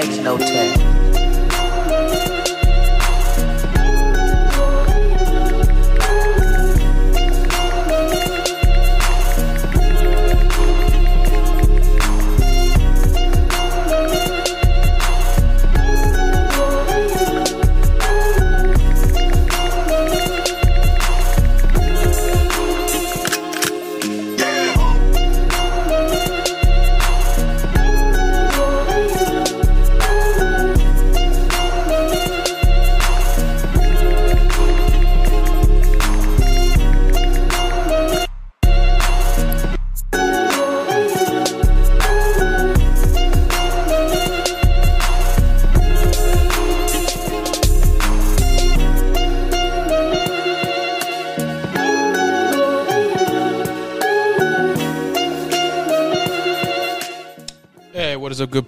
tags, 0.00 0.18
no 0.18 0.38
tags. 0.38 0.87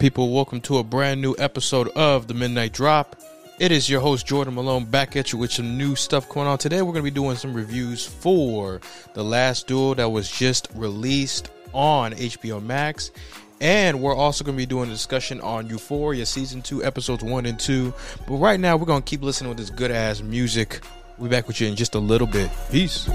People? 0.01 0.33
Welcome 0.33 0.63
to 0.63 0.79
a 0.79 0.83
brand 0.83 1.21
new 1.21 1.35
episode 1.39 1.89
of 1.89 2.27
the 2.27 2.33
Midnight 2.33 2.73
Drop. 2.73 3.21
It 3.59 3.71
is 3.71 3.91
your 3.91 4.01
host, 4.01 4.27
Jordan 4.27 4.55
Malone, 4.55 4.87
back 4.87 5.15
at 5.15 5.31
you 5.31 5.39
with 5.39 5.53
some 5.53 5.77
new 5.77 5.95
stuff 5.95 6.27
going 6.27 6.47
on. 6.47 6.57
Today, 6.57 6.81
we're 6.81 6.93
going 6.93 7.05
to 7.05 7.11
be 7.11 7.15
doing 7.15 7.37
some 7.37 7.53
reviews 7.53 8.07
for 8.07 8.81
The 9.13 9.23
Last 9.23 9.67
Duel 9.67 9.95
that 9.97 10.09
was 10.09 10.31
just 10.31 10.69
released 10.75 11.51
on 11.75 12.13
HBO 12.13 12.63
Max. 12.63 13.11
And 13.61 14.01
we're 14.01 14.17
also 14.17 14.43
going 14.43 14.57
to 14.57 14.63
be 14.63 14.65
doing 14.65 14.89
a 14.89 14.93
discussion 14.93 15.39
on 15.43 15.69
Euphoria 15.69 16.25
Season 16.25 16.63
2, 16.63 16.83
Episodes 16.83 17.23
1 17.23 17.45
and 17.45 17.61
2. 17.61 17.93
But 18.27 18.37
right 18.37 18.59
now, 18.59 18.79
we're 18.79 18.87
going 18.87 19.03
to 19.03 19.07
keep 19.09 19.21
listening 19.21 19.51
with 19.51 19.59
this 19.59 19.69
good 19.69 19.91
ass 19.91 20.23
music. 20.23 20.81
We'll 21.19 21.29
be 21.29 21.37
back 21.37 21.47
with 21.47 21.61
you 21.61 21.69
in 21.69 21.77
just 21.77 21.95
a 21.95 21.99
little 22.01 22.27
bit. 22.27 22.51
Peace. 22.71 23.07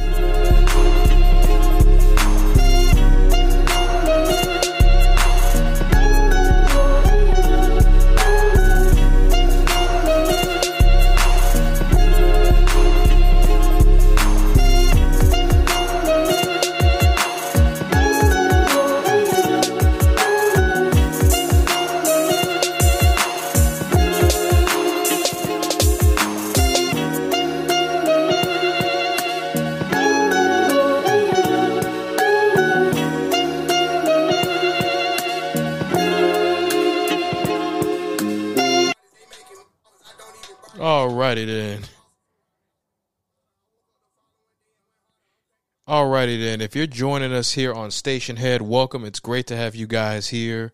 Alrighty 46.26 46.40
then. 46.40 46.60
If 46.60 46.76
you're 46.76 46.88
joining 46.88 47.34
us 47.34 47.52
here 47.52 47.72
on 47.72 47.92
Stationhead, 47.92 48.62
welcome. 48.62 49.06
It's 49.06 49.20
great 49.20 49.46
to 49.46 49.56
have 49.56 49.76
you 49.76 49.86
guys 49.86 50.28
here. 50.30 50.74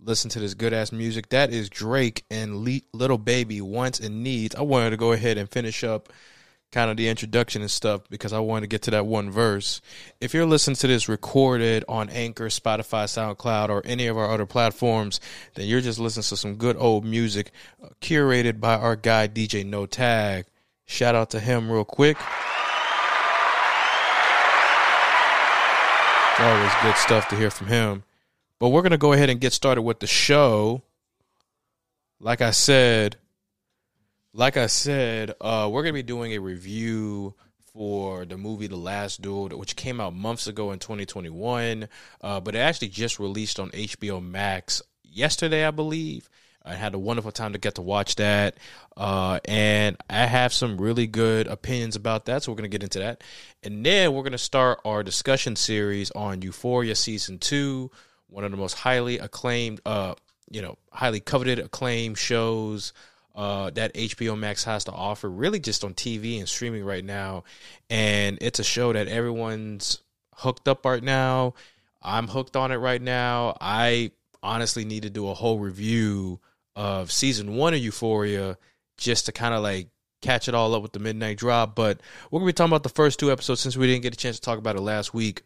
Listen 0.00 0.28
to 0.30 0.40
this 0.40 0.54
good 0.54 0.72
ass 0.72 0.90
music. 0.90 1.28
That 1.28 1.52
is 1.52 1.70
Drake 1.70 2.24
and 2.28 2.64
Le- 2.64 2.80
Lil 2.92 3.18
Baby 3.18 3.60
Wants 3.60 4.00
and 4.00 4.24
Needs. 4.24 4.56
I 4.56 4.62
wanted 4.62 4.90
to 4.90 4.96
go 4.96 5.12
ahead 5.12 5.38
and 5.38 5.48
finish 5.48 5.84
up 5.84 6.12
kind 6.72 6.90
of 6.90 6.96
the 6.96 7.06
introduction 7.06 7.62
and 7.62 7.70
stuff 7.70 8.00
because 8.10 8.32
I 8.32 8.40
wanted 8.40 8.62
to 8.62 8.66
get 8.66 8.82
to 8.82 8.90
that 8.90 9.06
one 9.06 9.30
verse. 9.30 9.80
If 10.20 10.34
you're 10.34 10.44
listening 10.44 10.74
to 10.78 10.88
this 10.88 11.08
recorded 11.08 11.84
on 11.88 12.10
Anchor, 12.10 12.46
Spotify, 12.46 13.04
SoundCloud, 13.04 13.68
or 13.68 13.80
any 13.86 14.08
of 14.08 14.18
our 14.18 14.28
other 14.28 14.46
platforms, 14.46 15.20
then 15.54 15.68
you're 15.68 15.82
just 15.82 16.00
listening 16.00 16.24
to 16.24 16.36
some 16.36 16.56
good 16.56 16.76
old 16.76 17.04
music 17.04 17.52
uh, 17.80 17.90
curated 18.00 18.58
by 18.58 18.74
our 18.74 18.96
guy 18.96 19.28
DJ 19.28 19.64
No 19.64 19.86
Tag. 19.86 20.46
Shout 20.84 21.14
out 21.14 21.30
to 21.30 21.38
him 21.38 21.70
real 21.70 21.84
quick. 21.84 22.16
Always 26.38 26.72
good 26.82 26.96
stuff 26.96 27.28
to 27.28 27.36
hear 27.36 27.50
from 27.50 27.68
him. 27.68 28.04
But 28.58 28.68
we're 28.68 28.82
going 28.82 28.92
to 28.92 28.98
go 28.98 29.12
ahead 29.12 29.30
and 29.30 29.40
get 29.40 29.52
started 29.52 29.82
with 29.82 30.00
the 30.00 30.06
show. 30.06 30.82
Like 32.20 32.40
I 32.40 32.52
said, 32.52 33.16
like 34.34 34.56
I 34.56 34.66
said, 34.66 35.32
uh, 35.40 35.68
we're 35.70 35.82
gonna 35.84 35.92
be 35.92 36.02
doing 36.02 36.32
a 36.32 36.38
review 36.38 37.34
for 37.72 38.24
the 38.24 38.36
movie 38.36 38.66
The 38.66 38.76
Last 38.76 39.22
Duel, 39.22 39.48
which 39.50 39.76
came 39.76 40.00
out 40.00 40.12
months 40.12 40.48
ago 40.48 40.72
in 40.72 40.80
2021, 40.80 41.88
uh, 42.20 42.40
but 42.40 42.56
it 42.56 42.58
actually 42.58 42.88
just 42.88 43.20
released 43.20 43.60
on 43.60 43.70
HBO 43.70 44.20
Max 44.22 44.82
yesterday, 45.04 45.64
I 45.64 45.70
believe. 45.70 46.28
I 46.64 46.74
had 46.74 46.94
a 46.94 46.98
wonderful 46.98 47.30
time 47.30 47.52
to 47.52 47.58
get 47.58 47.74
to 47.74 47.82
watch 47.82 48.16
that, 48.16 48.56
uh, 48.96 49.40
and 49.44 49.96
I 50.08 50.26
have 50.26 50.52
some 50.52 50.80
really 50.80 51.06
good 51.06 51.46
opinions 51.46 51.94
about 51.96 52.24
that. 52.26 52.42
So 52.42 52.52
we're 52.52 52.56
gonna 52.56 52.68
get 52.68 52.82
into 52.82 53.00
that, 53.00 53.22
and 53.62 53.84
then 53.84 54.14
we're 54.14 54.22
gonna 54.22 54.38
start 54.38 54.80
our 54.84 55.02
discussion 55.02 55.56
series 55.56 56.10
on 56.12 56.42
Euphoria 56.42 56.94
season 56.94 57.38
two, 57.38 57.90
one 58.28 58.44
of 58.44 58.50
the 58.50 58.56
most 58.56 58.74
highly 58.74 59.18
acclaimed, 59.18 59.80
uh, 59.84 60.14
you 60.50 60.62
know, 60.62 60.78
highly 60.90 61.20
coveted, 61.20 61.58
acclaimed 61.58 62.16
shows 62.18 62.92
uh, 63.34 63.70
that 63.70 63.92
HBO 63.94 64.38
Max 64.38 64.64
has 64.64 64.84
to 64.84 64.92
offer, 64.92 65.28
really 65.28 65.58
just 65.58 65.84
on 65.84 65.94
TV 65.94 66.38
and 66.38 66.48
streaming 66.48 66.84
right 66.84 67.04
now. 67.04 67.44
And 67.90 68.38
it's 68.40 68.58
a 68.58 68.64
show 68.64 68.92
that 68.92 69.08
everyone's 69.08 69.98
hooked 70.36 70.68
up 70.68 70.84
right 70.86 71.02
now. 71.02 71.54
I'm 72.02 72.28
hooked 72.28 72.56
on 72.56 72.70
it 72.70 72.76
right 72.76 73.02
now. 73.02 73.56
I 73.60 74.12
honestly 74.42 74.84
need 74.84 75.02
to 75.02 75.10
do 75.10 75.28
a 75.28 75.34
whole 75.34 75.58
review 75.58 76.40
of 76.76 77.12
season 77.12 77.56
one 77.56 77.74
of 77.74 77.80
Euphoria 77.80 78.58
just 78.96 79.26
to 79.26 79.32
kind 79.32 79.54
of 79.54 79.62
like 79.62 79.88
catch 80.22 80.48
it 80.48 80.54
all 80.54 80.74
up 80.74 80.82
with 80.82 80.92
the 80.92 80.98
midnight 80.98 81.36
drop. 81.38 81.74
But 81.74 82.00
we're 82.30 82.40
gonna 82.40 82.48
be 82.48 82.52
talking 82.52 82.72
about 82.72 82.82
the 82.82 82.88
first 82.88 83.18
two 83.18 83.30
episodes 83.30 83.60
since 83.60 83.76
we 83.76 83.86
didn't 83.86 84.02
get 84.02 84.14
a 84.14 84.16
chance 84.16 84.36
to 84.36 84.42
talk 84.42 84.58
about 84.58 84.76
it 84.76 84.80
last 84.80 85.14
week. 85.14 85.42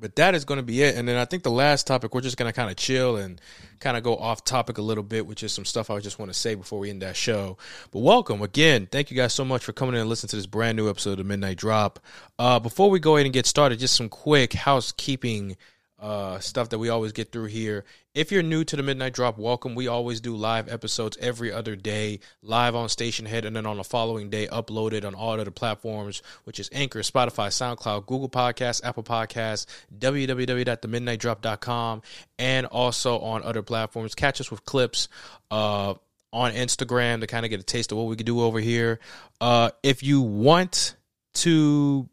But 0.00 0.16
that 0.16 0.34
is 0.34 0.46
to 0.46 0.62
be 0.62 0.82
it. 0.82 0.96
And 0.96 1.06
then 1.06 1.16
I 1.16 1.26
think 1.26 1.42
the 1.42 1.50
last 1.50 1.86
topic, 1.86 2.14
we're 2.14 2.22
just 2.22 2.38
to 2.38 2.52
kind 2.52 2.70
of 2.70 2.76
chill 2.76 3.16
and 3.16 3.38
kind 3.80 3.98
of 3.98 4.02
go 4.02 4.16
off 4.16 4.44
topic 4.44 4.78
a 4.78 4.82
little 4.82 5.04
bit, 5.04 5.26
which 5.26 5.42
is 5.42 5.52
some 5.52 5.66
stuff 5.66 5.90
I 5.90 5.98
just 6.00 6.18
want 6.18 6.32
to 6.32 6.38
say 6.38 6.54
before 6.54 6.78
we 6.78 6.88
end 6.88 7.02
that 7.02 7.16
show. 7.16 7.58
But 7.90 8.00
welcome 8.00 8.40
again. 8.40 8.88
Thank 8.90 9.10
you 9.10 9.16
guys 9.16 9.34
so 9.34 9.44
much 9.44 9.62
for 9.62 9.72
coming 9.72 9.94
in 9.94 10.00
and 10.00 10.08
listening 10.08 10.30
to 10.30 10.36
this 10.36 10.46
brand 10.46 10.76
new 10.76 10.88
episode 10.88 11.20
of 11.20 11.26
Midnight 11.26 11.58
Drop. 11.58 12.00
Uh, 12.38 12.58
before 12.58 12.88
we 12.88 12.98
go 12.98 13.16
ahead 13.16 13.26
and 13.26 13.34
get 13.34 13.44
started, 13.44 13.78
just 13.78 13.94
some 13.94 14.08
quick 14.08 14.54
housekeeping 14.54 15.58
uh, 15.98 16.38
stuff 16.38 16.70
that 16.70 16.78
we 16.78 16.88
always 16.88 17.12
get 17.12 17.30
through 17.30 17.46
here. 17.46 17.84
If 18.12 18.32
you're 18.32 18.42
new 18.42 18.64
to 18.64 18.74
the 18.74 18.82
Midnight 18.82 19.12
Drop, 19.12 19.38
welcome. 19.38 19.76
We 19.76 19.86
always 19.86 20.20
do 20.20 20.34
live 20.34 20.68
episodes 20.68 21.16
every 21.20 21.52
other 21.52 21.76
day, 21.76 22.18
live 22.42 22.74
on 22.74 22.88
Stationhead, 22.88 23.44
and 23.44 23.54
then 23.54 23.66
on 23.66 23.76
the 23.76 23.84
following 23.84 24.30
day, 24.30 24.48
uploaded 24.48 25.04
on 25.04 25.14
all 25.14 25.38
other 25.38 25.52
platforms, 25.52 26.20
which 26.42 26.58
is 26.58 26.68
Anchor, 26.72 27.02
Spotify, 27.02 27.50
SoundCloud, 27.50 28.06
Google 28.06 28.28
Podcasts, 28.28 28.82
Apple 28.82 29.04
Podcasts, 29.04 29.66
www.themidnightdrop.com, 29.96 32.02
and 32.36 32.66
also 32.66 33.20
on 33.20 33.44
other 33.44 33.62
platforms. 33.62 34.16
Catch 34.16 34.40
us 34.40 34.50
with 34.50 34.64
clips. 34.64 35.06
Uh, 35.48 35.94
on 36.32 36.52
Instagram 36.52 37.20
to 37.20 37.26
kind 37.26 37.44
of 37.44 37.50
get 37.50 37.58
a 37.58 37.64
taste 37.64 37.90
of 37.90 37.98
what 37.98 38.06
we 38.06 38.14
can 38.14 38.24
do 38.24 38.40
over 38.40 38.60
here. 38.60 39.00
Uh, 39.40 39.72
if 39.82 40.04
you 40.04 40.20
want 40.20 40.94
to 41.34 42.08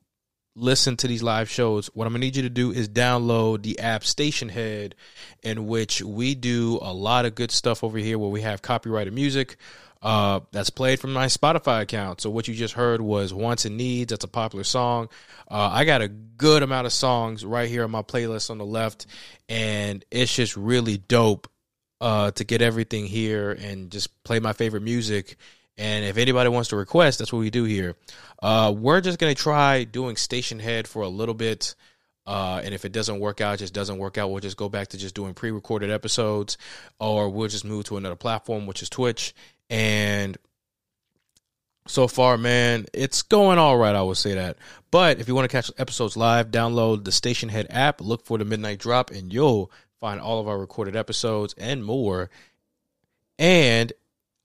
listen 0.57 0.98
to 0.98 1.07
these 1.07 1.24
live 1.24 1.50
shows, 1.50 1.88
what 1.94 2.07
I'm 2.07 2.13
gonna 2.13 2.25
need 2.25 2.36
you 2.36 2.42
to 2.44 2.50
do 2.50 2.71
is 2.71 2.89
download 2.89 3.62
the 3.62 3.80
app 3.80 4.01
Stationhead, 4.01 4.94
in 5.44 5.68
which 5.68 6.01
we 6.01 6.36
do 6.36 6.80
a 6.81 6.92
lot 6.92 7.25
of 7.25 7.36
good 7.36 7.51
stuff 7.51 7.83
over 7.83 7.98
here 7.98 8.18
where 8.18 8.30
we 8.30 8.42
have 8.42 8.62
copyrighted 8.62 9.13
music 9.13 9.57
uh, 10.01 10.39
that's 10.51 10.69
played 10.69 11.00
from 11.00 11.13
my 11.13 11.25
Spotify 11.27 11.81
account. 11.81 12.21
So 12.21 12.30
what 12.30 12.48
you 12.48 12.54
just 12.54 12.74
heard 12.74 13.01
was 13.01 13.33
Wants 13.33 13.65
and 13.65 13.77
Needs. 13.77 14.12
That's 14.12 14.24
a 14.25 14.30
popular 14.30 14.63
song. 14.63 15.09
Uh, 15.50 15.69
I 15.71 15.86
got 15.86 16.01
a 16.01 16.07
good 16.07 16.63
amount 16.63 16.88
of 16.88 16.94
songs 16.94 17.45
right 17.45 17.69
here 17.69 17.83
on 17.83 17.92
my 17.92 18.01
playlist 18.01 18.50
on 18.50 18.57
the 18.57 18.65
left, 18.65 19.07
and 19.50 20.03
it's 20.12 20.33
just 20.33 20.56
really 20.57 20.98
dope 20.98 21.50
uh, 22.00 22.31
to 22.31 22.44
get 22.44 22.62
everything 22.62 23.06
here 23.06 23.51
and 23.51 23.92
just 23.92 24.24
play 24.24 24.39
my 24.39 24.53
favorite 24.53 24.83
music. 24.83 25.38
And 25.77 26.06
if 26.06 26.18
anybody 26.18 26.50
wants 26.50 26.69
to 26.69 26.75
request, 26.75 27.19
that's 27.19 27.31
what 27.31 27.39
we 27.39 27.50
do 27.50 27.63
here. 27.63 27.95
Uh, 28.41 28.74
we're 28.75 29.01
just 29.01 29.19
gonna 29.19 29.35
try 29.35 29.83
doing 29.83 30.15
Stationhead 30.15 30.88
for 30.88 31.03
a 31.03 31.09
little 31.09 31.35
bit. 31.35 31.75
Uh, 32.25 32.59
and 32.63 32.74
if 32.74 32.83
it 32.83 32.91
doesn't 32.91 33.19
work 33.19 33.39
out, 33.39 33.59
just 33.59 33.74
doesn't 33.74 34.00
work 34.00 34.18
out, 34.18 34.29
we'll 34.29 34.41
just 34.41 34.57
go 34.57 34.68
back 34.68 34.89
to 34.89 34.97
just 34.97 35.15
doing 35.15 35.33
pre-recorded 35.33 35.89
episodes, 35.89 36.57
or 37.00 37.29
we'll 37.29 37.47
just 37.47 37.63
move 37.63 37.85
to 37.85 37.95
another 37.95 38.18
platform, 38.18 38.65
which 38.65 38.81
is 38.81 38.89
Twitch. 38.89 39.33
And 39.69 40.38
so 41.88 42.07
far, 42.07 42.38
man, 42.38 42.85
it's 42.94 43.21
going 43.21 43.57
all 43.57 43.77
right. 43.77 43.95
I 43.95 44.01
would 44.01 44.18
say 44.18 44.33
that. 44.33 44.57
But 44.91 45.19
if 45.19 45.29
you 45.29 45.35
want 45.35 45.50
to 45.50 45.56
catch 45.56 45.71
episodes 45.77 46.18
live, 46.18 46.51
download 46.51 47.06
the 47.06 47.12
Stationhead 47.12 47.68
app, 47.69 48.01
look 48.01 48.25
for 48.25 48.38
the 48.38 48.45
Midnight 48.45 48.79
Drop, 48.79 49.09
and 49.09 49.31
you'll 49.31 49.71
find 50.01 50.19
all 50.19 50.39
of 50.39 50.47
our 50.47 50.57
recorded 50.57 50.95
episodes 50.95 51.56
and 51.57 51.83
more. 51.83 52.29
And 53.39 53.94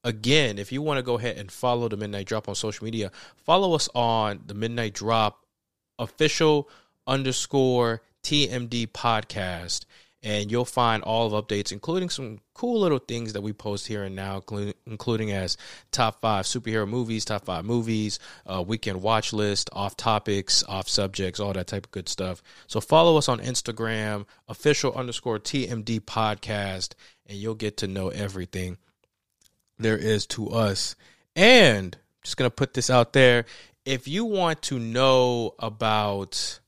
again, 0.04 0.58
if 0.58 0.72
you 0.72 0.82
want 0.82 0.98
to 0.98 1.02
go 1.02 1.18
ahead 1.18 1.36
and 1.36 1.50
follow 1.50 1.88
the 1.88 1.96
Midnight 1.96 2.26
Drop 2.26 2.48
on 2.48 2.54
social 2.54 2.84
media, 2.84 3.10
follow 3.36 3.74
us 3.74 3.88
on 3.94 4.40
the 4.46 4.54
Midnight 4.54 4.94
Drop 4.94 5.44
official 5.98 6.68
underscore 7.06 8.02
TMD 8.22 8.88
podcast. 8.88 9.84
And 10.24 10.52
you'll 10.52 10.64
find 10.64 11.02
all 11.02 11.26
of 11.26 11.44
updates, 11.44 11.72
including 11.72 12.08
some 12.08 12.38
cool 12.54 12.78
little 12.78 13.00
things 13.00 13.32
that 13.32 13.40
we 13.40 13.52
post 13.52 13.88
here 13.88 14.04
and 14.04 14.14
now, 14.14 14.40
including 14.86 15.32
as 15.32 15.56
top 15.90 16.20
five 16.20 16.44
superhero 16.44 16.88
movies, 16.88 17.24
top 17.24 17.44
five 17.44 17.64
movies, 17.64 18.20
uh, 18.46 18.62
weekend 18.64 19.02
watch 19.02 19.32
list, 19.32 19.68
off 19.72 19.96
topics, 19.96 20.62
off 20.68 20.88
subjects, 20.88 21.40
all 21.40 21.52
that 21.52 21.66
type 21.66 21.86
of 21.86 21.90
good 21.90 22.08
stuff. 22.08 22.40
So 22.68 22.80
follow 22.80 23.16
us 23.16 23.28
on 23.28 23.40
Instagram, 23.40 24.26
official 24.46 24.94
underscore 24.94 25.40
TMD 25.40 25.98
podcast, 25.98 26.94
and 27.26 27.36
you'll 27.36 27.56
get 27.56 27.78
to 27.78 27.88
know 27.88 28.10
everything 28.10 28.78
there 29.82 29.96
is 29.96 30.26
to 30.28 30.50
us. 30.50 30.96
And 31.36 31.96
just 32.22 32.36
going 32.36 32.50
to 32.50 32.54
put 32.54 32.74
this 32.74 32.90
out 32.90 33.12
there. 33.12 33.44
If 33.84 34.06
you 34.06 34.24
want 34.24 34.62
to 34.62 34.78
know 34.78 35.54
about 35.58 36.60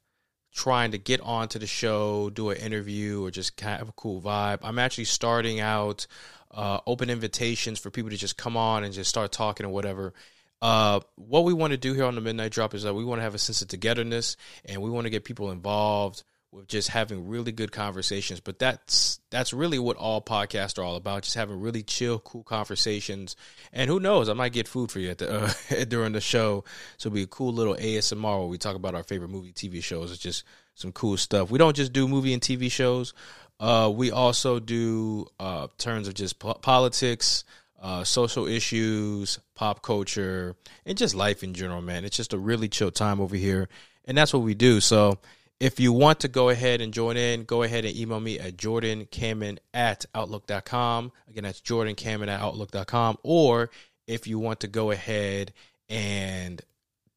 trying 0.53 0.93
to 0.93 0.99
get 0.99 1.21
onto 1.21 1.59
the 1.59 1.67
show, 1.67 2.31
do 2.31 2.51
an 2.51 2.59
interview, 2.59 3.25
or 3.25 3.31
just 3.31 3.61
have 3.61 3.89
a 3.89 3.93
cool 3.93 4.21
vibe, 4.21 4.59
I'm 4.63 4.79
actually 4.79 5.05
starting 5.05 5.61
out 5.61 6.07
uh, 6.51 6.81
open 6.87 7.11
invitations 7.11 7.79
for 7.79 7.91
people 7.91 8.11
to 8.11 8.17
just 8.17 8.37
come 8.37 8.57
on 8.57 8.85
and 8.85 8.95
just 8.95 9.11
start 9.11 9.33
talking 9.33 9.67
or 9.67 9.71
whatever. 9.71 10.15
Uh, 10.63 11.01
what 11.17 11.45
we 11.45 11.53
want 11.53 11.73
to 11.73 11.77
do 11.77 11.93
here 11.93 12.05
on 12.05 12.15
the 12.15 12.21
Midnight 12.21 12.53
Drop 12.53 12.75
is 12.75 12.85
that 12.85 12.95
we 12.95 13.05
want 13.05 13.19
to 13.19 13.23
have 13.23 13.35
a 13.35 13.39
sense 13.39 13.61
of 13.61 13.69
togetherness 13.69 14.37
and 14.65 14.81
we 14.81 14.91
want 14.91 15.05
to 15.05 15.11
get 15.11 15.25
people 15.25 15.51
involved 15.51 16.23
with 16.55 16.69
just 16.69 16.89
having 16.89 17.29
really 17.29 17.51
good 17.51 17.73
conversations. 17.73 18.39
But 18.41 18.59
that's 18.59 19.21
that's 19.31 19.53
really 19.53 19.79
what 19.79 19.97
all 19.97 20.23
podcasts 20.23 20.79
are 20.79 20.83
all 20.83 20.97
about. 20.97 21.25
Just 21.25 21.35
having 21.35 21.61
really 21.61 21.83
chill, 21.83 22.21
cool 22.21 22.45
conversations. 22.45 23.35
And 23.73 23.91
who 23.91 23.99
knows, 23.99 24.29
I 24.29 24.35
might 24.35 24.53
get 24.53 24.69
food 24.69 24.91
for 24.91 25.01
you 25.01 25.11
at 25.11 25.19
the, 25.19 25.45
uh, 25.45 25.85
during 25.89 26.13
the 26.13 26.21
show. 26.21 26.65
So 26.97 27.09
it'll 27.09 27.15
be 27.17 27.23
a 27.23 27.27
cool 27.27 27.53
little 27.53 27.75
ASMR 27.75 28.39
where 28.39 28.49
we 28.49 28.59
talk 28.59 28.77
about 28.77 28.95
our 28.95 29.03
favorite 29.03 29.31
movie, 29.31 29.53
TV 29.53 29.83
shows. 29.83 30.13
It's 30.13 30.21
just 30.21 30.45
some 30.75 30.93
cool 30.93 31.17
stuff. 31.17 31.51
We 31.51 31.59
don't 31.59 31.77
just 31.77 31.93
do 31.93 32.07
movie 32.07 32.33
and 32.33 32.43
TV 32.43 32.71
shows. 32.71 33.13
Uh, 33.59 33.93
we 33.95 34.11
also 34.11 34.61
do 34.61 35.27
uh, 35.39 35.69
terms 35.79 36.09
of 36.09 36.15
just 36.15 36.39
po- 36.39 36.55
politics, 36.55 37.45
uh, 37.81 38.05
social 38.05 38.47
issues, 38.47 39.39
pop 39.55 39.83
culture, 39.83 40.57
and 40.87 40.99
just 40.99 41.15
life 41.15 41.43
in 41.43 41.55
general. 41.55 41.81
Man, 41.81 42.05
it's 42.05 42.17
just 42.17 42.33
a 42.33 42.39
really 42.39 42.69
chill 42.69 42.91
time 42.91 43.21
over 43.21 43.37
here, 43.37 43.69
and 44.05 44.19
that's 44.19 44.33
what 44.33 44.43
we 44.43 44.55
do. 44.55 44.81
So 44.81 45.19
if 45.61 45.79
you 45.79 45.93
want 45.93 46.21
to 46.21 46.29
go 46.29 46.49
ahead 46.49 46.81
and 46.81 46.93
join 46.93 47.17
in, 47.17 47.45
go 47.45 47.63
ahead 47.63 47.85
and 47.85 47.97
email 47.97 48.21
me 48.21 48.39
at 48.39 48.57
jordancammon 48.57 49.59
at 49.73 50.05
outlook.com. 50.15 51.13
Again, 51.29 51.45
that's 51.45 51.61
jordancammon 51.61 52.29
at 52.29 52.41
outlook.com. 52.41 53.19
Or 53.23 53.71
if 54.07 54.27
you 54.27 54.39
want 54.39 54.61
to 54.61 54.69
go 54.69 54.91
ahead 54.91 55.53
and 55.89 56.61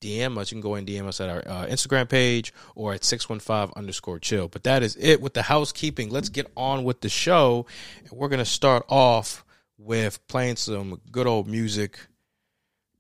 DM 0.01 0.37
us, 0.37 0.51
you 0.51 0.55
can 0.55 0.61
go 0.61 0.75
and 0.75 0.87
DM 0.87 1.07
us 1.07 1.19
at 1.19 1.29
our 1.29 1.39
uh, 1.39 1.65
Instagram 1.65 2.07
page 2.07 2.53
or 2.75 2.93
at 2.93 3.03
615 3.03 3.73
underscore 3.75 4.19
chill. 4.19 4.47
But 4.47 4.63
that 4.63 4.83
is 4.83 4.95
it 4.99 5.19
with 5.19 5.33
the 5.33 5.43
housekeeping. 5.43 6.09
Let's 6.09 6.29
get 6.29 6.51
on 6.55 6.83
with 6.83 7.01
the 7.01 7.09
show. 7.09 7.65
We're 8.11 8.29
going 8.29 8.39
to 8.39 8.45
start 8.45 8.85
off 8.87 9.43
with 9.77 10.25
playing 10.27 10.57
some 10.57 11.01
good 11.11 11.27
old 11.27 11.47
music 11.47 11.99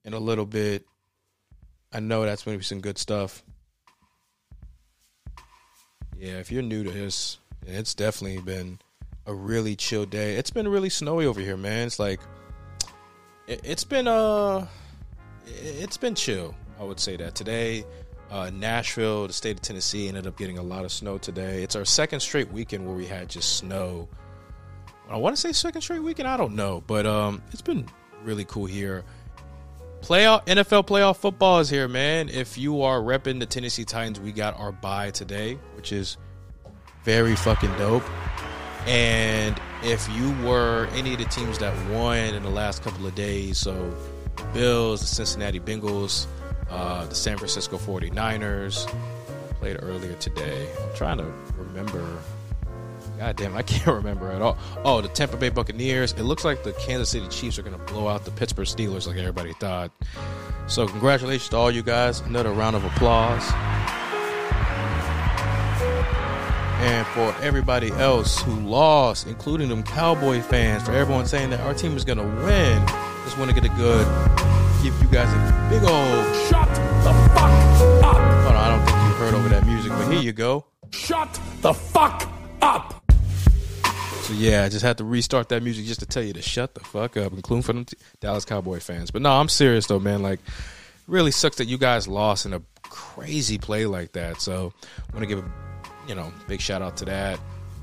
in 0.03 0.13
a 0.13 0.19
little 0.19 0.45
bit. 0.45 0.85
I 1.93 1.99
know 1.99 2.25
that's 2.25 2.43
going 2.43 2.55
to 2.55 2.59
be 2.59 2.65
some 2.65 2.81
good 2.81 2.97
stuff. 2.97 3.43
Yeah, 6.19 6.39
if 6.39 6.51
you're 6.51 6.63
new 6.63 6.83
to 6.83 6.89
this, 6.89 7.37
it's 7.65 7.93
definitely 7.93 8.41
been 8.41 8.79
a 9.27 9.33
really 9.33 9.75
chill 9.75 10.05
day. 10.05 10.35
It's 10.35 10.49
been 10.49 10.67
really 10.67 10.89
snowy 10.89 11.27
over 11.27 11.39
here, 11.39 11.57
man. 11.57 11.85
It's 11.85 11.99
like 11.99 12.19
it, 13.45 13.63
has 13.65 13.83
been 13.83 14.07
uh 14.07 14.65
it's 15.45 15.97
been 15.97 16.15
chill. 16.15 16.55
I 16.79 16.83
would 16.83 16.99
say 16.99 17.17
that 17.17 17.35
today. 17.35 17.85
Uh, 18.29 18.49
Nashville, 18.49 19.27
the 19.27 19.33
state 19.33 19.55
of 19.55 19.61
Tennessee, 19.61 20.09
ended 20.09 20.27
up 20.27 20.37
getting 20.37 20.57
a 20.57 20.63
lot 20.63 20.83
of 20.83 20.91
snow 20.91 21.17
today. 21.17 21.63
It's 21.63 21.77
our 21.77 21.85
second 21.85 22.19
straight 22.19 22.51
weekend 22.51 22.85
where 22.85 22.95
we 22.95 23.05
had 23.05 23.29
just 23.29 23.55
snow. 23.57 24.09
I 25.09 25.15
want 25.15 25.35
to 25.35 25.41
say 25.41 25.53
second 25.53 25.81
straight 25.81 26.03
weekend. 26.03 26.27
I 26.27 26.35
don't 26.35 26.53
know, 26.53 26.83
but 26.87 27.05
um, 27.05 27.41
it's 27.51 27.61
been 27.61 27.87
really 28.23 28.43
cool 28.43 28.65
here. 28.65 29.05
Playoff 30.01 30.45
NFL 30.45 30.87
playoff 30.87 31.17
football 31.17 31.59
is 31.59 31.69
here, 31.69 31.87
man. 31.87 32.29
If 32.29 32.57
you 32.57 32.81
are 32.83 32.99
repping 32.99 33.39
the 33.39 33.45
Tennessee 33.45 33.83
Titans, 33.83 34.19
we 34.19 34.31
got 34.31 34.57
our 34.57 34.71
bye 34.71 35.11
today, 35.11 35.55
which 35.75 35.91
is 35.91 36.17
very 37.03 37.35
fucking 37.35 37.75
dope. 37.77 38.03
And 38.85 39.59
if 39.83 40.07
you 40.15 40.31
were 40.45 40.87
any 40.93 41.13
of 41.13 41.19
the 41.19 41.25
teams 41.25 41.57
that 41.59 41.73
won 41.91 42.17
in 42.17 42.43
the 42.43 42.49
last 42.49 42.83
couple 42.83 43.05
of 43.05 43.15
days, 43.15 43.57
so 43.57 43.93
Bills, 44.53 45.01
the 45.01 45.07
Cincinnati 45.07 45.59
Bengals, 45.59 46.25
uh, 46.69 47.05
the 47.05 47.15
San 47.15 47.37
Francisco 47.37 47.77
49ers 47.77 48.87
played 49.59 49.77
earlier 49.81 50.13
today. 50.13 50.69
I'm 50.81 50.95
trying 50.95 51.17
to 51.17 51.31
remember 51.57 52.17
God 53.17 53.35
damn, 53.35 53.55
I 53.55 53.63
can't 53.63 53.87
remember 53.97 54.31
at 54.31 54.41
all. 54.41 54.57
Oh, 54.83 55.01
the 55.01 55.07
Tampa 55.07 55.37
Bay 55.37 55.49
Buccaneers. 55.49 56.13
It 56.13 56.23
looks 56.23 56.45
like 56.45 56.63
the 56.63 56.73
Kansas 56.73 57.09
City 57.09 57.27
Chiefs 57.29 57.57
are 57.57 57.63
going 57.63 57.77
to 57.77 57.83
blow 57.91 58.07
out 58.07 58.25
the 58.25 58.31
Pittsburgh 58.31 58.67
Steelers 58.67 59.07
like 59.07 59.17
everybody 59.17 59.53
thought. 59.53 59.91
So, 60.67 60.87
congratulations 60.87 61.49
to 61.49 61.57
all 61.57 61.71
you 61.71 61.81
guys. 61.81 62.19
Another 62.21 62.51
round 62.51 62.75
of 62.75 62.83
applause. 62.83 63.51
And 66.79 67.07
for 67.07 67.35
everybody 67.43 67.89
else 67.93 68.39
who 68.43 68.59
lost, 68.59 69.25
including 69.25 69.69
them 69.69 69.81
Cowboy 69.81 70.41
fans, 70.41 70.83
for 70.83 70.91
everyone 70.91 71.25
saying 71.25 71.49
that 71.49 71.59
our 71.61 71.73
team 71.73 71.97
is 71.97 72.05
going 72.05 72.19
to 72.19 72.23
win, 72.45 72.85
just 73.23 73.37
want 73.39 73.49
to 73.49 73.59
get 73.59 73.65
a 73.65 73.75
good, 73.75 74.05
give 74.83 74.93
you 75.01 75.07
guys 75.09 75.27
a 75.33 75.69
big 75.69 75.81
old 75.83 76.35
shut 76.47 76.67
the 77.03 77.13
fuck 77.33 77.51
up. 78.03 78.15
Hold 78.15 78.55
on, 78.55 78.55
I 78.55 78.69
don't 78.69 78.85
think 78.85 78.97
you 78.97 79.13
heard 79.17 79.33
over 79.33 79.49
that 79.49 79.65
music, 79.65 79.91
but 79.91 80.11
here 80.11 80.21
you 80.21 80.33
go. 80.33 80.65
Shut 80.91 81.39
the 81.61 81.73
fuck 81.73 82.29
up. 82.61 82.96
So 84.27 84.33
yeah, 84.33 84.65
I 84.65 84.69
just 84.69 84.83
had 84.83 84.97
to 84.97 85.05
restart 85.05 85.47
that 85.49 85.63
music 85.63 85.85
just 85.85 86.01
to 86.01 86.05
tell 86.05 86.21
you 86.21 86.33
to 86.33 86.41
shut 86.41 86.75
the 86.75 86.81
fuck 86.81 87.15
up, 87.15 87.31
including 87.31 87.63
for 87.63 87.71
them 87.71 87.85
t- 87.85 87.95
Dallas 88.19 88.43
Cowboy 88.43 88.81
fans. 88.81 89.09
But 89.09 89.21
no, 89.21 89.31
I'm 89.31 89.47
serious 89.47 89.87
though, 89.87 90.01
man. 90.01 90.21
Like, 90.21 90.41
really 91.07 91.31
sucks 91.31 91.55
that 91.55 91.65
you 91.69 91.77
guys 91.77 92.09
lost 92.09 92.45
in 92.45 92.51
a 92.51 92.61
crazy 92.83 93.57
play 93.57 93.85
like 93.85 94.11
that. 94.11 94.41
So, 94.41 94.73
want 95.13 95.21
to 95.21 95.27
give 95.27 95.39
a 95.39 95.49
you 96.09 96.15
know 96.15 96.33
big 96.45 96.59
shout 96.59 96.81
out 96.81 96.97
to 96.97 97.05
that. 97.05 97.39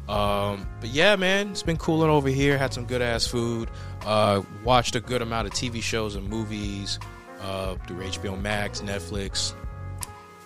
Um, 0.07 0.69
but 0.81 0.91
yeah, 0.91 1.17
man, 1.17 1.49
it's 1.49 1.63
been 1.63 1.79
cooling 1.79 2.11
over 2.11 2.29
here. 2.29 2.59
Had 2.59 2.75
some 2.75 2.85
good 2.85 3.01
ass 3.01 3.27
food. 3.27 3.71
Uh, 4.05 4.43
watched 4.65 4.97
a 4.97 5.01
good 5.01 5.23
amount 5.23 5.47
of 5.47 5.55
TV 5.55 5.83
shows 5.83 6.15
and 6.15 6.29
movies 6.29 6.99
uh, 7.41 7.77
through 7.87 8.05
HBO 8.05 8.39
Max, 8.39 8.83
Netflix. 8.83 9.55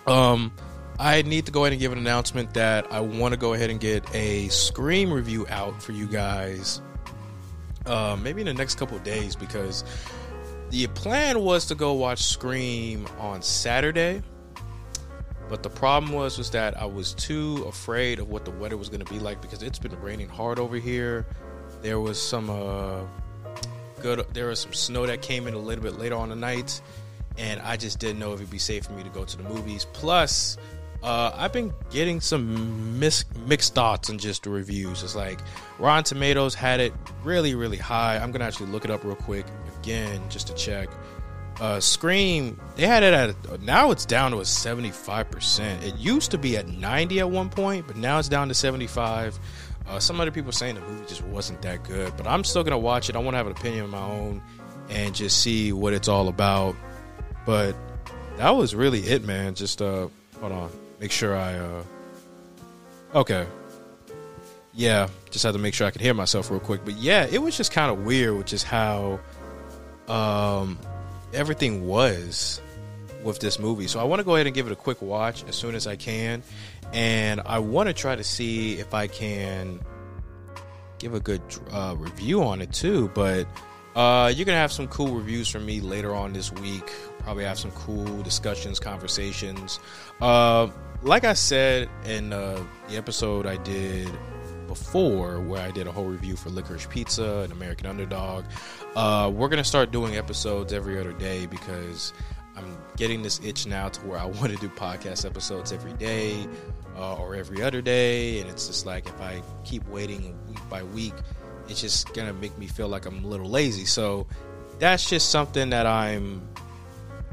Um, 0.07 0.53
I 0.99 1.21
need 1.21 1.45
to 1.45 1.51
go 1.53 1.63
ahead 1.63 1.71
and 1.71 1.79
give 1.79 1.93
an 1.93 1.97
announcement 1.97 2.53
that 2.55 2.91
I 2.91 2.99
want 2.99 3.33
to 3.33 3.39
go 3.39 3.53
ahead 3.53 3.69
and 3.69 3.79
get 3.79 4.03
a 4.13 4.49
Scream 4.49 5.13
review 5.13 5.47
out 5.47 5.81
for 5.81 5.93
you 5.93 6.05
guys. 6.05 6.81
Uh, 7.85 8.17
maybe 8.21 8.41
in 8.41 8.47
the 8.47 8.53
next 8.53 8.75
couple 8.75 8.99
days 8.99 9.33
because 9.33 9.85
the 10.71 10.87
plan 10.87 11.39
was 11.39 11.65
to 11.67 11.75
go 11.75 11.93
watch 11.93 12.23
Scream 12.23 13.07
on 13.17 13.41
Saturday, 13.41 14.21
but 15.47 15.63
the 15.63 15.69
problem 15.69 16.11
was 16.11 16.37
was 16.37 16.49
that 16.51 16.77
I 16.77 16.85
was 16.85 17.13
too 17.13 17.63
afraid 17.65 18.19
of 18.19 18.29
what 18.29 18.43
the 18.43 18.51
weather 18.51 18.75
was 18.75 18.89
going 18.89 19.03
to 19.03 19.11
be 19.11 19.19
like 19.19 19.41
because 19.41 19.63
it's 19.63 19.79
been 19.79 19.97
raining 20.01 20.27
hard 20.27 20.59
over 20.59 20.75
here. 20.75 21.25
There 21.81 22.01
was 22.01 22.21
some 22.21 22.49
uh, 22.49 22.99
good. 24.01 24.25
There 24.33 24.47
was 24.47 24.59
some 24.59 24.73
snow 24.73 25.05
that 25.05 25.21
came 25.21 25.47
in 25.47 25.53
a 25.53 25.57
little 25.57 25.83
bit 25.83 25.97
later 25.97 26.15
on 26.15 26.27
the 26.27 26.35
night, 26.35 26.81
and 27.37 27.61
I 27.61 27.77
just 27.77 27.99
didn't 27.99 28.19
know 28.19 28.33
if 28.33 28.41
it'd 28.41 28.51
be 28.51 28.59
safe 28.59 28.83
for 28.85 28.91
me 28.91 29.03
to 29.03 29.09
go 29.09 29.23
to 29.23 29.37
the 29.37 29.43
movies. 29.43 29.87
Plus, 29.93 30.57
uh, 31.01 31.31
I've 31.33 31.53
been 31.53 31.73
getting 31.91 32.19
some 32.19 32.99
mis- 32.99 33.25
mixed 33.45 33.73
thoughts 33.73 34.09
and 34.09 34.19
just 34.19 34.43
the 34.43 34.49
reviews. 34.49 35.01
It's 35.01 35.15
like 35.15 35.39
Rotten 35.77 36.03
Tomatoes 36.03 36.53
had 36.53 36.79
it 36.79 36.93
really, 37.23 37.55
really 37.55 37.77
high. 37.77 38.17
I'm 38.17 38.31
gonna 38.31 38.45
actually 38.45 38.67
look 38.67 38.83
it 38.83 38.91
up 38.91 39.03
real 39.03 39.15
quick 39.15 39.45
again 39.81 40.21
just 40.29 40.47
to 40.47 40.53
check. 40.55 40.89
Uh, 41.61 41.79
Scream, 41.79 42.59
they 42.75 42.85
had 42.85 43.03
it 43.03 43.13
at 43.13 43.61
now 43.61 43.91
it's 43.91 44.05
down 44.05 44.31
to 44.31 44.37
a 44.37 44.43
75%. 44.43 45.83
It 45.83 45.95
used 45.95 46.31
to 46.31 46.37
be 46.37 46.57
at 46.57 46.67
90 46.67 47.19
at 47.19 47.29
one 47.29 47.49
point, 47.49 47.87
but 47.87 47.95
now 47.95 48.19
it's 48.19 48.29
down 48.29 48.47
to 48.49 48.53
75. 48.53 49.39
Uh, 49.87 49.99
some 49.99 50.19
other 50.19 50.31
people 50.31 50.51
saying 50.51 50.75
the 50.75 50.81
movie 50.81 51.05
just 51.07 51.23
wasn't 51.25 51.61
that 51.61 51.83
good, 51.83 52.15
but 52.17 52.27
I'm 52.27 52.43
still 52.43 52.63
gonna 52.63 52.77
watch 52.77 53.09
it. 53.09 53.15
I 53.15 53.19
want 53.19 53.33
to 53.33 53.37
have 53.37 53.47
an 53.47 53.53
opinion 53.53 53.85
of 53.85 53.89
my 53.89 54.01
own 54.01 54.41
and 54.89 55.15
just 55.15 55.41
see 55.41 55.71
what 55.71 55.93
it's 55.93 56.09
all 56.09 56.27
about. 56.27 56.75
But 57.45 57.73
that 58.37 58.49
was 58.51 58.75
really 58.75 58.99
it, 58.99 59.23
man. 59.23 59.55
Just 59.55 59.81
uh, 59.81 60.09
hold 60.39 60.51
on 60.51 60.71
make 60.99 61.11
sure 61.11 61.35
I 61.35 61.55
uh, 61.55 61.83
Okay. 63.15 63.47
Yeah, 64.73 65.09
just 65.31 65.43
had 65.43 65.53
to 65.53 65.57
make 65.57 65.73
sure 65.73 65.87
I 65.87 65.91
could 65.91 66.01
hear 66.01 66.13
myself 66.13 66.51
real 66.51 66.59
quick. 66.59 66.81
But 66.85 66.97
yeah, 66.97 67.27
it 67.29 67.41
was 67.41 67.57
just 67.57 67.71
kind 67.71 67.91
of 67.91 68.05
weird, 68.05 68.37
which 68.37 68.53
is 68.53 68.61
how 68.61 69.19
um, 70.07 70.77
everything 71.33 71.87
was 71.87 72.61
with 73.23 73.39
this 73.39 73.59
movie. 73.59 73.87
So 73.87 73.99
I 73.99 74.03
want 74.03 74.19
to 74.19 74.23
go 74.23 74.35
ahead 74.35 74.45
and 74.45 74.55
give 74.55 74.67
it 74.67 74.71
a 74.71 74.77
quick 74.77 75.01
watch 75.01 75.43
as 75.47 75.55
soon 75.55 75.75
as 75.75 75.87
I 75.87 75.95
can. 75.95 76.43
And 76.93 77.41
I 77.45 77.59
want 77.59 77.87
to 77.87 77.93
try 77.93 78.15
to 78.15 78.23
see 78.23 78.79
if 78.79 78.93
I 78.93 79.07
can 79.07 79.79
give 80.99 81.13
a 81.13 81.19
good 81.19 81.41
uh, 81.71 81.95
review 81.97 82.43
on 82.43 82.61
it 82.61 82.71
too. 82.71 83.09
But 83.15 83.47
uh, 83.95 84.31
you're 84.33 84.45
going 84.45 84.55
to 84.55 84.61
have 84.61 84.71
some 84.71 84.87
cool 84.87 85.15
reviews 85.15 85.49
from 85.49 85.65
me 85.65 85.81
later 85.81 86.13
on 86.13 86.31
this 86.31 86.51
week. 86.53 86.89
Probably 87.19 87.43
have 87.43 87.59
some 87.59 87.71
cool 87.71 88.21
discussions, 88.21 88.79
conversations. 88.79 89.79
Uh, 90.21 90.67
like 91.01 91.23
I 91.23 91.33
said 91.33 91.89
in 92.05 92.33
uh, 92.33 92.63
the 92.89 92.97
episode 92.97 93.45
I 93.45 93.57
did 93.57 94.09
before, 94.67 95.39
where 95.39 95.61
I 95.61 95.71
did 95.71 95.87
a 95.87 95.91
whole 95.91 96.05
review 96.05 96.35
for 96.35 96.49
Licorice 96.49 96.89
Pizza 96.89 97.39
and 97.39 97.51
American 97.51 97.87
Underdog, 97.87 98.45
uh, 98.95 99.31
we're 99.33 99.49
gonna 99.49 99.63
start 99.63 99.91
doing 99.91 100.15
episodes 100.15 100.73
every 100.73 100.99
other 100.99 101.13
day 101.13 101.45
because 101.45 102.13
I'm 102.55 102.77
getting 102.97 103.21
this 103.21 103.39
itch 103.43 103.65
now 103.65 103.89
to 103.89 104.01
where 104.01 104.19
I 104.19 104.25
want 104.25 104.51
to 104.51 104.57
do 104.57 104.69
podcast 104.69 105.25
episodes 105.25 105.71
every 105.71 105.93
day 105.93 106.47
uh, 106.97 107.15
or 107.15 107.35
every 107.35 107.63
other 107.63 107.81
day, 107.81 108.41
and 108.41 108.49
it's 108.49 108.67
just 108.67 108.85
like 108.85 109.07
if 109.07 109.19
I 109.21 109.41
keep 109.63 109.87
waiting 109.87 110.37
week 110.47 110.69
by 110.69 110.83
week, 110.83 111.15
it's 111.67 111.81
just 111.81 112.13
gonna 112.13 112.33
make 112.33 112.57
me 112.57 112.67
feel 112.67 112.89
like 112.89 113.05
I'm 113.05 113.23
a 113.23 113.27
little 113.27 113.49
lazy. 113.49 113.85
So 113.85 114.27
that's 114.79 115.09
just 115.09 115.29
something 115.29 115.69
that 115.69 115.85
I'm 115.85 116.47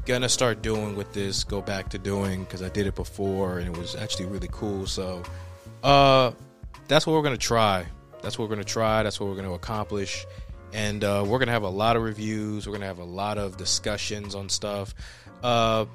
gonna 0.07 0.29
start 0.29 0.61
doing 0.61 0.95
with 0.95 1.11
this 1.13 1.43
go 1.43 1.61
back 1.61 1.89
to 1.89 1.97
doing 1.97 2.43
because 2.45 2.63
i 2.63 2.69
did 2.69 2.87
it 2.87 2.95
before 2.95 3.59
and 3.59 3.67
it 3.67 3.77
was 3.77 3.95
actually 3.95 4.25
really 4.25 4.49
cool 4.51 4.87
so 4.87 5.21
uh 5.83 6.31
that's 6.87 7.05
what 7.05 7.13
we're 7.13 7.21
gonna 7.21 7.37
try. 7.37 7.85
That's 8.21 8.39
what 8.39 8.49
we're 8.49 8.55
gonna 8.55 8.63
try 8.63 9.03
that's 9.03 9.19
what 9.19 9.29
we're 9.29 9.35
gonna 9.35 9.53
accomplish. 9.53 10.25
And 10.73 11.03
uh, 11.03 11.23
we're 11.25 11.39
gonna 11.39 11.51
have 11.51 11.63
a 11.63 11.69
lot 11.69 11.95
of 11.95 12.03
reviews 12.03 12.67
we're 12.67 12.73
gonna 12.73 12.85
have 12.85 12.99
a 12.99 13.03
lot 13.03 13.37
of 13.37 13.57
discussions 13.57 14.35
on 14.35 14.49
stuff. 14.49 14.93
Uh 15.43 15.85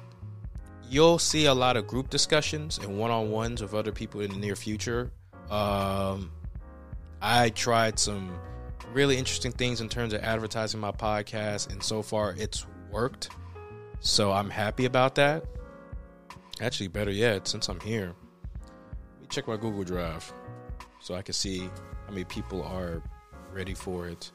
you'll 0.89 1.19
see 1.19 1.45
a 1.45 1.53
lot 1.53 1.75
of 1.77 1.87
group 1.87 2.09
discussions 2.09 2.77
and 2.77 2.99
one-on-ones 2.99 3.61
with 3.61 3.73
other 3.73 3.91
people 3.91 4.21
in 4.21 4.31
the 4.31 4.37
near 4.37 4.55
future. 4.55 5.11
Um 5.49 6.31
i 7.21 7.49
tried 7.49 7.97
some 7.99 8.31
really 8.93 9.17
interesting 9.17 9.51
things 9.51 9.81
in 9.81 9.89
terms 9.89 10.13
of 10.13 10.21
advertising 10.21 10.79
my 10.79 10.91
podcast 10.91 11.71
and 11.71 11.81
so 11.81 12.01
far 12.03 12.35
it's 12.37 12.65
worked 12.91 13.29
so 14.03 14.33
I'm 14.33 14.49
happy 14.49 14.83
about 14.83 15.15
that. 15.15 15.45
Actually, 16.61 16.89
better 16.89 17.09
yet, 17.09 17.47
since 17.47 17.69
I'm 17.69 17.79
here, 17.79 18.13
let 19.13 19.21
me 19.21 19.27
check 19.29 19.47
my 19.47 19.55
Google 19.55 19.83
Drive 19.83 20.31
so 20.99 21.15
I 21.15 21.21
can 21.21 21.33
see 21.33 21.59
how 22.05 22.09
many 22.09 22.25
people 22.25 22.61
are 22.63 23.01
ready 23.53 23.73
for 23.73 24.07
it. 24.07 24.29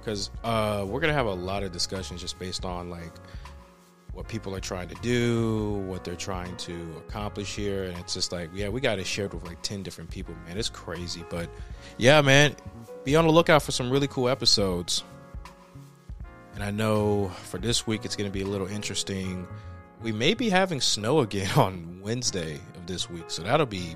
Because 0.00 0.30
uh, 0.42 0.86
we're 0.88 1.00
gonna 1.00 1.12
have 1.12 1.26
a 1.26 1.34
lot 1.34 1.62
of 1.62 1.70
discussions 1.70 2.22
just 2.22 2.38
based 2.38 2.64
on 2.64 2.88
like 2.88 3.12
what 4.12 4.26
people 4.26 4.56
are 4.56 4.60
trying 4.60 4.88
to 4.88 4.94
do, 4.96 5.84
what 5.86 6.04
they're 6.04 6.16
trying 6.16 6.56
to 6.56 6.74
accomplish 7.06 7.54
here, 7.54 7.84
and 7.84 7.98
it's 7.98 8.14
just 8.14 8.32
like, 8.32 8.48
yeah, 8.54 8.70
we 8.70 8.80
got 8.80 8.98
it 8.98 9.06
shared 9.06 9.34
with 9.34 9.44
like 9.44 9.60
ten 9.60 9.82
different 9.82 10.10
people, 10.10 10.34
man. 10.46 10.56
It's 10.56 10.70
crazy, 10.70 11.22
but 11.28 11.50
yeah, 11.98 12.22
man, 12.22 12.56
be 13.04 13.14
on 13.14 13.26
the 13.26 13.30
lookout 13.30 13.62
for 13.62 13.72
some 13.72 13.90
really 13.90 14.08
cool 14.08 14.30
episodes. 14.30 15.04
And 16.58 16.64
I 16.64 16.72
know 16.72 17.28
for 17.44 17.58
this 17.58 17.86
week 17.86 18.04
it's 18.04 18.16
going 18.16 18.28
to 18.28 18.32
be 18.32 18.42
a 18.42 18.46
little 18.46 18.66
interesting. 18.66 19.46
We 20.02 20.10
may 20.10 20.34
be 20.34 20.48
having 20.48 20.80
snow 20.80 21.20
again 21.20 21.48
on 21.56 22.00
Wednesday 22.02 22.58
of 22.74 22.84
this 22.84 23.08
week, 23.08 23.26
so 23.28 23.44
that'll 23.44 23.64
be 23.64 23.94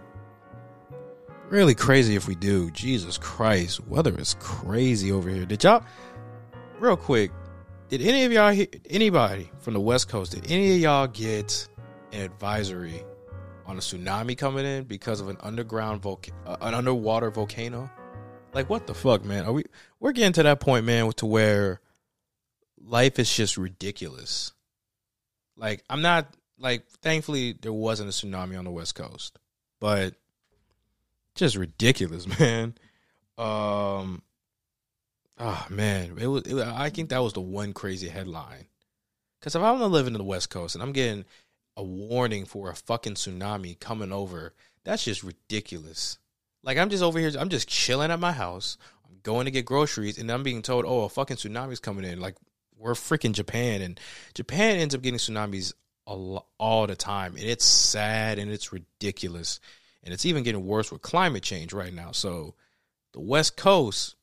really 1.48 1.74
crazy 1.74 2.14
if 2.14 2.28
we 2.28 2.36
do. 2.36 2.70
Jesus 2.70 3.18
Christ, 3.18 3.84
weather 3.88 4.16
is 4.16 4.36
crazy 4.38 5.10
over 5.10 5.28
here. 5.28 5.44
Did 5.44 5.64
y'all, 5.64 5.82
real 6.78 6.96
quick, 6.96 7.32
did 7.88 8.00
any 8.00 8.22
of 8.22 8.30
y'all, 8.30 8.56
anybody 8.88 9.50
from 9.58 9.74
the 9.74 9.80
West 9.80 10.08
Coast, 10.08 10.30
did 10.30 10.48
any 10.48 10.72
of 10.72 10.78
y'all 10.78 11.08
get 11.08 11.66
an 12.12 12.20
advisory 12.20 13.02
on 13.66 13.76
a 13.76 13.80
tsunami 13.80 14.38
coming 14.38 14.64
in 14.64 14.84
because 14.84 15.20
of 15.20 15.28
an 15.28 15.36
underground 15.40 16.00
volcano, 16.00 16.38
uh, 16.46 16.58
an 16.60 16.74
underwater 16.74 17.28
volcano? 17.28 17.90
Like 18.54 18.70
what 18.70 18.86
the 18.86 18.94
fuck, 18.94 19.24
man? 19.24 19.46
Are 19.46 19.52
we? 19.52 19.64
We're 19.98 20.12
getting 20.12 20.34
to 20.34 20.44
that 20.44 20.60
point, 20.60 20.84
man, 20.84 21.10
to 21.14 21.26
where 21.26 21.80
life 22.84 23.18
is 23.18 23.34
just 23.34 23.56
ridiculous. 23.56 24.52
Like 25.56 25.82
I'm 25.88 26.02
not 26.02 26.34
like 26.58 26.86
thankfully 27.02 27.52
there 27.60 27.72
wasn't 27.72 28.08
a 28.08 28.12
tsunami 28.12 28.58
on 28.58 28.64
the 28.64 28.70
west 28.70 28.94
coast, 28.94 29.38
but 29.80 30.14
just 31.34 31.56
ridiculous, 31.56 32.26
man. 32.40 32.74
Um 33.38 34.22
oh 35.38 35.66
man, 35.70 36.16
it 36.18 36.26
was, 36.26 36.42
it, 36.44 36.58
I 36.58 36.90
think 36.90 37.10
that 37.10 37.22
was 37.22 37.32
the 37.32 37.40
one 37.40 37.72
crazy 37.72 38.08
headline. 38.08 38.66
Cuz 39.40 39.54
if 39.54 39.62
I'm 39.62 39.80
living 39.80 40.14
in 40.14 40.18
the 40.18 40.24
west 40.24 40.50
coast 40.50 40.74
and 40.74 40.82
I'm 40.82 40.92
getting 40.92 41.24
a 41.76 41.82
warning 41.82 42.44
for 42.44 42.70
a 42.70 42.76
fucking 42.76 43.14
tsunami 43.14 43.78
coming 43.78 44.12
over, 44.12 44.54
that's 44.84 45.04
just 45.04 45.22
ridiculous. 45.22 46.18
Like 46.62 46.78
I'm 46.78 46.90
just 46.90 47.02
over 47.02 47.18
here 47.18 47.32
I'm 47.38 47.48
just 47.48 47.68
chilling 47.68 48.10
at 48.10 48.20
my 48.20 48.32
house. 48.32 48.76
I'm 49.08 49.18
going 49.22 49.46
to 49.46 49.50
get 49.50 49.66
groceries 49.66 50.18
and 50.18 50.30
I'm 50.30 50.42
being 50.42 50.62
told, 50.62 50.84
"Oh, 50.86 51.02
a 51.02 51.08
fucking 51.08 51.36
tsunami's 51.36 51.80
coming 51.80 52.04
in." 52.04 52.20
Like 52.20 52.36
we're 52.82 52.94
freaking 52.94 53.32
Japan, 53.32 53.80
and 53.80 54.00
Japan 54.34 54.76
ends 54.76 54.94
up 54.94 55.02
getting 55.02 55.18
tsunamis 55.18 55.72
all, 56.04 56.48
all 56.58 56.86
the 56.86 56.96
time, 56.96 57.36
and 57.36 57.44
it's 57.44 57.64
sad 57.64 58.38
and 58.38 58.50
it's 58.50 58.72
ridiculous, 58.72 59.60
and 60.02 60.12
it's 60.12 60.26
even 60.26 60.42
getting 60.42 60.66
worse 60.66 60.90
with 60.90 61.00
climate 61.00 61.44
change 61.44 61.72
right 61.72 61.94
now. 61.94 62.10
So 62.10 62.54
the 63.12 63.20
West 63.20 63.56
Coast, 63.56 64.16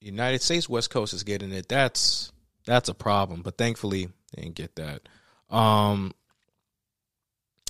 United 0.00 0.42
States 0.42 0.68
West 0.68 0.90
Coast 0.90 1.12
is 1.12 1.24
getting 1.24 1.52
it. 1.52 1.68
That's 1.68 2.30
that's 2.64 2.88
a 2.88 2.94
problem, 2.94 3.42
but 3.42 3.58
thankfully 3.58 4.08
they 4.34 4.42
didn't 4.42 4.54
get 4.54 4.76
that. 4.76 5.08
Um, 5.50 6.14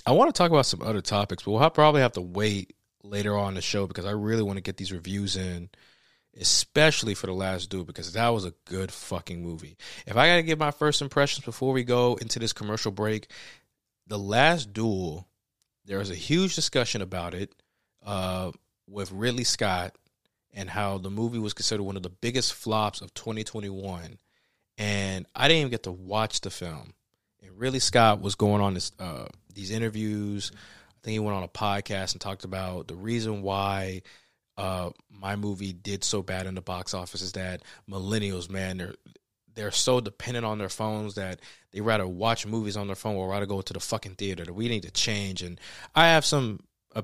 I 0.04 0.12
want 0.12 0.34
to 0.34 0.36
talk 0.36 0.50
about 0.50 0.66
some 0.66 0.82
other 0.82 1.00
topics, 1.00 1.44
but 1.44 1.52
we'll 1.52 1.70
probably 1.70 2.02
have 2.02 2.12
to 2.12 2.20
wait 2.20 2.74
later 3.02 3.36
on 3.36 3.54
the 3.54 3.62
show 3.62 3.86
because 3.86 4.04
I 4.04 4.10
really 4.10 4.42
want 4.42 4.56
to 4.58 4.62
get 4.62 4.76
these 4.76 4.92
reviews 4.92 5.36
in 5.36 5.70
especially 6.40 7.14
for 7.14 7.26
the 7.26 7.32
last 7.32 7.68
duel 7.68 7.84
because 7.84 8.12
that 8.12 8.28
was 8.28 8.44
a 8.44 8.54
good 8.64 8.92
fucking 8.92 9.42
movie. 9.42 9.76
If 10.06 10.16
I 10.16 10.28
got 10.28 10.36
to 10.36 10.42
give 10.42 10.58
my 10.58 10.70
first 10.70 11.02
impressions 11.02 11.44
before 11.44 11.72
we 11.72 11.84
go 11.84 12.14
into 12.16 12.38
this 12.38 12.52
commercial 12.52 12.92
break, 12.92 13.28
the 14.06 14.18
last 14.18 14.72
duel, 14.72 15.26
there 15.84 15.98
was 15.98 16.10
a 16.10 16.14
huge 16.14 16.54
discussion 16.54 17.02
about 17.02 17.34
it 17.34 17.54
uh, 18.04 18.52
with 18.88 19.10
Ridley 19.12 19.44
Scott 19.44 19.96
and 20.54 20.70
how 20.70 20.98
the 20.98 21.10
movie 21.10 21.38
was 21.38 21.54
considered 21.54 21.82
one 21.82 21.96
of 21.96 22.02
the 22.02 22.08
biggest 22.08 22.54
flops 22.54 23.00
of 23.00 23.12
2021. 23.14 24.18
And 24.78 25.26
I 25.34 25.48
didn't 25.48 25.60
even 25.60 25.70
get 25.70 25.82
to 25.84 25.92
watch 25.92 26.40
the 26.40 26.50
film. 26.50 26.94
And 27.42 27.58
Ridley 27.58 27.80
Scott 27.80 28.20
was 28.20 28.36
going 28.36 28.62
on 28.62 28.74
this 28.74 28.92
uh, 28.98 29.26
these 29.54 29.70
interviews. 29.70 30.52
I 30.54 30.94
think 31.02 31.12
he 31.12 31.18
went 31.18 31.36
on 31.36 31.42
a 31.42 31.48
podcast 31.48 32.12
and 32.12 32.20
talked 32.20 32.44
about 32.44 32.86
the 32.86 32.94
reason 32.94 33.42
why 33.42 34.02
uh, 34.58 34.90
my 35.08 35.36
movie 35.36 35.72
did 35.72 36.02
so 36.02 36.20
bad 36.20 36.46
in 36.46 36.56
the 36.56 36.60
box 36.60 36.92
office 36.92 37.22
is 37.22 37.32
that 37.32 37.62
millennials, 37.88 38.50
man, 38.50 38.76
they're 38.78 38.94
they're 39.54 39.70
so 39.70 40.00
dependent 40.00 40.44
on 40.46 40.58
their 40.58 40.68
phones 40.68 41.14
that 41.14 41.40
they 41.72 41.80
rather 41.80 42.06
watch 42.06 42.46
movies 42.46 42.76
on 42.76 42.86
their 42.86 42.96
phone 42.96 43.16
or 43.16 43.28
rather 43.28 43.46
go 43.46 43.60
to 43.60 43.72
the 43.72 43.80
fucking 43.80 44.14
theater. 44.14 44.44
That 44.44 44.52
we 44.52 44.68
need 44.68 44.82
to 44.82 44.90
change. 44.90 45.42
And 45.42 45.60
I 45.94 46.08
have 46.08 46.24
some, 46.24 46.60
uh, 46.94 47.02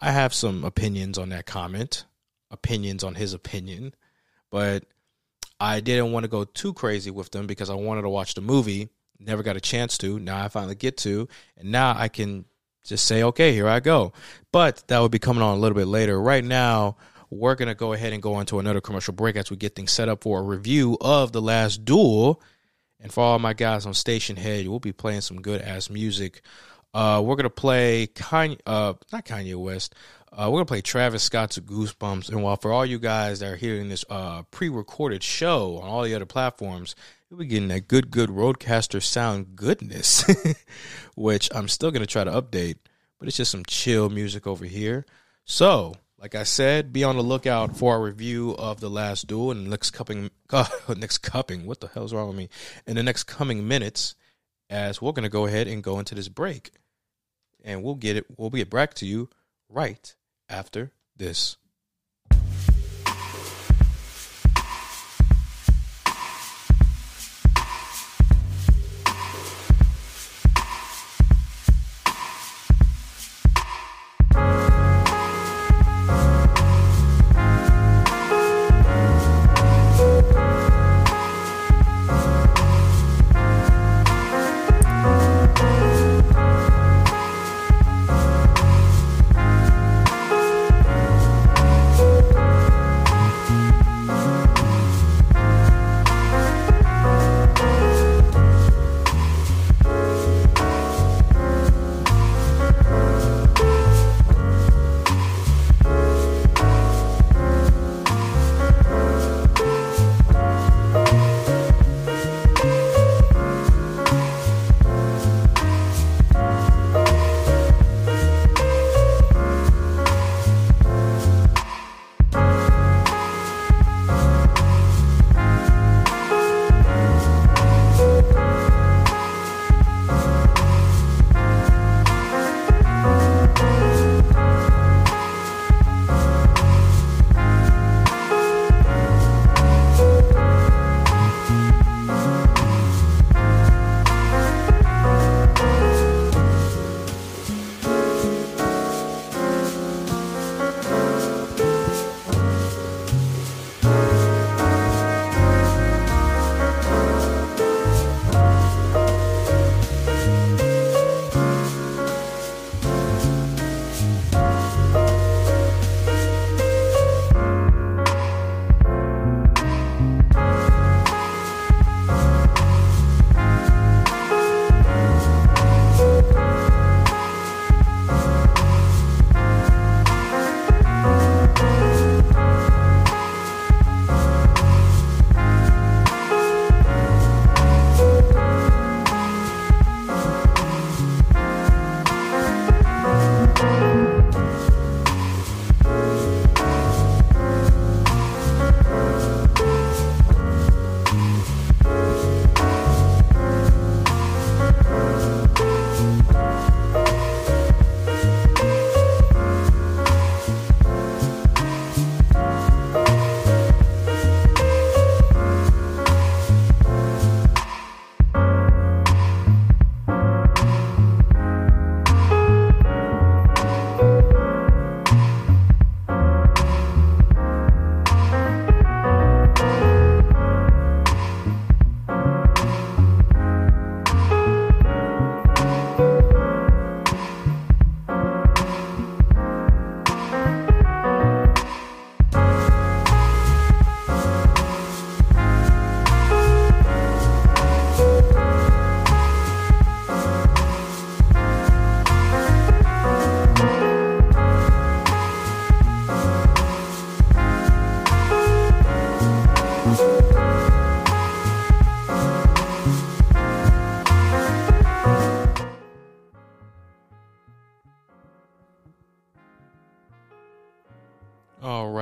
I 0.00 0.12
have 0.12 0.32
some 0.32 0.64
opinions 0.64 1.18
on 1.18 1.30
that 1.30 1.46
comment, 1.46 2.04
opinions 2.50 3.02
on 3.02 3.14
his 3.16 3.32
opinion, 3.32 3.94
but 4.50 4.84
I 5.58 5.80
didn't 5.80 6.12
want 6.12 6.24
to 6.24 6.28
go 6.28 6.44
too 6.44 6.72
crazy 6.72 7.10
with 7.10 7.30
them 7.30 7.46
because 7.46 7.70
I 7.70 7.74
wanted 7.74 8.02
to 8.02 8.10
watch 8.10 8.34
the 8.34 8.42
movie. 8.42 8.90
Never 9.18 9.42
got 9.42 9.56
a 9.56 9.60
chance 9.60 9.98
to. 9.98 10.20
Now 10.20 10.44
I 10.44 10.48
finally 10.48 10.76
get 10.76 10.96
to, 10.98 11.28
and 11.56 11.72
now 11.72 11.96
I 11.96 12.08
can 12.08 12.44
just 12.88 13.04
say, 13.04 13.22
okay, 13.22 13.52
here 13.52 13.68
I 13.68 13.80
go. 13.80 14.12
But 14.52 14.82
that 14.88 14.98
will 14.98 15.08
be 15.08 15.18
coming 15.18 15.42
on 15.42 15.56
a 15.56 15.60
little 15.60 15.76
bit 15.76 15.86
later. 15.86 16.20
Right 16.20 16.44
now, 16.44 16.96
we're 17.30 17.54
going 17.54 17.68
to 17.68 17.74
go 17.74 17.92
ahead 17.92 18.12
and 18.12 18.22
go 18.22 18.40
into 18.40 18.58
another 18.58 18.80
commercial 18.80 19.14
break 19.14 19.36
as 19.36 19.50
we 19.50 19.56
get 19.56 19.74
things 19.74 19.92
set 19.92 20.08
up 20.08 20.22
for 20.22 20.40
a 20.40 20.42
review 20.42 20.96
of 21.00 21.32
The 21.32 21.42
Last 21.42 21.84
Duel. 21.84 22.42
And 23.00 23.12
for 23.12 23.22
all 23.22 23.38
my 23.38 23.52
guys 23.52 23.86
on 23.86 23.92
Stationhead, 23.92 24.66
we'll 24.66 24.80
be 24.80 24.92
playing 24.92 25.20
some 25.20 25.40
good 25.40 25.60
ass 25.62 25.90
music. 25.90 26.42
Uh, 26.94 27.22
we're 27.24 27.36
going 27.36 27.44
to 27.44 27.50
play 27.50 28.08
Kanye, 28.08 28.58
uh, 28.66 28.94
not 29.12 29.24
Kanye 29.24 29.54
West. 29.56 29.94
Uh, 30.32 30.44
we're 30.46 30.56
going 30.56 30.66
to 30.66 30.70
play 30.70 30.80
Travis 30.80 31.22
Scott's 31.22 31.58
Goosebumps. 31.58 32.30
And 32.30 32.42
while 32.42 32.56
for 32.56 32.72
all 32.72 32.84
you 32.84 32.98
guys 32.98 33.40
that 33.40 33.52
are 33.52 33.56
hearing 33.56 33.88
this 33.88 34.04
uh, 34.10 34.42
pre 34.50 34.68
recorded 34.68 35.22
show 35.22 35.78
on 35.78 35.88
all 35.88 36.02
the 36.02 36.14
other 36.14 36.26
platforms, 36.26 36.96
you'll 37.30 37.38
be 37.38 37.46
getting 37.46 37.68
that 37.68 37.88
good, 37.88 38.10
good 38.10 38.30
RODECaster 38.30 39.02
sound 39.02 39.54
goodness, 39.56 40.24
which 41.14 41.50
I'm 41.54 41.68
still 41.68 41.90
going 41.90 42.02
to 42.02 42.06
try 42.06 42.24
to 42.24 42.30
update, 42.30 42.76
but 43.18 43.28
it's 43.28 43.36
just 43.36 43.50
some 43.50 43.64
chill 43.66 44.08
music 44.08 44.46
over 44.46 44.64
here. 44.64 45.04
So, 45.44 45.94
like 46.18 46.34
I 46.34 46.42
said, 46.42 46.92
be 46.92 47.04
on 47.04 47.16
the 47.16 47.22
lookout 47.22 47.76
for 47.76 47.94
our 47.94 48.02
review 48.02 48.52
of 48.52 48.80
The 48.80 48.90
Last 48.90 49.26
Duel 49.26 49.48
the 49.48 49.54
next 49.54 49.90
coming, 49.90 50.30
uh, 50.50 50.66
next 50.96 51.18
cupping. 51.18 51.66
What 51.66 51.80
the 51.80 51.88
hell's 51.88 52.14
wrong 52.14 52.28
with 52.28 52.36
me? 52.36 52.48
In 52.86 52.96
the 52.96 53.02
next 53.02 53.24
coming 53.24 53.68
minutes, 53.68 54.14
as 54.70 55.00
we're 55.00 55.12
going 55.12 55.22
to 55.24 55.28
go 55.28 55.46
ahead 55.46 55.68
and 55.68 55.82
go 55.82 55.98
into 55.98 56.14
this 56.14 56.28
break. 56.28 56.70
and 57.64 57.82
we'll 57.82 57.94
get 57.94 58.16
it. 58.16 58.26
We'll 58.36 58.50
get 58.50 58.70
back 58.70 58.94
to 58.94 59.06
you 59.06 59.28
right 59.68 60.14
after 60.48 60.92
this. 61.16 61.56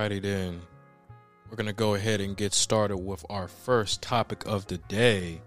Alrighty 0.06 0.22
then. 0.22 0.60
We're 1.50 1.56
going 1.56 1.66
to 1.66 1.72
go 1.72 1.94
ahead 1.94 2.20
and 2.20 2.36
get 2.36 2.54
started 2.54 2.98
with 2.98 3.26
our 3.28 3.48
first 3.48 4.02
topic 4.02 4.46
of 4.46 4.66
the 4.68 4.78
day. 4.78 5.40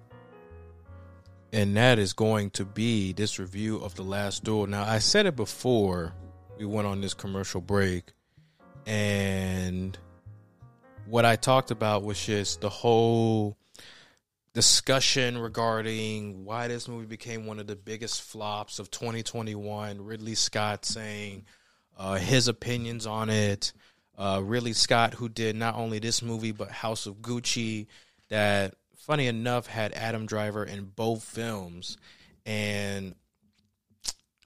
And 1.54 1.78
that 1.78 1.98
is 1.98 2.12
going 2.12 2.50
to 2.52 2.66
be 2.66 3.14
this 3.14 3.40
review 3.40 3.78
of 3.78 3.96
The 3.96 4.04
Last 4.04 4.44
Duel. 4.44 4.68
Now, 4.68 4.84
I 4.84 5.00
said 5.00 5.26
it 5.26 5.38
before 5.38 6.14
we 6.58 6.66
went 6.66 6.88
on 6.88 7.00
this 7.00 7.14
commercial 7.14 7.62
break. 7.62 8.12
And 8.86 9.98
what 11.06 11.24
I 11.24 11.38
talked 11.38 11.72
about 11.72 12.04
was 12.04 12.22
just 12.22 12.60
the 12.60 12.70
whole 12.70 13.58
discussion 14.54 15.38
regarding 15.38 16.44
why 16.44 16.68
this 16.68 16.90
movie 16.90 17.06
became 17.06 17.46
one 17.46 17.60
of 17.60 17.68
the 17.68 17.78
biggest 17.78 18.24
flops 18.24 18.78
of 18.78 18.92
2021. 18.92 20.02
Ridley 20.02 20.36
Scott 20.36 20.84
saying 20.84 21.46
uh, 21.98 22.16
his 22.16 22.50
opinions 22.50 23.06
on 23.06 23.30
it. 23.30 23.72
Uh, 24.20 24.44
Scott, 24.74 25.14
who 25.14 25.30
did 25.30 25.56
not 25.56 25.76
only 25.76 25.98
this 26.00 26.22
movie 26.22 26.52
but 26.52 26.70
House 26.70 27.06
of 27.06 27.22
Gucci, 27.22 27.88
that 28.28 28.76
funny 28.98 29.28
enough 29.28 29.66
had 29.66 29.94
Adam 29.94 30.26
Driver 30.26 30.66
in 30.66 30.84
both 30.84 31.24
films, 31.24 31.98
and 32.46 33.16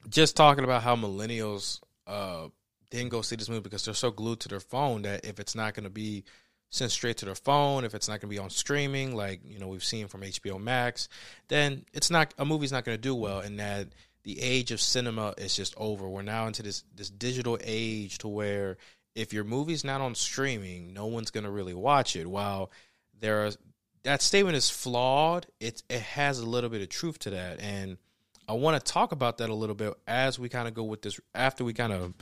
just 0.08 0.36
talking 0.36 0.62
about 0.62 0.84
how 0.84 0.94
millennials 0.94 1.80
uh, 2.06 2.46
didn't 2.90 3.08
go 3.08 3.20
see 3.20 3.34
this 3.34 3.48
movie 3.48 3.62
because 3.62 3.84
they're 3.84 3.94
so 3.94 4.12
glued 4.12 4.38
to 4.40 4.48
their 4.48 4.60
phone 4.60 5.02
that 5.02 5.24
if 5.26 5.40
it's 5.40 5.56
not 5.56 5.74
going 5.74 5.84
to 5.84 5.90
be 5.90 6.22
sent 6.70 6.92
straight 6.92 7.16
to 7.16 7.24
their 7.24 7.34
phone, 7.34 7.84
if 7.84 7.94
it's 7.94 8.08
not 8.08 8.20
going 8.20 8.30
to 8.30 8.34
be 8.34 8.38
on 8.38 8.50
streaming, 8.50 9.16
like 9.16 9.40
you 9.44 9.58
know 9.58 9.66
we've 9.66 9.82
seen 9.82 10.06
from 10.06 10.20
HBO 10.20 10.60
Max, 10.60 11.08
then 11.48 11.84
it's 11.92 12.10
not 12.10 12.32
a 12.38 12.44
movie's 12.44 12.72
not 12.72 12.84
going 12.84 12.96
to 12.96 13.02
do 13.02 13.14
well, 13.14 13.40
and 13.40 13.58
that 13.58 13.88
the 14.22 14.40
age 14.40 14.70
of 14.70 14.80
cinema 14.80 15.34
is 15.36 15.56
just 15.56 15.74
over. 15.76 16.08
We're 16.08 16.22
now 16.22 16.46
into 16.46 16.62
this 16.62 16.84
this 16.94 17.10
digital 17.10 17.58
age 17.62 18.18
to 18.18 18.28
where 18.28 18.76
if 19.14 19.32
your 19.32 19.44
movie's 19.44 19.84
not 19.84 20.00
on 20.00 20.14
streaming, 20.14 20.92
no 20.92 21.06
one's 21.06 21.30
gonna 21.30 21.50
really 21.50 21.74
watch 21.74 22.16
it. 22.16 22.26
While 22.26 22.70
there 23.20 23.46
are 23.46 23.50
that 24.02 24.22
statement 24.22 24.56
is 24.56 24.70
flawed, 24.70 25.46
it 25.60 25.82
it 25.88 26.00
has 26.00 26.38
a 26.38 26.46
little 26.46 26.70
bit 26.70 26.82
of 26.82 26.88
truth 26.88 27.18
to 27.20 27.30
that, 27.30 27.60
and 27.60 27.96
I 28.48 28.52
want 28.52 28.84
to 28.84 28.92
talk 28.92 29.12
about 29.12 29.38
that 29.38 29.50
a 29.50 29.54
little 29.54 29.74
bit 29.74 29.94
as 30.06 30.38
we 30.38 30.48
kind 30.48 30.68
of 30.68 30.74
go 30.74 30.84
with 30.84 31.02
this 31.02 31.18
after 31.34 31.64
we 31.64 31.72
kind 31.72 31.92
of 31.92 32.14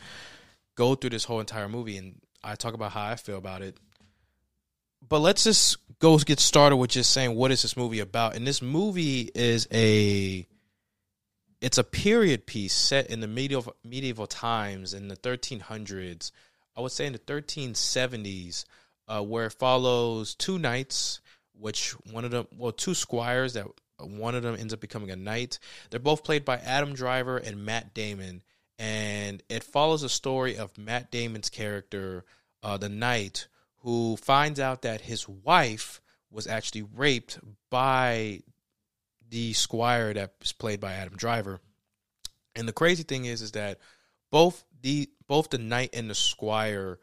go 0.75 0.95
through 0.95 1.11
this 1.11 1.25
whole 1.25 1.41
entire 1.41 1.69
movie, 1.69 1.97
and 1.97 2.21
I 2.43 2.55
talk 2.55 2.75
about 2.75 2.93
how 2.93 3.05
I 3.05 3.17
feel 3.17 3.39
about 3.39 3.63
it. 3.63 3.77
But 5.07 5.19
let's 5.19 5.45
just 5.45 5.79
go 5.99 6.17
get 6.19 6.39
started 6.39 6.77
with 6.77 6.91
just 6.91 7.11
saying 7.11 7.35
what 7.35 7.51
is 7.51 7.63
this 7.63 7.77
movie 7.77 8.01
about, 8.01 8.37
and 8.37 8.47
this 8.47 8.63
movie 8.63 9.31
is 9.35 9.67
a 9.73 10.47
it's 11.61 11.79
a 11.79 11.85
period 11.85 12.47
piece 12.47 12.75
set 12.75 13.09
in 13.09 13.21
the 13.21 13.29
medieval 13.29 13.75
medieval 13.85 14.27
times 14.27 14.95
in 14.95 15.09
the 15.09 15.17
1300s. 15.17 16.31
I 16.77 16.81
would 16.81 16.93
say 16.93 17.07
in 17.07 17.13
the 17.13 17.19
1370s, 17.19 18.65
uh, 19.09 19.23
where 19.23 19.47
it 19.47 19.53
follows 19.55 20.35
two 20.35 20.59
knights, 20.59 21.21
which 21.53 21.91
one 22.11 22.25
of 22.25 22.31
them, 22.31 22.47
well, 22.57 22.73
two 22.73 22.95
squires 22.95 23.55
that 23.55 23.67
one 23.99 24.35
of 24.35 24.43
them 24.43 24.57
ends 24.59 24.73
up 24.73 24.81
becoming 24.81 25.11
a 25.11 25.17
knight. 25.17 25.59
They're 25.91 26.01
both 26.01 26.25
played 26.25 26.45
by 26.45 26.57
Adam 26.57 26.95
Driver 26.95 27.37
and 27.37 27.65
Matt 27.65 27.95
Damon, 27.95 28.43
and 28.79 29.43
it 29.49 29.63
follows 29.63 30.03
a 30.03 30.09
story 30.09 30.57
of 30.57 30.77
Matt 30.79 31.11
Damon's 31.11 31.51
character, 31.51 32.25
uh, 32.63 32.79
the 32.79 32.89
knight, 32.89 33.49
who 33.79 34.17
finds 34.17 34.61
out 34.61 34.83
that 34.83 35.03
his 35.03 35.29
wife 35.29 36.01
was 36.31 36.47
actually 36.47 36.83
raped 36.83 37.39
by 37.71 38.41
the 39.29 39.53
squire 39.53 40.13
that 40.15 40.35
was 40.41 40.53
played 40.53 40.81
by 40.81 40.93
Adam 40.93 41.17
Driver. 41.17 41.61
And 42.55 42.69
the 42.69 42.73
crazy 42.73 43.03
thing 43.03 43.25
is, 43.25 43.43
is 43.43 43.53
that 43.53 43.79
both 44.31 44.65
the 44.83 45.11
both 45.33 45.49
the 45.49 45.57
knight 45.57 45.89
and 45.95 46.11
the 46.11 46.15
squire 46.15 46.99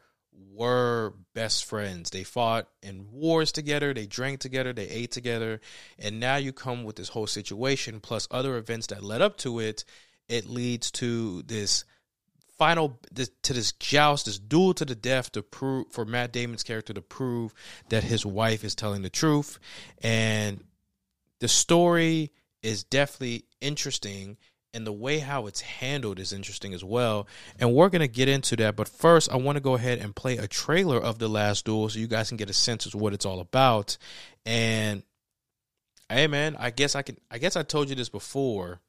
were 0.52 1.14
best 1.34 1.64
friends. 1.64 2.10
They 2.10 2.22
fought 2.22 2.68
in 2.80 3.10
wars 3.10 3.50
together, 3.50 3.92
they 3.92 4.06
drank 4.06 4.38
together, 4.38 4.72
they 4.72 4.88
ate 4.88 5.10
together, 5.10 5.60
and 5.98 6.20
now 6.20 6.36
you 6.36 6.52
come 6.52 6.84
with 6.84 6.94
this 6.94 7.08
whole 7.08 7.26
situation 7.26 7.98
plus 7.98 8.28
other 8.30 8.56
events 8.56 8.86
that 8.86 9.02
led 9.02 9.20
up 9.20 9.36
to 9.38 9.58
it. 9.58 9.84
It 10.28 10.46
leads 10.46 10.92
to 10.92 11.42
this 11.42 11.84
final 12.56 13.00
this, 13.10 13.32
to 13.42 13.52
this 13.52 13.72
joust, 13.72 14.26
this 14.26 14.38
duel 14.38 14.74
to 14.74 14.84
the 14.84 14.94
death 14.94 15.32
to 15.32 15.42
prove 15.42 15.90
for 15.90 16.04
Matt 16.04 16.32
Damon's 16.32 16.62
character 16.62 16.94
to 16.94 17.02
prove 17.02 17.52
that 17.88 18.04
his 18.04 18.24
wife 18.24 18.62
is 18.62 18.76
telling 18.76 19.02
the 19.02 19.10
truth, 19.10 19.58
and 20.04 20.62
the 21.40 21.48
story 21.48 22.30
is 22.62 22.84
definitely 22.84 23.46
interesting 23.60 24.36
and 24.72 24.86
the 24.86 24.92
way 24.92 25.18
how 25.18 25.46
it's 25.46 25.60
handled 25.60 26.18
is 26.18 26.32
interesting 26.32 26.74
as 26.74 26.84
well. 26.84 27.26
And 27.58 27.74
we're 27.74 27.88
going 27.88 28.00
to 28.00 28.08
get 28.08 28.28
into 28.28 28.56
that. 28.56 28.76
But 28.76 28.88
first, 28.88 29.30
I 29.30 29.36
want 29.36 29.56
to 29.56 29.60
go 29.60 29.74
ahead 29.74 29.98
and 29.98 30.14
play 30.14 30.36
a 30.36 30.46
trailer 30.46 30.98
of 30.98 31.18
The 31.18 31.28
Last 31.28 31.64
Duel 31.64 31.88
so 31.88 31.98
you 31.98 32.06
guys 32.06 32.28
can 32.28 32.36
get 32.36 32.50
a 32.50 32.54
sense 32.54 32.86
of 32.86 32.94
what 32.94 33.12
it's 33.12 33.26
all 33.26 33.40
about. 33.40 33.98
And 34.46 35.02
hey, 36.08 36.26
man, 36.26 36.56
I 36.58 36.70
guess 36.70 36.94
I 36.94 37.02
can, 37.02 37.16
I 37.30 37.38
guess 37.38 37.56
I 37.56 37.62
told 37.62 37.88
you 37.88 37.94
this 37.94 38.08
before 38.08 38.80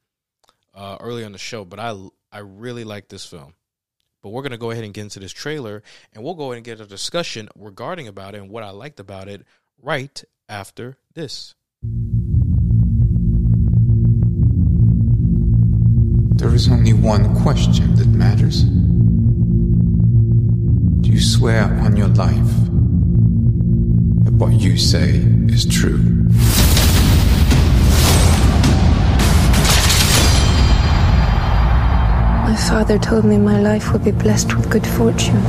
uh, 0.74 0.96
early 1.00 1.24
on 1.24 1.32
the 1.32 1.38
show, 1.38 1.64
but 1.64 1.78
I, 1.78 1.96
I 2.30 2.38
really 2.38 2.84
like 2.84 3.08
this 3.08 3.26
film. 3.26 3.54
But 4.22 4.30
we're 4.30 4.42
going 4.42 4.52
to 4.52 4.58
go 4.58 4.70
ahead 4.70 4.84
and 4.84 4.94
get 4.94 5.02
into 5.02 5.18
this 5.18 5.32
trailer 5.32 5.82
and 6.12 6.22
we'll 6.22 6.34
go 6.34 6.46
ahead 6.46 6.58
and 6.58 6.64
get 6.64 6.80
a 6.80 6.86
discussion 6.86 7.48
regarding 7.56 8.06
about 8.06 8.34
it 8.34 8.38
and 8.38 8.50
what 8.50 8.62
I 8.62 8.70
liked 8.70 9.00
about 9.00 9.28
it 9.28 9.44
right 9.82 10.22
after 10.48 10.96
this. 11.14 11.56
There 16.42 16.54
is 16.56 16.68
only 16.68 16.92
one 16.92 17.40
question 17.40 17.94
that 17.94 18.08
matters. 18.08 18.64
Do 21.02 21.08
you 21.08 21.20
swear 21.20 21.72
on 21.84 21.96
your 21.96 22.08
life 22.08 22.52
that 24.24 24.32
what 24.32 24.54
you 24.54 24.76
say 24.76 25.22
is 25.46 25.64
true? 25.64 25.98
My 32.42 32.56
father 32.68 32.98
told 32.98 33.24
me 33.24 33.38
my 33.38 33.60
life 33.60 33.92
would 33.92 34.02
be 34.02 34.10
blessed 34.10 34.56
with 34.56 34.68
good 34.68 34.84
fortune. 34.84 35.40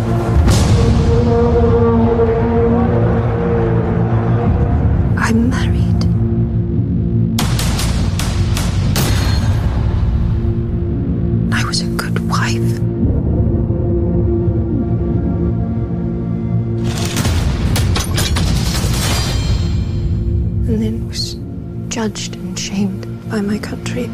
Judged 22.04 22.36
and 22.36 22.60
shamed 22.60 23.30
by 23.30 23.40
my 23.40 23.58
country. 23.58 24.10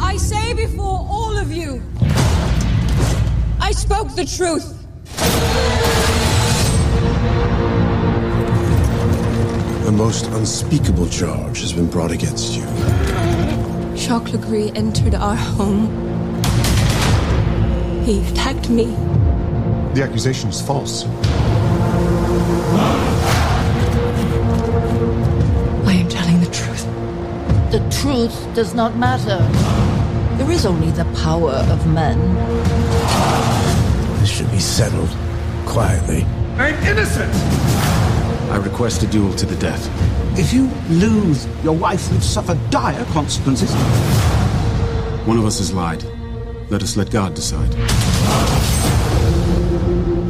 I 0.00 0.16
say 0.16 0.52
before 0.54 1.06
all 1.08 1.38
of 1.38 1.52
you, 1.52 1.80
I 3.60 3.70
spoke 3.70 4.16
the 4.16 4.24
truth. 4.24 4.66
A 9.86 9.92
most 9.92 10.26
unspeakable 10.26 11.08
charge 11.08 11.60
has 11.60 11.72
been 11.72 11.88
brought 11.88 12.10
against 12.10 12.54
you. 12.54 12.64
Jacques 13.96 14.32
Legris 14.32 14.76
entered 14.76 15.14
our 15.14 15.36
home. 15.36 15.86
He 18.04 18.26
attacked 18.26 18.68
me. 18.68 18.86
The 19.94 20.02
accusation 20.02 20.48
is 20.48 20.60
false. 20.60 21.04
The 27.70 27.78
truth 28.02 28.52
does 28.52 28.74
not 28.74 28.96
matter. 28.96 29.38
There 30.38 30.50
is 30.50 30.66
only 30.66 30.90
the 30.90 31.04
power 31.22 31.52
of 31.52 31.86
men. 31.86 32.18
This 34.18 34.28
should 34.28 34.50
be 34.50 34.58
settled 34.58 35.10
quietly. 35.66 36.24
I'm 36.56 36.74
innocent! 36.82 37.32
I 38.50 38.56
request 38.56 39.04
a 39.04 39.06
duel 39.06 39.32
to 39.34 39.46
the 39.46 39.54
death. 39.54 39.88
If 40.36 40.52
you 40.52 40.66
lose, 40.88 41.46
your 41.62 41.76
wife 41.76 42.10
will 42.10 42.20
suffer 42.20 42.58
dire 42.70 43.04
consequences. 43.12 43.72
One 45.24 45.38
of 45.38 45.44
us 45.44 45.58
has 45.58 45.72
lied. 45.72 46.02
Let 46.70 46.82
us 46.82 46.96
let 46.96 47.12
God 47.12 47.34
decide. 47.34 47.72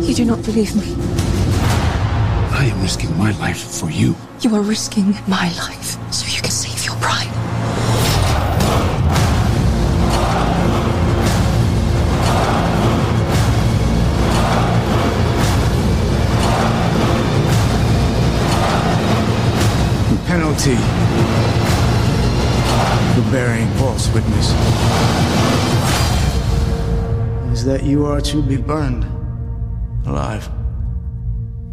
You 0.05 0.14
do 0.14 0.26
not 0.26 0.44
believe 0.44 0.76
me. 0.76 0.94
I 2.53 2.66
am 2.70 2.83
risking 2.83 3.16
my 3.16 3.31
life 3.38 3.62
for 3.62 3.90
you. 3.90 4.14
You 4.42 4.55
are 4.57 4.61
risking 4.61 5.14
my 5.26 5.50
life 5.57 5.96
so 6.12 6.26
you 6.26 6.42
can 6.42 6.50
save 6.50 6.80
bride. 7.01 7.33
The 20.11 20.19
penalty 20.27 20.77
for 23.15 23.31
bearing 23.33 23.69
false 23.79 24.09
witness 24.13 24.51
is 27.53 27.65
that 27.65 27.83
you 27.83 28.07
are 28.07 28.21
to 28.21 28.43
be 28.43 28.57
burned 28.57 29.05
alive. 30.07 30.49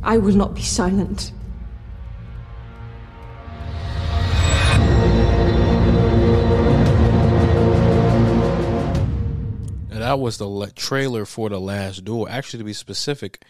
I 0.04 0.18
will 0.18 0.36
not 0.36 0.56
be 0.56 0.62
silent. 0.62 1.34
That 10.08 10.20
was 10.20 10.38
the 10.38 10.72
trailer 10.74 11.26
for 11.26 11.50
the 11.50 11.60
last 11.60 12.06
duel. 12.06 12.30
Actually, 12.30 12.60
to 12.60 12.64
be 12.64 12.72
specific, 12.72 13.44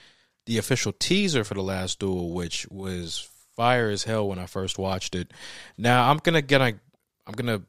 the 0.48 0.58
official 0.58 0.91
teaser 0.91 1.43
for 1.43 1.54
the 1.54 1.62
last 1.62 2.00
duel, 2.00 2.34
which 2.34 2.67
was 2.72 3.30
fire 3.56 3.91
as 3.91 4.06
hell 4.06 4.28
when 4.28 4.39
I 4.39 4.48
first 4.48 4.80
watched 4.80 5.13
it. 5.13 5.32
Now 5.78 6.10
I'm 6.10 6.17
gonna 6.17 6.41
get 6.41 6.62
I'm 6.62 6.80
gonna 7.36 7.62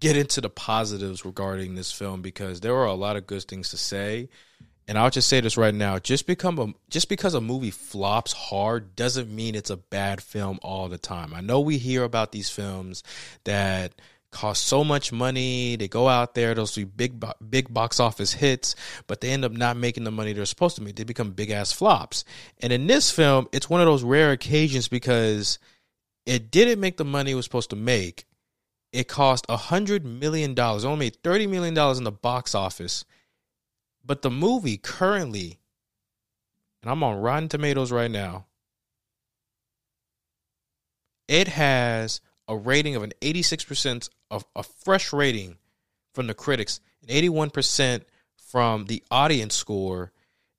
get 0.00 0.16
into 0.16 0.40
the 0.40 0.48
positives 0.48 1.26
regarding 1.26 1.74
this 1.74 1.92
film 1.92 2.22
because 2.22 2.60
there 2.60 2.74
are 2.74 2.86
a 2.86 2.94
lot 2.94 3.16
of 3.16 3.26
good 3.26 3.42
things 3.44 3.68
to 3.68 3.76
say. 3.76 4.30
And 4.88 4.98
I'll 4.98 5.10
just 5.10 5.28
say 5.28 5.40
this 5.40 5.58
right 5.58 5.74
now: 5.74 5.98
just 5.98 6.26
become 6.26 6.58
a 6.58 6.72
just 6.88 7.10
because 7.10 7.34
a 7.34 7.40
movie 7.40 7.70
flops 7.70 8.32
hard 8.32 8.96
doesn't 8.96 9.30
mean 9.30 9.54
it's 9.54 9.68
a 9.68 9.76
bad 9.76 10.22
film 10.22 10.58
all 10.62 10.88
the 10.88 10.96
time. 10.96 11.34
I 11.34 11.42
know 11.42 11.60
we 11.60 11.76
hear 11.76 12.02
about 12.02 12.32
these 12.32 12.48
films 12.48 13.04
that 13.44 13.92
cost 14.32 14.64
so 14.64 14.82
much 14.82 15.12
money. 15.12 15.76
They 15.76 15.86
go 15.86 16.08
out 16.08 16.34
there, 16.34 16.54
those 16.54 16.74
be 16.74 16.84
big, 16.84 17.24
big 17.48 17.72
box 17.72 18.00
office 18.00 18.32
hits, 18.32 18.74
but 19.06 19.20
they 19.20 19.30
end 19.30 19.44
up 19.44 19.52
not 19.52 19.76
making 19.76 20.04
the 20.04 20.10
money 20.10 20.32
they're 20.32 20.44
supposed 20.46 20.76
to 20.76 20.82
make. 20.82 20.96
They 20.96 21.04
become 21.04 21.30
big 21.30 21.50
ass 21.50 21.70
flops. 21.70 22.24
And 22.60 22.72
in 22.72 22.86
this 22.86 23.10
film, 23.10 23.48
it's 23.52 23.70
one 23.70 23.80
of 23.80 23.86
those 23.86 24.02
rare 24.02 24.32
occasions 24.32 24.88
because 24.88 25.58
it 26.26 26.50
didn't 26.50 26.80
make 26.80 26.96
the 26.96 27.04
money 27.04 27.32
it 27.32 27.36
was 27.36 27.44
supposed 27.44 27.70
to 27.70 27.76
make. 27.76 28.24
It 28.92 29.08
cost 29.08 29.46
a 29.48 29.56
hundred 29.56 30.04
million 30.04 30.54
dollars, 30.54 30.84
only 30.84 31.06
made 31.06 31.22
thirty 31.22 31.46
million 31.46 31.74
dollars 31.74 31.98
in 31.98 32.04
the 32.04 32.12
box 32.12 32.54
office. 32.54 33.04
But 34.04 34.22
the 34.22 34.30
movie 34.30 34.76
currently, 34.76 35.60
and 36.82 36.90
I'm 36.90 37.02
on 37.02 37.16
Rotten 37.16 37.48
Tomatoes 37.48 37.92
right 37.92 38.10
now, 38.10 38.46
it 41.28 41.48
has 41.48 42.20
a 42.52 42.56
rating 42.56 42.96
of 42.96 43.02
an 43.02 43.12
86% 43.20 44.08
of 44.30 44.44
a 44.54 44.62
fresh 44.62 45.12
rating 45.12 45.56
from 46.14 46.26
the 46.26 46.34
critics, 46.34 46.80
and 47.00 47.10
81% 47.10 48.02
from 48.36 48.84
the 48.84 49.02
audience 49.10 49.54
score. 49.54 50.12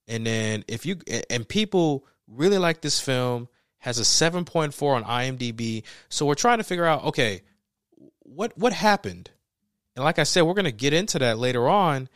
And 0.08 0.26
then 0.26 0.66
if 0.68 0.86
you 0.86 0.98
and 1.30 1.48
people 1.48 2.06
really 2.28 2.58
like 2.58 2.82
this 2.82 3.00
film, 3.00 3.48
has 3.78 4.00
a 4.00 4.02
7.4 4.02 4.96
on 4.96 5.04
IMDb. 5.04 5.84
So 6.10 6.26
we're 6.26 6.36
trying 6.36 6.58
to 6.58 6.64
figure 6.64 6.86
out, 6.86 7.04
okay, 7.06 7.42
what 8.20 8.58
what 8.58 8.74
happened? 8.74 9.30
And 9.96 10.04
like 10.04 10.18
I 10.18 10.24
said, 10.24 10.42
we're 10.42 10.56
going 10.56 10.66
to 10.66 10.72
get 10.72 10.94
into 10.94 11.20
that 11.20 11.38
later 11.38 11.70
on, 11.70 12.10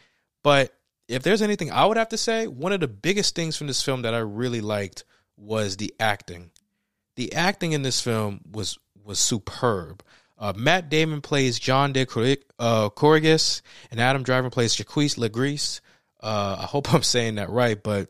but 0.43 0.73
if 1.07 1.23
there's 1.23 1.43
anything 1.43 1.71
I 1.71 1.85
would 1.85 1.97
have 1.97 2.09
to 2.09 2.17
say, 2.17 2.47
one 2.47 2.73
of 2.73 2.79
the 2.79 2.87
biggest 2.87 3.35
things 3.35 3.55
from 3.55 3.67
this 3.67 3.83
film 3.83 4.01
that 4.01 4.13
I 4.13 4.19
really 4.19 4.61
liked 4.61 5.03
was 5.37 5.77
the 5.77 5.93
acting. 5.99 6.49
The 7.15 7.33
acting 7.33 7.73
in 7.73 7.83
this 7.83 8.01
film 8.01 8.41
was 8.51 8.79
was 9.07 9.19
superb. 9.19 10.03
Uh, 10.37 10.53
Matt 10.55 10.89
Damon 10.89 11.21
plays 11.21 11.57
John 11.57 11.93
de 11.93 12.05
uh, 12.59 12.89
and 12.99 13.99
Adam 13.99 14.23
Driver 14.23 14.49
plays 14.49 14.75
Jacques 14.75 15.15
Legris. 15.17 15.81
Uh, 16.21 16.57
I 16.59 16.65
hope 16.65 16.93
I'm 16.93 17.03
saying 17.03 17.35
that 17.35 17.49
right, 17.49 17.81
but 17.81 18.09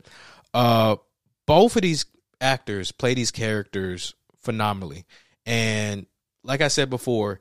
uh, 0.54 0.98
both 1.46 1.76
of 1.76 1.84
these 1.84 2.06
actors 2.42 2.92
play 2.92 3.14
these 3.14 3.32
characters 3.32 4.16
phenomenally. 4.40 5.06
And 5.46 6.06
like 6.44 6.62
I 6.62 6.68
said 6.68 6.90
before, 6.90 7.40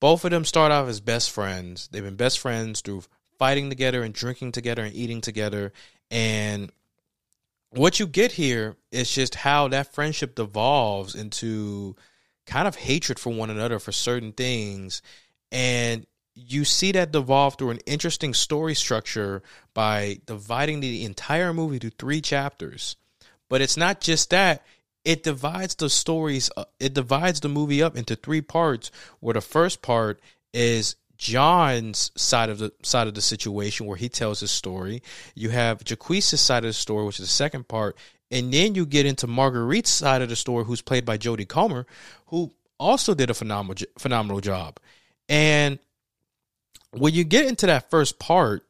both 0.00 0.24
of 0.24 0.30
them 0.30 0.44
start 0.44 0.72
off 0.72 0.88
as 0.88 1.00
best 1.00 1.30
friends. 1.30 1.88
They've 1.88 2.02
been 2.02 2.16
best 2.16 2.38
friends 2.38 2.80
through 2.80 3.02
fighting 3.38 3.68
together 3.68 4.02
and 4.02 4.14
drinking 4.14 4.52
together 4.52 4.82
and 4.82 4.94
eating 4.94 5.20
together. 5.20 5.72
And 6.10 6.72
what 7.70 8.00
you 8.00 8.06
get 8.06 8.32
here 8.32 8.76
is 8.90 9.12
just 9.12 9.34
how 9.34 9.68
that 9.68 9.94
friendship 9.94 10.34
devolves 10.34 11.14
into 11.14 11.96
kind 12.46 12.66
of 12.68 12.76
hatred 12.76 13.18
for 13.18 13.32
one 13.32 13.50
another 13.50 13.78
for 13.78 13.92
certain 13.92 14.32
things. 14.32 15.02
And 15.50 16.06
you 16.34 16.64
see 16.64 16.92
that 16.92 17.12
devolve 17.12 17.56
through 17.56 17.70
an 17.70 17.80
interesting 17.86 18.34
story 18.34 18.74
structure 18.74 19.42
by 19.74 20.20
dividing 20.26 20.80
the 20.80 21.04
entire 21.04 21.52
movie 21.52 21.78
to 21.80 21.90
three 21.90 22.20
chapters. 22.20 22.96
But 23.48 23.60
it's 23.60 23.76
not 23.76 24.00
just 24.00 24.30
that, 24.30 24.64
it 25.04 25.22
divides 25.22 25.74
the 25.74 25.90
stories, 25.90 26.50
uh, 26.56 26.64
it 26.80 26.94
divides 26.94 27.40
the 27.40 27.48
movie 27.48 27.82
up 27.82 27.96
into 27.96 28.16
three 28.16 28.40
parts, 28.40 28.90
where 29.20 29.34
the 29.34 29.40
first 29.40 29.82
part 29.82 30.20
is 30.54 30.96
John's 31.18 32.10
side 32.16 32.48
of 32.48 32.58
the 32.58 32.72
side 32.82 33.08
of 33.08 33.14
the 33.14 33.20
situation 33.20 33.86
where 33.86 33.96
he 33.96 34.08
tells 34.08 34.40
his 34.40 34.50
story. 34.50 35.02
You 35.34 35.50
have 35.50 35.84
Jacques' 35.84 36.22
side 36.22 36.64
of 36.64 36.68
the 36.68 36.72
story, 36.72 37.04
which 37.04 37.20
is 37.20 37.26
the 37.26 37.32
second 37.32 37.68
part, 37.68 37.96
and 38.32 38.52
then 38.52 38.74
you 38.74 38.86
get 38.86 39.06
into 39.06 39.26
Marguerite's 39.26 39.90
side 39.90 40.22
of 40.22 40.28
the 40.28 40.36
story, 40.36 40.64
who's 40.64 40.82
played 40.82 41.04
by 41.04 41.18
Jodie 41.18 41.48
Comer, 41.48 41.86
who 42.26 42.52
also 42.78 43.14
did 43.14 43.30
a 43.30 43.34
phenomenal 43.34 43.76
phenomenal 43.98 44.40
job. 44.40 44.78
And 45.28 45.78
when 46.90 47.14
you 47.14 47.24
get 47.24 47.46
into 47.46 47.66
that 47.66 47.90
first 47.90 48.18
part, 48.18 48.66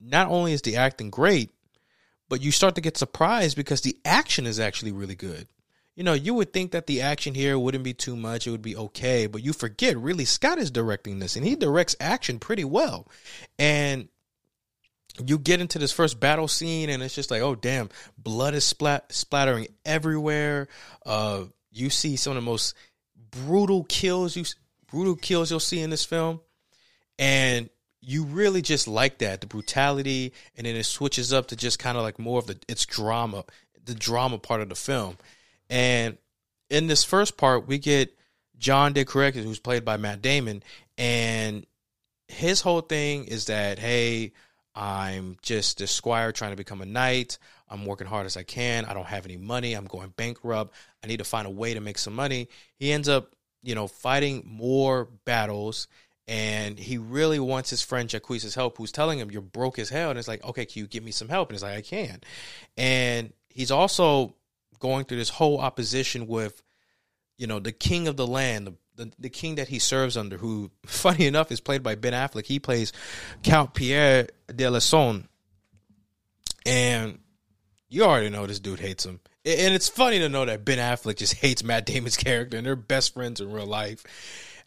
not 0.00 0.28
only 0.28 0.52
is 0.52 0.62
the 0.62 0.76
acting 0.76 1.10
great, 1.10 1.50
but 2.28 2.40
you 2.40 2.52
start 2.52 2.76
to 2.76 2.80
get 2.80 2.96
surprised 2.96 3.56
because 3.56 3.80
the 3.80 3.98
action 4.04 4.46
is 4.46 4.60
actually 4.60 4.92
really 4.92 5.16
good 5.16 5.48
you 6.00 6.04
know, 6.04 6.14
you 6.14 6.32
would 6.32 6.50
think 6.50 6.70
that 6.72 6.86
the 6.86 7.02
action 7.02 7.34
here 7.34 7.58
wouldn't 7.58 7.84
be 7.84 7.92
too 7.92 8.16
much, 8.16 8.46
it 8.46 8.50
would 8.50 8.62
be 8.62 8.74
okay, 8.74 9.26
but 9.26 9.42
you 9.42 9.52
forget 9.52 9.98
Ridley 9.98 10.24
Scott 10.24 10.58
is 10.58 10.70
directing 10.70 11.18
this 11.18 11.36
and 11.36 11.44
he 11.44 11.56
directs 11.56 11.94
action 12.00 12.38
pretty 12.38 12.64
well. 12.64 13.06
And 13.58 14.08
you 15.24 15.38
get 15.38 15.60
into 15.60 15.78
this 15.78 15.92
first 15.92 16.20
battle 16.20 16.48
scene 16.48 16.90
and 16.90 17.02
it's 17.02 17.14
just 17.14 17.30
like, 17.30 17.42
oh 17.42 17.54
damn, 17.54 17.88
blood 18.18 18.54
is 18.54 18.64
splat- 18.64 19.12
splattering 19.12 19.68
everywhere. 19.84 20.68
Uh 21.04 21.44
you 21.72 21.90
see 21.90 22.16
some 22.16 22.32
of 22.32 22.36
the 22.36 22.50
most 22.50 22.74
brutal 23.30 23.84
kills 23.84 24.36
you 24.36 24.44
brutal 24.90 25.14
kills 25.14 25.50
you'll 25.50 25.60
see 25.60 25.80
in 25.80 25.90
this 25.90 26.04
film. 26.04 26.40
And 27.18 27.68
you 28.00 28.24
really 28.24 28.62
just 28.62 28.88
like 28.88 29.18
that 29.18 29.40
the 29.40 29.46
brutality 29.46 30.32
and 30.56 30.66
then 30.66 30.74
it 30.74 30.84
switches 30.84 31.32
up 31.32 31.48
to 31.48 31.56
just 31.56 31.78
kind 31.78 31.98
of 31.98 32.02
like 32.02 32.18
more 32.18 32.38
of 32.38 32.46
the 32.46 32.58
it's 32.66 32.86
drama 32.86 33.44
the 33.84 33.94
drama 33.94 34.38
part 34.38 34.62
of 34.62 34.70
the 34.70 34.74
film 34.74 35.18
and 35.68 36.16
in 36.70 36.86
this 36.86 37.04
first 37.04 37.36
part, 37.36 37.66
we 37.66 37.78
get 37.78 38.16
John 38.58 38.92
de 38.92 39.04
Carrouges, 39.04 39.44
who's 39.44 39.58
played 39.58 39.84
by 39.84 39.96
Matt 39.96 40.22
Damon, 40.22 40.62
and 40.96 41.66
his 42.28 42.60
whole 42.60 42.80
thing 42.80 43.24
is 43.24 43.46
that, 43.46 43.78
hey, 43.78 44.32
I'm 44.74 45.36
just 45.42 45.80
a 45.80 45.86
squire 45.86 46.32
trying 46.32 46.52
to 46.52 46.56
become 46.56 46.80
a 46.80 46.86
knight. 46.86 47.38
I'm 47.68 47.84
working 47.84 48.06
hard 48.06 48.26
as 48.26 48.36
I 48.36 48.42
can. 48.42 48.84
I 48.84 48.94
don't 48.94 49.06
have 49.06 49.24
any 49.24 49.36
money. 49.36 49.74
I'm 49.74 49.86
going 49.86 50.12
bankrupt. 50.16 50.74
I 51.02 51.06
need 51.06 51.18
to 51.18 51.24
find 51.24 51.46
a 51.46 51.50
way 51.50 51.74
to 51.74 51.80
make 51.80 51.98
some 51.98 52.14
money. 52.14 52.48
He 52.76 52.92
ends 52.92 53.08
up, 53.08 53.34
you 53.62 53.74
know, 53.74 53.86
fighting 53.86 54.42
more 54.46 55.08
battles 55.24 55.88
and 56.30 56.78
he 56.78 56.96
really 56.96 57.40
wants 57.40 57.70
his 57.70 57.82
friend 57.82 58.08
Jacques' 58.08 58.54
help, 58.54 58.78
who's 58.78 58.92
telling 58.92 59.18
him, 59.18 59.32
You're 59.32 59.42
broke 59.42 59.80
as 59.80 59.88
hell. 59.88 60.10
And 60.10 60.18
it's 60.18 60.28
like, 60.28 60.44
Okay, 60.44 60.64
can 60.64 60.80
you 60.80 60.86
give 60.86 61.02
me 61.02 61.10
some 61.10 61.28
help? 61.28 61.48
And 61.48 61.56
he's 61.56 61.62
like, 61.64 61.76
I 61.76 61.82
can. 61.82 62.20
And 62.76 63.32
he's 63.48 63.72
also 63.72 64.36
going 64.78 65.04
through 65.04 65.18
this 65.18 65.28
whole 65.28 65.58
opposition 65.58 66.28
with, 66.28 66.62
you 67.36 67.48
know, 67.48 67.58
the 67.58 67.72
king 67.72 68.06
of 68.06 68.16
the 68.16 68.28
land, 68.28 68.68
the, 68.68 68.74
the, 69.00 69.12
the 69.18 69.30
king 69.30 69.56
that 69.56 69.68
he 69.68 69.78
serves 69.78 70.16
under, 70.16 70.36
who, 70.36 70.70
funny 70.86 71.26
enough, 71.26 71.50
is 71.50 71.60
played 71.60 71.82
by 71.82 71.94
Ben 71.94 72.12
Affleck. 72.12 72.46
He 72.46 72.58
plays 72.58 72.92
Count 73.42 73.74
Pierre 73.74 74.28
d'Alençon. 74.46 75.26
And 76.66 77.18
you 77.88 78.04
already 78.04 78.28
know 78.28 78.46
this 78.46 78.60
dude 78.60 78.80
hates 78.80 79.04
him. 79.06 79.20
And 79.44 79.74
it's 79.74 79.88
funny 79.88 80.18
to 80.18 80.28
know 80.28 80.44
that 80.44 80.64
Ben 80.64 80.78
Affleck 80.78 81.16
just 81.16 81.34
hates 81.34 81.64
Matt 81.64 81.86
Damon's 81.86 82.16
character 82.18 82.58
and 82.58 82.66
they're 82.66 82.76
best 82.76 83.14
friends 83.14 83.40
in 83.40 83.50
real 83.50 83.66
life. 83.66 84.04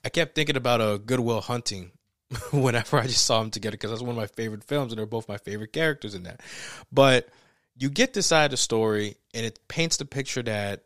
I 0.04 0.10
kept 0.10 0.34
thinking 0.36 0.58
about 0.58 0.82
a 0.82 0.86
uh, 0.86 0.98
Good 0.98 1.19
Hunting 1.43 1.91
whenever 2.52 2.98
I 2.98 3.04
just 3.04 3.26
saw 3.26 3.39
them 3.39 3.52
together 3.52 3.76
because 3.76 3.91
that's 3.91 4.02
one 4.02 4.10
of 4.10 4.17
my 4.17 4.28
favorite 4.28 4.63
films 4.63 4.91
and 4.91 4.98
they're 4.98 5.06
both 5.06 5.30
my 5.30 5.38
favorite 5.38 5.72
characters 5.72 6.15
in 6.15 6.24
that. 6.24 6.41
But 6.91 7.30
you 7.78 7.89
get 7.89 8.13
this 8.13 8.26
side 8.26 8.46
of 8.46 8.52
the 8.52 8.58
story 8.58 9.15
and 9.36 9.46
it 9.46 9.60
paints 9.67 9.98
the 9.98 10.06
picture 10.06 10.41
that 10.41 10.84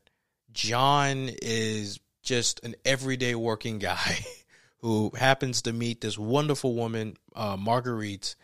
John 0.51 1.29
is 1.41 1.99
just 2.27 2.63
an 2.63 2.75
everyday 2.85 3.33
working 3.33 3.79
guy 3.79 4.25
who 4.79 5.11
happens 5.17 5.63
to 5.63 5.73
meet 5.73 6.01
this 6.01 6.17
wonderful 6.17 6.75
woman, 6.75 7.15
uh, 7.35 7.57
Marguerite, 7.57 8.35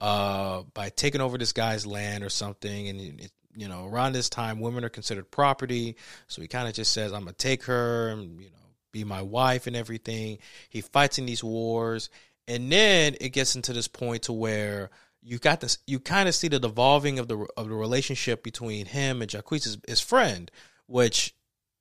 uh, 0.00 0.62
by 0.74 0.90
taking 0.90 1.20
over 1.20 1.38
this 1.38 1.52
guy's 1.52 1.86
land 1.86 2.22
or 2.22 2.28
something. 2.28 2.88
And, 2.88 3.20
it, 3.20 3.32
you 3.56 3.68
know, 3.68 3.86
around 3.86 4.12
this 4.12 4.28
time, 4.28 4.60
women 4.60 4.84
are 4.84 4.90
considered 4.90 5.30
property. 5.30 5.96
So 6.28 6.42
he 6.42 6.48
kind 6.48 6.68
of 6.68 6.74
just 6.74 6.92
says, 6.92 7.12
I'm 7.12 7.22
going 7.22 7.34
to 7.34 7.38
take 7.38 7.64
her 7.64 8.10
and, 8.10 8.40
you 8.40 8.50
know, 8.50 8.56
be 8.92 9.04
my 9.04 9.22
wife 9.22 9.66
and 9.66 9.74
everything. 9.74 10.38
He 10.68 10.82
fights 10.82 11.18
in 11.18 11.26
these 11.26 11.42
wars. 11.42 12.10
And 12.46 12.70
then 12.70 13.16
it 13.20 13.30
gets 13.30 13.56
into 13.56 13.72
this 13.72 13.88
point 13.88 14.24
to 14.24 14.32
where 14.32 14.90
you 15.22 15.38
got 15.38 15.60
this 15.60 15.78
you 15.86 16.00
kind 16.00 16.28
of 16.28 16.34
see 16.34 16.48
the 16.48 16.58
devolving 16.58 17.20
of 17.20 17.28
the 17.28 17.46
of 17.56 17.68
the 17.68 17.74
relationship 17.74 18.42
between 18.42 18.86
him 18.86 19.22
and 19.22 19.30
Jacques 19.30 19.50
his, 19.50 19.78
his 19.86 20.00
friend 20.00 20.50
which 20.86 21.32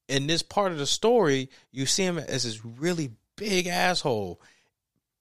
in 0.07 0.27
this 0.27 0.43
part 0.43 0.71
of 0.71 0.77
the 0.77 0.85
story 0.85 1.49
you 1.71 1.85
see 1.85 2.03
him 2.03 2.17
as 2.17 2.43
this 2.43 2.63
really 2.65 3.11
big 3.35 3.67
asshole. 3.67 4.41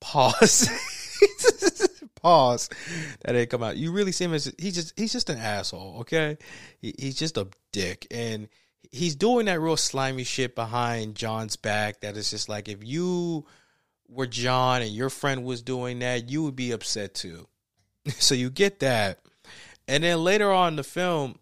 Pause. 0.00 0.68
Pause. 2.16 2.68
That 3.22 3.32
didn't 3.32 3.50
come 3.50 3.62
out. 3.62 3.76
You 3.76 3.92
really 3.92 4.12
see 4.12 4.24
him 4.24 4.34
as 4.34 4.52
he's 4.58 4.74
just 4.74 4.98
he's 4.98 5.12
just 5.12 5.30
an 5.30 5.38
asshole 5.38 5.98
okay? 6.00 6.38
He, 6.80 6.94
he's 6.98 7.16
just 7.16 7.36
a 7.36 7.48
dick. 7.72 8.06
And 8.10 8.48
he's 8.90 9.16
doing 9.16 9.46
that 9.46 9.60
real 9.60 9.76
slimy 9.76 10.24
shit 10.24 10.56
behind 10.56 11.14
john's 11.14 11.54
back 11.54 12.00
that 12.00 12.16
is 12.16 12.30
just 12.30 12.48
like 12.48 12.68
if 12.68 12.82
you 12.82 13.46
were 14.08 14.26
john 14.26 14.82
and 14.82 14.90
your 14.90 15.08
friend 15.08 15.44
was 15.44 15.62
doing 15.62 16.00
that 16.00 16.28
you 16.28 16.42
would 16.42 16.56
be 16.56 16.72
upset 16.72 17.14
too. 17.14 17.46
So 18.18 18.34
you 18.34 18.50
get 18.50 18.80
that. 18.80 19.20
And 19.86 20.04
then 20.04 20.22
later 20.24 20.50
on 20.50 20.72
in 20.72 20.76
the 20.76 20.84
film, 20.84 21.38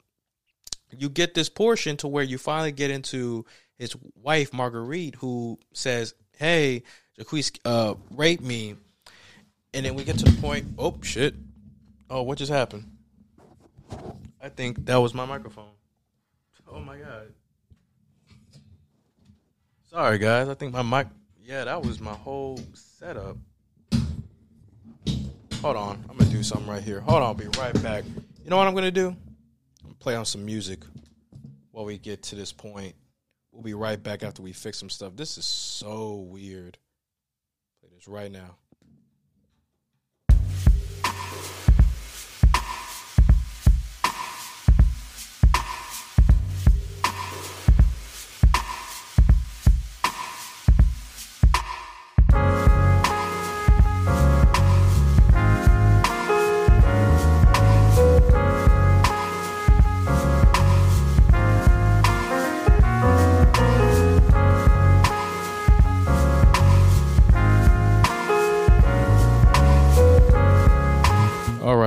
you 0.97 1.09
get 1.09 1.35
this 1.35 1.49
portion 1.49 1.97
to 1.99 2.09
where 2.09 2.25
you 2.25 2.39
finally 2.39 2.73
get 2.73 2.91
into 2.91 3.45
his 3.77 3.95
wife, 4.23 4.53
Marguerite, 4.53 5.17
who 5.17 5.59
says, 5.73 6.15
Hey, 6.37 6.83
Jacques 7.19 7.59
uh, 7.65 7.95
raped 8.11 8.43
me. 8.43 8.77
And 9.75 9.85
then 9.85 9.95
we 9.95 10.05
get 10.05 10.19
to 10.19 10.25
the 10.25 10.41
point, 10.41 10.67
oh, 10.79 10.99
shit. 11.03 11.35
Oh, 12.09 12.23
what 12.23 12.39
just 12.39 12.51
happened? 12.51 12.91
I 14.41 14.49
think 14.49 14.87
that 14.87 14.97
was 14.97 15.15
my 15.15 15.27
microphone. 15.27 15.69
Oh 16.71 16.81
my 16.81 16.97
God. 16.97 17.33
Sorry, 19.91 20.19
guys. 20.19 20.49
I 20.49 20.55
think 20.55 20.73
my 20.73 20.83
mic, 20.83 21.09
yeah, 21.43 21.65
that 21.65 21.83
was 21.83 22.01
my 22.01 22.13
whole 22.13 22.61
setup. 22.75 23.37
Hold 25.61 25.77
on. 25.77 26.05
I'm 26.09 26.17
to 26.19 26.25
do 26.27 26.43
something 26.43 26.69
right 26.69 26.83
here. 26.83 27.01
Hold 27.01 27.17
on. 27.17 27.23
I'll 27.23 27.35
be 27.35 27.49
right 27.59 27.83
back. 27.83 28.05
You 28.45 28.51
know 28.51 28.57
what 28.57 28.69
I'm 28.69 28.75
to 28.85 28.91
do? 28.91 29.17
Play 29.99 30.15
on 30.15 30.25
some 30.25 30.45
music 30.45 30.85
while 31.73 31.85
we 31.85 31.99
get 31.99 32.23
to 32.25 32.35
this 32.37 32.53
point. 32.53 32.95
We'll 33.53 33.63
be 33.63 33.75
right 33.75 34.01
back 34.01 34.23
after 34.23 34.43
we 34.43 34.53
fix 34.53 34.79
some 34.79 34.91
stuff. 34.91 35.17
This 35.17 35.39
is 35.39 35.45
so 35.45 36.27
weird. 36.31 36.79
Play 37.81 37.91
this 37.95 38.07
right 38.07 38.31
now. 38.31 38.57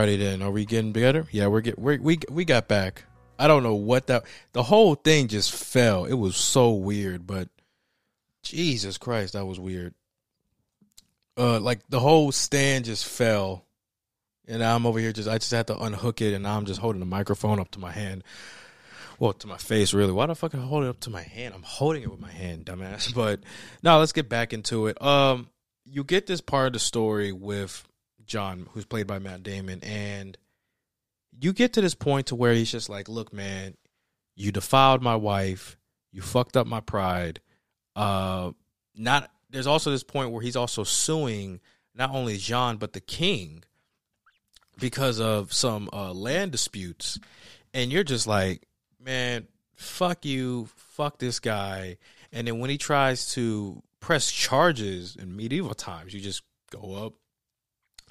Alrighty 0.01 0.17
then. 0.17 0.41
Are 0.41 0.51
we 0.51 0.65
getting 0.65 0.93
better? 0.93 1.27
Yeah, 1.31 1.47
we're 1.47 1.61
get 1.61 1.77
we 1.77 1.97
we 1.99 2.19
we 2.29 2.45
got 2.45 2.67
back. 2.67 3.03
I 3.37 3.47
don't 3.47 3.63
know 3.63 3.75
what 3.75 4.07
that 4.07 4.25
the 4.53 4.63
whole 4.63 4.95
thing 4.95 5.27
just 5.27 5.51
fell. 5.51 6.05
It 6.05 6.13
was 6.13 6.35
so 6.35 6.71
weird, 6.71 7.27
but 7.27 7.49
Jesus 8.41 8.97
Christ, 8.97 9.33
that 9.33 9.45
was 9.45 9.59
weird. 9.59 9.93
Uh 11.37 11.59
like 11.59 11.81
the 11.89 11.99
whole 11.99 12.31
stand 12.31 12.85
just 12.85 13.05
fell. 13.05 13.65
And 14.47 14.63
I'm 14.63 14.85
over 14.85 14.99
here 14.99 15.11
just 15.11 15.29
I 15.29 15.37
just 15.37 15.51
had 15.51 15.67
to 15.67 15.77
unhook 15.77 16.21
it 16.21 16.33
and 16.33 16.47
I'm 16.47 16.65
just 16.65 16.79
holding 16.79 16.99
the 16.99 17.05
microphone 17.05 17.59
up 17.59 17.69
to 17.71 17.79
my 17.79 17.91
hand. 17.91 18.23
Well, 19.19 19.33
to 19.33 19.47
my 19.47 19.57
face, 19.57 19.93
really. 19.93 20.13
Why 20.13 20.25
the 20.25 20.33
fuck 20.33 20.55
I 20.55 20.57
holding 20.57 20.87
it 20.87 20.91
up 20.91 20.99
to 21.01 21.11
my 21.11 21.21
hand? 21.21 21.53
I'm 21.53 21.61
holding 21.61 22.01
it 22.01 22.09
with 22.09 22.19
my 22.19 22.31
hand, 22.31 22.65
dumbass. 22.65 23.13
But 23.15 23.41
now 23.83 23.99
let's 23.99 24.13
get 24.13 24.29
back 24.29 24.51
into 24.51 24.87
it. 24.87 24.99
Um, 24.99 25.49
you 25.85 26.03
get 26.03 26.25
this 26.25 26.41
part 26.41 26.67
of 26.67 26.73
the 26.73 26.79
story 26.79 27.31
with 27.31 27.87
John, 28.31 28.67
who's 28.71 28.85
played 28.85 29.07
by 29.07 29.19
Matt 29.19 29.43
Damon, 29.43 29.83
and 29.83 30.37
you 31.39 31.53
get 31.53 31.73
to 31.73 31.81
this 31.81 31.95
point 31.95 32.27
to 32.27 32.35
where 32.35 32.53
he's 32.53 32.71
just 32.71 32.89
like, 32.89 33.09
"Look, 33.09 33.33
man, 33.33 33.75
you 34.35 34.51
defiled 34.51 35.01
my 35.01 35.15
wife, 35.15 35.77
you 36.11 36.21
fucked 36.21 36.55
up 36.55 36.65
my 36.65 36.79
pride." 36.79 37.41
Uh, 37.95 38.51
not 38.95 39.29
there's 39.49 39.67
also 39.67 39.91
this 39.91 40.03
point 40.03 40.31
where 40.31 40.41
he's 40.41 40.55
also 40.55 40.83
suing 40.83 41.59
not 41.93 42.11
only 42.11 42.37
Jean 42.37 42.77
but 42.77 42.93
the 42.93 43.01
king 43.01 43.63
because 44.79 45.19
of 45.19 45.51
some 45.51 45.89
uh, 45.91 46.13
land 46.13 46.51
disputes, 46.51 47.19
and 47.73 47.91
you're 47.91 48.03
just 48.03 48.27
like, 48.27 48.65
man, 48.99 49.47
fuck 49.75 50.25
you, 50.25 50.69
fuck 50.75 51.19
this 51.19 51.39
guy. 51.39 51.97
And 52.31 52.47
then 52.47 52.59
when 52.59 52.69
he 52.69 52.77
tries 52.77 53.33
to 53.33 53.83
press 53.99 54.31
charges 54.31 55.15
in 55.15 55.35
medieval 55.35 55.73
times, 55.73 56.13
you 56.13 56.21
just 56.21 56.43
go 56.71 57.05
up. 57.05 57.13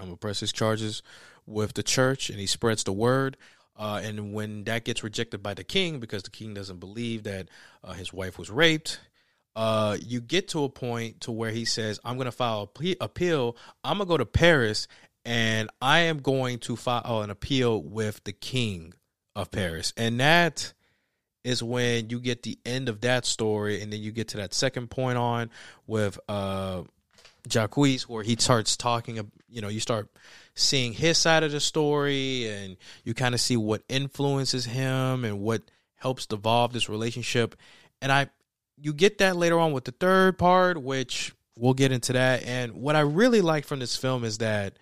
I'm 0.00 0.06
gonna 0.06 0.16
press 0.16 0.40
his 0.40 0.52
charges 0.52 1.02
with 1.46 1.74
the 1.74 1.82
church, 1.82 2.30
and 2.30 2.38
he 2.38 2.46
spreads 2.46 2.84
the 2.84 2.92
word. 2.92 3.36
Uh, 3.76 4.00
and 4.04 4.34
when 4.34 4.64
that 4.64 4.84
gets 4.84 5.02
rejected 5.02 5.42
by 5.42 5.54
the 5.54 5.64
king 5.64 6.00
because 6.00 6.22
the 6.22 6.30
king 6.30 6.52
doesn't 6.52 6.80
believe 6.80 7.22
that 7.22 7.48
uh, 7.82 7.92
his 7.92 8.12
wife 8.12 8.38
was 8.38 8.50
raped, 8.50 9.00
uh, 9.56 9.96
you 10.06 10.20
get 10.20 10.48
to 10.48 10.64
a 10.64 10.68
point 10.68 11.20
to 11.22 11.32
where 11.32 11.50
he 11.50 11.64
says, 11.64 11.98
"I'm 12.04 12.16
to 12.18 12.32
file 12.32 12.70
a 12.82 12.96
appeal. 13.00 13.56
I'm 13.82 13.98
to 13.98 14.04
go 14.04 14.16
to 14.16 14.26
Paris, 14.26 14.86
and 15.24 15.70
I 15.80 16.00
am 16.00 16.18
going 16.18 16.58
to 16.60 16.76
file 16.76 17.22
an 17.22 17.30
appeal 17.30 17.82
with 17.82 18.22
the 18.24 18.32
king 18.32 18.94
of 19.34 19.50
Paris." 19.50 19.92
And 19.96 20.20
that 20.20 20.72
is 21.42 21.62
when 21.62 22.10
you 22.10 22.20
get 22.20 22.42
the 22.42 22.58
end 22.64 22.88
of 22.88 23.00
that 23.00 23.24
story, 23.24 23.80
and 23.80 23.92
then 23.92 24.00
you 24.00 24.12
get 24.12 24.28
to 24.28 24.36
that 24.38 24.54
second 24.54 24.90
point 24.90 25.18
on 25.18 25.50
with 25.86 26.18
uh, 26.28 26.82
Jacques, 27.48 27.76
where 27.76 28.22
he 28.22 28.36
starts 28.38 28.76
talking. 28.76 29.30
You 29.48 29.60
know, 29.60 29.68
you 29.68 29.80
start 29.80 30.08
seeing 30.54 30.92
his 30.92 31.18
side 31.18 31.42
of 31.42 31.52
the 31.52 31.60
story, 31.60 32.48
and 32.48 32.76
you 33.04 33.14
kind 33.14 33.34
of 33.34 33.40
see 33.40 33.56
what 33.56 33.82
influences 33.88 34.64
him 34.64 35.24
and 35.24 35.40
what 35.40 35.62
helps 35.96 36.26
evolve 36.30 36.72
this 36.72 36.88
relationship. 36.88 37.56
And 38.02 38.10
I, 38.10 38.28
you 38.76 38.92
get 38.92 39.18
that 39.18 39.36
later 39.36 39.58
on 39.58 39.72
with 39.72 39.84
the 39.84 39.92
third 39.92 40.38
part, 40.38 40.80
which 40.80 41.34
we'll 41.56 41.74
get 41.74 41.92
into 41.92 42.14
that. 42.14 42.44
And 42.44 42.74
what 42.74 42.96
I 42.96 43.00
really 43.00 43.42
like 43.42 43.66
from 43.66 43.78
this 43.78 43.96
film 43.96 44.24
is 44.24 44.38
that 44.38 44.78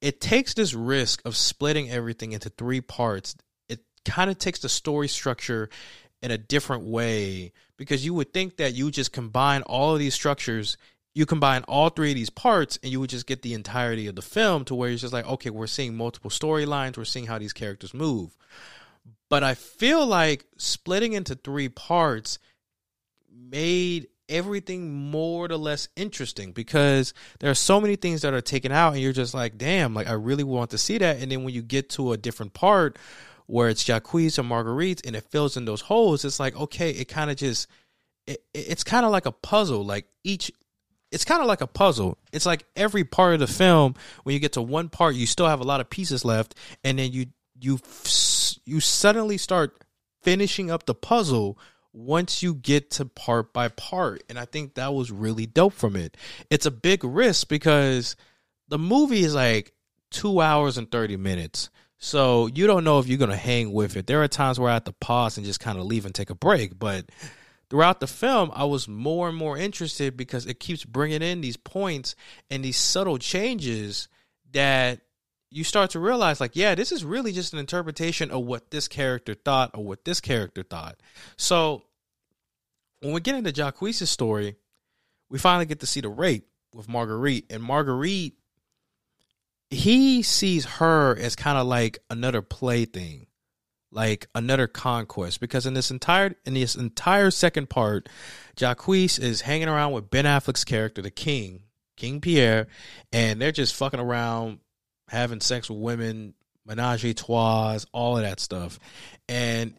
it 0.00 0.20
takes 0.20 0.54
this 0.54 0.74
risk 0.74 1.22
of 1.24 1.36
splitting 1.36 1.90
everything 1.90 2.32
into 2.32 2.50
three 2.50 2.80
parts. 2.80 3.34
It 3.68 3.80
kind 4.04 4.30
of 4.30 4.38
takes 4.38 4.60
the 4.60 4.68
story 4.68 5.08
structure 5.08 5.70
in 6.22 6.30
a 6.30 6.38
different 6.38 6.84
way 6.84 7.52
because 7.76 8.04
you 8.04 8.14
would 8.14 8.32
think 8.32 8.56
that 8.58 8.74
you 8.74 8.90
just 8.90 9.12
combine 9.12 9.62
all 9.62 9.92
of 9.92 9.98
these 9.98 10.14
structures 10.14 10.76
you 11.14 11.26
combine 11.26 11.62
all 11.64 11.88
three 11.88 12.10
of 12.10 12.16
these 12.16 12.30
parts 12.30 12.78
and 12.82 12.90
you 12.90 13.00
would 13.00 13.10
just 13.10 13.26
get 13.26 13.42
the 13.42 13.54
entirety 13.54 14.08
of 14.08 14.16
the 14.16 14.22
film 14.22 14.64
to 14.64 14.74
where 14.74 14.90
it's 14.90 15.00
just 15.00 15.12
like 15.12 15.26
okay 15.26 15.50
we're 15.50 15.66
seeing 15.66 15.96
multiple 15.96 16.30
storylines. 16.30 16.96
We're 16.96 17.04
seeing 17.04 17.26
how 17.26 17.38
these 17.38 17.52
characters 17.52 17.94
move. 17.94 18.36
But 19.30 19.42
i 19.42 19.54
feel 19.54 20.06
like 20.06 20.44
splitting 20.58 21.12
into 21.12 21.34
three 21.34 21.68
parts 21.68 22.38
made 23.32 24.08
everything 24.28 24.92
more 24.92 25.46
or 25.46 25.56
less 25.56 25.88
interesting 25.96 26.52
because 26.52 27.12
there 27.40 27.50
are 27.50 27.54
so 27.54 27.80
many 27.80 27.94
things 27.94 28.22
that 28.22 28.32
are 28.32 28.40
taken 28.40 28.72
out 28.72 28.94
and 28.94 29.02
you're 29.02 29.12
just 29.12 29.34
like 29.34 29.58
damn 29.58 29.92
like 29.92 30.08
i 30.08 30.12
really 30.12 30.44
want 30.44 30.70
to 30.70 30.78
see 30.78 30.98
that. 30.98 31.18
And 31.20 31.30
then 31.30 31.44
when 31.44 31.54
you 31.54 31.62
get 31.62 31.90
to 31.90 32.12
a 32.12 32.16
different 32.16 32.54
part 32.54 32.98
where 33.46 33.68
it's 33.68 33.84
Jacques 33.84 34.14
or 34.14 34.42
Marguerite 34.42 35.06
and 35.06 35.14
it 35.14 35.24
fills 35.30 35.56
in 35.56 35.64
those 35.64 35.82
holes 35.82 36.24
it's 36.24 36.40
like 36.40 36.56
okay 36.56 36.90
it 36.90 37.06
kind 37.06 37.30
of 37.30 37.36
just 37.36 37.68
it, 38.26 38.42
it's 38.52 38.84
kind 38.84 39.04
of 39.04 39.12
like 39.12 39.26
a 39.26 39.32
puzzle. 39.32 39.84
Like 39.84 40.06
each 40.22 40.50
it's 41.14 41.24
kind 41.24 41.40
of 41.40 41.46
like 41.46 41.60
a 41.60 41.66
puzzle. 41.68 42.18
It's 42.32 42.44
like 42.44 42.66
every 42.74 43.04
part 43.04 43.34
of 43.34 43.40
the 43.40 43.46
film 43.46 43.94
when 44.24 44.34
you 44.34 44.40
get 44.40 44.54
to 44.54 44.62
one 44.62 44.88
part 44.88 45.14
you 45.14 45.26
still 45.26 45.46
have 45.46 45.60
a 45.60 45.64
lot 45.64 45.80
of 45.80 45.88
pieces 45.88 46.24
left 46.24 46.56
and 46.82 46.98
then 46.98 47.12
you 47.12 47.26
you 47.58 47.78
you 48.66 48.80
suddenly 48.80 49.38
start 49.38 49.78
finishing 50.24 50.72
up 50.72 50.86
the 50.86 50.94
puzzle 50.94 51.56
once 51.92 52.42
you 52.42 52.52
get 52.56 52.90
to 52.90 53.04
part 53.04 53.52
by 53.52 53.68
part 53.68 54.24
and 54.28 54.36
I 54.38 54.44
think 54.44 54.74
that 54.74 54.92
was 54.92 55.12
really 55.12 55.46
dope 55.46 55.74
from 55.74 55.94
it. 55.94 56.16
It's 56.50 56.66
a 56.66 56.72
big 56.72 57.04
risk 57.04 57.48
because 57.48 58.16
the 58.66 58.78
movie 58.78 59.22
is 59.22 59.36
like 59.36 59.72
2 60.10 60.40
hours 60.40 60.78
and 60.78 60.90
30 60.90 61.16
minutes. 61.16 61.70
So 61.98 62.48
you 62.48 62.66
don't 62.66 62.82
know 62.82 62.98
if 62.98 63.06
you're 63.06 63.18
going 63.18 63.30
to 63.30 63.36
hang 63.36 63.72
with 63.72 63.96
it. 63.96 64.08
There 64.08 64.22
are 64.22 64.28
times 64.28 64.58
where 64.58 64.70
I 64.70 64.74
have 64.74 64.84
to 64.84 64.92
pause 64.92 65.36
and 65.36 65.46
just 65.46 65.60
kind 65.60 65.78
of 65.78 65.86
leave 65.86 66.06
and 66.06 66.14
take 66.14 66.30
a 66.30 66.34
break, 66.34 66.76
but 66.76 67.06
throughout 67.70 68.00
the 68.00 68.06
film, 68.06 68.50
I 68.54 68.64
was 68.64 68.88
more 68.88 69.28
and 69.28 69.36
more 69.36 69.56
interested 69.56 70.16
because 70.16 70.46
it 70.46 70.60
keeps 70.60 70.84
bringing 70.84 71.22
in 71.22 71.40
these 71.40 71.56
points 71.56 72.14
and 72.50 72.64
these 72.64 72.76
subtle 72.76 73.18
changes 73.18 74.08
that 74.52 75.00
you 75.50 75.64
start 75.64 75.90
to 75.90 76.00
realize, 76.00 76.40
like, 76.40 76.56
yeah, 76.56 76.74
this 76.74 76.90
is 76.90 77.04
really 77.04 77.32
just 77.32 77.52
an 77.52 77.58
interpretation 77.58 78.30
of 78.30 78.44
what 78.44 78.70
this 78.70 78.88
character 78.88 79.34
thought 79.34 79.70
or 79.74 79.84
what 79.84 80.04
this 80.04 80.20
character 80.20 80.62
thought. 80.62 80.98
So 81.36 81.84
when 83.00 83.12
we 83.12 83.20
get 83.20 83.36
into 83.36 83.52
Jacques' 83.52 83.92
story, 83.92 84.56
we 85.30 85.38
finally 85.38 85.66
get 85.66 85.80
to 85.80 85.86
see 85.86 86.00
the 86.00 86.08
rape 86.08 86.48
with 86.72 86.88
Marguerite. 86.88 87.46
And 87.50 87.62
Marguerite, 87.62 88.34
he 89.70 90.22
sees 90.22 90.64
her 90.64 91.16
as 91.16 91.36
kind 91.36 91.58
of 91.58 91.66
like 91.66 91.98
another 92.10 92.42
plaything 92.42 93.26
like 93.94 94.26
another 94.34 94.66
conquest. 94.66 95.40
Because 95.40 95.64
in 95.64 95.74
this 95.74 95.90
entire 95.90 96.34
in 96.44 96.54
this 96.54 96.74
entire 96.74 97.30
second 97.30 97.70
part, 97.70 98.08
Jacques 98.58 98.88
is 98.88 99.40
hanging 99.40 99.68
around 99.68 99.92
with 99.92 100.10
Ben 100.10 100.24
Affleck's 100.24 100.64
character, 100.64 101.00
the 101.00 101.10
King, 101.10 101.62
King 101.96 102.20
Pierre, 102.20 102.66
and 103.12 103.40
they're 103.40 103.52
just 103.52 103.74
fucking 103.74 104.00
around, 104.00 104.58
having 105.08 105.40
sex 105.40 105.70
with 105.70 105.78
women, 105.78 106.34
menage 106.66 107.04
a 107.04 107.14
trois, 107.14 107.78
all 107.92 108.16
of 108.16 108.22
that 108.22 108.40
stuff, 108.40 108.78
and 109.28 109.74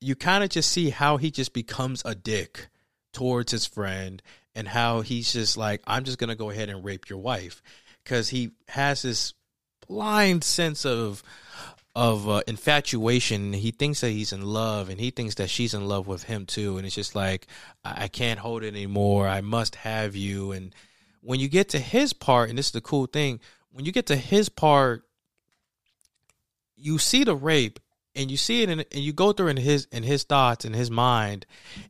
you 0.00 0.14
kind 0.14 0.44
of 0.44 0.50
just 0.50 0.70
see 0.70 0.90
how 0.90 1.16
he 1.16 1.30
just 1.30 1.52
becomes 1.54 2.02
a 2.04 2.14
dick 2.14 2.68
towards 3.12 3.50
his 3.50 3.64
friend 3.64 4.22
and 4.54 4.68
how 4.68 5.00
he's 5.00 5.32
just 5.32 5.56
like, 5.56 5.82
I'm 5.86 6.04
just 6.04 6.18
gonna 6.18 6.36
go 6.36 6.50
ahead 6.50 6.68
and 6.68 6.84
rape 6.84 7.08
your 7.08 7.18
wife. 7.18 7.62
Because 8.04 8.28
he 8.28 8.52
has 8.68 9.02
this 9.02 9.34
blind 9.88 10.44
sense 10.44 10.84
of 10.84 11.22
of 11.96 12.28
uh, 12.28 12.42
infatuation. 12.46 13.54
He 13.54 13.70
thinks 13.70 14.02
that 14.02 14.10
he's 14.10 14.30
in 14.30 14.42
love, 14.42 14.90
and 14.90 15.00
he 15.00 15.10
thinks 15.10 15.36
that 15.36 15.48
she's 15.48 15.72
in 15.72 15.88
love 15.88 16.06
with 16.06 16.24
him 16.24 16.44
too. 16.44 16.76
And 16.76 16.86
it's 16.86 16.94
just 16.94 17.14
like 17.14 17.46
I, 17.82 18.04
I 18.04 18.08
can't 18.08 18.38
hold 18.38 18.62
it 18.62 18.68
anymore. 18.68 19.26
I 19.26 19.40
must 19.40 19.76
have 19.76 20.14
you. 20.14 20.52
And 20.52 20.74
when 21.22 21.40
you 21.40 21.48
get 21.48 21.70
to 21.70 21.78
his 21.78 22.12
part, 22.12 22.50
and 22.50 22.58
this 22.58 22.66
is 22.66 22.72
the 22.72 22.82
cool 22.82 23.06
thing, 23.06 23.40
when 23.70 23.86
you 23.86 23.92
get 23.92 24.06
to 24.06 24.16
his 24.16 24.50
part, 24.50 25.04
you 26.76 26.98
see 26.98 27.24
the 27.24 27.34
rape, 27.34 27.80
and 28.14 28.30
you 28.30 28.36
see 28.36 28.62
it, 28.62 28.68
in, 28.68 28.80
and 28.80 29.00
you 29.00 29.14
go 29.14 29.32
through 29.32 29.48
in 29.48 29.56
his 29.56 29.88
in 29.90 30.02
his 30.02 30.22
thoughts 30.22 30.66
in 30.66 30.74
his 30.74 30.90
mind, 30.90 31.46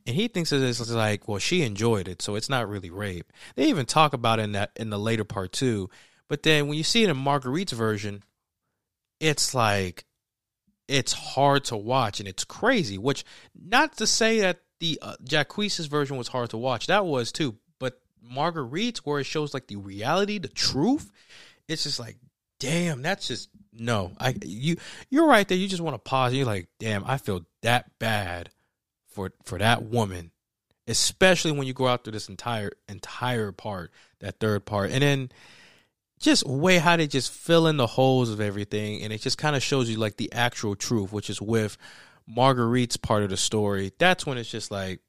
and 0.06 0.14
he 0.14 0.28
thinks 0.28 0.50
that 0.50 0.62
it's 0.62 0.88
like, 0.88 1.26
well, 1.26 1.40
she 1.40 1.62
enjoyed 1.62 2.06
it, 2.06 2.22
so 2.22 2.36
it's 2.36 2.48
not 2.48 2.68
really 2.68 2.90
rape. 2.90 3.32
They 3.56 3.64
even 3.64 3.86
talk 3.86 4.12
about 4.12 4.38
it 4.38 4.42
in 4.42 4.52
that 4.52 4.70
in 4.76 4.90
the 4.90 5.00
later 5.00 5.24
part 5.24 5.52
too. 5.52 5.90
But 6.28 6.44
then 6.44 6.68
when 6.68 6.78
you 6.78 6.84
see 6.84 7.02
it 7.02 7.10
in 7.10 7.16
Marguerite's 7.16 7.72
version, 7.72 8.22
it's 9.20 9.54
like 9.54 10.04
it's 10.88 11.12
hard 11.12 11.64
to 11.64 11.76
watch 11.76 12.20
and 12.20 12.28
it's 12.28 12.44
crazy. 12.44 12.98
Which 12.98 13.24
not 13.54 13.96
to 13.98 14.06
say 14.06 14.40
that 14.40 14.60
the 14.80 14.98
uh, 15.02 15.16
Jacques's 15.24 15.86
version 15.86 16.16
was 16.16 16.28
hard 16.28 16.50
to 16.50 16.58
watch, 16.58 16.86
that 16.86 17.06
was 17.06 17.32
too. 17.32 17.56
But 17.78 18.00
Marguerite's, 18.22 19.04
where 19.04 19.20
it 19.20 19.24
shows 19.24 19.54
like 19.54 19.66
the 19.66 19.76
reality, 19.76 20.38
the 20.38 20.48
truth, 20.48 21.10
it's 21.68 21.84
just 21.84 21.98
like, 21.98 22.16
damn, 22.60 23.02
that's 23.02 23.28
just 23.28 23.48
no. 23.72 24.12
I 24.18 24.34
you 24.44 24.76
you're 25.10 25.26
right 25.26 25.46
there. 25.46 25.58
You 25.58 25.68
just 25.68 25.82
want 25.82 25.94
to 25.94 25.98
pause. 25.98 26.32
And 26.32 26.38
you're 26.38 26.46
like, 26.46 26.68
damn, 26.78 27.04
I 27.04 27.18
feel 27.18 27.46
that 27.62 27.98
bad 27.98 28.50
for 29.08 29.32
for 29.44 29.58
that 29.58 29.84
woman, 29.84 30.30
especially 30.86 31.52
when 31.52 31.66
you 31.66 31.74
go 31.74 31.88
out 31.88 32.04
through 32.04 32.12
this 32.12 32.28
entire 32.28 32.72
entire 32.88 33.52
part, 33.52 33.92
that 34.20 34.38
third 34.40 34.64
part, 34.66 34.90
and 34.90 35.02
then 35.02 35.30
just 36.18 36.46
way 36.46 36.78
how 36.78 36.96
they 36.96 37.06
just 37.06 37.32
fill 37.32 37.66
in 37.66 37.76
the 37.76 37.86
holes 37.86 38.30
of 38.30 38.40
everything 38.40 39.02
and 39.02 39.12
it 39.12 39.20
just 39.20 39.38
kind 39.38 39.54
of 39.54 39.62
shows 39.62 39.90
you 39.90 39.98
like 39.98 40.16
the 40.16 40.32
actual 40.32 40.74
truth 40.74 41.12
which 41.12 41.28
is 41.28 41.40
with 41.40 41.76
marguerite's 42.26 42.96
part 42.96 43.22
of 43.22 43.30
the 43.30 43.36
story. 43.36 43.92
That's 43.98 44.26
when 44.26 44.38
it's 44.38 44.50
just 44.50 44.70
like 44.70 45.00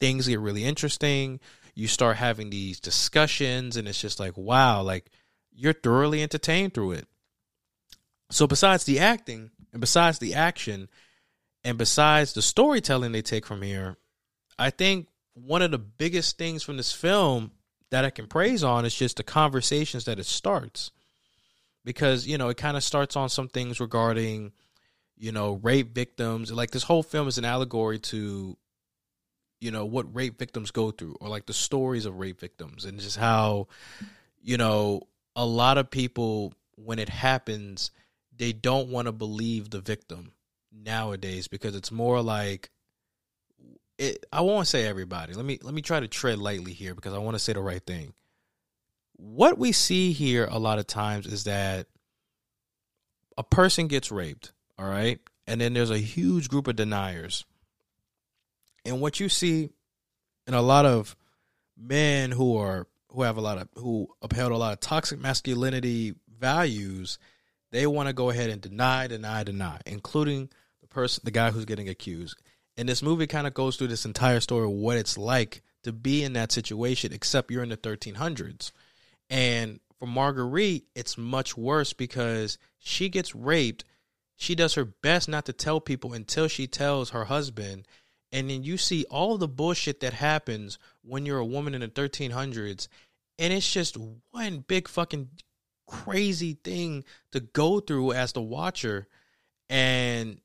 things 0.00 0.28
get 0.28 0.40
really 0.40 0.64
interesting. 0.64 1.40
You 1.74 1.88
start 1.88 2.16
having 2.16 2.50
these 2.50 2.80
discussions 2.80 3.76
and 3.76 3.86
it's 3.88 4.00
just 4.00 4.20
like 4.20 4.36
wow 4.36 4.82
like 4.82 5.10
you're 5.52 5.72
thoroughly 5.72 6.22
entertained 6.22 6.74
through 6.74 6.92
it. 6.92 7.06
So 8.30 8.46
besides 8.46 8.84
the 8.84 8.98
acting 8.98 9.50
and 9.72 9.80
besides 9.80 10.18
the 10.18 10.34
action 10.34 10.88
and 11.64 11.78
besides 11.78 12.32
the 12.32 12.42
storytelling 12.42 13.12
they 13.12 13.22
take 13.22 13.46
from 13.46 13.62
here, 13.62 13.96
I 14.58 14.70
think 14.70 15.08
one 15.34 15.62
of 15.62 15.70
the 15.70 15.78
biggest 15.78 16.38
things 16.38 16.62
from 16.62 16.76
this 16.76 16.92
film 16.92 17.52
that 17.90 18.04
I 18.04 18.10
can 18.10 18.26
praise 18.26 18.62
on 18.64 18.84
is 18.84 18.94
just 18.94 19.16
the 19.16 19.22
conversations 19.22 20.04
that 20.04 20.18
it 20.18 20.26
starts. 20.26 20.90
Because, 21.84 22.26
you 22.26 22.38
know, 22.38 22.48
it 22.48 22.56
kind 22.56 22.76
of 22.76 22.84
starts 22.84 23.16
on 23.16 23.28
some 23.28 23.48
things 23.48 23.80
regarding, 23.80 24.52
you 25.16 25.32
know, 25.32 25.54
rape 25.62 25.94
victims. 25.94 26.52
Like 26.52 26.70
this 26.70 26.82
whole 26.82 27.02
film 27.02 27.26
is 27.26 27.38
an 27.38 27.44
allegory 27.44 27.98
to, 27.98 28.56
you 29.60 29.70
know, 29.70 29.86
what 29.86 30.14
rape 30.14 30.38
victims 30.38 30.70
go 30.70 30.90
through 30.90 31.16
or 31.20 31.28
like 31.28 31.46
the 31.46 31.52
stories 31.52 32.06
of 32.06 32.18
rape 32.18 32.38
victims 32.40 32.84
and 32.84 33.00
just 33.00 33.16
how, 33.16 33.68
you 34.42 34.56
know, 34.56 35.02
a 35.34 35.46
lot 35.46 35.78
of 35.78 35.90
people, 35.90 36.52
when 36.76 36.98
it 36.98 37.08
happens, 37.08 37.90
they 38.36 38.52
don't 38.52 38.88
want 38.88 39.06
to 39.06 39.12
believe 39.12 39.70
the 39.70 39.80
victim 39.80 40.32
nowadays 40.72 41.48
because 41.48 41.74
it's 41.74 41.92
more 41.92 42.20
like 42.22 42.70
it, 44.00 44.24
I 44.32 44.40
won't 44.40 44.66
say 44.66 44.86
everybody. 44.86 45.34
Let 45.34 45.44
me 45.44 45.58
let 45.62 45.74
me 45.74 45.82
try 45.82 46.00
to 46.00 46.08
tread 46.08 46.38
lightly 46.38 46.72
here 46.72 46.94
because 46.94 47.12
I 47.12 47.18
want 47.18 47.34
to 47.34 47.38
say 47.38 47.52
the 47.52 47.60
right 47.60 47.84
thing. 47.84 48.14
What 49.16 49.58
we 49.58 49.72
see 49.72 50.12
here 50.12 50.48
a 50.50 50.58
lot 50.58 50.78
of 50.78 50.86
times 50.86 51.26
is 51.26 51.44
that 51.44 51.86
a 53.36 53.44
person 53.44 53.88
gets 53.88 54.10
raped, 54.10 54.52
all 54.78 54.88
right? 54.88 55.20
And 55.46 55.60
then 55.60 55.74
there's 55.74 55.90
a 55.90 55.98
huge 55.98 56.48
group 56.48 56.66
of 56.66 56.76
deniers. 56.76 57.44
And 58.86 59.02
what 59.02 59.20
you 59.20 59.28
see 59.28 59.68
in 60.46 60.54
a 60.54 60.62
lot 60.62 60.86
of 60.86 61.14
men 61.76 62.30
who 62.30 62.56
are 62.56 62.86
who 63.10 63.20
have 63.22 63.36
a 63.36 63.42
lot 63.42 63.58
of 63.58 63.68
who 63.74 64.08
upheld 64.22 64.52
a 64.52 64.56
lot 64.56 64.72
of 64.72 64.80
toxic 64.80 65.20
masculinity 65.20 66.14
values, 66.38 67.18
they 67.70 67.86
want 67.86 68.08
to 68.08 68.14
go 68.14 68.30
ahead 68.30 68.48
and 68.48 68.62
deny, 68.62 69.08
deny, 69.08 69.44
deny, 69.44 69.78
including 69.84 70.48
the 70.80 70.86
person 70.86 71.20
the 71.22 71.30
guy 71.30 71.50
who's 71.50 71.66
getting 71.66 71.90
accused. 71.90 72.40
And 72.80 72.88
this 72.88 73.02
movie 73.02 73.26
kind 73.26 73.46
of 73.46 73.52
goes 73.52 73.76
through 73.76 73.88
this 73.88 74.06
entire 74.06 74.40
story 74.40 74.64
of 74.64 74.70
what 74.70 74.96
it's 74.96 75.18
like 75.18 75.60
to 75.82 75.92
be 75.92 76.24
in 76.24 76.32
that 76.32 76.50
situation, 76.50 77.12
except 77.12 77.50
you're 77.50 77.62
in 77.62 77.68
the 77.68 77.76
1300s. 77.76 78.72
And 79.28 79.80
for 79.98 80.06
Marguerite, 80.06 80.84
it's 80.94 81.18
much 81.18 81.58
worse 81.58 81.92
because 81.92 82.56
she 82.78 83.10
gets 83.10 83.34
raped. 83.34 83.84
She 84.34 84.54
does 84.54 84.76
her 84.76 84.86
best 84.86 85.28
not 85.28 85.44
to 85.44 85.52
tell 85.52 85.78
people 85.78 86.14
until 86.14 86.48
she 86.48 86.66
tells 86.66 87.10
her 87.10 87.26
husband. 87.26 87.86
And 88.32 88.48
then 88.48 88.62
you 88.62 88.78
see 88.78 89.04
all 89.10 89.36
the 89.36 89.46
bullshit 89.46 90.00
that 90.00 90.14
happens 90.14 90.78
when 91.02 91.26
you're 91.26 91.36
a 91.36 91.44
woman 91.44 91.74
in 91.74 91.82
the 91.82 91.88
1300s. 91.88 92.88
And 93.38 93.52
it's 93.52 93.70
just 93.70 93.98
one 94.30 94.64
big 94.66 94.88
fucking 94.88 95.28
crazy 95.86 96.54
thing 96.64 97.04
to 97.32 97.40
go 97.40 97.80
through 97.80 98.12
as 98.12 98.32
the 98.32 98.40
watcher. 98.40 99.06
And 99.68 100.40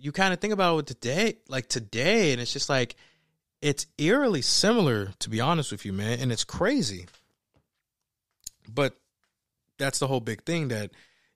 you 0.00 0.12
kind 0.12 0.32
of 0.32 0.40
think 0.40 0.54
about 0.54 0.78
it 0.78 0.86
today, 0.86 1.36
like 1.48 1.68
today, 1.68 2.32
and 2.32 2.40
it's 2.40 2.52
just 2.52 2.68
like 2.68 2.96
it's 3.60 3.86
eerily 3.98 4.40
similar, 4.40 5.10
to 5.18 5.28
be 5.28 5.40
honest 5.40 5.70
with 5.70 5.84
you, 5.84 5.92
man, 5.92 6.18
and 6.18 6.32
it's 6.32 6.44
crazy. 6.44 7.06
But 8.68 8.96
that's 9.78 9.98
the 9.98 10.06
whole 10.06 10.20
big 10.20 10.44
thing 10.44 10.68
that 10.68 10.92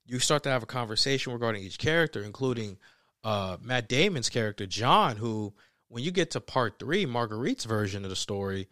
you 0.07 0.19
start 0.19 0.43
to 0.45 0.51
have 0.51 0.62
a 0.62 0.67
conversation 0.67 1.33
regarding 1.33 1.62
each 1.62 1.79
character, 1.79 2.23
including 2.23 2.79
uh, 3.23 3.59
Matt 3.61 3.89
Damon's 3.89 4.31
character 4.31 4.67
John, 4.67 5.17
who 5.17 5.53
when 5.89 6.03
you 6.03 6.11
get 6.11 6.31
to 6.33 6.41
part 6.41 6.79
three, 6.79 7.05
Marguerite's 7.05 7.65
version 7.65 8.05
of 8.05 8.11
the 8.11 8.17
story, 8.17 8.69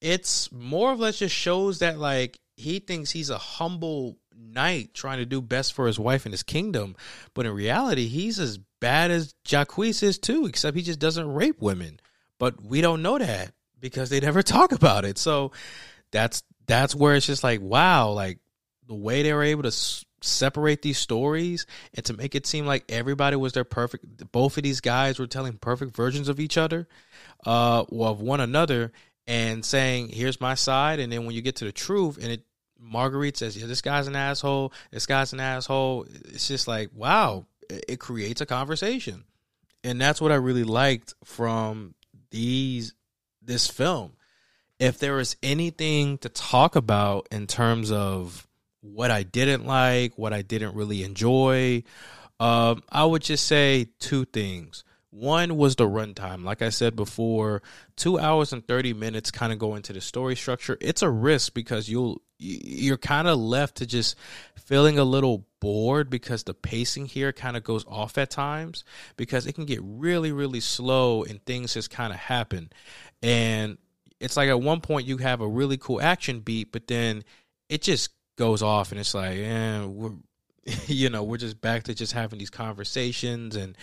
it's 0.00 0.50
more 0.50 0.92
or 0.92 0.96
less 0.96 1.18
just 1.18 1.34
shows 1.34 1.80
that 1.80 1.98
like 1.98 2.38
he 2.56 2.78
thinks 2.78 3.10
he's 3.10 3.30
a 3.30 3.38
humble 3.38 4.16
knight 4.36 4.94
trying 4.94 5.18
to 5.18 5.26
do 5.26 5.40
best 5.42 5.72
for 5.74 5.86
his 5.86 5.98
wife 5.98 6.24
and 6.24 6.32
his 6.32 6.42
kingdom, 6.42 6.96
but 7.34 7.46
in 7.46 7.52
reality, 7.52 8.08
he's 8.08 8.38
as 8.38 8.58
bad 8.84 9.10
as 9.10 9.34
Jacques 9.46 9.78
is 9.78 10.18
too, 10.18 10.44
except 10.44 10.76
he 10.76 10.82
just 10.82 10.98
doesn't 10.98 11.32
rape 11.32 11.58
women. 11.58 11.98
But 12.38 12.62
we 12.62 12.82
don't 12.82 13.00
know 13.00 13.16
that 13.16 13.52
because 13.80 14.10
they 14.10 14.20
never 14.20 14.42
talk 14.56 14.72
about 14.72 15.06
it. 15.06 15.16
So 15.16 15.52
that's 16.12 16.42
that's 16.66 16.94
where 16.94 17.14
it's 17.14 17.24
just 17.24 17.42
like 17.42 17.62
wow, 17.62 18.10
like 18.10 18.40
the 18.86 18.94
way 18.94 19.22
they 19.22 19.32
were 19.32 19.42
able 19.42 19.62
to 19.62 19.68
s- 19.68 20.04
separate 20.20 20.82
these 20.82 20.98
stories 20.98 21.64
and 21.94 22.04
to 22.04 22.12
make 22.12 22.34
it 22.34 22.46
seem 22.46 22.66
like 22.66 22.84
everybody 22.90 23.36
was 23.36 23.54
their 23.54 23.64
perfect. 23.64 24.30
Both 24.30 24.58
of 24.58 24.62
these 24.62 24.82
guys 24.82 25.18
were 25.18 25.26
telling 25.26 25.54
perfect 25.54 25.96
versions 25.96 26.28
of 26.28 26.38
each 26.38 26.58
other, 26.58 26.86
uh, 27.46 27.84
of 27.90 28.20
one 28.20 28.42
another, 28.42 28.92
and 29.26 29.64
saying, 29.64 30.10
"Here's 30.10 30.42
my 30.42 30.56
side." 30.56 31.00
And 31.00 31.10
then 31.10 31.24
when 31.24 31.34
you 31.34 31.40
get 31.40 31.56
to 31.56 31.64
the 31.64 31.72
truth, 31.72 32.18
and 32.18 32.30
it 32.30 32.44
Marguerite 32.78 33.38
says, 33.38 33.56
"Yeah, 33.56 33.66
this 33.66 33.80
guy's 33.80 34.08
an 34.08 34.16
asshole. 34.16 34.74
This 34.90 35.06
guy's 35.06 35.32
an 35.32 35.40
asshole." 35.40 36.06
It's 36.26 36.48
just 36.48 36.68
like, 36.68 36.90
wow, 36.92 37.46
it 37.70 38.00
creates 38.00 38.40
a 38.40 38.46
conversation. 38.46 39.24
And 39.82 40.00
that's 40.00 40.20
what 40.20 40.32
I 40.32 40.36
really 40.36 40.64
liked 40.64 41.14
from 41.24 41.94
these 42.30 42.94
this 43.42 43.68
film. 43.68 44.12
If 44.78 44.98
there 44.98 45.14
was 45.14 45.36
anything 45.42 46.18
to 46.18 46.28
talk 46.28 46.74
about 46.76 47.28
in 47.30 47.46
terms 47.46 47.90
of 47.92 48.46
what 48.80 49.10
I 49.10 49.22
didn't 49.22 49.66
like, 49.66 50.18
what 50.18 50.32
I 50.32 50.42
didn't 50.42 50.74
really 50.74 51.04
enjoy, 51.04 51.84
um, 52.40 52.82
I 52.88 53.04
would 53.04 53.22
just 53.22 53.46
say 53.46 53.88
two 54.00 54.24
things. 54.24 54.84
One 55.14 55.56
was 55.56 55.76
the 55.76 55.88
runtime. 55.88 56.42
Like 56.42 56.60
I 56.60 56.70
said 56.70 56.96
before, 56.96 57.62
two 57.94 58.18
hours 58.18 58.52
and 58.52 58.66
30 58.66 58.94
minutes 58.94 59.30
kind 59.30 59.52
of 59.52 59.60
go 59.60 59.76
into 59.76 59.92
the 59.92 60.00
story 60.00 60.34
structure. 60.34 60.76
It's 60.80 61.02
a 61.02 61.08
risk 61.08 61.54
because 61.54 61.88
you'll, 61.88 62.20
you're 62.36 62.96
kind 62.96 63.28
of 63.28 63.38
left 63.38 63.76
to 63.76 63.86
just 63.86 64.16
feeling 64.56 64.98
a 64.98 65.04
little 65.04 65.46
bored 65.60 66.10
because 66.10 66.42
the 66.42 66.52
pacing 66.52 67.06
here 67.06 67.32
kind 67.32 67.56
of 67.56 67.62
goes 67.62 67.84
off 67.86 68.18
at 68.18 68.30
times 68.30 68.82
because 69.16 69.46
it 69.46 69.52
can 69.52 69.66
get 69.66 69.78
really, 69.84 70.32
really 70.32 70.58
slow 70.58 71.22
and 71.22 71.44
things 71.46 71.74
just 71.74 71.90
kind 71.90 72.12
of 72.12 72.18
happen. 72.18 72.70
And 73.22 73.78
it's 74.18 74.36
like 74.36 74.48
at 74.48 74.60
one 74.60 74.80
point 74.80 75.06
you 75.06 75.18
have 75.18 75.40
a 75.40 75.46
really 75.48 75.76
cool 75.76 76.00
action 76.00 76.40
beat, 76.40 76.72
but 76.72 76.88
then 76.88 77.22
it 77.68 77.82
just 77.82 78.10
goes 78.34 78.62
off 78.62 78.90
and 78.90 78.98
it's 78.98 79.14
like, 79.14 79.38
yeah, 79.38 79.84
we're, 79.84 80.10
you 80.88 81.08
know, 81.08 81.22
we're 81.22 81.36
just 81.36 81.60
back 81.60 81.84
to 81.84 81.94
just 81.94 82.14
having 82.14 82.40
these 82.40 82.50
conversations 82.50 83.54
and, 83.54 83.76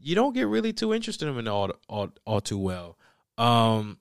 you 0.00 0.14
don't 0.14 0.34
get 0.34 0.46
really 0.46 0.72
too 0.72 0.92
interested 0.92 1.28
in 1.28 1.36
them 1.36 1.48
all, 1.48 1.70
all, 1.88 2.10
all 2.24 2.40
too 2.40 2.58
well. 2.58 2.96
Um, 3.38 3.98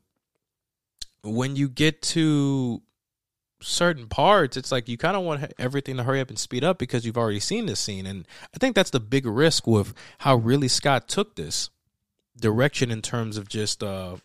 when 1.24 1.56
you 1.56 1.70
get 1.70 2.02
to 2.02 2.82
certain 3.62 4.08
parts, 4.08 4.58
it's 4.58 4.72
like 4.72 4.89
you 4.89 4.98
kind 4.98 5.16
of 5.16 5.24
want 5.24 5.54
everything 5.60 5.98
to 5.98 6.04
hurry 6.04 6.20
up 6.20 6.30
and 6.30 6.39
speed 6.39 6.64
up 6.64 6.80
because 6.80 7.06
you've 7.06 7.18
already 7.18 7.39
seen 7.39 7.66
this 7.66 7.80
scene. 7.80 8.06
And 8.06 8.28
I 8.54 8.58
think 8.58 8.76
that's 8.76 8.89
the 8.89 9.00
big 9.00 9.26
risk 9.26 9.68
with 9.68 9.94
how 10.20 10.36
Ridley 10.36 10.68
Scott 10.68 11.08
took 11.08 11.36
this 11.36 11.70
direction 12.39 12.92
in 12.92 13.02
terms 13.02 13.38
of 13.38 13.48
just 13.48 13.84
uh, 13.84 14.18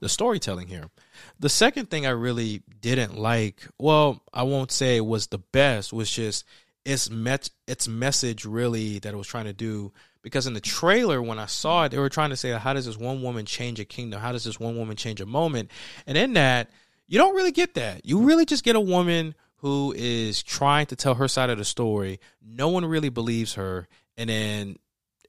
the 0.00 0.08
storytelling 0.08 0.68
here. 0.68 0.90
The 1.38 1.48
second 1.48 1.90
thing 1.90 2.06
I 2.06 2.10
really 2.10 2.62
didn't 2.80 3.16
like, 3.18 3.66
well, 3.78 4.22
I 4.32 4.42
won't 4.42 4.72
say 4.72 4.96
it 4.96 5.06
was 5.06 5.28
the 5.28 5.38
best, 5.38 5.92
was 5.92 6.10
just 6.10 6.44
its 6.84 7.10
met 7.10 7.50
its 7.66 7.86
message 7.86 8.44
really 8.44 8.98
that 9.00 9.12
it 9.12 9.16
was 9.16 9.26
trying 9.26 9.44
to 9.44 9.52
do 9.52 9.92
because 10.22 10.46
in 10.46 10.54
the 10.54 10.60
trailer 10.60 11.22
when 11.22 11.38
I 11.38 11.46
saw 11.46 11.84
it, 11.84 11.90
they 11.90 11.98
were 11.98 12.08
trying 12.08 12.30
to 12.30 12.36
say 12.36 12.50
how 12.50 12.72
does 12.72 12.86
this 12.86 12.98
one 12.98 13.22
woman 13.22 13.46
change 13.46 13.80
a 13.80 13.84
kingdom? 13.84 14.20
How 14.20 14.32
does 14.32 14.44
this 14.44 14.60
one 14.60 14.76
woman 14.76 14.96
change 14.96 15.20
a 15.20 15.26
moment? 15.26 15.70
And 16.06 16.16
in 16.16 16.34
that, 16.34 16.70
you 17.06 17.18
don't 17.18 17.34
really 17.34 17.52
get 17.52 17.74
that. 17.74 18.04
You 18.04 18.20
really 18.22 18.44
just 18.44 18.64
get 18.64 18.76
a 18.76 18.80
woman 18.80 19.34
who 19.56 19.92
is 19.96 20.42
trying 20.42 20.86
to 20.86 20.96
tell 20.96 21.14
her 21.14 21.28
side 21.28 21.50
of 21.50 21.58
the 21.58 21.64
story. 21.64 22.20
No 22.42 22.68
one 22.68 22.84
really 22.84 23.08
believes 23.08 23.54
her, 23.54 23.88
and 24.16 24.30
then 24.30 24.76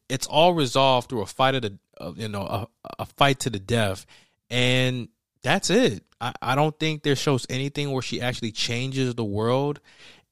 it's 0.07 0.27
all 0.27 0.53
resolved 0.53 1.09
through 1.09 1.21
a 1.21 1.25
fight 1.25 1.55
of 1.55 1.61
the, 1.63 1.79
uh, 1.99 2.13
you 2.15 2.29
know, 2.29 2.41
a, 2.41 2.67
a 2.99 3.05
fight 3.05 3.39
to 3.41 3.49
the 3.49 3.59
death, 3.59 4.05
and 4.49 5.09
that's 5.41 5.69
it. 5.69 6.03
I, 6.21 6.33
I 6.41 6.55
don't 6.55 6.77
think 6.79 7.03
there 7.03 7.15
shows 7.15 7.45
anything 7.49 7.91
where 7.91 8.01
she 8.01 8.21
actually 8.21 8.51
changes 8.51 9.15
the 9.15 9.25
world 9.25 9.81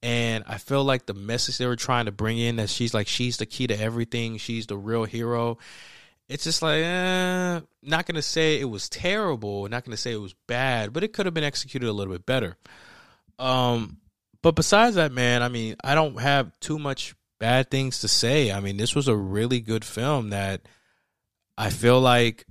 and 0.01 0.43
I 0.47 0.57
feel 0.57 0.83
like 0.83 1.05
the 1.05 1.13
message 1.13 1.57
they 1.57 1.65
were 1.65 1.75
trying 1.75 2.05
to 2.05 2.11
bring 2.11 2.37
in 2.37 2.57
that 2.57 2.69
she's 2.69 2.93
like 2.93 3.07
she's 3.07 3.37
the 3.37 3.45
key 3.45 3.67
to 3.67 3.79
everything, 3.79 4.37
she's 4.37 4.67
the 4.67 4.77
real 4.77 5.03
hero. 5.05 5.57
It's 6.27 6.43
just 6.43 6.61
like, 6.61 6.83
eh, 6.83 7.59
not 7.81 8.05
gonna 8.05 8.21
say 8.21 8.59
it 8.59 8.69
was 8.69 8.87
terrible, 8.87 9.67
not 9.67 9.83
gonna 9.83 9.97
say 9.97 10.13
it 10.13 10.21
was 10.21 10.35
bad, 10.47 10.93
but 10.93 11.03
it 11.03 11.13
could 11.13 11.25
have 11.25 11.33
been 11.33 11.43
executed 11.43 11.89
a 11.89 11.93
little 11.93 12.13
bit 12.13 12.25
better. 12.25 12.55
Um, 13.39 13.97
but 14.41 14.55
besides 14.55 14.95
that, 14.95 15.11
man, 15.11 15.43
I 15.43 15.49
mean, 15.49 15.75
I 15.83 15.95
don't 15.95 16.19
have 16.19 16.57
too 16.59 16.79
much 16.79 17.15
bad 17.39 17.71
things 17.71 17.99
to 18.01 18.07
say. 18.07 18.51
I 18.51 18.59
mean, 18.59 18.77
this 18.77 18.95
was 18.95 19.07
a 19.07 19.15
really 19.15 19.59
good 19.59 19.83
film 19.83 20.29
that 20.29 20.61
I 21.57 21.69
feel 21.71 21.99
like 21.99 22.45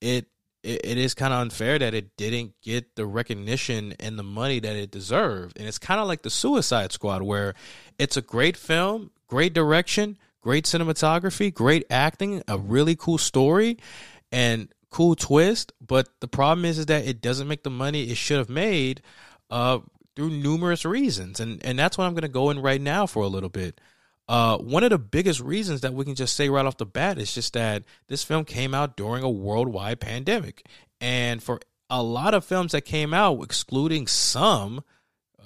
it 0.00 0.26
it, 0.62 0.80
it 0.84 0.98
is 0.98 1.14
kind 1.14 1.32
of 1.32 1.40
unfair 1.40 1.78
that 1.78 1.94
it 1.94 2.16
didn't 2.16 2.52
get 2.62 2.96
the 2.96 3.06
recognition 3.06 3.94
and 4.00 4.18
the 4.18 4.22
money 4.22 4.60
that 4.60 4.76
it 4.76 4.90
deserved. 4.90 5.58
And 5.58 5.66
it's 5.68 5.78
kind 5.78 6.00
of 6.00 6.08
like 6.08 6.22
the 6.22 6.30
Suicide 6.30 6.92
Squad, 6.92 7.22
where 7.22 7.54
it's 7.98 8.16
a 8.16 8.22
great 8.22 8.56
film, 8.56 9.10
great 9.26 9.52
direction, 9.52 10.18
great 10.40 10.64
cinematography, 10.64 11.52
great 11.52 11.84
acting, 11.90 12.42
a 12.48 12.58
really 12.58 12.96
cool 12.96 13.18
story, 13.18 13.78
and 14.32 14.68
cool 14.90 15.14
twist. 15.14 15.72
But 15.84 16.08
the 16.20 16.28
problem 16.28 16.64
is, 16.64 16.78
is 16.78 16.86
that 16.86 17.06
it 17.06 17.20
doesn't 17.20 17.48
make 17.48 17.62
the 17.62 17.70
money 17.70 18.10
it 18.10 18.16
should 18.16 18.38
have 18.38 18.50
made 18.50 19.02
uh, 19.50 19.80
through 20.16 20.30
numerous 20.30 20.84
reasons. 20.84 21.40
And 21.40 21.64
and 21.64 21.78
that's 21.78 21.96
what 21.96 22.04
I'm 22.04 22.14
going 22.14 22.22
to 22.22 22.28
go 22.28 22.50
in 22.50 22.60
right 22.60 22.80
now 22.80 23.06
for 23.06 23.22
a 23.22 23.28
little 23.28 23.48
bit. 23.48 23.80
Uh, 24.28 24.58
one 24.58 24.84
of 24.84 24.90
the 24.90 24.98
biggest 24.98 25.40
reasons 25.40 25.80
that 25.80 25.94
we 25.94 26.04
can 26.04 26.14
just 26.14 26.36
say 26.36 26.50
right 26.50 26.66
off 26.66 26.76
the 26.76 26.84
bat 26.84 27.18
is 27.18 27.34
just 27.34 27.54
that 27.54 27.84
this 28.08 28.22
film 28.22 28.44
came 28.44 28.74
out 28.74 28.96
during 28.96 29.24
a 29.24 29.30
worldwide 29.30 30.00
pandemic, 30.00 30.66
and 31.00 31.42
for 31.42 31.60
a 31.88 32.02
lot 32.02 32.34
of 32.34 32.44
films 32.44 32.72
that 32.72 32.82
came 32.82 33.14
out, 33.14 33.42
excluding 33.42 34.06
some, 34.06 34.84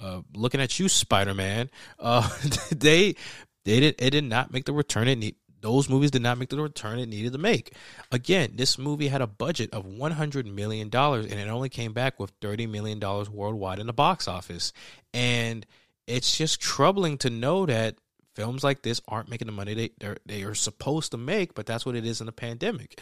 uh, 0.01 0.21
looking 0.35 0.59
at 0.59 0.79
you, 0.79 0.89
Spider 0.89 1.33
Man, 1.33 1.69
uh, 1.99 2.27
they 2.71 3.15
they 3.63 3.79
did 3.79 3.95
it 3.99 4.09
did 4.09 4.25
not 4.25 4.51
make 4.51 4.65
the 4.65 4.73
return 4.73 5.07
it 5.07 5.17
need. 5.17 5.35
Those 5.61 5.87
movies 5.87 6.11
did 6.11 6.21
not 6.21 6.37
make 6.37 6.49
the 6.49 6.61
return 6.61 6.99
it 6.99 7.07
needed 7.07 7.31
to 7.31 7.37
make. 7.37 7.73
Again, 8.11 8.51
this 8.55 8.77
movie 8.77 9.07
had 9.07 9.21
a 9.21 9.27
budget 9.27 9.73
of 9.73 9.85
one 9.85 10.11
hundred 10.11 10.45
million 10.45 10.89
dollars, 10.89 11.25
and 11.25 11.39
it 11.39 11.47
only 11.47 11.69
came 11.69 11.93
back 11.93 12.19
with 12.19 12.33
thirty 12.41 12.67
million 12.67 12.99
dollars 12.99 13.29
worldwide 13.29 13.79
in 13.79 13.87
the 13.87 13.93
box 13.93 14.27
office. 14.27 14.73
And 15.13 15.65
it's 16.05 16.37
just 16.37 16.59
troubling 16.59 17.17
to 17.19 17.29
know 17.29 17.65
that 17.65 17.95
films 18.35 18.63
like 18.63 18.81
this 18.81 19.01
aren't 19.07 19.29
making 19.29 19.47
the 19.47 19.53
money 19.53 19.73
they 19.73 20.15
they 20.25 20.43
are 20.43 20.55
supposed 20.55 21.11
to 21.11 21.17
make, 21.17 21.53
but 21.53 21.65
that's 21.65 21.85
what 21.85 21.95
it 21.95 22.05
is 22.05 22.21
in 22.21 22.27
a 22.27 22.33
pandemic. 22.33 22.99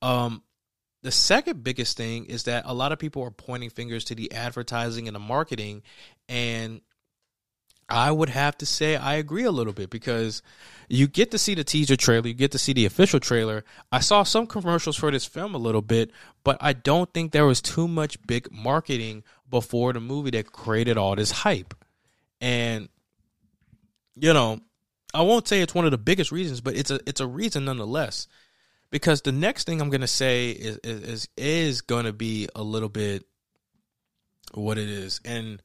Um, 0.00 0.42
the 1.02 1.10
second 1.10 1.64
biggest 1.64 1.96
thing 1.96 2.26
is 2.26 2.44
that 2.44 2.64
a 2.66 2.74
lot 2.74 2.92
of 2.92 2.98
people 2.98 3.22
are 3.22 3.30
pointing 3.30 3.70
fingers 3.70 4.04
to 4.04 4.14
the 4.14 4.32
advertising 4.32 5.08
and 5.08 5.14
the 5.14 5.20
marketing 5.20 5.82
and 6.28 6.80
I 7.88 8.10
would 8.10 8.30
have 8.30 8.56
to 8.58 8.66
say 8.66 8.96
I 8.96 9.14
agree 9.14 9.44
a 9.44 9.50
little 9.50 9.72
bit 9.72 9.90
because 9.90 10.42
you 10.88 11.06
get 11.06 11.30
to 11.32 11.38
see 11.38 11.54
the 11.54 11.64
teaser 11.64 11.96
trailer, 11.96 12.28
you 12.28 12.34
get 12.34 12.52
to 12.52 12.58
see 12.58 12.72
the 12.72 12.86
official 12.86 13.20
trailer. 13.20 13.64
I 13.90 14.00
saw 14.00 14.22
some 14.22 14.46
commercials 14.46 14.96
for 14.96 15.10
this 15.10 15.26
film 15.26 15.54
a 15.54 15.58
little 15.58 15.82
bit, 15.82 16.10
but 16.42 16.56
I 16.60 16.72
don't 16.72 17.12
think 17.12 17.32
there 17.32 17.44
was 17.44 17.60
too 17.60 17.86
much 17.86 18.24
big 18.26 18.50
marketing 18.50 19.24
before 19.50 19.92
the 19.92 20.00
movie 20.00 20.30
that 20.30 20.52
created 20.52 20.96
all 20.96 21.16
this 21.16 21.30
hype. 21.30 21.74
And 22.40 22.88
you 24.16 24.32
know, 24.32 24.60
I 25.14 25.22
won't 25.22 25.46
say 25.46 25.60
it's 25.60 25.74
one 25.74 25.84
of 25.84 25.90
the 25.90 25.98
biggest 25.98 26.32
reasons, 26.32 26.60
but 26.60 26.74
it's 26.76 26.90
a 26.90 27.00
it's 27.06 27.20
a 27.20 27.26
reason 27.26 27.64
nonetheless. 27.64 28.26
Because 28.90 29.22
the 29.22 29.32
next 29.32 29.64
thing 29.64 29.80
I'm 29.80 29.90
gonna 29.90 30.06
say 30.06 30.50
is 30.50 30.78
is 30.84 31.28
is, 31.36 31.80
gonna 31.80 32.12
be 32.12 32.48
a 32.54 32.62
little 32.62 32.88
bit 32.88 33.24
what 34.54 34.78
it 34.78 34.88
is. 34.88 35.20
And 35.24 35.62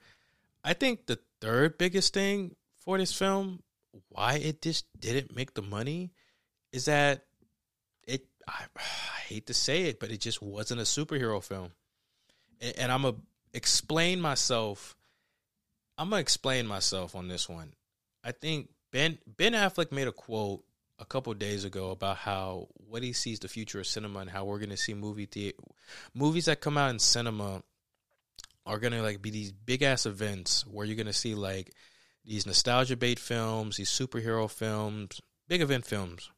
I 0.63 0.73
think 0.73 1.05
the 1.05 1.19
third 1.41 1.77
biggest 1.77 2.13
thing 2.13 2.55
for 2.79 2.97
this 2.97 3.13
film, 3.13 3.63
why 4.09 4.35
it 4.35 4.61
just 4.61 4.85
didn't 4.99 5.35
make 5.35 5.53
the 5.53 5.61
money, 5.61 6.11
is 6.71 6.85
that 6.85 7.25
it. 8.05 8.25
I, 8.47 8.65
I 8.77 9.19
hate 9.27 9.47
to 9.47 9.53
say 9.53 9.83
it, 9.83 9.99
but 9.99 10.11
it 10.11 10.21
just 10.21 10.41
wasn't 10.41 10.81
a 10.81 10.83
superhero 10.83 11.43
film. 11.43 11.71
And, 12.61 12.77
and 12.77 12.91
I'm 12.91 13.03
gonna 13.03 13.17
explain 13.53 14.19
myself. 14.21 14.95
I'm 15.97 16.09
gonna 16.09 16.21
explain 16.21 16.67
myself 16.67 17.15
on 17.15 17.27
this 17.27 17.49
one. 17.49 17.73
I 18.23 18.31
think 18.31 18.69
Ben 18.91 19.17
Ben 19.25 19.53
Affleck 19.53 19.91
made 19.91 20.07
a 20.07 20.11
quote 20.11 20.63
a 20.99 21.05
couple 21.05 21.33
days 21.33 21.63
ago 21.63 21.91
about 21.91 22.17
how 22.17 22.67
what 22.89 23.03
he 23.03 23.13
sees 23.13 23.39
the 23.39 23.47
future 23.47 23.79
of 23.79 23.87
cinema 23.87 24.19
and 24.19 24.29
how 24.29 24.45
we're 24.45 24.59
gonna 24.59 24.77
see 24.77 24.93
movie 24.93 25.25
theater 25.25 25.57
movies 26.13 26.45
that 26.45 26.59
come 26.59 26.77
out 26.77 26.89
in 26.89 26.99
cinema 26.99 27.61
are 28.65 28.79
gonna 28.79 29.01
like 29.01 29.21
be 29.21 29.29
these 29.29 29.51
big 29.51 29.81
ass 29.83 30.05
events 30.05 30.65
where 30.67 30.85
you're 30.85 30.97
gonna 30.97 31.13
see 31.13 31.35
like 31.35 31.71
these 32.27 32.45
nostalgia 32.45 32.97
bait 32.97 33.19
films, 33.19 33.77
these 33.77 33.89
superhero 33.89 34.51
films, 34.51 35.21
big 35.47 35.61
event 35.61 35.85
films, 35.85 36.29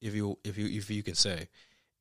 if 0.00 0.14
you 0.14 0.38
if 0.42 0.56
you 0.56 0.66
if 0.66 0.90
you 0.90 1.02
can 1.02 1.14
say. 1.14 1.48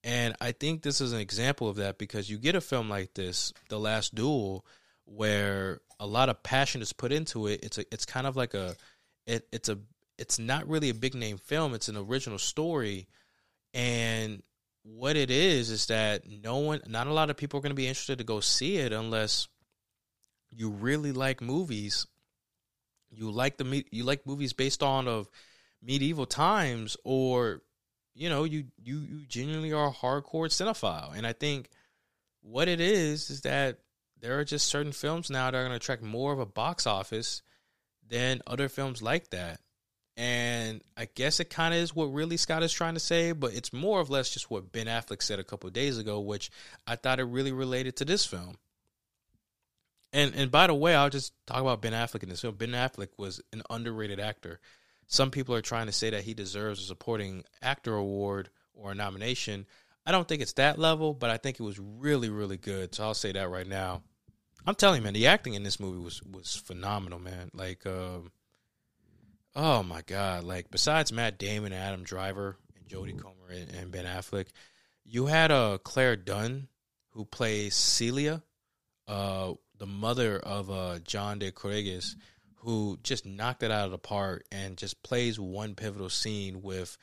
And 0.04 0.36
I 0.40 0.54
think 0.54 0.82
this 0.82 1.02
is 1.02 1.12
an 1.12 1.20
example 1.20 1.68
of 1.68 1.78
that 1.78 1.98
because 1.98 2.30
you 2.30 2.38
get 2.38 2.56
a 2.56 2.62
film 2.62 2.90
like 2.90 3.14
this, 3.16 3.54
The 3.70 3.80
Last 3.80 4.16
Duel, 4.16 4.66
where 5.06 5.82
a 6.00 6.06
lot 6.06 6.30
of 6.30 6.44
passion 6.44 6.82
is 6.82 6.94
put 6.94 7.12
into 7.12 7.48
it. 7.48 7.64
It's 7.64 7.78
a 7.78 7.86
it's 7.94 8.06
kind 8.06 8.26
of 8.26 8.38
like 8.38 8.54
a 8.54 8.76
it, 9.26 9.48
it's 9.52 9.70
a 9.70 9.80
it's 10.18 10.40
not 10.40 10.68
really 10.68 10.90
a 10.90 10.94
big 10.94 11.14
name 11.14 11.38
film. 11.38 11.74
It's 11.74 11.90
an 11.90 11.98
original 11.98 12.38
story, 12.38 13.08
and 13.74 14.42
what 14.84 15.16
it 15.16 15.32
is 15.32 15.70
is 15.70 15.88
that 15.88 16.24
no 16.30 16.58
one, 16.58 16.82
not 16.88 17.08
a 17.08 17.14
lot 17.14 17.30
of 17.30 17.38
people 17.38 17.58
are 17.58 17.62
going 17.62 17.72
to 17.72 17.76
be 17.76 17.88
interested 17.88 18.20
to 18.20 18.24
go 18.24 18.40
see 18.40 18.78
it 18.78 18.94
unless 18.94 19.48
you 20.52 20.70
really 20.70 21.12
like 21.12 21.42
movies, 21.42 22.06
you 23.10 23.32
like 23.32 23.58
the 23.58 23.84
you 23.92 24.04
like 24.04 24.28
movies 24.28 24.54
based 24.54 24.84
on 24.84 25.08
of 25.08 25.28
medieval 25.82 26.26
times, 26.26 26.96
or 27.04 27.62
you 28.14 28.30
know 28.30 28.44
you 28.44 28.66
you 28.82 29.00
you 29.00 29.26
genuinely 29.28 29.74
are 29.74 29.88
a 29.88 29.92
hardcore 29.92 30.48
cinephile. 30.48 31.18
And 31.18 31.26
I 31.26 31.34
think 31.34 31.70
what 32.42 32.68
it 32.68 32.80
is 32.80 33.30
is 33.30 33.42
that 33.42 33.80
there 34.22 34.40
are 34.40 34.46
just 34.46 34.68
certain 34.68 34.92
films 34.92 35.30
now 35.30 35.50
that 35.50 35.58
are 35.58 35.64
going 35.64 35.72
to 35.72 35.78
attract 35.78 36.04
more 36.04 36.32
of 36.32 36.40
a 36.40 36.46
box 36.46 36.88
office 36.88 37.42
than 38.10 38.42
other 38.48 38.70
films 38.70 39.02
like 39.02 39.30
that. 39.32 39.60
And 40.18 40.82
I 40.96 41.10
guess 41.14 41.40
it 41.40 41.50
kind 41.50 41.74
of 41.74 41.80
is 41.82 41.94
what 41.94 42.14
Ridley 42.14 42.38
Scott 42.38 42.64
is 42.64 42.72
trying 42.72 42.94
to 42.94 43.02
say, 43.02 43.34
but 43.34 43.54
it's 43.54 43.74
more 43.74 44.00
or 44.00 44.04
less 44.06 44.30
just 44.30 44.50
what 44.50 44.72
Ben 44.72 44.88
Affleck 44.88 45.22
said 45.22 45.40
a 45.40 45.44
couple 45.44 45.70
days 45.70 45.98
ago, 45.98 46.22
which 46.22 46.52
I 46.88 46.96
thought 46.96 47.20
it 47.20 47.26
really 47.26 47.52
related 47.52 47.98
to 47.98 48.06
this 48.06 48.26
film. 48.26 48.56
And 50.14 50.34
and 50.34 50.50
by 50.50 50.68
the 50.68 50.74
way, 50.74 50.96
I'll 50.96 51.10
just 51.10 51.34
talk 51.46 51.60
about 51.60 51.82
Ben 51.82 51.92
Affleck 51.92 52.24
in 52.24 52.30
this 52.30 52.42
film. 52.42 52.56
Ben 52.56 52.70
Affleck 52.72 53.10
was 53.18 53.42
an 53.52 53.62
underrated 53.70 54.22
actor. 54.22 54.62
Some 55.08 55.32
people 55.32 55.54
are 55.54 55.62
trying 55.62 55.88
to 55.88 55.92
say 55.92 56.10
that 56.12 56.24
he 56.24 56.34
deserves 56.34 56.82
a 56.82 56.86
supporting 56.86 57.44
actor 57.62 57.94
award 57.94 58.50
or 58.74 58.92
a 58.92 58.96
nomination. 58.96 59.66
I 60.06 60.12
don't 60.12 60.28
think 60.28 60.42
it's 60.42 60.54
that 60.54 60.80
level, 60.80 61.14
but 61.14 61.30
I 61.30 61.38
think 61.38 61.60
it 61.60 61.64
was 61.64 61.80
really, 61.80 62.30
really 62.30 62.58
good. 62.58 62.96
So 62.96 63.04
I'll 63.04 63.14
say 63.14 63.34
that 63.34 63.50
right 63.50 63.68
now. 63.68 64.04
I'm 64.66 64.76
telling 64.76 65.02
you, 65.02 65.04
man, 65.04 65.14
the 65.14 65.28
acting 65.28 65.54
in 65.54 65.64
this 65.64 65.80
movie 65.80 66.04
was 66.04 66.22
was 66.24 66.56
phenomenal, 66.56 67.20
man. 67.20 67.52
Like, 67.54 67.86
um, 67.86 68.32
oh 69.56 69.84
my 69.84 70.02
god, 70.02 70.44
like 70.44 70.72
besides 70.72 71.14
Matt 71.14 71.38
Damon, 71.38 71.72
and 71.72 71.82
Adam 71.82 72.04
Driver, 72.04 72.58
and 72.76 72.88
Jodie 72.88 73.20
Comer, 73.20 73.50
and, 73.52 73.70
and 73.76 73.92
Ben 73.92 74.06
Affleck, 74.06 74.48
you 75.04 75.28
had 75.28 75.52
uh 75.52 75.78
Claire 75.84 76.16
Dunn 76.16 76.68
who 77.16 77.24
plays 77.24 77.76
Celia, 77.76 78.44
uh, 79.08 79.54
the 79.78 79.86
mother 79.86 80.38
of 80.38 80.70
uh, 80.70 81.00
John 81.00 81.40
de 81.40 81.50
Carrouges, 81.50 82.18
who 82.58 83.00
just 83.04 83.26
knocked 83.26 83.64
it 83.64 83.72
out 83.72 83.86
of 83.86 83.92
the 83.92 83.98
park 83.98 84.44
and 84.52 84.78
just 84.78 85.02
plays 85.02 85.40
one 85.40 85.76
pivotal 85.76 86.10
scene 86.10 86.62
with 86.62 86.98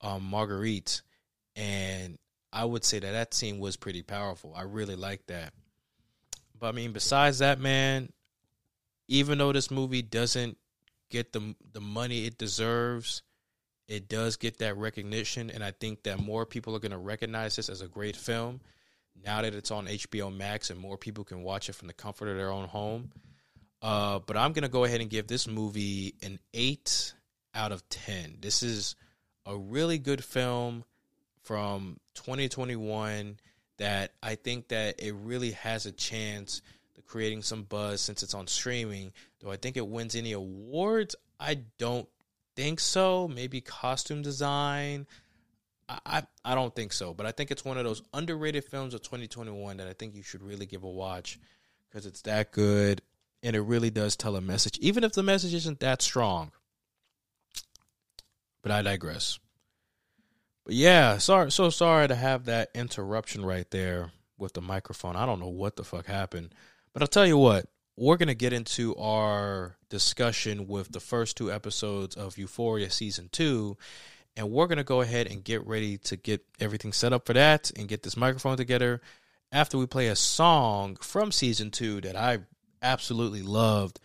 um, 0.00 0.24
Marguerite. 0.24 1.02
And 1.54 2.18
I 2.50 2.64
would 2.64 2.82
say 2.82 2.98
that 2.98 3.12
that 3.12 3.34
scene 3.34 3.58
was 3.58 3.76
pretty 3.76 4.02
powerful. 4.02 4.54
I 4.56 4.62
really 4.62 4.96
like 4.96 5.26
that. 5.26 5.52
But 6.58 6.68
I 6.68 6.72
mean, 6.72 6.92
besides 6.92 7.38
that, 7.38 7.60
man, 7.60 8.12
even 9.06 9.38
though 9.38 9.52
this 9.52 9.70
movie 9.70 10.02
doesn't 10.02 10.58
get 11.10 11.32
the 11.32 11.54
the 11.72 11.80
money 11.80 12.26
it 12.26 12.38
deserves, 12.38 13.22
it 13.86 14.08
does 14.08 14.36
get 14.36 14.58
that 14.58 14.76
recognition, 14.76 15.50
and 15.50 15.64
I 15.64 15.70
think 15.70 16.02
that 16.04 16.20
more 16.20 16.44
people 16.44 16.74
are 16.76 16.80
going 16.80 16.92
to 16.92 16.98
recognize 16.98 17.56
this 17.56 17.68
as 17.68 17.80
a 17.80 17.88
great 17.88 18.16
film 18.16 18.60
now 19.24 19.42
that 19.42 19.54
it's 19.54 19.70
on 19.70 19.86
HBO 19.86 20.34
Max 20.34 20.70
and 20.70 20.78
more 20.78 20.96
people 20.96 21.24
can 21.24 21.42
watch 21.42 21.68
it 21.68 21.74
from 21.74 21.88
the 21.88 21.94
comfort 21.94 22.28
of 22.28 22.36
their 22.36 22.50
own 22.50 22.68
home. 22.68 23.10
Uh, 23.80 24.18
but 24.20 24.36
I'm 24.36 24.52
gonna 24.52 24.68
go 24.68 24.84
ahead 24.84 25.00
and 25.00 25.08
give 25.08 25.28
this 25.28 25.46
movie 25.46 26.14
an 26.22 26.40
eight 26.52 27.14
out 27.54 27.72
of 27.72 27.88
ten. 27.88 28.38
This 28.40 28.62
is 28.62 28.96
a 29.46 29.56
really 29.56 29.98
good 29.98 30.24
film 30.24 30.84
from 31.42 31.98
2021 32.14 33.38
that 33.78 34.12
I 34.22 34.34
think 34.34 34.68
that 34.68 35.00
it 35.00 35.14
really 35.14 35.52
has 35.52 35.86
a 35.86 35.92
chance 35.92 36.62
to 36.94 37.02
creating 37.02 37.42
some 37.42 37.62
buzz 37.62 38.00
since 38.00 38.22
it's 38.22 38.34
on 38.34 38.46
streaming. 38.46 39.12
Do 39.40 39.50
I 39.50 39.56
think 39.56 39.76
it 39.76 39.86
wins 39.86 40.14
any 40.14 40.32
awards? 40.32 41.16
I 41.40 41.60
don't 41.78 42.08
think 42.56 42.80
so. 42.80 43.28
Maybe 43.28 43.60
costume 43.60 44.22
design. 44.22 45.06
I, 45.88 46.22
I 46.44 46.54
don't 46.54 46.74
think 46.74 46.92
so, 46.92 47.14
but 47.14 47.24
I 47.24 47.32
think 47.32 47.50
it's 47.50 47.64
one 47.64 47.78
of 47.78 47.84
those 47.84 48.02
underrated 48.12 48.64
films 48.64 48.92
of 48.92 49.00
2021 49.00 49.78
that 49.78 49.86
I 49.86 49.94
think 49.94 50.14
you 50.14 50.22
should 50.22 50.42
really 50.42 50.66
give 50.66 50.84
a 50.84 50.88
watch 50.88 51.38
because 51.88 52.04
it's 52.04 52.20
that 52.22 52.52
good 52.52 53.00
and 53.42 53.56
it 53.56 53.60
really 53.60 53.90
does 53.90 54.16
tell 54.16 54.36
a 54.36 54.40
message, 54.40 54.76
even 54.78 55.02
if 55.02 55.12
the 55.12 55.22
message 55.22 55.54
isn't 55.54 55.80
that 55.80 56.02
strong. 56.02 56.52
But 58.60 58.72
I 58.72 58.82
digress. 58.82 59.38
But 60.68 60.74
yeah, 60.74 61.16
sorry, 61.16 61.50
so 61.50 61.70
sorry 61.70 62.08
to 62.08 62.14
have 62.14 62.44
that 62.44 62.68
interruption 62.74 63.42
right 63.42 63.68
there 63.70 64.10
with 64.36 64.52
the 64.52 64.60
microphone. 64.60 65.16
I 65.16 65.24
don't 65.24 65.40
know 65.40 65.48
what 65.48 65.76
the 65.76 65.82
fuck 65.82 66.04
happened, 66.04 66.54
but 66.92 67.00
I'll 67.00 67.08
tell 67.08 67.26
you 67.26 67.38
what. 67.38 67.64
We're 67.96 68.18
gonna 68.18 68.34
get 68.34 68.52
into 68.52 68.94
our 68.96 69.78
discussion 69.88 70.68
with 70.68 70.92
the 70.92 71.00
first 71.00 71.38
two 71.38 71.50
episodes 71.50 72.16
of 72.16 72.36
Euphoria 72.36 72.90
season 72.90 73.30
two, 73.32 73.78
and 74.36 74.50
we're 74.50 74.66
going 74.66 74.76
to 74.76 74.84
go 74.84 75.00
ahead 75.00 75.26
and 75.26 75.42
get 75.42 75.66
ready 75.66 75.96
to 75.96 76.16
get 76.16 76.44
everything 76.60 76.92
set 76.92 77.14
up 77.14 77.24
for 77.24 77.32
that 77.32 77.70
and 77.74 77.88
get 77.88 78.02
this 78.02 78.16
microphone 78.16 78.58
together 78.58 79.00
after 79.50 79.78
we 79.78 79.86
play 79.86 80.08
a 80.08 80.16
song 80.16 80.96
from 80.96 81.32
season 81.32 81.70
two 81.70 82.02
that 82.02 82.14
I 82.14 82.40
absolutely 82.82 83.42
loved. 83.42 84.00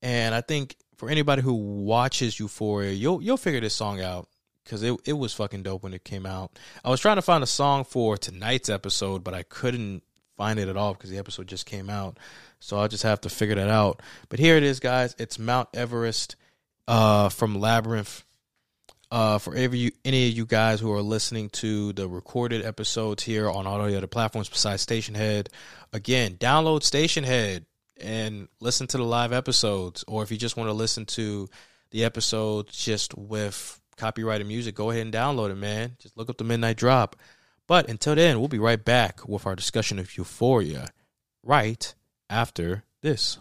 And 0.00 0.32
I 0.32 0.42
think 0.42 0.76
for 0.96 1.10
anybody 1.10 1.42
who 1.42 1.54
watches 1.54 2.38
Euphoria, 2.38 2.92
you'll 2.92 3.20
you'll 3.20 3.36
figure 3.36 3.60
this 3.60 3.74
song 3.74 4.00
out 4.00 4.28
because 4.66 4.82
it 4.82 4.94
it 5.04 5.12
was 5.14 5.32
fucking 5.32 5.62
dope 5.62 5.82
when 5.82 5.94
it 5.94 6.04
came 6.04 6.26
out. 6.26 6.58
I 6.84 6.90
was 6.90 7.00
trying 7.00 7.16
to 7.16 7.22
find 7.22 7.42
a 7.42 7.46
song 7.46 7.84
for 7.84 8.16
tonight's 8.16 8.68
episode, 8.68 9.22
but 9.22 9.32
I 9.32 9.44
couldn't 9.44 10.02
find 10.36 10.58
it 10.58 10.68
at 10.68 10.76
all 10.76 10.92
because 10.92 11.10
the 11.10 11.18
episode 11.18 11.46
just 11.46 11.66
came 11.66 11.88
out. 11.88 12.18
So 12.60 12.76
I'll 12.78 12.88
just 12.88 13.04
have 13.04 13.20
to 13.22 13.28
figure 13.28 13.54
that 13.54 13.68
out. 13.68 14.02
But 14.28 14.38
here 14.38 14.56
it 14.56 14.62
is, 14.62 14.80
guys. 14.80 15.14
It's 15.18 15.38
Mount 15.38 15.68
Everest 15.72 16.36
uh, 16.88 17.28
from 17.28 17.56
Labrinth. 17.56 18.22
Uh, 19.08 19.38
for 19.38 19.54
every 19.54 19.92
any 20.04 20.28
of 20.28 20.36
you 20.36 20.44
guys 20.44 20.80
who 20.80 20.92
are 20.92 21.00
listening 21.00 21.48
to 21.48 21.92
the 21.92 22.08
recorded 22.08 22.64
episodes 22.64 23.22
here 23.22 23.48
on 23.48 23.64
all 23.64 23.80
the 23.84 23.96
other 23.96 24.08
platforms 24.08 24.48
besides 24.48 24.84
Stationhead, 24.84 25.46
again, 25.92 26.34
download 26.34 26.80
Stationhead 26.80 27.66
and 28.00 28.48
listen 28.60 28.88
to 28.88 28.96
the 28.96 29.04
live 29.04 29.32
episodes. 29.32 30.04
Or 30.08 30.24
if 30.24 30.32
you 30.32 30.36
just 30.36 30.56
want 30.56 30.68
to 30.68 30.74
listen 30.74 31.06
to 31.06 31.48
the 31.92 32.04
episodes 32.04 32.76
just 32.76 33.16
with 33.16 33.80
copyrighted 33.96 34.46
music, 34.46 34.74
go 34.74 34.90
ahead 34.90 35.02
and 35.02 35.14
download 35.14 35.50
it, 35.50 35.56
man. 35.56 35.96
Just 35.98 36.16
look 36.16 36.28
up 36.30 36.38
the 36.38 36.44
Midnight 36.44 36.76
Drop. 36.76 37.16
But 37.66 37.88
until 37.88 38.14
then, 38.14 38.38
we'll 38.38 38.48
be 38.48 38.58
right 38.58 38.82
back 38.82 39.26
with 39.28 39.46
our 39.46 39.56
discussion 39.56 39.98
of 39.98 40.16
Euphoria 40.16 40.88
right 41.42 41.94
after 42.30 42.84
this. 43.02 43.38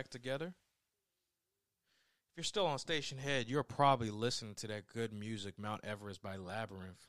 Back 0.00 0.08
together. 0.08 0.46
If 0.46 2.36
you're 2.38 2.44
still 2.44 2.64
on 2.64 2.78
Stationhead, 2.78 3.50
you're 3.50 3.62
probably 3.62 4.08
listening 4.08 4.54
to 4.54 4.66
that 4.68 4.86
good 4.86 5.12
music, 5.12 5.58
Mount 5.58 5.84
Everest 5.84 6.22
by 6.22 6.38
Labrinth, 6.38 7.06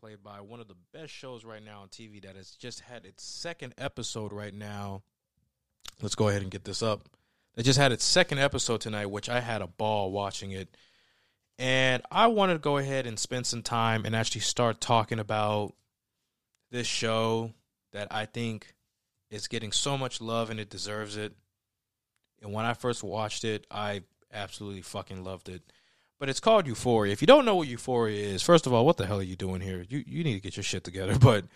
played 0.00 0.22
by 0.22 0.40
one 0.40 0.60
of 0.60 0.68
the 0.68 0.76
best 0.92 1.12
shows 1.12 1.44
right 1.44 1.64
now 1.64 1.80
on 1.80 1.88
TV 1.88 2.22
that 2.22 2.36
has 2.36 2.52
just 2.52 2.78
had 2.78 3.04
its 3.06 3.24
second 3.24 3.74
episode 3.76 4.32
right 4.32 4.54
now. 4.54 5.02
Let's 6.00 6.14
go 6.14 6.28
ahead 6.28 6.42
and 6.42 6.50
get 6.52 6.62
this 6.62 6.80
up. 6.80 7.08
It 7.56 7.64
just 7.64 7.80
had 7.80 7.90
its 7.90 8.04
second 8.04 8.38
episode 8.38 8.80
tonight, 8.82 9.06
which 9.06 9.28
I 9.28 9.40
had 9.40 9.60
a 9.60 9.66
ball 9.66 10.12
watching 10.12 10.52
it. 10.52 10.76
And 11.58 12.04
I 12.08 12.28
wanted 12.28 12.52
to 12.52 12.60
go 12.60 12.78
ahead 12.78 13.08
and 13.08 13.18
spend 13.18 13.46
some 13.46 13.62
time 13.62 14.04
and 14.04 14.14
actually 14.14 14.42
start 14.42 14.80
talking 14.80 15.18
about 15.18 15.74
this 16.70 16.86
show 16.86 17.50
that 17.92 18.06
I 18.12 18.26
think 18.26 18.76
is 19.28 19.48
getting 19.48 19.72
so 19.72 19.98
much 19.98 20.20
love 20.20 20.50
and 20.50 20.60
it 20.60 20.70
deserves 20.70 21.16
it. 21.16 21.34
And 22.42 22.52
when 22.52 22.64
I 22.64 22.74
first 22.74 23.04
watched 23.04 23.44
it, 23.44 23.66
I 23.70 24.02
absolutely 24.32 24.82
fucking 24.82 25.22
loved 25.22 25.48
it. 25.48 25.62
But 26.18 26.28
it's 26.28 26.40
called 26.40 26.66
Euphoria. 26.66 27.12
If 27.12 27.20
you 27.20 27.26
don't 27.26 27.44
know 27.44 27.56
what 27.56 27.68
Euphoria 27.68 28.16
is, 28.16 28.42
first 28.42 28.66
of 28.66 28.72
all, 28.72 28.84
what 28.84 28.96
the 28.96 29.06
hell 29.06 29.20
are 29.20 29.24
you 29.24 29.36
doing 29.36 29.60
here? 29.60 29.84
You 29.88 30.04
you 30.06 30.24
need 30.24 30.34
to 30.34 30.40
get 30.40 30.56
your 30.56 30.64
shit 30.64 30.84
together. 30.84 31.16
But 31.20 31.46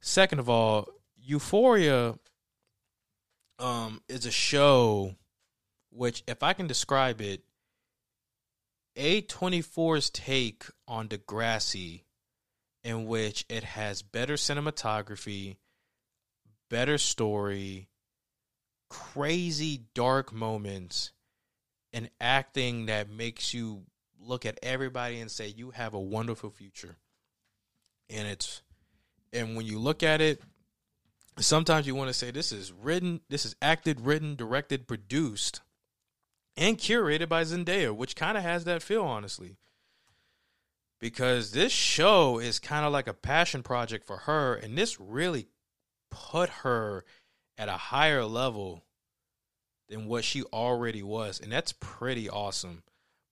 second 0.00 0.38
of 0.38 0.48
all, 0.48 0.88
Euphoria 1.22 2.18
um 3.58 4.00
is 4.08 4.26
a 4.26 4.30
show 4.30 5.14
which 5.90 6.22
if 6.26 6.42
I 6.42 6.52
can 6.52 6.66
describe 6.66 7.20
it 7.20 7.42
A24's 8.96 10.10
take 10.10 10.64
on 10.86 11.08
Degrassi, 11.08 12.02
in 12.82 13.06
which 13.06 13.44
it 13.48 13.64
has 13.64 14.02
better 14.02 14.34
cinematography, 14.34 15.56
better 16.68 16.98
story, 16.98 17.89
crazy 19.12 19.82
dark 19.94 20.32
moments, 20.32 21.12
and 21.92 22.10
acting 22.20 22.86
that 22.86 23.10
makes 23.10 23.52
you 23.52 23.82
look 24.20 24.46
at 24.46 24.58
everybody 24.62 25.20
and 25.20 25.30
say 25.30 25.48
you 25.48 25.70
have 25.70 25.94
a 25.94 26.00
wonderful 26.00 26.50
future. 26.50 26.96
And 28.08 28.28
it's 28.28 28.62
and 29.32 29.56
when 29.56 29.66
you 29.66 29.78
look 29.78 30.02
at 30.02 30.20
it, 30.20 30.42
sometimes 31.38 31.86
you 31.86 31.94
want 31.94 32.08
to 32.08 32.14
say 32.14 32.30
this 32.30 32.52
is 32.52 32.72
written, 32.72 33.20
this 33.28 33.44
is 33.44 33.54
acted, 33.62 34.00
written, 34.00 34.34
directed, 34.34 34.88
produced 34.88 35.60
and 36.56 36.78
curated 36.78 37.28
by 37.28 37.42
Zendaya, 37.42 37.94
which 37.94 38.16
kind 38.16 38.36
of 38.36 38.42
has 38.42 38.64
that 38.64 38.82
feel, 38.82 39.02
honestly. 39.02 39.56
Because 41.00 41.52
this 41.52 41.72
show 41.72 42.38
is 42.38 42.58
kind 42.58 42.84
of 42.84 42.92
like 42.92 43.08
a 43.08 43.14
passion 43.14 43.62
project 43.62 44.06
for 44.06 44.18
her, 44.18 44.54
and 44.54 44.76
this 44.76 45.00
really 45.00 45.48
put 46.10 46.50
her 46.50 47.04
at 47.56 47.68
a 47.68 47.76
higher 47.76 48.24
level 48.24 48.84
than 49.90 50.06
what 50.06 50.24
she 50.24 50.42
already 50.44 51.02
was, 51.02 51.40
and 51.40 51.52
that's 51.52 51.72
pretty 51.72 52.30
awesome. 52.30 52.82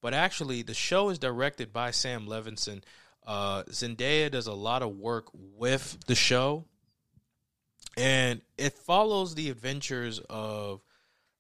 But 0.03 0.13
actually, 0.13 0.63
the 0.63 0.75
show 0.75 1.09
is 1.09 1.19
directed 1.19 1.73
by 1.73 1.93
Sam 1.93 2.27
Levinson. 2.27 2.83
Uh, 3.27 3.63
Zendaya 3.65 4.31
does 4.31 4.47
a 4.47 4.53
lot 4.53 4.83
of 4.83 4.97
work 4.97 5.29
with 5.33 5.99
the 6.07 6.15
show, 6.15 6.65
and 7.97 8.43
it 8.59 8.75
follows 8.75 9.35
the 9.35 9.51
adventures 9.51 10.21
of 10.29 10.83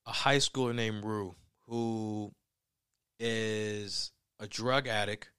a 0.07 0.13
high 0.13 0.39
schooler 0.39 0.75
named 0.75 1.05
Rue 1.05 1.35
who 1.67 2.33
is 3.21 4.13
a 4.41 4.47
drug 4.47 4.87
addict 4.87 5.31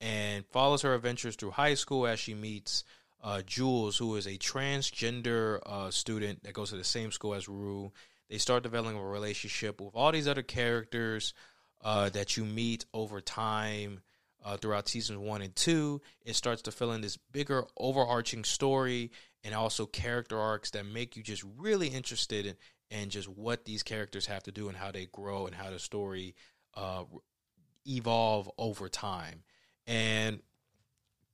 and 0.00 0.44
follows 0.46 0.82
her 0.82 0.94
adventures 0.94 1.36
through 1.36 1.52
high 1.52 1.74
school 1.74 2.06
as 2.06 2.20
she 2.20 2.34
meets 2.34 2.84
uh, 3.22 3.40
Jules, 3.42 3.96
who 3.96 4.16
is 4.16 4.26
a 4.26 4.36
transgender 4.36 5.60
uh, 5.64 5.90
student 5.90 6.42
that 6.42 6.52
goes 6.52 6.70
to 6.70 6.76
the 6.76 6.84
same 6.84 7.10
school 7.10 7.34
as 7.34 7.48
Rue. 7.48 7.92
They 8.34 8.38
start 8.38 8.64
developing 8.64 8.98
a 8.98 9.00
relationship 9.00 9.80
with 9.80 9.94
all 9.94 10.10
these 10.10 10.26
other 10.26 10.42
characters 10.42 11.34
uh, 11.84 12.08
that 12.08 12.36
you 12.36 12.44
meet 12.44 12.84
over 12.92 13.20
time 13.20 14.00
uh, 14.44 14.56
throughout 14.56 14.88
seasons 14.88 15.20
one 15.20 15.40
and 15.40 15.54
two. 15.54 16.00
It 16.24 16.34
starts 16.34 16.60
to 16.62 16.72
fill 16.72 16.90
in 16.90 17.00
this 17.00 17.16
bigger, 17.16 17.64
overarching 17.76 18.42
story 18.42 19.12
and 19.44 19.54
also 19.54 19.86
character 19.86 20.36
arcs 20.36 20.72
that 20.72 20.84
make 20.84 21.16
you 21.16 21.22
just 21.22 21.44
really 21.56 21.86
interested 21.86 22.44
in, 22.44 22.56
and 22.90 23.12
just 23.12 23.28
what 23.28 23.66
these 23.66 23.84
characters 23.84 24.26
have 24.26 24.42
to 24.42 24.50
do 24.50 24.66
and 24.66 24.76
how 24.76 24.90
they 24.90 25.06
grow 25.06 25.46
and 25.46 25.54
how 25.54 25.70
the 25.70 25.78
story 25.78 26.34
uh, 26.74 27.04
evolve 27.86 28.50
over 28.58 28.88
time. 28.88 29.44
And 29.86 30.40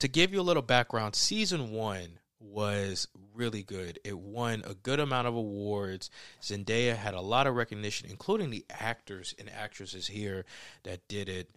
to 0.01 0.09
give 0.09 0.35
you 0.35 0.41
a 0.41 0.43
little 0.43 0.61
background, 0.61 1.17
season 1.17 1.71
one 1.71 2.19
was 2.41 3.07
really 3.35 3.63
good. 3.63 4.01
It 4.05 4.19
won 4.19 4.63
a 4.67 4.75
good 4.75 4.99
amount 4.99 5.29
of 5.29 5.35
awards. 5.35 6.11
Zendaya 6.43 6.97
had 6.97 7.15
a 7.15 7.21
lot 7.21 7.47
of 7.47 7.55
recognition, 7.55 8.09
including 8.11 8.51
the 8.51 8.65
actors 8.71 9.35
and 9.39 9.51
actresses 9.51 10.07
here 10.07 10.45
that 10.85 11.07
did 11.07 11.29
it. 11.29 11.51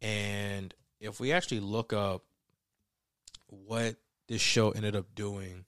And 0.00 0.74
if 0.98 1.20
we 1.20 1.32
actually 1.32 1.60
look 1.60 1.92
up 1.92 2.24
what 3.46 3.96
this 4.28 4.40
show 4.40 4.70
ended 4.70 4.96
up 4.96 5.14
doing, 5.14 5.64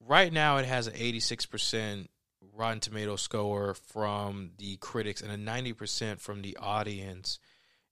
right 0.00 0.32
now 0.32 0.56
it 0.56 0.64
has 0.64 0.86
an 0.86 0.94
86% 0.94 2.08
Rotten 2.52 2.80
Tomato 2.80 3.16
score 3.16 3.74
from 3.74 4.52
the 4.58 4.76
critics 4.76 5.20
and 5.20 5.30
a 5.30 5.52
90% 5.52 6.20
from 6.20 6.42
the 6.42 6.56
audience. 6.56 7.38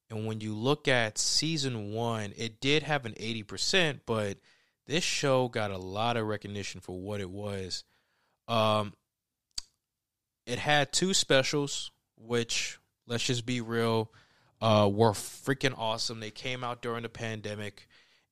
And 0.08 0.26
when 0.26 0.40
you 0.40 0.54
look 0.54 0.88
at 0.88 1.18
season 1.18 1.92
one, 1.92 2.32
it 2.36 2.60
did 2.60 2.82
have 2.82 3.06
an 3.06 3.14
80%, 3.14 4.00
but 4.06 4.38
this 4.92 5.02
show 5.02 5.48
got 5.48 5.70
a 5.70 5.78
lot 5.78 6.18
of 6.18 6.26
recognition 6.26 6.82
for 6.82 6.94
what 6.94 7.22
it 7.22 7.30
was. 7.30 7.82
Um, 8.46 8.92
it 10.46 10.58
had 10.58 10.92
two 10.92 11.14
specials, 11.14 11.90
which 12.18 12.78
let's 13.06 13.24
just 13.24 13.46
be 13.46 13.62
real, 13.62 14.12
uh, 14.60 14.90
were 14.92 15.12
freaking 15.12 15.72
awesome. 15.78 16.20
They 16.20 16.30
came 16.30 16.62
out 16.62 16.82
during 16.82 17.04
the 17.04 17.08
pandemic, 17.08 17.88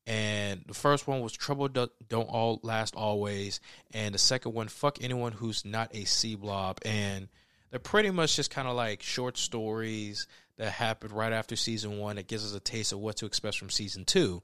and 0.06 0.62
the 0.66 0.74
first 0.74 1.08
one 1.08 1.22
was 1.22 1.32
"Trouble 1.32 1.68
Do- 1.68 1.88
Don't 2.10 2.28
All 2.28 2.60
Last 2.62 2.94
Always," 2.94 3.60
and 3.92 4.14
the 4.14 4.18
second 4.18 4.52
one, 4.52 4.68
"Fuck 4.68 5.02
Anyone 5.02 5.32
Who's 5.32 5.64
Not 5.64 5.94
a 5.94 6.04
Sea 6.04 6.34
Blob." 6.34 6.78
And 6.84 7.30
they're 7.70 7.80
pretty 7.80 8.10
much 8.10 8.36
just 8.36 8.50
kind 8.50 8.68
of 8.68 8.76
like 8.76 9.02
short 9.02 9.38
stories 9.38 10.26
that 10.58 10.72
happened 10.72 11.12
right 11.12 11.32
after 11.32 11.56
season 11.56 11.96
one. 11.96 12.18
It 12.18 12.26
gives 12.26 12.44
us 12.44 12.52
a 12.52 12.60
taste 12.60 12.92
of 12.92 12.98
what 12.98 13.16
to 13.16 13.26
expect 13.26 13.56
from 13.56 13.70
season 13.70 14.04
two, 14.04 14.42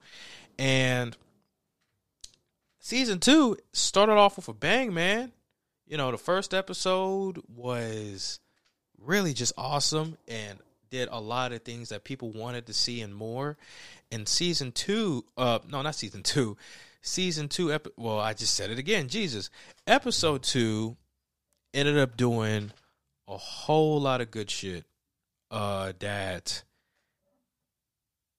and 0.58 1.14
season 2.86 3.18
two 3.18 3.56
started 3.72 4.12
off 4.12 4.36
with 4.36 4.46
a 4.46 4.52
bang, 4.52 4.94
man. 4.94 5.32
You 5.88 5.96
know, 5.96 6.12
the 6.12 6.18
first 6.18 6.54
episode 6.54 7.42
was 7.48 8.38
really 9.02 9.34
just 9.34 9.52
awesome 9.58 10.16
and 10.28 10.60
did 10.90 11.08
a 11.10 11.18
lot 11.18 11.52
of 11.52 11.62
things 11.62 11.88
that 11.88 12.04
people 12.04 12.30
wanted 12.30 12.66
to 12.66 12.72
see 12.72 13.00
and 13.00 13.12
more. 13.12 13.56
And 14.12 14.28
season 14.28 14.70
two, 14.70 15.24
uh, 15.36 15.58
no, 15.68 15.82
not 15.82 15.96
season 15.96 16.22
two, 16.24 16.56
season 17.02 17.48
two. 17.48 17.72
Epi- 17.72 17.90
well, 17.96 18.20
I 18.20 18.34
just 18.34 18.54
said 18.54 18.70
it 18.70 18.78
again. 18.78 19.08
Jesus, 19.08 19.50
episode 19.88 20.44
two 20.44 20.96
ended 21.74 21.98
up 21.98 22.16
doing 22.16 22.70
a 23.26 23.36
whole 23.36 24.00
lot 24.00 24.20
of 24.20 24.30
good 24.30 24.48
shit. 24.48 24.84
Uh, 25.50 25.92
that 25.98 26.62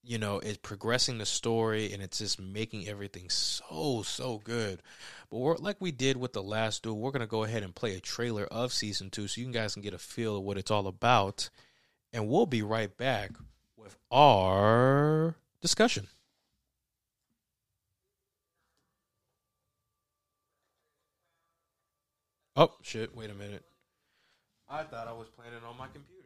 you 0.07 0.17
know, 0.17 0.39
it's 0.39 0.57
progressing 0.57 1.17
the 1.17 1.25
story 1.25 1.91
and 1.91 2.01
it's 2.01 2.19
just 2.19 2.39
making 2.39 2.87
everything 2.87 3.29
so 3.29 4.01
so 4.03 4.39
good. 4.43 4.81
But 5.29 5.61
like 5.61 5.77
we 5.79 5.91
did 5.91 6.15
with 6.17 6.33
the 6.33 6.41
last 6.41 6.83
duel, 6.83 6.97
we're 6.97 7.11
gonna 7.11 7.27
go 7.27 7.43
ahead 7.43 7.63
and 7.63 7.75
play 7.75 7.95
a 7.95 7.99
trailer 7.99 8.45
of 8.45 8.71
season 8.71 9.09
two, 9.09 9.27
so 9.27 9.41
you 9.41 9.51
guys 9.51 9.73
can 9.73 9.83
get 9.83 9.93
a 9.93 9.97
feel 9.97 10.37
of 10.37 10.43
what 10.43 10.57
it's 10.57 10.71
all 10.71 10.87
about, 10.87 11.49
and 12.13 12.27
we'll 12.29 12.45
be 12.45 12.61
right 12.61 12.95
back 12.95 13.31
with 13.75 13.97
our 14.09 15.35
discussion. 15.61 16.07
Oh 22.55 22.73
shit! 22.81 23.15
Wait 23.15 23.29
a 23.29 23.35
minute. 23.35 23.63
I 24.69 24.83
thought 24.83 25.07
I 25.07 25.13
was 25.13 25.27
playing 25.29 25.53
it 25.53 25.63
on 25.67 25.77
my 25.77 25.87
computer. 25.87 26.16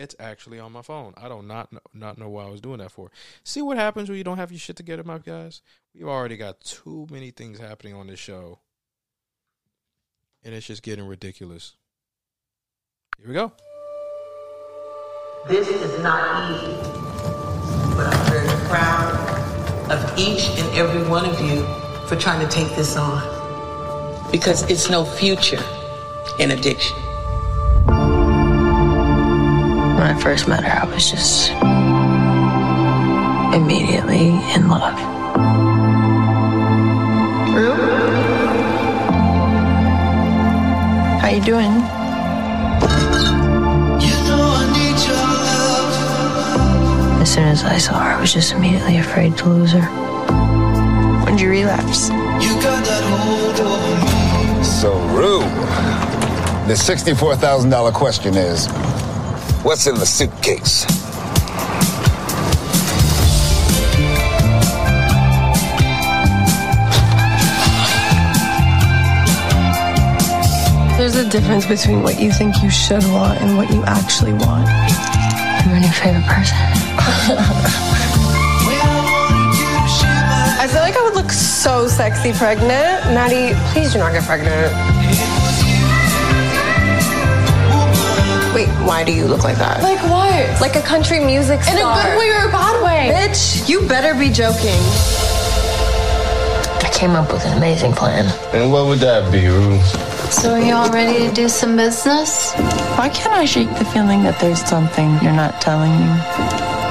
It's 0.00 0.16
actually 0.18 0.58
on 0.58 0.72
my 0.72 0.80
phone. 0.80 1.12
I 1.18 1.28
don't 1.28 1.46
not 1.46 1.70
know, 1.70 1.80
not 1.92 2.16
know 2.16 2.30
why 2.30 2.46
I 2.46 2.48
was 2.48 2.62
doing 2.62 2.78
that 2.78 2.90
for. 2.90 3.10
See 3.44 3.60
what 3.60 3.76
happens 3.76 4.08
when 4.08 4.16
you 4.16 4.24
don't 4.24 4.38
have 4.38 4.50
your 4.50 4.58
shit 4.58 4.76
together, 4.76 5.04
my 5.04 5.18
guys. 5.18 5.60
We've 5.94 6.08
already 6.08 6.38
got 6.38 6.62
too 6.62 7.06
many 7.10 7.32
things 7.32 7.58
happening 7.58 7.94
on 7.94 8.06
this 8.06 8.18
show, 8.18 8.60
and 10.42 10.54
it's 10.54 10.66
just 10.66 10.82
getting 10.82 11.06
ridiculous. 11.06 11.76
Here 13.18 13.28
we 13.28 13.34
go. 13.34 13.52
This 15.46 15.68
is 15.68 16.02
not 16.02 16.50
easy, 16.50 16.76
but 17.94 18.06
I'm 18.06 18.32
very 18.32 18.68
proud 18.68 19.90
of 19.90 20.18
each 20.18 20.48
and 20.58 20.78
every 20.78 21.06
one 21.10 21.26
of 21.26 21.38
you 21.42 21.62
for 22.06 22.16
trying 22.16 22.40
to 22.40 22.50
take 22.50 22.74
this 22.74 22.96
on. 22.96 23.20
Because 24.32 24.62
it's 24.70 24.88
no 24.88 25.04
future 25.04 25.62
in 26.38 26.52
addiction. 26.52 26.96
When 30.00 30.16
I 30.16 30.18
first 30.18 30.48
met 30.48 30.64
her, 30.64 30.80
I 30.80 30.86
was 30.86 31.10
just 31.10 31.50
immediately 33.54 34.28
in 34.54 34.66
love. 34.66 34.98
Rue? 37.54 37.74
How 41.20 41.28
you 41.28 41.42
doing? 41.42 41.70
As 47.20 47.34
soon 47.34 47.44
as 47.44 47.62
I 47.62 47.76
saw 47.76 48.00
her, 48.00 48.12
I 48.12 48.20
was 48.22 48.32
just 48.32 48.52
immediately 48.54 48.96
afraid 48.96 49.36
to 49.36 49.50
lose 49.50 49.72
her. 49.72 49.82
When 51.26 51.36
did 51.36 51.42
you 51.42 51.50
relapse? 51.50 52.08
you 52.08 52.54
got 52.62 52.82
that 52.86 53.04
hold 53.04 53.60
on 53.68 54.64
So, 54.64 54.98
Rue, 55.08 55.40
the 56.66 56.72
$64,000 56.72 57.92
question 57.92 58.34
is 58.34 58.66
what's 59.62 59.86
in 59.86 59.94
the 59.94 60.06
suitcase? 60.06 60.86
There's 70.96 71.16
a 71.16 71.28
difference 71.28 71.66
between 71.66 72.02
what 72.02 72.20
you 72.20 72.30
think 72.32 72.62
you 72.62 72.70
should 72.70 73.04
want 73.04 73.40
and 73.40 73.56
what 73.56 73.70
you 73.70 73.82
actually 73.84 74.32
want. 74.32 74.68
I'm 74.68 75.70
your 75.70 75.80
new 75.80 75.88
favorite 75.88 76.26
person. 76.26 76.56
I 80.62 80.66
feel 80.70 80.82
like 80.82 80.96
I 80.96 81.02
would 81.02 81.14
look 81.14 81.32
so 81.32 81.88
sexy 81.88 82.32
pregnant. 82.32 83.14
Maddie, 83.14 83.54
please 83.72 83.92
do 83.92 83.98
not 83.98 84.12
get 84.12 84.24
pregnant. 84.24 84.99
Wait, 88.54 88.68
why 88.84 89.04
do 89.04 89.12
you 89.12 89.26
look 89.26 89.44
like 89.44 89.56
that? 89.58 89.82
Like 89.82 90.02
what? 90.10 90.60
Like 90.60 90.74
a 90.74 90.82
country 90.82 91.20
music 91.20 91.62
star. 91.62 91.76
In 91.76 91.82
a 91.82 92.02
good 92.02 92.18
way 92.18 92.30
or 92.30 92.48
a 92.48 92.52
bad 92.52 92.82
way? 92.82 93.14
Bitch, 93.14 93.68
you 93.68 93.86
better 93.86 94.12
be 94.18 94.28
joking. 94.28 94.80
I 96.82 96.90
came 96.92 97.12
up 97.12 97.32
with 97.32 97.46
an 97.46 97.56
amazing 97.56 97.92
plan. 97.92 98.26
And 98.52 98.72
what 98.72 98.86
would 98.86 98.98
that 98.98 99.30
be, 99.30 99.46
Rue? 99.46 99.80
So 100.30 100.54
are 100.54 100.60
you 100.60 100.74
all 100.74 100.90
ready 100.90 101.26
to 101.28 101.32
do 101.32 101.48
some 101.48 101.76
business? 101.76 102.52
Why 102.98 103.08
can't 103.08 103.32
I 103.32 103.44
shake 103.44 103.70
the 103.78 103.84
feeling 103.84 104.24
that 104.24 104.40
there's 104.40 104.62
something 104.64 105.18
you're 105.22 105.32
not 105.32 105.60
telling 105.60 105.92
me? 105.92 106.10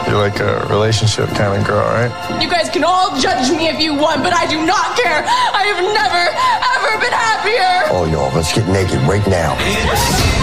You're 0.08 0.18
like 0.18 0.40
a 0.40 0.66
relationship 0.72 1.28
kind 1.36 1.60
of 1.60 1.68
girl, 1.68 1.86
right? 1.86 2.42
You 2.42 2.50
guys 2.50 2.70
can 2.70 2.84
all 2.84 3.20
judge 3.20 3.52
me 3.52 3.68
if 3.68 3.80
you 3.80 3.94
want, 3.94 4.24
but 4.24 4.34
I 4.34 4.48
do 4.48 4.66
not 4.66 4.96
care. 4.98 5.24
I 5.28 5.64
have 5.76 5.84
never, 5.84 6.24
ever 6.72 6.92
been 7.04 7.14
happier. 7.14 7.92
Oh, 7.92 8.08
y'all, 8.10 8.34
let's 8.34 8.54
get 8.56 8.68
naked 8.70 9.02
right 9.04 9.26
now. 9.28 10.39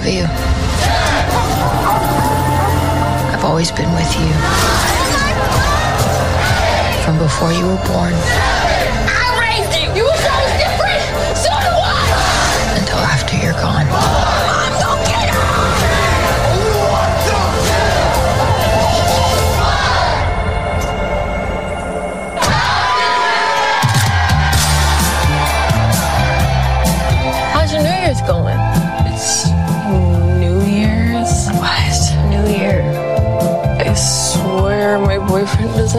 Love 0.00 0.14
you. 0.14 0.24
I've 3.34 3.44
always 3.44 3.70
been 3.70 3.92
with 3.92 4.10
you. 4.18 4.32
From 7.04 7.18
before 7.18 7.52
you 7.52 7.66
were 7.66 7.84
born 7.86 8.14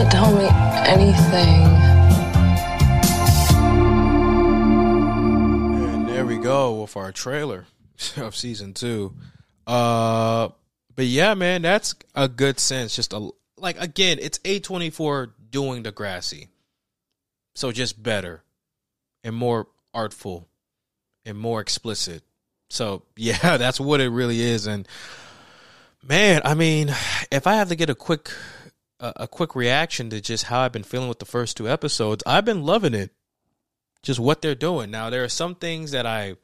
doesn't 0.02 0.18
tell 0.18 0.36
me 0.36 0.48
anything. 0.90 1.62
And 5.84 6.08
there 6.08 6.26
we 6.26 6.38
go 6.38 6.82
with 6.82 6.96
our 6.96 7.12
trailer 7.12 7.66
of 8.16 8.34
season 8.34 8.74
two. 8.74 9.14
Uh, 9.66 10.48
but 10.94 11.04
yeah, 11.06 11.34
man, 11.34 11.62
that's 11.62 11.94
a 12.14 12.28
good 12.28 12.58
sense. 12.58 12.96
Just 12.96 13.12
a 13.12 13.30
like 13.56 13.80
again, 13.80 14.18
it's 14.20 14.40
A 14.44 14.58
twenty 14.60 14.90
four 14.90 15.34
doing 15.50 15.84
Degrassi, 15.84 16.48
so 17.54 17.70
just 17.70 18.02
better 18.02 18.42
and 19.22 19.36
more 19.36 19.68
artful 19.94 20.48
and 21.24 21.38
more 21.38 21.60
explicit. 21.60 22.22
So 22.70 23.02
yeah, 23.16 23.56
that's 23.56 23.78
what 23.78 24.00
it 24.00 24.08
really 24.08 24.40
is. 24.40 24.66
And 24.66 24.88
man, 26.02 26.42
I 26.44 26.54
mean, 26.54 26.88
if 27.30 27.46
I 27.46 27.54
have 27.54 27.68
to 27.68 27.76
get 27.76 27.88
a 27.88 27.94
quick 27.94 28.30
a, 29.02 29.28
quick 29.28 29.54
reaction 29.56 30.10
to 30.10 30.20
just 30.20 30.44
how 30.44 30.60
I've 30.60 30.72
been 30.72 30.84
feeling 30.84 31.08
with 31.08 31.18
the 31.18 31.24
first 31.24 31.56
two 31.56 31.68
episodes, 31.68 32.22
I've 32.26 32.44
been 32.44 32.64
loving 32.64 32.94
it. 32.94 33.10
Just 34.02 34.20
what 34.20 34.42
they're 34.42 34.54
doing. 34.54 34.90
Now 34.90 35.10
there 35.10 35.24
are 35.24 35.28
some 35.28 35.54
things 35.54 35.92
that 35.92 36.06
I 36.06 36.36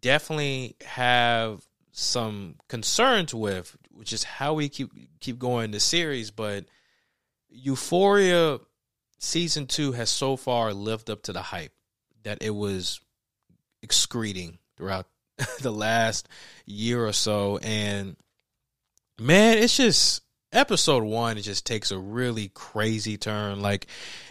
definitely 0.00 0.76
have 0.82 1.62
some 1.92 2.56
concerns 2.68 3.34
with, 3.34 3.76
which 3.90 4.12
is 4.12 4.24
how 4.24 4.54
we 4.54 4.68
keep 4.68 4.90
keep 5.20 5.38
going 5.38 5.72
the 5.72 5.80
series, 5.80 6.30
but 6.30 6.64
Euphoria 7.50 8.60
season 9.18 9.66
2 9.66 9.92
has 9.92 10.08
so 10.08 10.36
far 10.36 10.72
lived 10.72 11.10
up 11.10 11.22
to 11.24 11.32
the 11.32 11.42
hype 11.42 11.72
that 12.22 12.38
it 12.42 12.50
was 12.50 13.00
excreting 13.82 14.58
throughout 14.76 15.06
the 15.60 15.70
last 15.70 16.28
year 16.64 17.04
or 17.04 17.12
so 17.12 17.58
and 17.58 18.16
man 19.18 19.58
it's 19.58 19.76
just 19.76 20.22
episode 20.52 21.02
1 21.02 21.38
it 21.38 21.42
just 21.42 21.66
takes 21.66 21.90
a 21.90 21.98
really 21.98 22.48
crazy 22.48 23.16
turn 23.16 23.60
like 23.60 23.86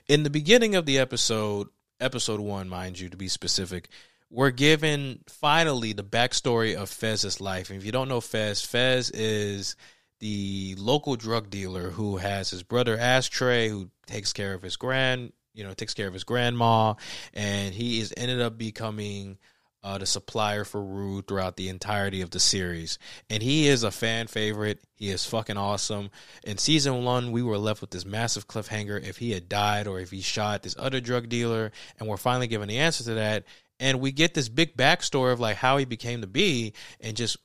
in 0.07 0.23
the 0.23 0.29
beginning 0.29 0.75
of 0.75 0.85
the 0.85 0.99
episode 0.99 1.67
episode 1.99 2.39
1 2.39 2.67
mind 2.67 2.99
you 2.99 3.09
to 3.09 3.17
be 3.17 3.27
specific 3.27 3.89
we're 4.31 4.51
given 4.51 5.19
finally 5.27 5.93
the 5.93 6.03
backstory 6.03 6.75
of 6.75 6.89
Fez's 6.89 7.41
life. 7.41 7.69
And 7.69 7.79
if 7.79 7.85
you 7.85 7.91
don't 7.91 8.09
know 8.09 8.21
Fez, 8.21 8.61
Fez 8.63 9.09
is 9.09 9.75
the 10.19 10.75
local 10.77 11.15
drug 11.15 11.49
dealer 11.49 11.89
who 11.89 12.17
has 12.17 12.49
his 12.49 12.63
brother 12.63 12.97
Ashtray, 12.97 13.69
who 13.69 13.89
takes 14.05 14.33
care 14.33 14.53
of 14.53 14.61
his 14.61 14.75
grand, 14.75 15.33
you 15.53 15.63
know, 15.63 15.73
takes 15.73 15.93
care 15.93 16.07
of 16.07 16.13
his 16.13 16.23
grandma, 16.23 16.93
and 17.33 17.73
he 17.73 17.99
is 17.99 18.13
ended 18.15 18.41
up 18.41 18.57
becoming 18.57 19.37
uh, 19.83 19.97
the 19.97 20.05
supplier 20.05 20.63
for 20.63 20.83
Rue 20.83 21.21
throughout 21.21 21.55
the 21.55 21.69
entirety 21.69 22.21
of 22.21 22.31
the 22.31 22.39
series. 22.39 22.99
And 23.29 23.41
he 23.41 23.67
is 23.67 23.83
a 23.83 23.91
fan 23.91 24.27
favorite. 24.27 24.83
He 24.95 25.09
is 25.09 25.25
fucking 25.25 25.57
awesome. 25.57 26.09
In 26.43 26.57
season 26.57 27.03
one, 27.03 27.31
we 27.31 27.41
were 27.41 27.57
left 27.57 27.81
with 27.81 27.91
this 27.91 28.05
massive 28.05 28.47
cliffhanger 28.47 29.01
if 29.01 29.17
he 29.17 29.31
had 29.31 29.47
died 29.47 29.87
or 29.87 29.99
if 29.99 30.11
he 30.11 30.21
shot 30.21 30.63
this 30.63 30.75
other 30.77 30.99
drug 30.99 31.29
dealer. 31.29 31.71
And 31.99 32.09
we're 32.09 32.17
finally 32.17 32.47
given 32.47 32.67
the 32.67 32.79
answer 32.79 33.03
to 33.05 33.13
that 33.15 33.45
and 33.79 33.99
we 33.99 34.11
get 34.11 34.33
this 34.33 34.49
big 34.49 34.75
backstory 34.75 35.31
of 35.31 35.39
like 35.39 35.57
how 35.57 35.77
he 35.77 35.85
became 35.85 36.21
the 36.21 36.27
bee 36.27 36.73
and 36.99 37.15
just 37.15 37.37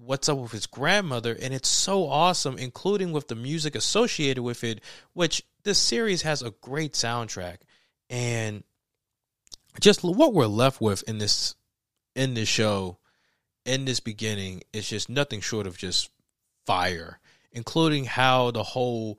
what's 0.00 0.28
up 0.28 0.38
with 0.38 0.52
his 0.52 0.66
grandmother 0.66 1.36
and 1.40 1.54
it's 1.54 1.68
so 1.68 2.08
awesome 2.08 2.58
including 2.58 3.12
with 3.12 3.28
the 3.28 3.36
music 3.36 3.76
associated 3.76 4.42
with 4.42 4.64
it 4.64 4.80
which 5.12 5.44
this 5.62 5.78
series 5.78 6.22
has 6.22 6.42
a 6.42 6.50
great 6.60 6.92
soundtrack 6.92 7.58
and 8.10 8.64
just 9.80 10.02
what 10.02 10.34
we're 10.34 10.46
left 10.46 10.80
with 10.80 11.02
in 11.08 11.18
this 11.18 11.54
in 12.14 12.34
this 12.34 12.48
show 12.48 12.98
in 13.64 13.84
this 13.84 14.00
beginning 14.00 14.62
is 14.72 14.88
just 14.88 15.08
nothing 15.08 15.40
short 15.40 15.66
of 15.66 15.76
just 15.76 16.10
fire 16.66 17.18
including 17.52 18.04
how 18.04 18.50
the 18.50 18.62
whole 18.62 19.18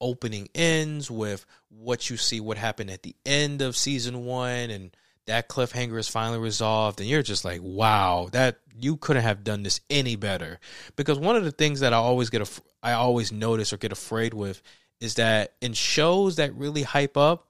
opening 0.00 0.48
ends 0.54 1.10
with 1.10 1.46
what 1.68 2.10
you 2.10 2.16
see 2.16 2.40
what 2.40 2.58
happened 2.58 2.90
at 2.90 3.02
the 3.02 3.14
end 3.24 3.62
of 3.62 3.76
season 3.76 4.24
1 4.24 4.70
and 4.70 4.96
that 5.26 5.48
cliffhanger 5.48 5.98
is 5.98 6.08
finally 6.08 6.38
resolved 6.38 7.00
and 7.00 7.08
you're 7.08 7.22
just 7.22 7.44
like 7.44 7.60
wow 7.62 8.28
that 8.32 8.58
you 8.78 8.96
couldn't 8.96 9.22
have 9.22 9.44
done 9.44 9.62
this 9.62 9.80
any 9.90 10.16
better. 10.16 10.58
Because 10.96 11.18
one 11.18 11.36
of 11.36 11.44
the 11.44 11.52
things 11.52 11.80
that 11.80 11.92
i 11.92 11.96
always 11.96 12.30
get 12.30 12.42
a, 12.42 12.62
i 12.82 12.92
always 12.92 13.32
notice 13.32 13.72
or 13.72 13.76
get 13.76 13.92
afraid 13.92 14.34
with 14.34 14.62
is 15.00 15.14
that 15.14 15.54
in 15.60 15.72
shows 15.72 16.36
that 16.36 16.54
really 16.54 16.82
hype 16.82 17.16
up 17.16 17.48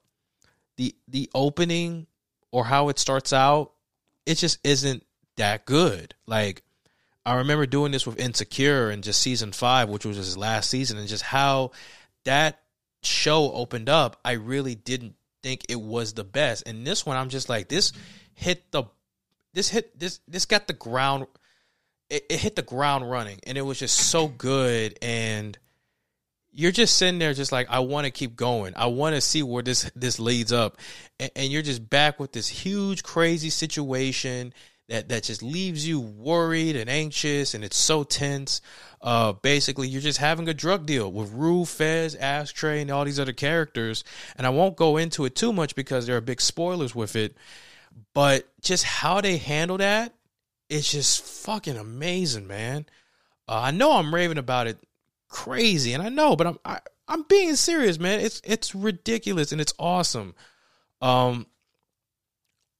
the 0.77 0.95
the 1.07 1.29
opening 1.33 2.07
or 2.53 2.63
how 2.63 2.87
it 2.87 2.97
starts 2.97 3.33
out 3.33 3.71
it 4.25 4.35
just 4.35 4.57
isn't 4.63 5.03
that 5.35 5.65
good 5.65 6.15
like 6.25 6.61
i 7.25 7.35
remember 7.35 7.65
doing 7.65 7.91
this 7.91 8.07
with 8.07 8.19
insecure 8.19 8.89
and 8.89 9.03
just 9.03 9.19
season 9.19 9.51
five 9.51 9.89
which 9.89 10.05
was 10.05 10.15
his 10.15 10.37
last 10.37 10.69
season 10.69 10.97
and 10.97 11.07
just 11.09 11.23
how 11.23 11.71
that 12.23 12.61
show 13.01 13.51
opened 13.51 13.89
up 13.89 14.19
i 14.23 14.31
really 14.33 14.75
didn't 14.75 15.15
think 15.43 15.65
it 15.69 15.79
was 15.79 16.13
the 16.13 16.23
best. 16.23 16.63
And 16.65 16.87
this 16.87 17.05
one, 17.05 17.17
I'm 17.17 17.29
just 17.29 17.49
like, 17.49 17.67
this 17.67 17.91
hit 18.33 18.71
the, 18.71 18.85
this 19.53 19.69
hit 19.69 19.99
this 19.99 20.19
this 20.27 20.45
got 20.45 20.65
the 20.65 20.73
ground. 20.73 21.27
It, 22.09 22.25
it 22.29 22.39
hit 22.39 22.55
the 22.55 22.63
ground 22.63 23.09
running, 23.09 23.39
and 23.45 23.57
it 23.57 23.61
was 23.61 23.77
just 23.77 23.95
so 23.95 24.27
good. 24.27 24.97
And 25.01 25.55
you're 26.53 26.71
just 26.71 26.97
sitting 26.97 27.19
there, 27.19 27.33
just 27.33 27.51
like, 27.51 27.67
I 27.69 27.79
want 27.79 28.05
to 28.05 28.11
keep 28.11 28.35
going. 28.35 28.73
I 28.75 28.85
want 28.85 29.15
to 29.15 29.21
see 29.21 29.43
where 29.43 29.63
this 29.63 29.89
this 29.95 30.19
leads 30.19 30.53
up. 30.53 30.77
And, 31.19 31.31
and 31.35 31.51
you're 31.51 31.61
just 31.63 31.89
back 31.89 32.19
with 32.19 32.31
this 32.31 32.47
huge, 32.47 33.03
crazy 33.03 33.49
situation 33.49 34.53
that 34.89 35.09
that 35.09 35.23
just 35.23 35.41
leaves 35.41 35.87
you 35.87 35.99
worried 35.99 36.75
and 36.75 36.89
anxious, 36.89 37.53
and 37.53 37.63
it's 37.63 37.77
so 37.77 38.03
tense. 38.03 38.61
Uh, 39.01 39.33
basically, 39.33 39.87
you're 39.87 40.01
just 40.01 40.19
having 40.19 40.47
a 40.47 40.53
drug 40.53 40.85
deal 40.85 41.11
with 41.11 41.33
Rue, 41.33 41.65
Fez, 41.65 42.15
Ashtray, 42.15 42.81
and 42.81 42.91
all 42.91 43.03
these 43.03 43.19
other 43.19 43.33
characters. 43.33 44.03
And 44.37 44.47
I 44.47 44.51
won't 44.51 44.77
go 44.77 44.97
into 44.97 45.25
it 45.25 45.35
too 45.35 45.51
much 45.51 45.75
because 45.75 46.05
there 46.05 46.15
are 46.15 46.21
big 46.21 46.39
spoilers 46.39 46.95
with 46.95 47.15
it. 47.15 47.35
But 48.13 48.47
just 48.61 48.83
how 48.85 49.21
they 49.21 49.37
handle 49.37 49.77
that, 49.77 50.13
it's 50.69 50.91
just 50.91 51.23
fucking 51.23 51.77
amazing, 51.77 52.47
man. 52.47 52.85
Uh, 53.47 53.59
I 53.63 53.71
know 53.71 53.93
I'm 53.93 54.13
raving 54.13 54.37
about 54.37 54.67
it 54.67 54.77
crazy, 55.33 55.93
and 55.93 56.03
I 56.03 56.09
know, 56.09 56.35
but 56.35 56.47
I'm 56.47 56.59
I, 56.63 56.73
am 56.73 56.79
i 57.07 57.13
am 57.15 57.25
being 57.27 57.55
serious, 57.55 57.99
man. 57.99 58.21
It's 58.21 58.41
it's 58.45 58.73
ridiculous 58.73 59.51
and 59.51 59.59
it's 59.59 59.73
awesome. 59.79 60.35
Um, 61.01 61.47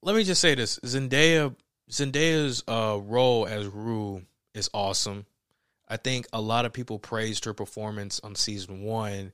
let 0.01 0.15
me 0.15 0.23
just 0.23 0.39
say 0.39 0.55
this: 0.55 0.79
Zendaya 0.85 1.55
Zendaya's 1.91 2.63
uh, 2.67 2.99
role 3.01 3.47
as 3.47 3.67
Rue 3.67 4.21
is 4.53 4.69
awesome. 4.73 5.25
I 5.89 5.97
think 5.97 6.27
a 6.31 6.39
lot 6.39 6.65
of 6.65 6.73
people 6.73 6.99
praised 6.99 7.45
her 7.45 7.53
performance 7.53 8.21
on 8.23 8.35
season 8.35 8.83
one 8.83 9.33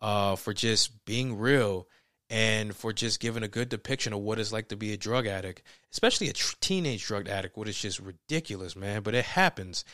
uh, 0.00 0.36
for 0.36 0.52
just 0.52 1.04
being 1.04 1.38
real 1.38 1.86
and 2.28 2.74
for 2.74 2.92
just 2.92 3.20
giving 3.20 3.44
a 3.44 3.48
good 3.48 3.68
depiction 3.68 4.12
of 4.12 4.20
what 4.20 4.38
it's 4.38 4.52
like 4.52 4.68
to 4.68 4.76
be 4.76 4.92
a 4.92 4.96
drug 4.96 5.26
addict, 5.26 5.62
especially 5.92 6.28
a 6.28 6.32
tr- 6.32 6.56
teenage 6.60 7.06
drug 7.06 7.28
addict, 7.28 7.56
what 7.56 7.68
is 7.68 7.78
just 7.78 8.00
ridiculous, 8.00 8.74
man. 8.74 9.02
But 9.02 9.14
it 9.14 9.24
happens. 9.24 9.84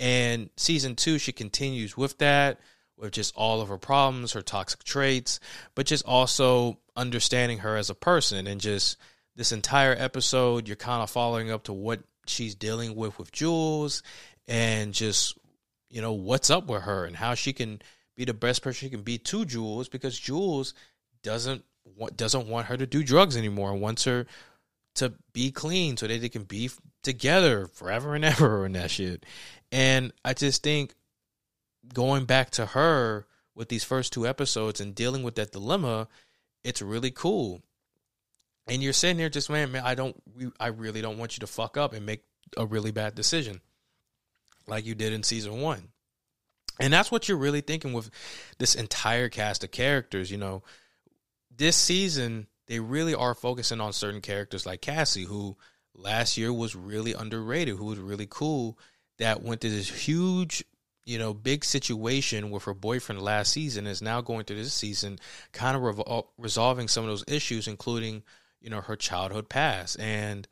And 0.00 0.50
season 0.56 0.96
two, 0.96 1.18
she 1.18 1.32
continues 1.32 1.96
with 1.96 2.18
that, 2.18 2.60
with 2.96 3.12
just 3.12 3.34
all 3.36 3.60
of 3.60 3.68
her 3.68 3.78
problems, 3.78 4.32
her 4.32 4.42
toxic 4.42 4.84
traits, 4.84 5.40
but 5.74 5.86
just 5.86 6.04
also 6.06 6.78
understanding 6.96 7.58
her 7.58 7.76
as 7.76 7.90
a 7.90 7.94
person. 7.94 8.46
And 8.46 8.60
just 8.60 8.96
this 9.36 9.52
entire 9.52 9.94
episode, 9.98 10.68
you're 10.68 10.76
kind 10.76 11.02
of 11.02 11.10
following 11.10 11.50
up 11.50 11.64
to 11.64 11.72
what 11.72 12.00
she's 12.26 12.54
dealing 12.54 12.94
with 12.94 13.18
with 13.18 13.32
Jules 13.32 14.02
and 14.46 14.92
just 14.92 15.38
you 15.90 16.02
know, 16.02 16.12
what's 16.12 16.50
up 16.50 16.66
with 16.66 16.82
her 16.82 17.04
and 17.04 17.16
how 17.16 17.34
she 17.34 17.52
can 17.52 17.80
be 18.16 18.24
the 18.24 18.34
best 18.34 18.62
person 18.62 18.86
she 18.86 18.90
can 18.90 19.02
be 19.02 19.18
to 19.18 19.44
Jules 19.44 19.88
because 19.88 20.18
Jules 20.18 20.74
doesn't 21.22 21.64
want 21.96 22.16
doesn't 22.16 22.48
want 22.48 22.66
her 22.66 22.76
to 22.76 22.86
do 22.86 23.02
drugs 23.02 23.36
anymore 23.36 23.72
and 23.72 23.80
wants 23.80 24.04
her 24.04 24.26
to 24.96 25.12
be 25.32 25.50
clean 25.50 25.96
so 25.96 26.06
that 26.06 26.20
they 26.20 26.28
can 26.28 26.42
be 26.42 26.70
together 27.02 27.66
forever 27.66 28.14
and 28.14 28.24
ever 28.24 28.64
and 28.64 28.74
that 28.74 28.90
shit. 28.90 29.24
And 29.70 30.12
I 30.24 30.34
just 30.34 30.62
think 30.62 30.94
going 31.92 32.24
back 32.24 32.50
to 32.52 32.66
her 32.66 33.26
with 33.54 33.68
these 33.68 33.84
first 33.84 34.12
two 34.12 34.26
episodes 34.26 34.80
and 34.80 34.94
dealing 34.94 35.22
with 35.22 35.34
that 35.36 35.52
dilemma, 35.52 36.08
it's 36.64 36.82
really 36.82 37.10
cool. 37.10 37.62
And 38.66 38.82
you're 38.82 38.92
sitting 38.92 39.16
there 39.16 39.28
just 39.28 39.50
man, 39.50 39.72
man, 39.72 39.82
I 39.84 39.94
don't, 39.94 40.16
I 40.60 40.68
really 40.68 41.00
don't 41.00 41.18
want 41.18 41.36
you 41.36 41.40
to 41.40 41.46
fuck 41.46 41.76
up 41.76 41.92
and 41.92 42.04
make 42.04 42.22
a 42.56 42.66
really 42.66 42.92
bad 42.92 43.14
decision 43.14 43.60
like 44.66 44.86
you 44.86 44.94
did 44.94 45.12
in 45.12 45.22
season 45.22 45.60
one. 45.60 45.88
And 46.80 46.92
that's 46.92 47.10
what 47.10 47.28
you're 47.28 47.38
really 47.38 47.60
thinking 47.60 47.92
with 47.92 48.10
this 48.58 48.74
entire 48.74 49.28
cast 49.28 49.64
of 49.64 49.70
characters. 49.70 50.30
You 50.30 50.38
know, 50.38 50.62
this 51.54 51.76
season, 51.76 52.46
they 52.66 52.78
really 52.78 53.14
are 53.14 53.34
focusing 53.34 53.80
on 53.80 53.92
certain 53.92 54.20
characters 54.20 54.64
like 54.64 54.80
Cassie, 54.80 55.24
who 55.24 55.56
last 55.94 56.36
year 56.36 56.52
was 56.52 56.76
really 56.76 57.14
underrated, 57.14 57.76
who 57.76 57.86
was 57.86 57.98
really 57.98 58.28
cool, 58.30 58.78
that 59.18 59.42
went 59.42 59.60
through 59.60 59.70
this 59.70 59.88
huge, 59.88 60.64
you 61.04 61.18
know, 61.18 61.34
big 61.34 61.64
situation 61.64 62.50
with 62.50 62.64
her 62.64 62.74
boyfriend 62.74 63.22
last 63.22 63.52
season, 63.52 63.86
is 63.86 64.02
now 64.02 64.20
going 64.20 64.44
through 64.44 64.56
this 64.56 64.74
season, 64.74 65.18
kind 65.52 65.76
of 65.76 65.82
revol- 65.82 66.26
resolving 66.36 66.88
some 66.88 67.04
of 67.04 67.10
those 67.10 67.24
issues, 67.28 67.68
including, 67.68 68.22
you 68.60 68.70
know, 68.70 68.80
her 68.80 68.96
childhood 68.96 69.48
past. 69.48 69.98
And, 70.00 70.46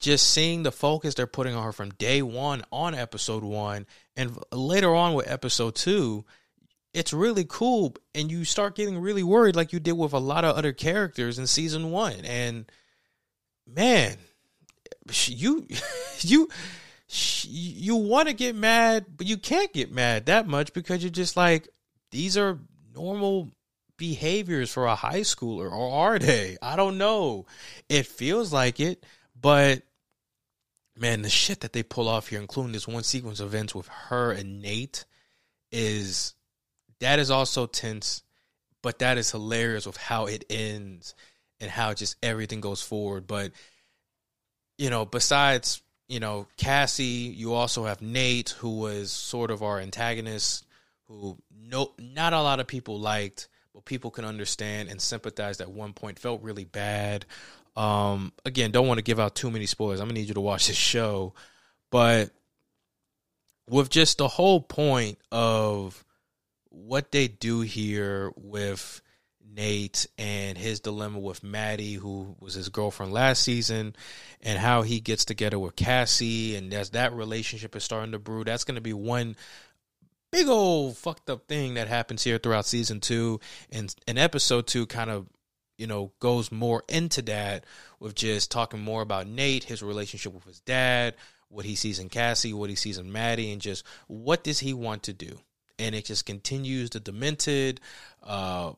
just 0.00 0.30
seeing 0.30 0.62
the 0.62 0.72
focus 0.72 1.14
they're 1.14 1.26
putting 1.26 1.54
on 1.54 1.62
her 1.62 1.72
from 1.72 1.90
day 1.90 2.22
one 2.22 2.64
on 2.72 2.94
episode 2.94 3.44
one 3.44 3.86
and 4.16 4.36
later 4.50 4.94
on 4.94 5.14
with 5.14 5.30
episode 5.30 5.74
two, 5.74 6.24
it's 6.92 7.12
really 7.12 7.44
cool. 7.48 7.94
And 8.14 8.30
you 8.30 8.44
start 8.44 8.74
getting 8.74 8.98
really 8.98 9.22
worried, 9.22 9.56
like 9.56 9.72
you 9.72 9.78
did 9.78 9.92
with 9.92 10.12
a 10.12 10.18
lot 10.18 10.44
of 10.44 10.56
other 10.56 10.72
characters 10.72 11.38
in 11.38 11.46
season 11.46 11.90
one. 11.90 12.24
And 12.24 12.70
man, 13.66 14.16
you, 15.26 15.66
you, 16.20 16.48
you 17.12 17.96
want 17.96 18.28
to 18.28 18.34
get 18.34 18.54
mad, 18.54 19.06
but 19.16 19.26
you 19.26 19.36
can't 19.36 19.72
get 19.72 19.92
mad 19.92 20.26
that 20.26 20.46
much 20.46 20.72
because 20.72 21.02
you're 21.02 21.10
just 21.10 21.36
like, 21.36 21.68
these 22.10 22.36
are 22.36 22.58
normal 22.94 23.50
behaviors 23.96 24.70
for 24.70 24.86
a 24.86 24.94
high 24.94 25.20
schooler 25.20 25.70
or 25.70 25.92
are 25.92 26.18
they? 26.18 26.56
I 26.62 26.76
don't 26.76 26.98
know. 26.98 27.46
It 27.88 28.06
feels 28.06 28.52
like 28.52 28.80
it, 28.80 29.04
but 29.38 29.82
man, 30.96 31.22
the 31.22 31.28
shit 31.28 31.60
that 31.60 31.72
they 31.72 31.82
pull 31.82 32.08
off 32.08 32.28
here, 32.28 32.40
including 32.40 32.72
this 32.72 32.88
one 32.88 33.02
sequence 33.02 33.40
of 33.40 33.48
events 33.48 33.74
with 33.74 33.88
her 33.88 34.32
and 34.32 34.62
Nate, 34.62 35.04
is 35.72 36.34
that 37.00 37.18
is 37.18 37.30
also 37.30 37.66
tense, 37.66 38.22
but 38.82 39.00
that 39.00 39.18
is 39.18 39.30
hilarious 39.30 39.86
with 39.86 39.96
how 39.96 40.26
it 40.26 40.44
ends 40.48 41.14
and 41.60 41.70
how 41.70 41.92
just 41.92 42.16
everything 42.22 42.60
goes 42.60 42.82
forward. 42.82 43.26
But 43.26 43.52
you 44.78 44.90
know, 44.90 45.04
besides 45.04 45.82
you 46.10 46.18
know 46.18 46.48
Cassie, 46.56 47.32
you 47.34 47.54
also 47.54 47.84
have 47.84 48.02
Nate, 48.02 48.50
who 48.58 48.80
was 48.80 49.12
sort 49.12 49.50
of 49.50 49.62
our 49.62 49.78
antagonist, 49.78 50.66
who 51.06 51.38
no 51.56 51.92
not 51.98 52.32
a 52.32 52.42
lot 52.42 52.58
of 52.58 52.66
people 52.66 52.98
liked, 52.98 53.48
but 53.72 53.84
people 53.84 54.10
can 54.10 54.24
understand 54.24 54.88
and 54.88 55.00
sympathize 55.00 55.60
at 55.60 55.70
one 55.70 55.92
point. 55.92 56.18
Felt 56.18 56.42
really 56.42 56.64
bad. 56.64 57.26
Um, 57.76 58.32
again, 58.44 58.72
don't 58.72 58.88
want 58.88 58.98
to 58.98 59.04
give 59.04 59.20
out 59.20 59.36
too 59.36 59.52
many 59.52 59.66
spoilers. 59.66 60.00
I'm 60.00 60.08
gonna 60.08 60.18
need 60.18 60.28
you 60.28 60.34
to 60.34 60.40
watch 60.40 60.66
this 60.66 60.76
show, 60.76 61.32
but 61.90 62.30
with 63.68 63.88
just 63.88 64.18
the 64.18 64.26
whole 64.26 64.60
point 64.60 65.16
of 65.30 66.04
what 66.70 67.12
they 67.12 67.28
do 67.28 67.60
here 67.60 68.32
with 68.36 69.00
Nate 69.54 70.06
and 70.18 70.56
his 70.56 70.80
dilemma 70.80 71.18
with 71.18 71.42
Maddie, 71.42 71.94
who 71.94 72.36
was 72.40 72.54
his 72.54 72.68
girlfriend 72.68 73.12
last 73.12 73.42
season, 73.42 73.96
and 74.40 74.58
how 74.58 74.82
he 74.82 75.00
gets 75.00 75.24
together 75.24 75.58
with 75.58 75.76
Cassie, 75.76 76.56
and 76.56 76.72
as 76.72 76.90
that 76.90 77.12
relationship 77.12 77.74
is 77.76 77.84
starting 77.84 78.12
to 78.12 78.18
brew, 78.18 78.44
that's 78.44 78.64
going 78.64 78.76
to 78.76 78.80
be 78.80 78.92
one 78.92 79.36
big 80.30 80.48
old 80.48 80.96
fucked 80.96 81.28
up 81.28 81.48
thing 81.48 81.74
that 81.74 81.88
happens 81.88 82.22
here 82.22 82.38
throughout 82.38 82.66
season 82.66 83.00
two, 83.00 83.40
and 83.70 83.94
and 84.06 84.18
episode 84.18 84.66
two 84.66 84.86
kind 84.86 85.10
of 85.10 85.26
you 85.76 85.86
know 85.86 86.12
goes 86.20 86.52
more 86.52 86.84
into 86.88 87.22
that 87.22 87.64
with 87.98 88.14
just 88.14 88.50
talking 88.50 88.80
more 88.80 89.02
about 89.02 89.26
Nate, 89.26 89.64
his 89.64 89.82
relationship 89.82 90.32
with 90.32 90.44
his 90.44 90.60
dad, 90.60 91.14
what 91.48 91.64
he 91.64 91.74
sees 91.74 91.98
in 91.98 92.08
Cassie, 92.08 92.52
what 92.52 92.70
he 92.70 92.76
sees 92.76 92.98
in 92.98 93.10
Maddie, 93.10 93.52
and 93.52 93.60
just 93.60 93.84
what 94.06 94.44
does 94.44 94.60
he 94.60 94.72
want 94.72 95.04
to 95.04 95.12
do? 95.12 95.40
And 95.78 95.94
it 95.94 96.04
just 96.04 96.26
continues 96.26 96.90
the 96.90 97.00
demented 97.00 97.80
uh, 98.22 98.72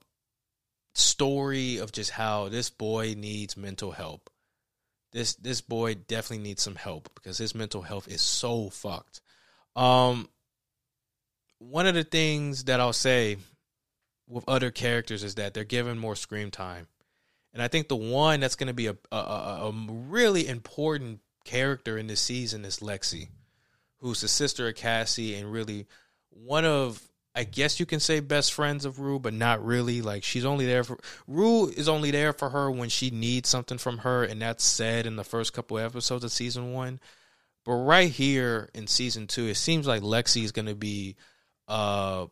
story 0.95 1.79
of 1.79 1.93
just 1.93 2.11
how 2.11 2.49
this 2.49 2.71
boy 2.71 3.15
needs 3.17 3.57
mental 3.57 3.93
help. 3.93 4.31
This 5.13 5.35
this 5.35 5.61
boy 5.61 5.95
definitely 5.95 6.45
needs 6.45 6.63
some 6.63 6.75
help 6.75 7.11
because 7.15 7.39
his 7.39 7.55
mental 7.55 7.83
health 7.83 8.09
is 8.09 8.23
so 8.23 8.71
fucked. 8.71 9.21
Um, 9.77 10.29
one 11.59 11.87
of 11.87 11.95
the 11.95 12.05
things 12.05 12.65
that 12.65 12.81
I'll 12.81 12.93
say 12.93 13.37
with 14.27 14.45
other 14.49 14.71
characters 14.71 15.23
is 15.23 15.35
that 15.37 15.55
they're 15.55 15.65
given 15.65 15.99
more 15.99 16.17
screen 16.17 16.51
time, 16.51 16.87
and 17.53 17.63
I 17.63 17.69
think 17.69 17.89
the 17.89 17.97
one 17.97 18.41
that's 18.41 18.57
going 18.57 18.69
to 18.69 18.75
be 18.75 18.87
a, 18.87 18.97
a 19.11 19.17
a 19.17 19.73
really 19.89 20.49
important 20.49 21.21
character 21.45 21.99
in 21.99 22.07
this 22.07 22.21
season 22.21 22.65
is 22.65 22.79
Lexi, 22.79 23.29
who's 23.99 24.23
the 24.23 24.29
sister 24.29 24.69
of 24.69 24.77
Cassie 24.77 25.35
and 25.35 25.53
really 25.53 25.87
one 26.31 26.65
of 26.65 27.03
I 27.35 27.45
guess 27.45 27.81
you 27.81 27.87
can 27.87 28.01
say 28.01 28.21
best 28.21 28.53
friends 28.53 28.85
of 28.85 29.01
Rue, 29.01 29.19
but 29.19 29.33
not 29.33 29.65
really. 29.65 30.03
Like 30.03 30.23
she's 30.23 30.45
only 30.45 30.67
there 30.67 30.85
for 30.85 30.99
Rue 31.27 31.69
is 31.69 31.89
only 31.89 32.11
there 32.11 32.33
for 32.33 32.51
her 32.51 32.71
when 32.71 32.91
she 32.91 33.11
needs 33.11 33.49
something 33.49 33.79
from 33.79 33.99
her, 33.99 34.23
and 34.25 34.43
that's 34.43 34.65
said 34.65 35.07
in 35.07 35.17
the 35.17 35.25
first 35.25 35.53
couple 35.53 35.79
episodes 35.79 36.25
of 36.25 36.33
season 36.33 36.73
one. 36.73 37.01
But 37.65 37.75
right 37.75 38.11
here 38.11 38.69
in 38.75 38.87
season 38.87 39.27
two, 39.27 39.47
it 39.47 39.57
seems 39.57 39.87
like 39.87 40.03
Lexi 40.03 40.43
is 40.43 40.53
going 40.53 40.67
to 40.67 40.75
be 40.75 41.17
uh, 41.69 42.27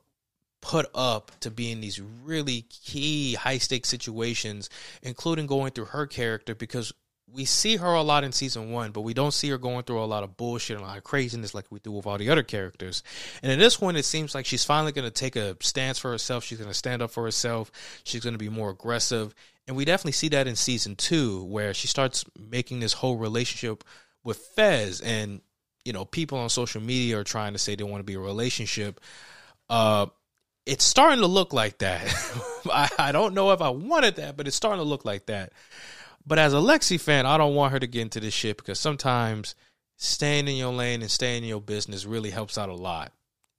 put 0.61 0.86
up 0.94 1.32
to 1.40 1.51
be 1.51 1.70
in 1.72 1.80
these 1.80 2.01
really 2.01 2.62
key 2.62 3.34
high 3.34 3.59
stakes 3.59 3.88
situations, 3.88 4.68
including 5.03 5.46
going 5.46 5.72
through 5.72 5.86
her 5.86 6.07
character 6.07 6.55
because 6.55 6.92
we 7.33 7.45
see 7.45 7.76
her 7.76 7.95
a 7.95 8.03
lot 8.03 8.24
in 8.24 8.33
season 8.33 8.70
one, 8.70 8.91
but 8.91 9.03
we 9.03 9.14
don't 9.14 9.33
see 9.33 9.49
her 9.51 9.59
going 9.59 9.85
through 9.85 10.03
a 10.03 10.05
lot 10.05 10.24
of 10.24 10.37
bullshit 10.37 10.76
and 10.76 10.85
a 10.85 10.89
lot 10.89 10.99
of 10.99 11.05
craziness 11.05 11.55
like 11.55 11.66
we 11.70 11.78
do 11.81 11.93
with 11.93 12.07
all 12.07 12.18
the 12.18 12.31
other 12.31 12.43
characters. 12.43 13.03
And 13.43 13.53
in 13.53 13.59
this 13.59 13.81
one, 13.81 13.97
it 13.97 14.05
seems 14.05 14.35
like 14.35 14.47
she's 14.47 14.64
finally 14.64 14.93
going 14.93 15.05
to 15.05 15.11
take 15.11 15.37
a 15.37 15.57
stance 15.61 15.99
for 15.99 16.11
herself. 16.11 16.45
She's 16.45 16.59
going 16.59 16.70
to 16.70 16.74
stand 16.74 17.03
up 17.03 17.11
for 17.11 17.24
herself. 17.24 17.70
She's 18.05 18.22
going 18.22 18.35
to 18.35 18.39
be 18.39 18.49
more 18.49 18.70
aggressive. 18.70 19.35
And 19.66 19.76
we 19.76 19.85
definitely 19.85 20.12
see 20.12 20.28
that 20.28 20.47
in 20.47 20.57
season 20.57 20.97
two, 20.97 21.45
where 21.45 21.74
she 21.74 21.87
starts 21.87 22.24
making 22.39 22.81
this 22.81 22.93
whole 22.93 23.16
relationship 23.16 23.85
with 24.24 24.39
Fez. 24.39 25.01
And, 25.01 25.41
you 25.85 25.93
know, 25.93 26.05
people 26.05 26.39
on 26.39 26.49
social 26.49 26.81
media 26.81 27.18
are 27.18 27.24
trying 27.24 27.53
to 27.53 27.59
say 27.59 27.74
they 27.74 27.85
want 27.85 28.01
to 28.01 28.05
be 28.05 28.14
a 28.14 28.20
relationship. 28.20 29.01
Uh, 29.68 30.07
it's 30.66 30.85
starting 30.85 31.20
to 31.20 31.26
look 31.26 31.53
like 31.53 31.78
that. 31.78 32.03
I, 32.66 32.89
I 32.99 33.12
don't 33.12 33.35
know 33.35 33.53
if 33.53 33.62
I 33.62 33.70
wanted 33.70 34.16
that, 34.16 34.37
but 34.37 34.47
it's 34.47 34.57
starting 34.57 34.83
to 34.83 34.89
look 34.89 35.05
like 35.05 35.26
that. 35.26 35.53
But 36.27 36.39
as 36.39 36.53
a 36.53 36.59
Lexi 36.59 37.01
fan, 37.01 37.27
I 37.27 37.39
don't 37.39 37.55
want 37.55 37.73
her 37.73 37.79
to 37.79 37.87
get 37.87 38.03
into 38.03 38.21
this 38.21 38.35
shit 38.35 38.57
because 38.57 38.79
sometimes 38.79 39.55
staying 39.97 40.49
in 40.49 40.57
your 40.57 40.73
lane 40.73 41.03
and 41.03 41.11
staying 41.11 41.43
in 41.43 41.49
your 41.49 41.61
business 41.61 42.05
really 42.05 42.31
helps 42.31 42.59
out 42.59 42.68
a 42.68 42.75
lot. 42.75 43.12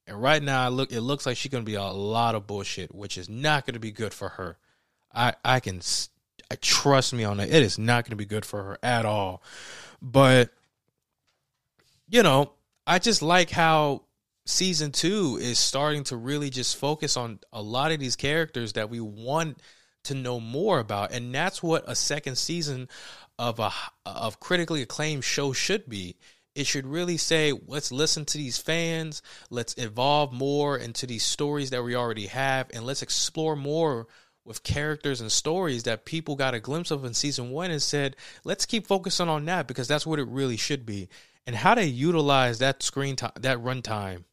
And 0.07 0.22
right 0.22 0.41
now, 0.41 0.70
look, 0.70 0.91
it 0.91 1.01
looks 1.01 1.26
like 1.26 1.38
she's 1.38 1.51
to 1.51 1.62
be 1.62 1.76
a 1.76 1.84
lot 1.84 2.36
of 2.36 2.47
bullshit, 2.47 2.93
which 2.93 3.18
is 3.18 3.30
not 3.30 3.66
to 3.76 3.80
be 3.80 3.91
good 3.91 4.14
for 4.14 4.30
her. 4.30 4.57
I 5.14 5.36
I 5.43 5.59
can 5.59 5.82
I 6.49 6.55
trust 6.55 7.14
me 7.14 7.24
on 7.24 7.38
that. 7.38 7.49
It 7.49 7.64
is 7.64 7.78
not 7.78 8.05
to 8.12 8.16
be 8.16 8.26
good 8.26 8.45
for 8.45 8.64
her 8.64 8.78
at 8.84 9.05
all. 9.05 9.41
But 10.01 10.49
you 12.09 12.24
know, 12.24 12.51
I 12.86 12.99
just 12.99 13.22
like 13.22 13.49
how 13.49 14.03
season 14.45 14.91
2 14.91 15.38
is 15.41 15.59
starting 15.59 16.03
to 16.05 16.18
really 16.18 16.49
just 16.49 16.76
focus 16.76 17.16
on 17.16 17.39
a 17.53 17.62
lot 17.62 17.91
of 17.91 17.99
these 17.99 18.16
characters 18.16 18.74
that 18.74 18.89
we 18.89 18.99
want 18.99 19.59
to 20.04 20.14
know 20.14 20.39
more 20.39 20.80
about 20.80 21.12
and 21.12 21.34
that's 21.34 21.62
what 21.62 21.84
a 21.88 21.95
second 21.95 22.38
season 22.38 22.89
of 23.38 23.60
a 23.60 23.72
of 24.06 24.39
critically 24.39 24.82
acclaimed 24.82 25.24
show 25.24 25.54
should 25.54 25.89
be. 25.89 26.16
It 26.54 26.68
should 26.68 26.86
really 26.86 27.18
say 27.18 27.54
let's 27.68 27.91
listen 27.91 28.26
to 28.26 28.38
these 28.38 28.58
fans 28.58 29.22
let's 29.49 29.76
evolve 29.78 30.34
more 30.34 30.78
into 30.78 31.08
these 31.08 31.24
stories 31.24 31.70
that 31.70 31.84
we 31.84 31.95
already 31.95 32.28
have 32.28 32.70
and 32.74 32.86
let's 32.86 33.02
explore 33.02 33.56
more 33.56 34.08
with 34.43 34.64
characters 34.64 35.22
and 35.22 35.32
stories 35.32 35.84
that 35.84 36.06
people 36.06 36.36
got 36.36 36.54
a 36.54 36.60
glimpse 36.60 36.91
of 36.91 37.06
in 37.06 37.14
season 37.14 37.52
one 37.52 37.72
and 37.72 37.82
said 37.82 38.16
let's 38.43 38.66
keep 38.66 38.88
focusing 38.88 39.30
on 39.30 39.45
that 39.45 39.68
because 39.68 39.88
that's 39.88 40.06
what 40.06 40.20
it 40.20 40.28
really 40.28 40.58
should 40.58 40.86
be. 40.86 41.10
And 41.47 41.56
how 41.56 41.74
they 41.74 41.86
utilize 41.86 42.60
that 42.60 42.84
screen 42.84 43.16
time 43.16 43.32
that 43.39 43.58
runtime. 43.60 44.24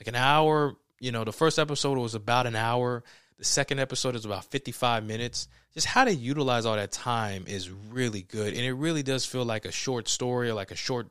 Like 0.00 0.08
an 0.08 0.16
hour 0.16 0.76
you 0.98 1.12
know 1.12 1.24
the 1.24 1.32
first 1.32 1.58
episode 1.58 1.98
was 1.98 2.14
about 2.14 2.46
an 2.46 2.56
hour 2.56 3.02
the 3.40 3.46
second 3.46 3.80
episode 3.80 4.14
is 4.16 4.26
about 4.26 4.44
55 4.44 5.02
minutes. 5.02 5.48
Just 5.72 5.86
how 5.86 6.04
to 6.04 6.14
utilize 6.14 6.66
all 6.66 6.76
that 6.76 6.92
time 6.92 7.44
is 7.46 7.70
really 7.70 8.20
good. 8.20 8.52
And 8.52 8.62
it 8.62 8.74
really 8.74 9.02
does 9.02 9.24
feel 9.24 9.46
like 9.46 9.64
a 9.64 9.72
short 9.72 10.08
story 10.08 10.50
or 10.50 10.54
like 10.54 10.70
a 10.70 10.76
short 10.76 11.08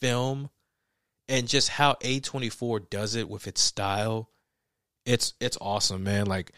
film. 0.00 0.50
And 1.28 1.46
just 1.46 1.68
how 1.68 1.94
A24 2.02 2.90
does 2.90 3.14
it 3.14 3.28
with 3.28 3.46
its 3.46 3.60
style, 3.60 4.28
it's 5.06 5.34
it's 5.38 5.56
awesome, 5.60 6.02
man. 6.02 6.26
Like 6.26 6.50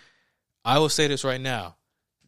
I 0.64 0.78
will 0.78 0.88
say 0.88 1.08
this 1.08 1.24
right 1.24 1.40
now. 1.40 1.76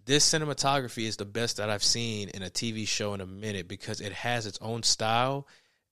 This 0.04 0.30
cinematography 0.30 1.06
is 1.06 1.16
the 1.16 1.24
best 1.24 1.56
that 1.56 1.70
I've 1.70 1.82
seen 1.82 2.28
in 2.28 2.42
a 2.42 2.50
TV 2.50 2.86
show 2.86 3.14
in 3.14 3.22
a 3.22 3.26
minute 3.26 3.66
because 3.66 4.02
it 4.02 4.12
has 4.12 4.44
its 4.44 4.58
own 4.60 4.82
style. 4.82 5.48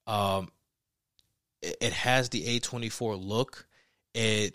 Um, 0.07 0.51
it, 1.63 1.95
has 1.95 2.29
the 2.29 2.61
A24 2.61 3.19
look. 3.19 3.67
It 4.13 4.55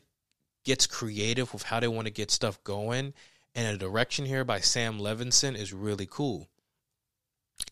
gets 0.68 0.86
creative 0.86 1.54
with 1.54 1.64
how 1.64 1.80
they 1.80 1.88
want 1.88 2.08
to 2.08 2.14
get 2.14 2.30
stuff 2.30 2.62
going. 2.66 3.14
And 3.56 3.74
the 3.74 3.78
direction 3.78 4.26
here 4.26 4.44
by 4.44 4.60
Sam 4.60 5.00
Levinson 5.00 5.56
is 5.56 5.74
really 5.74 6.06
cool. 6.06 6.50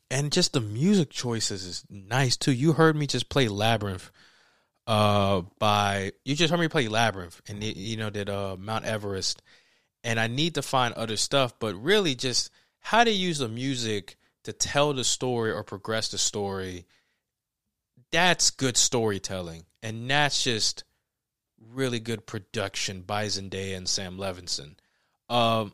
And 0.09 0.31
just 0.31 0.53
the 0.53 0.61
music 0.61 1.09
choices 1.09 1.65
is 1.65 1.83
nice 1.89 2.37
too. 2.37 2.53
You 2.53 2.71
heard 2.71 2.95
me 2.95 3.05
just 3.05 3.29
play 3.29 3.47
Labrinth 3.47 4.09
uh 4.87 5.41
by 5.57 6.11
you 6.23 6.35
just 6.35 6.51
heard 6.51 6.59
me 6.59 6.67
play 6.67 6.85
Labrinth 6.85 7.41
and 7.47 7.63
you 7.63 7.97
know 7.97 8.11
did 8.11 8.29
uh 8.29 8.55
Mount 8.55 8.85
Everest 8.85 9.41
and 10.03 10.19
I 10.19 10.27
need 10.27 10.53
to 10.55 10.61
find 10.61 10.93
other 10.93 11.17
stuff 11.17 11.57
but 11.57 11.73
really 11.73 12.13
just 12.13 12.51
how 12.81 13.03
to 13.03 13.09
use 13.09 13.39
the 13.39 13.49
music 13.49 14.15
to 14.43 14.53
tell 14.53 14.93
the 14.93 15.03
story 15.03 15.51
or 15.51 15.63
progress 15.63 16.09
the 16.09 16.19
story 16.19 16.85
that's 18.11 18.51
good 18.51 18.77
storytelling 18.77 19.65
and 19.81 20.07
that's 20.07 20.43
just 20.43 20.83
really 21.73 21.99
good 21.99 22.25
production 22.25 23.01
by 23.01 23.25
Zendaya 23.25 23.77
and 23.77 23.87
Sam 23.87 24.17
Levinson. 24.17 24.75
Um, 25.29 25.73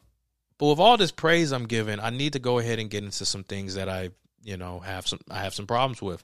but 0.58 0.68
with 0.68 0.80
all 0.80 0.98
this 0.98 1.12
praise 1.12 1.52
I'm 1.52 1.66
giving, 1.66 2.00
I 2.00 2.10
need 2.10 2.34
to 2.34 2.40
go 2.40 2.60
ahead 2.60 2.80
and 2.80 2.90
get 2.90 3.04
into 3.04 3.26
some 3.26 3.44
things 3.44 3.76
that 3.76 3.90
I, 3.90 4.12
you 4.44 4.58
know, 4.58 4.80
have 4.80 5.08
some 5.08 5.20
I 5.30 5.40
have 5.40 5.54
some 5.54 5.68
problems 5.68 6.02
with. 6.02 6.24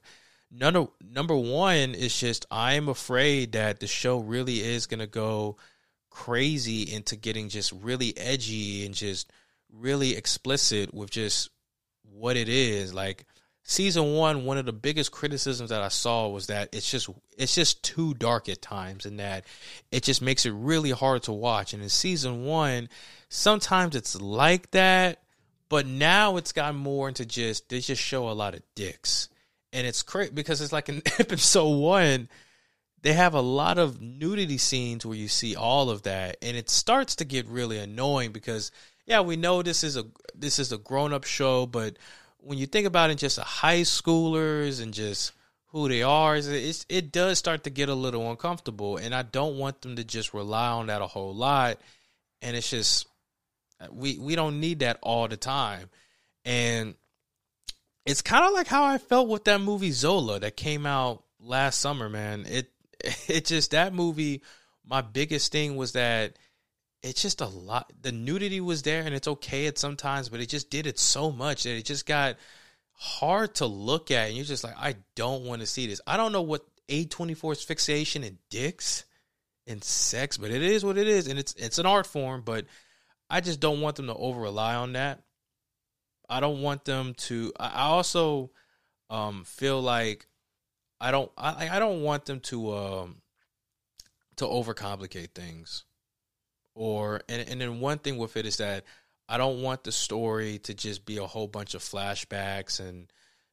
Number 0.51 0.87
number 1.01 1.35
one 1.35 1.95
is 1.95 2.17
just 2.17 2.45
I 2.49 2.73
am 2.73 2.87
afraid 2.87 3.53
that 3.53 3.79
the 3.79 3.87
show 3.87 4.19
really 4.19 4.61
is 4.61 4.87
gonna 4.87 5.07
go 5.07 5.57
crazy 6.09 6.83
into 6.83 7.15
getting 7.15 7.49
just 7.49 7.71
really 7.71 8.17
edgy 8.17 8.85
and 8.85 8.95
just 8.95 9.31
really 9.71 10.15
explicit 10.15 10.93
with 10.93 11.09
just 11.09 11.49
what 12.03 12.37
it 12.37 12.47
is. 12.47 12.93
Like 12.93 13.25
season 13.69 14.13
one, 14.15 14.45
one 14.45 14.57
of 14.57 14.65
the 14.65 14.73
biggest 14.73 15.11
criticisms 15.11 15.69
that 15.69 15.81
I 15.81 15.89
saw 15.89 16.29
was 16.29 16.47
that 16.47 16.69
it's 16.71 16.89
just 16.89 17.09
it's 17.37 17.53
just 17.53 17.83
too 17.83 18.13
dark 18.15 18.49
at 18.49 18.61
times, 18.61 19.05
and 19.05 19.19
that 19.19 19.45
it 19.91 20.03
just 20.03 20.21
makes 20.21 20.45
it 20.45 20.51
really 20.51 20.91
hard 20.91 21.23
to 21.23 21.33
watch. 21.33 21.73
And 21.73 21.83
in 21.83 21.89
season 21.89 22.45
one, 22.45 22.89
sometimes 23.29 23.95
it's 23.95 24.19
like 24.19 24.71
that, 24.71 25.21
but 25.69 25.85
now 25.85 26.37
it's 26.37 26.53
gotten 26.53 26.77
more 26.79 27.09
into 27.09 27.25
just 27.25 27.69
they 27.69 27.81
just 27.81 28.01
show 28.01 28.29
a 28.29 28.31
lot 28.31 28.55
of 28.55 28.63
dicks. 28.73 29.29
and 29.73 29.85
it's 29.85 30.01
crazy 30.01 30.31
because 30.33 30.61
it's 30.61 30.73
like 30.73 30.87
in 30.89 31.01
episode 31.19 31.77
one, 31.77 32.29
they 33.01 33.13
have 33.13 33.33
a 33.33 33.41
lot 33.41 33.77
of 33.77 34.01
nudity 34.01 34.57
scenes 34.57 35.05
where 35.05 35.17
you 35.17 35.27
see 35.27 35.57
all 35.57 35.89
of 35.89 36.03
that, 36.03 36.37
and 36.41 36.55
it 36.55 36.69
starts 36.69 37.17
to 37.17 37.25
get 37.25 37.45
really 37.47 37.77
annoying 37.77 38.31
because 38.31 38.71
yeah, 39.05 39.19
we 39.21 39.35
know 39.35 39.61
this 39.61 39.83
is 39.83 39.97
a 39.97 40.05
this 40.33 40.57
is 40.57 40.71
a 40.71 40.77
grown 40.77 41.11
up 41.11 41.25
show, 41.25 41.65
but 41.65 41.97
when 42.47 42.57
you 42.57 42.65
think 42.65 42.87
about 42.87 43.09
it, 43.09 43.15
just 43.15 43.37
a 43.37 43.43
high 43.43 43.81
schoolers 43.81 44.81
and 44.81 44.93
just 44.93 45.33
who 45.67 45.89
they 45.89 46.01
are, 46.01 46.37
it's, 46.37 46.85
it 46.87 47.11
does 47.11 47.37
start 47.37 47.65
to 47.65 47.69
get 47.69 47.89
a 47.89 47.93
little 47.93 48.31
uncomfortable, 48.31 48.95
and 48.95 49.13
I 49.13 49.23
don't 49.23 49.57
want 49.57 49.81
them 49.81 49.97
to 49.97 50.03
just 50.05 50.33
rely 50.33 50.69
on 50.69 50.87
that 50.87 51.01
a 51.01 51.07
whole 51.07 51.35
lot, 51.35 51.79
and 52.41 52.55
it's 52.55 52.69
just 52.69 53.05
we 53.91 54.17
we 54.17 54.35
don't 54.35 54.61
need 54.61 54.79
that 54.79 54.97
all 55.01 55.27
the 55.27 55.35
time, 55.35 55.89
and 56.45 56.95
it's 58.05 58.21
kind 58.21 58.45
of 58.45 58.53
like 58.53 58.67
how 58.67 58.85
I 58.85 58.97
felt 58.97 59.27
with 59.27 59.43
that 59.43 59.59
movie 59.59 59.91
Zola 59.91 60.39
that 60.39 60.55
came 60.55 60.85
out 60.85 61.23
last 61.41 61.81
summer, 61.81 62.07
man. 62.07 62.45
It 62.47 62.71
it 63.27 63.45
just 63.45 63.71
that 63.71 63.93
movie. 63.93 64.41
My 64.85 65.01
biggest 65.01 65.51
thing 65.51 65.75
was 65.75 65.91
that 65.91 66.39
it's 67.03 67.21
just 67.21 67.41
a 67.41 67.47
lot. 67.47 67.91
The 68.01 68.11
nudity 68.11 68.61
was 68.61 68.81
there, 68.81 69.03
and 69.03 69.13
it's 69.13 69.27
okay 69.27 69.67
at 69.67 69.77
sometimes, 69.77 70.29
but 70.29 70.39
it 70.39 70.49
just 70.49 70.69
did 70.69 70.87
it 70.87 70.99
so 70.99 71.31
much 71.31 71.63
that 71.63 71.77
it 71.77 71.85
just 71.85 72.05
got 72.05 72.37
hard 72.93 73.55
to 73.55 73.65
look 73.65 74.11
at, 74.11 74.27
and 74.27 74.35
you're 74.35 74.45
just 74.45 74.63
like, 74.63 74.75
I 74.77 74.95
don't 75.15 75.43
want 75.45 75.61
to 75.61 75.67
see 75.67 75.87
this. 75.87 76.01
I 76.07 76.17
don't 76.17 76.31
know 76.31 76.41
what 76.41 76.65
A24's 76.89 77.63
fixation 77.63 78.23
in 78.23 78.39
dicks 78.49 79.05
and 79.67 79.83
sex, 79.83 80.37
but 80.37 80.51
it 80.51 80.63
is 80.63 80.83
what 80.83 80.97
it 80.97 81.07
is, 81.07 81.27
and 81.27 81.37
it's 81.37 81.53
it's 81.53 81.77
an 81.77 81.85
art 81.85 82.07
form. 82.07 82.41
But 82.43 82.65
I 83.29 83.41
just 83.41 83.59
don't 83.59 83.81
want 83.81 83.95
them 83.97 84.07
to 84.07 84.15
over 84.15 84.41
rely 84.41 84.75
on 84.75 84.93
that. 84.93 85.21
I 86.29 86.39
don't 86.39 86.61
want 86.61 86.85
them 86.85 87.13
to. 87.13 87.53
I 87.59 87.83
also 87.83 88.51
um, 89.09 89.43
feel 89.45 89.81
like 89.81 90.27
I 90.99 91.11
don't. 91.11 91.31
I 91.37 91.69
I 91.69 91.79
don't 91.79 92.01
want 92.01 92.25
them 92.25 92.39
to 92.41 92.73
um, 92.73 93.21
to 94.37 94.45
overcomplicate 94.45 95.35
things. 95.35 95.83
Or 96.77 97.21
and 97.27 97.47
and 97.49 97.59
then 97.59 97.79
one 97.79 97.97
thing 97.97 98.17
with 98.17 98.37
it 98.37 98.45
is 98.45 98.57
that 98.57 98.83
I 99.27 99.37
don't 99.37 99.61
want 99.61 99.83
the 99.83 99.91
story 99.91 100.59
to 100.59 100.73
just 100.73 101.05
be 101.05 101.17
a 101.17 101.25
whole 101.25 101.47
bunch 101.47 101.73
of 101.73 101.81
flashbacks 101.81 102.79
and 102.79 103.11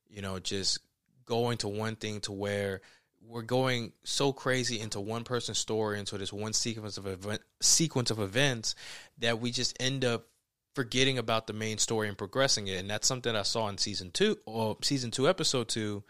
you 0.09 0.21
know 0.21 0.39
just 0.39 0.79
going 1.25 1.57
to 1.59 1.69
one 1.69 1.97
thing 1.97 2.21
to 2.21 2.33
where 2.33 2.83
we're 3.27 3.41
going 3.41 3.93
so 4.05 4.33
crazy 4.33 4.79
into 4.79 5.01
one 5.01 5.25
person's 5.25 5.57
story 5.57 5.99
into 5.99 6.19
this 6.19 6.35
one 6.35 6.53
sequence 6.53 6.99
of 6.99 7.07
event 7.07 7.41
sequence 7.63 8.11
of 8.11 8.21
events 8.21 8.75
that 9.19 9.41
we 9.41 9.51
just 9.51 9.75
end 9.81 10.05
up 10.05 10.27
forgetting 10.75 11.19
about 11.19 11.47
the 11.47 11.53
main 11.53 11.79
story 11.79 12.09
and 12.09 12.19
progressing 12.19 12.67
it. 12.67 12.81
And 12.81 12.91
that's 12.91 13.07
something 13.07 13.35
I 13.35 13.43
saw 13.43 13.69
in 13.69 13.79
season 13.79 14.11
2 14.11 14.39
or 14.45 14.77
season 14.83 15.11
2 15.11 15.29
episode 15.29 15.69
2 15.69 16.03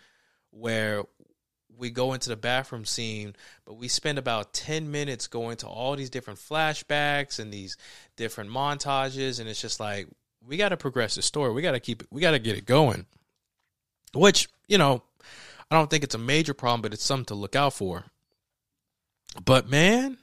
where 0.50 1.04
we 1.78 1.90
go 1.90 2.12
into 2.12 2.28
the 2.28 2.36
bathroom 2.36 2.84
scene, 2.84 3.34
but 3.64 3.74
we 3.74 3.88
spend 3.88 4.18
about 4.18 4.52
10 4.52 4.90
minutes 4.90 5.26
going 5.26 5.56
to 5.58 5.66
all 5.66 5.96
these 5.96 6.10
different 6.10 6.38
flashbacks 6.38 7.38
and 7.38 7.52
these 7.52 7.76
different 8.16 8.50
montages. 8.50 9.40
And 9.40 9.48
it's 9.48 9.60
just 9.60 9.80
like, 9.80 10.08
we 10.46 10.56
got 10.56 10.70
to 10.70 10.76
progress 10.76 11.14
the 11.14 11.22
story. 11.22 11.52
We 11.52 11.62
got 11.62 11.72
to 11.72 11.80
keep 11.80 12.02
it, 12.02 12.08
we 12.10 12.20
got 12.20 12.32
to 12.32 12.38
get 12.38 12.56
it 12.56 12.66
going. 12.66 13.06
Which, 14.14 14.48
you 14.68 14.78
know, 14.78 15.02
I 15.70 15.76
don't 15.76 15.90
think 15.90 16.04
it's 16.04 16.14
a 16.14 16.18
major 16.18 16.54
problem, 16.54 16.82
but 16.82 16.92
it's 16.92 17.04
something 17.04 17.26
to 17.26 17.34
look 17.34 17.56
out 17.56 17.72
for. 17.72 18.04
But 19.44 19.68
man, 19.68 20.18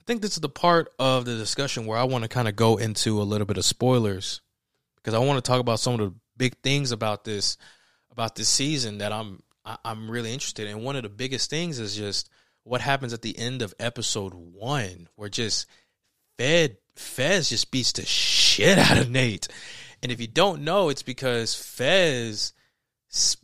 I 0.00 0.04
think 0.06 0.22
this 0.22 0.32
is 0.32 0.40
the 0.40 0.48
part 0.48 0.92
of 0.98 1.24
the 1.24 1.36
discussion 1.36 1.84
where 1.84 1.98
I 1.98 2.04
want 2.04 2.22
to 2.22 2.28
kind 2.28 2.48
of 2.48 2.56
go 2.56 2.76
into 2.76 3.20
a 3.20 3.24
little 3.24 3.46
bit 3.46 3.58
of 3.58 3.64
spoilers 3.64 4.40
because 4.96 5.14
I 5.14 5.18
want 5.18 5.42
to 5.42 5.48
talk 5.48 5.60
about 5.60 5.80
some 5.80 5.94
of 5.94 6.00
the 6.00 6.14
big 6.36 6.56
things 6.62 6.92
about 6.92 7.24
this 7.24 7.58
about 8.10 8.34
this 8.34 8.48
season 8.48 8.98
that 8.98 9.12
I'm 9.12 9.42
I, 9.68 9.90
am 9.90 10.10
really 10.10 10.32
interested 10.32 10.66
in. 10.66 10.82
One 10.82 10.96
of 10.96 11.02
the 11.02 11.08
biggest 11.08 11.50
things 11.50 11.78
is 11.78 11.94
just 11.94 12.30
what 12.64 12.80
happens 12.80 13.12
at 13.12 13.22
the 13.22 13.38
end 13.38 13.62
of 13.62 13.74
episode 13.78 14.32
one, 14.34 15.08
where 15.16 15.28
just 15.28 15.66
Fed 16.38 16.78
Fez 16.96 17.50
just 17.50 17.70
beats 17.70 17.92
the 17.92 18.04
shit 18.04 18.78
out 18.78 18.98
of 18.98 19.10
Nate. 19.10 19.48
And 20.02 20.10
if 20.10 20.20
you 20.20 20.26
don't 20.26 20.62
know, 20.62 20.88
it's 20.88 21.02
because 21.02 21.54
Fez, 21.54 22.52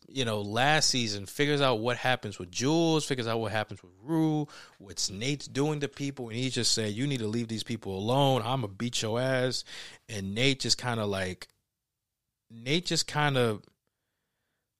you 0.08 0.24
know, 0.24 0.40
last 0.40 0.88
season 0.88 1.26
figures 1.26 1.60
out 1.60 1.80
what 1.80 1.96
happens 1.96 2.38
with 2.38 2.50
Jules, 2.50 3.04
figures 3.04 3.26
out 3.26 3.40
what 3.40 3.52
happens 3.52 3.82
with 3.82 3.92
Rue, 4.02 4.48
what's 4.78 5.10
Nate's 5.10 5.46
doing 5.46 5.80
to 5.80 5.88
people, 5.88 6.28
and 6.28 6.38
he 6.38 6.48
just 6.48 6.72
said, 6.72 6.94
"You 6.94 7.06
need 7.06 7.20
to 7.20 7.28
leave 7.28 7.48
these 7.48 7.64
people 7.64 7.96
alone. 7.96 8.40
I'm 8.42 8.62
gonna 8.62 8.68
beat 8.68 9.02
your 9.02 9.20
ass." 9.20 9.64
And 10.08 10.34
Nate 10.34 10.60
just 10.60 10.78
kind 10.78 11.00
of 11.00 11.08
like, 11.08 11.48
Nate 12.50 12.86
just 12.86 13.06
kind 13.06 13.36
of 13.36 13.62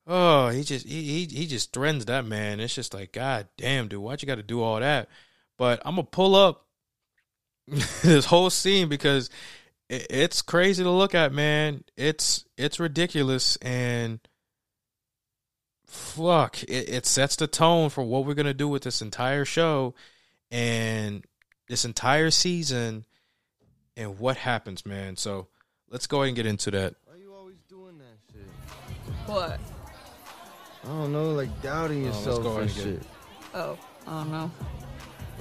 Oh, 0.06 0.48
he 0.48 0.62
just 0.64 0.86
he 0.86 1.24
he, 1.24 1.34
he 1.34 1.46
just 1.46 1.72
threatens 1.72 2.04
that 2.06 2.26
man. 2.26 2.60
It's 2.60 2.74
just 2.74 2.92
like, 2.92 3.12
God 3.12 3.48
damn, 3.56 3.88
dude, 3.88 4.00
why'd 4.00 4.22
you 4.22 4.26
got 4.26 4.34
to 4.34 4.42
do 4.42 4.62
all 4.62 4.80
that? 4.80 5.08
But 5.56 5.80
I'm 5.84 5.94
gonna 5.94 6.04
pull 6.04 6.34
up 6.34 6.66
this 7.66 8.26
whole 8.26 8.50
scene 8.50 8.88
because 8.88 9.30
it, 9.88 10.06
it's 10.10 10.42
crazy 10.42 10.82
to 10.82 10.90
look 10.90 11.14
at, 11.14 11.32
man. 11.32 11.84
It's 11.96 12.44
it's 12.58 12.78
ridiculous 12.78 13.56
and 13.56 14.20
fuck, 15.86 16.62
it, 16.64 16.88
it 16.88 17.06
sets 17.06 17.36
the 17.36 17.46
tone 17.46 17.88
for 17.88 18.04
what 18.04 18.26
we're 18.26 18.34
gonna 18.34 18.52
do 18.52 18.68
with 18.68 18.82
this 18.82 19.00
entire 19.00 19.44
show 19.44 19.94
and 20.50 21.24
this 21.68 21.84
entire 21.84 22.30
season 22.30 23.06
and 23.96 24.18
what 24.18 24.36
happens, 24.36 24.84
man. 24.84 25.16
So 25.16 25.48
let's 25.88 26.06
go 26.06 26.18
ahead 26.18 26.28
and 26.28 26.36
get 26.36 26.46
into 26.46 26.70
that. 26.72 26.94
Why 27.04 27.14
are 27.14 27.18
you 27.18 27.32
always 27.32 27.62
doing 27.68 27.98
that 27.98 28.32
shit? 28.32 28.46
What? 29.26 29.60
I 30.84 30.88
don't 30.88 31.12
know, 31.12 31.30
like 31.30 31.62
doubting 31.62 32.04
yourself 32.04 32.42
go 32.42 32.56
and 32.58 32.68
ahead 32.70 32.84
shit. 32.84 33.02
Oh, 33.54 33.78
I 34.06 34.10
don't 34.10 34.30
know. 34.30 34.50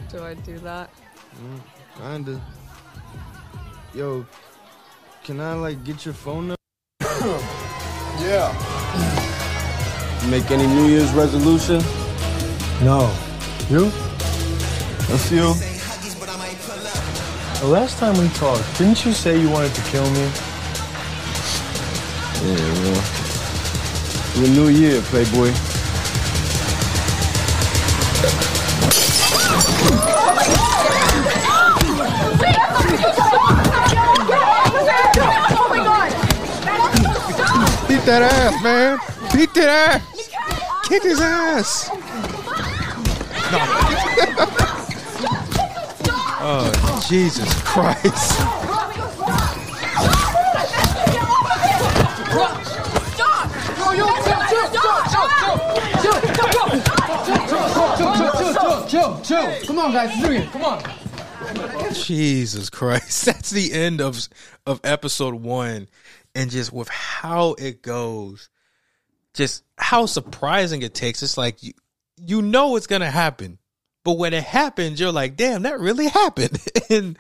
Do 0.10 0.24
I 0.24 0.36
do 0.36 0.58
that? 0.60 0.90
Mm, 1.36 1.62
kinda. 2.02 2.42
Yo, 3.94 4.26
can 5.24 5.42
I 5.42 5.54
like 5.56 5.84
get 5.84 6.06
your 6.06 6.14
phone 6.14 6.48
number? 6.48 7.44
Yeah. 8.20 8.54
Make 10.30 10.50
any 10.52 10.68
New 10.68 10.88
Year's 10.88 11.12
resolution? 11.14 11.82
No. 12.82 13.12
You? 13.70 13.88
A 13.88 15.18
few. 15.18 15.54
The 17.60 17.68
last 17.68 17.98
time 17.98 18.18
we 18.18 18.30
talked, 18.30 18.78
didn't 18.78 19.04
you 19.04 19.14
say 19.14 19.40
you 19.40 19.50
wanted 19.50 19.74
to 19.74 19.82
kill 19.84 20.10
me? 20.12 20.30
Yeah, 22.44 22.74
well. 22.84 23.33
The 24.36 24.50
new 24.50 24.68
year, 24.68 25.00
Playboy. 25.04 25.52
Beat 37.88 38.06
that 38.06 38.22
ass, 38.24 38.64
man. 38.64 38.98
Beat 39.34 39.54
that 39.54 39.70
ass. 39.70 40.02
Kick 40.90 41.04
his 41.04 41.22
ass. 41.22 41.90
oh, 46.42 47.06
Jesus 47.08 47.54
Christ. 47.62 48.63
Chill, 58.88 59.22
chill. 59.22 59.66
Come 59.66 59.80
on, 59.80 59.92
guys, 59.94 60.12
it. 60.24 60.52
Come 60.52 60.66
on. 60.66 60.84
Jesus 61.94 62.70
Christ. 62.70 63.26
That's 63.26 63.50
the 63.50 63.74
end 63.74 64.02
of 64.02 64.28
of 64.66 64.82
episode 64.84 65.36
1 65.36 65.88
and 66.36 66.52
just 66.52 66.74
with 66.74 66.90
how 66.90 67.54
it 67.54 67.82
goes 67.82 68.50
just 69.34 69.64
how 69.78 70.06
surprising 70.06 70.82
it 70.82 70.94
takes. 70.94 71.24
It's 71.24 71.38
like 71.38 71.64
you 71.64 71.74
you 72.18 72.42
know 72.42 72.76
it's 72.76 72.88
to 73.02 73.10
happen. 73.10 73.58
But 74.04 74.18
when 74.18 74.34
it 74.34 74.44
happens, 74.44 75.00
you're 75.00 75.12
like, 75.12 75.36
"Damn, 75.36 75.64
that 75.64 75.80
really 75.80 76.08
happened." 76.10 76.60
and 76.90 77.18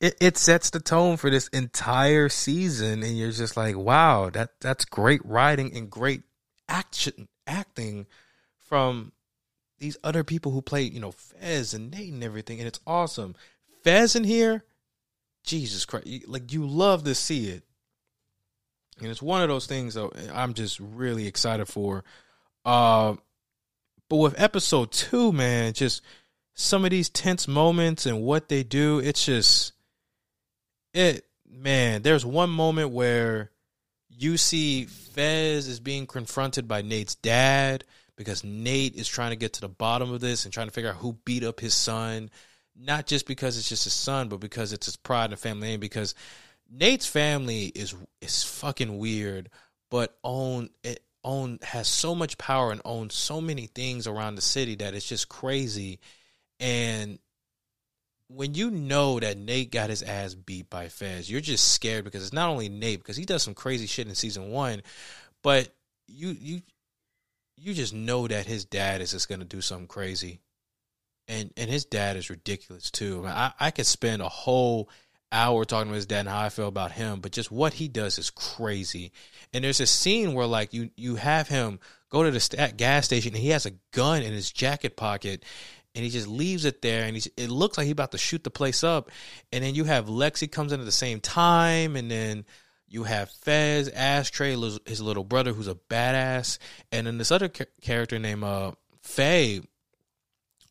it, 0.00 0.14
it 0.20 0.36
sets 0.36 0.70
the 0.70 0.80
tone 0.80 1.16
for 1.16 1.28
this 1.28 1.48
entire 1.48 2.28
season 2.28 3.02
and 3.02 3.18
you're 3.18 3.32
just 3.32 3.56
like, 3.56 3.76
"Wow, 3.76 4.30
that 4.30 4.50
that's 4.60 4.84
great 4.84 5.24
writing 5.24 5.76
and 5.76 5.90
great 5.90 6.22
action 6.68 7.28
acting 7.48 8.06
from 8.68 9.12
these 9.78 9.96
other 10.04 10.24
people 10.24 10.52
who 10.52 10.62
play, 10.62 10.82
you 10.82 11.00
know, 11.00 11.12
Fez 11.12 11.74
and 11.74 11.90
Nate 11.90 12.12
and 12.12 12.22
everything, 12.22 12.58
and 12.58 12.68
it's 12.68 12.80
awesome. 12.86 13.34
Fez 13.82 14.14
in 14.14 14.24
here, 14.24 14.64
Jesus 15.44 15.84
Christ, 15.84 16.06
like 16.28 16.52
you 16.52 16.66
love 16.66 17.04
to 17.04 17.14
see 17.14 17.48
it, 17.48 17.62
and 19.00 19.08
it's 19.08 19.22
one 19.22 19.42
of 19.42 19.48
those 19.48 19.66
things 19.66 19.94
that 19.94 20.10
I'm 20.32 20.54
just 20.54 20.78
really 20.80 21.26
excited 21.26 21.66
for. 21.66 22.04
Uh, 22.64 23.14
but 24.08 24.16
with 24.16 24.40
episode 24.40 24.90
two, 24.90 25.32
man, 25.32 25.72
just 25.72 26.02
some 26.54 26.84
of 26.84 26.90
these 26.90 27.08
tense 27.08 27.46
moments 27.46 28.04
and 28.06 28.22
what 28.22 28.48
they 28.48 28.64
do, 28.64 28.98
it's 28.98 29.24
just 29.24 29.72
it, 30.92 31.24
man. 31.48 32.02
There's 32.02 32.26
one 32.26 32.50
moment 32.50 32.90
where 32.90 33.52
you 34.18 34.36
see 34.36 34.84
Fez 34.84 35.68
is 35.68 35.80
being 35.80 36.06
confronted 36.06 36.66
by 36.66 36.82
Nate's 36.82 37.14
dad 37.14 37.84
because 38.16 38.42
Nate 38.42 38.96
is 38.96 39.06
trying 39.06 39.30
to 39.30 39.36
get 39.36 39.54
to 39.54 39.60
the 39.60 39.68
bottom 39.68 40.12
of 40.12 40.20
this 40.20 40.44
and 40.44 40.52
trying 40.52 40.66
to 40.66 40.72
figure 40.72 40.90
out 40.90 40.96
who 40.96 41.12
beat 41.24 41.44
up 41.44 41.60
his 41.60 41.74
son. 41.74 42.30
Not 42.76 43.06
just 43.06 43.26
because 43.26 43.56
it's 43.56 43.68
just 43.68 43.84
his 43.84 43.92
son, 43.92 44.28
but 44.28 44.40
because 44.40 44.72
it's 44.72 44.86
his 44.86 44.96
pride 44.96 45.30
and 45.30 45.38
family 45.38 45.68
name. 45.68 45.80
Because 45.80 46.14
Nate's 46.70 47.06
family 47.06 47.66
is 47.66 47.94
is 48.20 48.42
fucking 48.42 48.98
weird, 48.98 49.50
but 49.90 50.16
own 50.24 50.70
it 50.82 51.00
own 51.24 51.58
has 51.62 51.86
so 51.86 52.14
much 52.14 52.38
power 52.38 52.72
and 52.72 52.80
owns 52.84 53.14
so 53.14 53.40
many 53.40 53.66
things 53.66 54.06
around 54.06 54.34
the 54.34 54.42
city 54.42 54.74
that 54.76 54.94
it's 54.94 55.08
just 55.08 55.28
crazy. 55.28 56.00
And 56.60 57.18
when 58.28 58.54
you 58.54 58.70
know 58.70 59.18
that 59.18 59.38
Nate 59.38 59.72
got 59.72 59.90
his 59.90 60.02
ass 60.02 60.34
beat 60.34 60.68
by 60.68 60.88
Fez, 60.88 61.30
you're 61.30 61.40
just 61.40 61.72
scared 61.72 62.04
because 62.04 62.22
it's 62.22 62.32
not 62.32 62.50
only 62.50 62.68
Nate 62.68 63.00
because 63.00 63.16
he 63.16 63.24
does 63.24 63.42
some 63.42 63.54
crazy 63.54 63.86
shit 63.86 64.06
in 64.06 64.14
season 64.14 64.50
one, 64.50 64.82
but 65.42 65.74
you 66.06 66.36
you 66.38 66.62
you 67.56 67.74
just 67.74 67.94
know 67.94 68.28
that 68.28 68.46
his 68.46 68.64
dad 68.64 69.00
is 69.00 69.12
just 69.12 69.28
gonna 69.28 69.44
do 69.44 69.60
something 69.60 69.88
crazy, 69.88 70.40
and 71.26 71.52
and 71.56 71.70
his 71.70 71.86
dad 71.86 72.16
is 72.16 72.30
ridiculous 72.30 72.90
too. 72.90 73.24
I 73.26 73.52
I 73.58 73.70
could 73.70 73.86
spend 73.86 74.20
a 74.20 74.28
whole 74.28 74.90
hour 75.32 75.64
talking 75.64 75.90
to 75.90 75.96
his 75.96 76.06
dad 76.06 76.20
and 76.20 76.28
how 76.28 76.40
I 76.40 76.48
feel 76.48 76.68
about 76.68 76.92
him, 76.92 77.20
but 77.20 77.32
just 77.32 77.50
what 77.50 77.74
he 77.74 77.88
does 77.88 78.18
is 78.18 78.30
crazy. 78.30 79.12
And 79.52 79.62
there's 79.62 79.80
a 79.80 79.86
scene 79.86 80.34
where 80.34 80.46
like 80.46 80.72
you 80.72 80.90
you 80.96 81.16
have 81.16 81.48
him 81.48 81.80
go 82.10 82.22
to 82.22 82.30
the 82.30 82.72
gas 82.76 83.06
station 83.06 83.34
and 83.34 83.42
he 83.42 83.50
has 83.50 83.66
a 83.66 83.72
gun 83.92 84.22
in 84.22 84.32
his 84.32 84.50
jacket 84.50 84.96
pocket 84.96 85.44
and 85.98 86.04
he 86.04 86.10
just 86.12 86.28
leaves 86.28 86.64
it 86.64 86.80
there 86.80 87.06
and 87.06 87.16
he's 87.16 87.26
it 87.36 87.50
looks 87.50 87.76
like 87.76 87.84
he's 87.84 87.92
about 87.92 88.12
to 88.12 88.18
shoot 88.18 88.44
the 88.44 88.50
place 88.50 88.84
up 88.84 89.10
and 89.52 89.64
then 89.64 89.74
you 89.74 89.82
have 89.82 90.06
lexi 90.06 90.50
comes 90.50 90.72
in 90.72 90.78
at 90.78 90.86
the 90.86 90.92
same 90.92 91.18
time 91.18 91.96
and 91.96 92.08
then 92.08 92.44
you 92.86 93.02
have 93.02 93.28
fez 93.32 93.88
ashtray 93.88 94.52
his 94.86 95.00
little 95.00 95.24
brother 95.24 95.52
who's 95.52 95.66
a 95.66 95.74
badass 95.74 96.58
and 96.92 97.08
then 97.08 97.18
this 97.18 97.32
other 97.32 97.48
ca- 97.48 97.64
character 97.82 98.16
named 98.16 98.44
uh 98.44 98.70
faye 99.02 99.60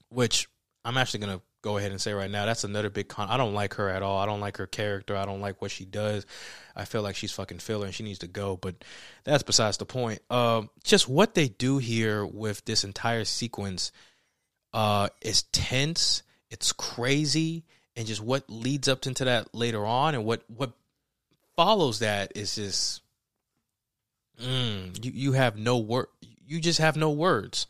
which 0.08 0.48
i'm 0.86 0.96
actually 0.96 1.20
gonna 1.20 1.42
go 1.62 1.78
ahead 1.78 1.92
and 1.92 2.00
say 2.00 2.14
right 2.14 2.32
now 2.32 2.46
that's 2.46 2.64
another 2.64 2.90
big 2.90 3.10
con 3.10 3.28
i 3.28 3.36
don't 3.36 3.54
like 3.54 3.74
her 3.74 3.90
at 3.90 4.02
all 4.02 4.20
i 4.20 4.26
don't 4.26 4.40
like 4.40 4.56
her 4.56 4.68
character 4.68 5.18
i 5.18 5.26
don't 5.26 5.42
like 5.42 5.62
what 5.62 5.72
she 5.72 5.84
does 5.84 6.26
i 6.74 6.86
feel 6.86 7.02
like 7.02 7.18
she's 7.18 7.34
fucking 7.34 7.60
filler 7.60 7.86
and 7.86 7.94
she 7.94 8.04
needs 8.04 8.20
to 8.20 8.28
go 8.28 8.56
but 8.56 8.76
that's 9.26 9.44
besides 9.44 9.76
the 9.76 9.86
point. 9.86 10.22
Um 10.30 10.70
just 10.86 11.10
what 11.10 11.34
they 11.34 11.50
do 11.50 11.80
here 11.80 12.26
with 12.26 12.64
this 12.64 12.86
entire 12.86 13.26
sequence 13.26 13.92
uh, 14.78 15.10
is 15.22 15.42
tense. 15.42 16.22
It's 16.52 16.72
crazy, 16.72 17.64
and 17.96 18.06
just 18.06 18.22
what 18.22 18.48
leads 18.48 18.88
up 18.88 19.08
into 19.08 19.26
that 19.26 19.56
later 19.56 19.84
on, 19.84 20.14
and 20.14 20.24
what 20.24 20.44
what 20.56 20.74
follows 21.56 21.98
that 22.00 22.34
is 22.36 22.54
just 22.56 23.02
mm, 24.40 25.04
you 25.04 25.12
you 25.16 25.32
have 25.32 25.58
no 25.58 25.80
word. 25.80 26.06
You 26.46 26.62
just 26.62 26.78
have 26.78 26.96
no 26.96 27.10
words, 27.10 27.66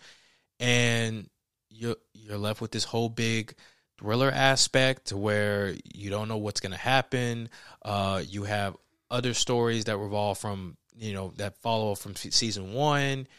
and 0.60 1.30
you're 1.70 1.96
you're 2.14 2.38
left 2.38 2.60
with 2.60 2.72
this 2.72 2.84
whole 2.84 3.08
big 3.08 3.56
thriller 3.98 4.30
aspect 4.30 5.14
where 5.14 5.76
you 5.94 6.10
don't 6.10 6.28
know 6.28 6.38
what's 6.38 6.60
going 6.60 6.74
to 6.74 6.78
happen. 6.78 7.48
Uh, 7.86 8.22
you 8.28 8.44
have 8.44 8.76
other 9.10 9.34
stories 9.34 9.86
that 9.86 9.98
revolve 9.98 10.40
from 10.40 10.76
you 11.00 11.14
know 11.14 11.32
that 11.38 11.56
follow 11.62 11.96
from 11.96 12.18
season 12.18 12.74
one, 12.74 13.30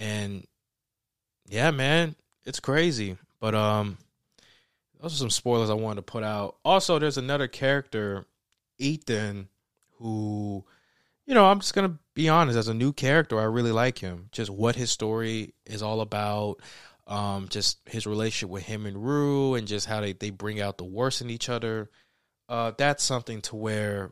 and 0.00 0.44
yeah, 1.48 1.70
man, 1.70 2.16
it's 2.44 2.60
crazy. 2.60 3.16
But 3.40 3.54
um, 3.54 3.98
those 5.00 5.14
are 5.14 5.18
some 5.18 5.30
spoilers 5.30 5.70
I 5.70 5.74
wanted 5.74 5.96
to 5.96 6.02
put 6.02 6.24
out. 6.24 6.56
Also, 6.64 6.98
there's 6.98 7.18
another 7.18 7.48
character, 7.48 8.24
Ethan, 8.78 9.48
who, 9.98 10.64
you 11.26 11.34
know, 11.34 11.44
I'm 11.46 11.60
just 11.60 11.74
gonna 11.74 11.98
be 12.14 12.28
honest. 12.28 12.56
As 12.56 12.68
a 12.68 12.74
new 12.74 12.92
character, 12.92 13.38
I 13.38 13.44
really 13.44 13.72
like 13.72 13.98
him. 13.98 14.28
Just 14.32 14.50
what 14.50 14.76
his 14.76 14.90
story 14.90 15.54
is 15.66 15.82
all 15.82 16.00
about. 16.00 16.60
Um, 17.06 17.48
just 17.50 17.78
his 17.86 18.06
relationship 18.06 18.48
with 18.48 18.62
him 18.62 18.86
and 18.86 19.04
Rue, 19.04 19.54
and 19.56 19.68
just 19.68 19.86
how 19.86 20.00
they 20.00 20.14
they 20.14 20.30
bring 20.30 20.60
out 20.60 20.78
the 20.78 20.84
worst 20.84 21.20
in 21.20 21.28
each 21.28 21.50
other. 21.50 21.90
Uh, 22.48 22.72
that's 22.76 23.04
something 23.04 23.42
to 23.42 23.56
where 23.56 24.10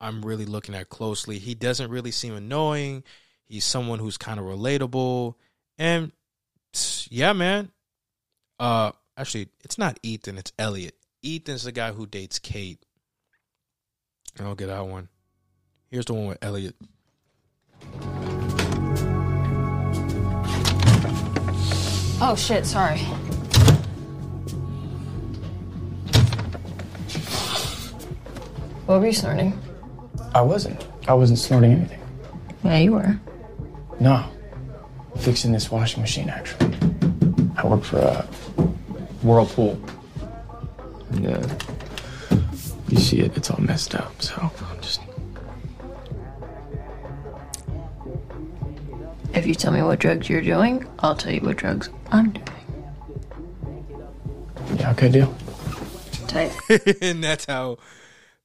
I'm 0.00 0.22
really 0.22 0.46
looking 0.46 0.74
at 0.74 0.88
closely. 0.88 1.38
He 1.38 1.54
doesn't 1.54 1.90
really 1.90 2.12
seem 2.12 2.34
annoying. 2.34 3.04
He's 3.44 3.64
someone 3.64 3.98
who's 3.98 4.16
kind 4.16 4.38
of 4.40 4.46
relatable, 4.46 5.34
and 5.76 6.12
yeah, 7.10 7.32
man. 7.32 7.70
Uh, 8.58 8.92
actually, 9.16 9.48
it's 9.64 9.78
not 9.78 9.98
Ethan. 10.02 10.38
It's 10.38 10.52
Elliot. 10.58 10.94
Ethan's 11.24 11.64
the 11.64 11.72
guy 11.72 11.92
who 11.92 12.06
dates 12.06 12.38
Kate. 12.38 12.84
I'll 14.40 14.54
get 14.54 14.66
that 14.66 14.86
one. 14.86 15.08
Here's 15.90 16.04
the 16.04 16.14
one 16.14 16.26
with 16.26 16.38
Elliot. 16.42 16.76
Oh 22.20 22.34
shit! 22.36 22.66
Sorry. 22.66 22.98
What 28.86 29.00
were 29.00 29.06
you 29.06 29.12
snorting? 29.12 29.58
I 30.34 30.40
wasn't. 30.40 30.86
I 31.06 31.14
wasn't 31.14 31.38
snorting 31.38 31.72
anything. 31.72 32.00
Yeah, 32.64 32.78
you 32.78 32.92
were. 32.92 33.20
No. 34.00 34.24
Fixing 35.18 35.52
this 35.52 35.70
washing 35.70 36.00
machine, 36.00 36.28
actually. 36.28 36.67
I 37.58 37.66
work 37.66 37.82
for 37.82 37.98
a 37.98 38.22
Whirlpool. 39.22 39.80
And, 41.10 41.26
uh, 41.26 41.48
you 42.88 42.98
see 42.98 43.18
it, 43.18 43.36
it's 43.36 43.50
all 43.50 43.60
messed 43.60 43.96
up, 43.96 44.22
so 44.22 44.50
I'm 44.70 44.80
just. 44.80 45.00
If 49.34 49.46
you 49.46 49.54
tell 49.56 49.72
me 49.72 49.82
what 49.82 49.98
drugs 49.98 50.28
you're 50.28 50.40
doing, 50.40 50.88
I'll 51.00 51.16
tell 51.16 51.32
you 51.32 51.40
what 51.40 51.56
drugs 51.56 51.90
I'm 52.12 52.30
doing. 52.30 52.48
Yeah, 54.76 54.92
okay, 54.92 55.08
deal. 55.08 55.34
Tight. 56.28 56.52
and 57.02 57.24
that's 57.24 57.46
how 57.46 57.78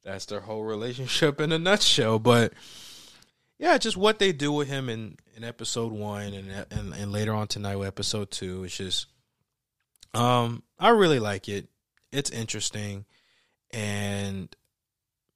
that's 0.03 0.25
their 0.25 0.41
whole 0.41 0.63
relationship 0.63 1.39
in 1.39 1.51
a 1.51 1.59
nutshell. 1.59 2.17
But 2.17 2.53
yeah, 3.59 3.77
just 3.77 3.97
what 3.97 4.19
they 4.19 4.31
do 4.31 4.51
with 4.51 4.67
him 4.67 4.89
in, 4.89 5.17
in 5.35 5.43
episode 5.43 5.91
one 5.91 6.33
and, 6.33 6.65
and 6.71 6.93
and 6.93 7.11
later 7.11 7.33
on 7.33 7.47
tonight 7.47 7.75
with 7.75 7.87
episode 7.87 8.31
two. 8.31 8.63
It's 8.63 8.77
just 8.77 9.07
um 10.13 10.63
I 10.79 10.89
really 10.89 11.19
like 11.19 11.47
it. 11.49 11.67
It's 12.11 12.29
interesting. 12.29 13.05
And 13.71 14.55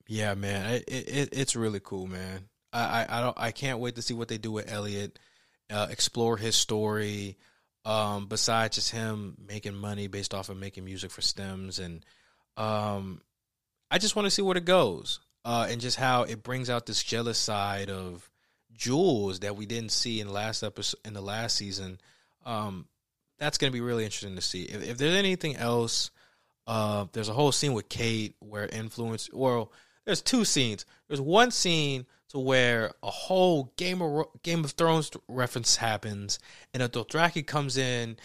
yeah, 0.07 0.33
man, 0.35 0.73
it, 0.73 0.83
it 0.87 1.29
it's 1.31 1.55
really 1.55 1.79
cool, 1.83 2.07
man. 2.07 2.49
I, 2.73 2.81
I, 3.03 3.17
I 3.17 3.21
don't 3.21 3.39
I 3.39 3.51
can't 3.51 3.79
wait 3.79 3.95
to 3.95 4.01
see 4.01 4.13
what 4.13 4.27
they 4.27 4.37
do 4.37 4.51
with 4.51 4.71
Elliot, 4.71 5.19
uh, 5.71 5.87
explore 5.89 6.37
his 6.37 6.55
story. 6.55 7.37
Um, 7.85 8.25
besides 8.27 8.75
just 8.75 8.91
him 8.91 9.37
making 9.47 9.73
money 9.73 10.07
based 10.07 10.33
off 10.33 10.49
of 10.49 10.57
making 10.57 10.83
music 10.83 11.09
for 11.09 11.21
stems 11.21 11.79
and 11.79 12.03
um 12.57 13.21
I 13.89 13.97
just 13.97 14.15
want 14.17 14.25
to 14.25 14.31
see 14.31 14.41
where 14.41 14.57
it 14.57 14.65
goes. 14.65 15.21
Uh, 15.47 15.65
and 15.69 15.79
just 15.79 15.95
how 15.95 16.23
it 16.23 16.43
brings 16.43 16.69
out 16.69 16.85
this 16.85 17.01
jealous 17.01 17.37
side 17.37 17.89
of 17.89 18.29
Jules 18.73 19.39
that 19.39 19.55
we 19.55 19.65
didn't 19.65 19.93
see 19.93 20.19
in 20.19 20.27
last 20.27 20.61
episode 20.61 20.99
in 21.05 21.13
the 21.13 21.21
last 21.21 21.55
season. 21.55 22.01
Um, 22.45 22.85
that's 23.39 23.57
going 23.57 23.71
to 23.71 23.73
be 23.73 23.79
really 23.79 24.03
interesting 24.03 24.35
to 24.35 24.41
see. 24.41 24.63
If, 24.63 24.83
if 24.83 24.97
there's 24.97 25.15
anything 25.15 25.55
else, 25.55 26.11
uh, 26.67 27.05
there's 27.13 27.29
a 27.29 27.33
whole 27.33 27.53
scene 27.53 27.71
with 27.71 27.87
Kate 27.87 28.35
where 28.39 28.65
influence. 28.65 29.29
Well, 29.31 29.71
there's 30.03 30.21
two 30.21 30.43
scenes. 30.43 30.85
There's 31.07 31.21
one 31.21 31.51
scene 31.51 32.07
to 32.31 32.39
where 32.39 32.91
a 33.01 33.09
whole 33.09 33.71
Game 33.77 34.01
of 34.01 34.25
Game 34.43 34.65
of 34.65 34.71
Thrones 34.71 35.11
reference 35.29 35.77
happens, 35.77 36.39
and 36.73 36.83
a 36.83 36.89
Dothraki 36.89 37.47
comes 37.47 37.77
in, 37.77 38.17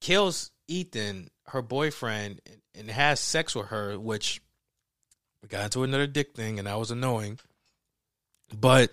kills 0.00 0.52
Ethan, 0.68 1.28
her 1.48 1.60
boyfriend, 1.60 2.40
and, 2.46 2.62
and 2.74 2.90
has 2.90 3.20
sex 3.20 3.54
with 3.54 3.66
her, 3.66 3.98
which 3.98 4.40
we 5.42 5.48
got 5.48 5.64
into 5.64 5.82
another 5.82 6.06
dick 6.06 6.34
thing, 6.34 6.58
and 6.58 6.66
that 6.66 6.78
was 6.78 6.90
annoying. 6.90 7.38
But 8.58 8.92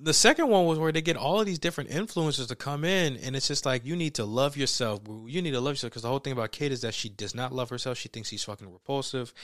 the 0.00 0.14
second 0.14 0.48
one 0.48 0.66
was 0.66 0.78
where 0.78 0.92
they 0.92 1.02
get 1.02 1.16
all 1.16 1.40
of 1.40 1.46
these 1.46 1.58
different 1.58 1.90
influencers 1.90 2.48
to 2.48 2.56
come 2.56 2.84
in, 2.84 3.16
and 3.16 3.34
it's 3.34 3.48
just 3.48 3.66
like 3.66 3.84
you 3.84 3.96
need 3.96 4.14
to 4.14 4.24
love 4.24 4.56
yourself. 4.56 5.00
You 5.26 5.42
need 5.42 5.52
to 5.52 5.60
love 5.60 5.72
yourself 5.72 5.90
because 5.90 6.02
the 6.02 6.08
whole 6.08 6.20
thing 6.20 6.32
about 6.32 6.52
Kate 6.52 6.72
is 6.72 6.82
that 6.82 6.94
she 6.94 7.08
does 7.08 7.34
not 7.34 7.52
love 7.52 7.70
herself. 7.70 7.98
She 7.98 8.08
thinks 8.08 8.28
she's 8.28 8.44
fucking 8.44 8.72
repulsive, 8.72 9.34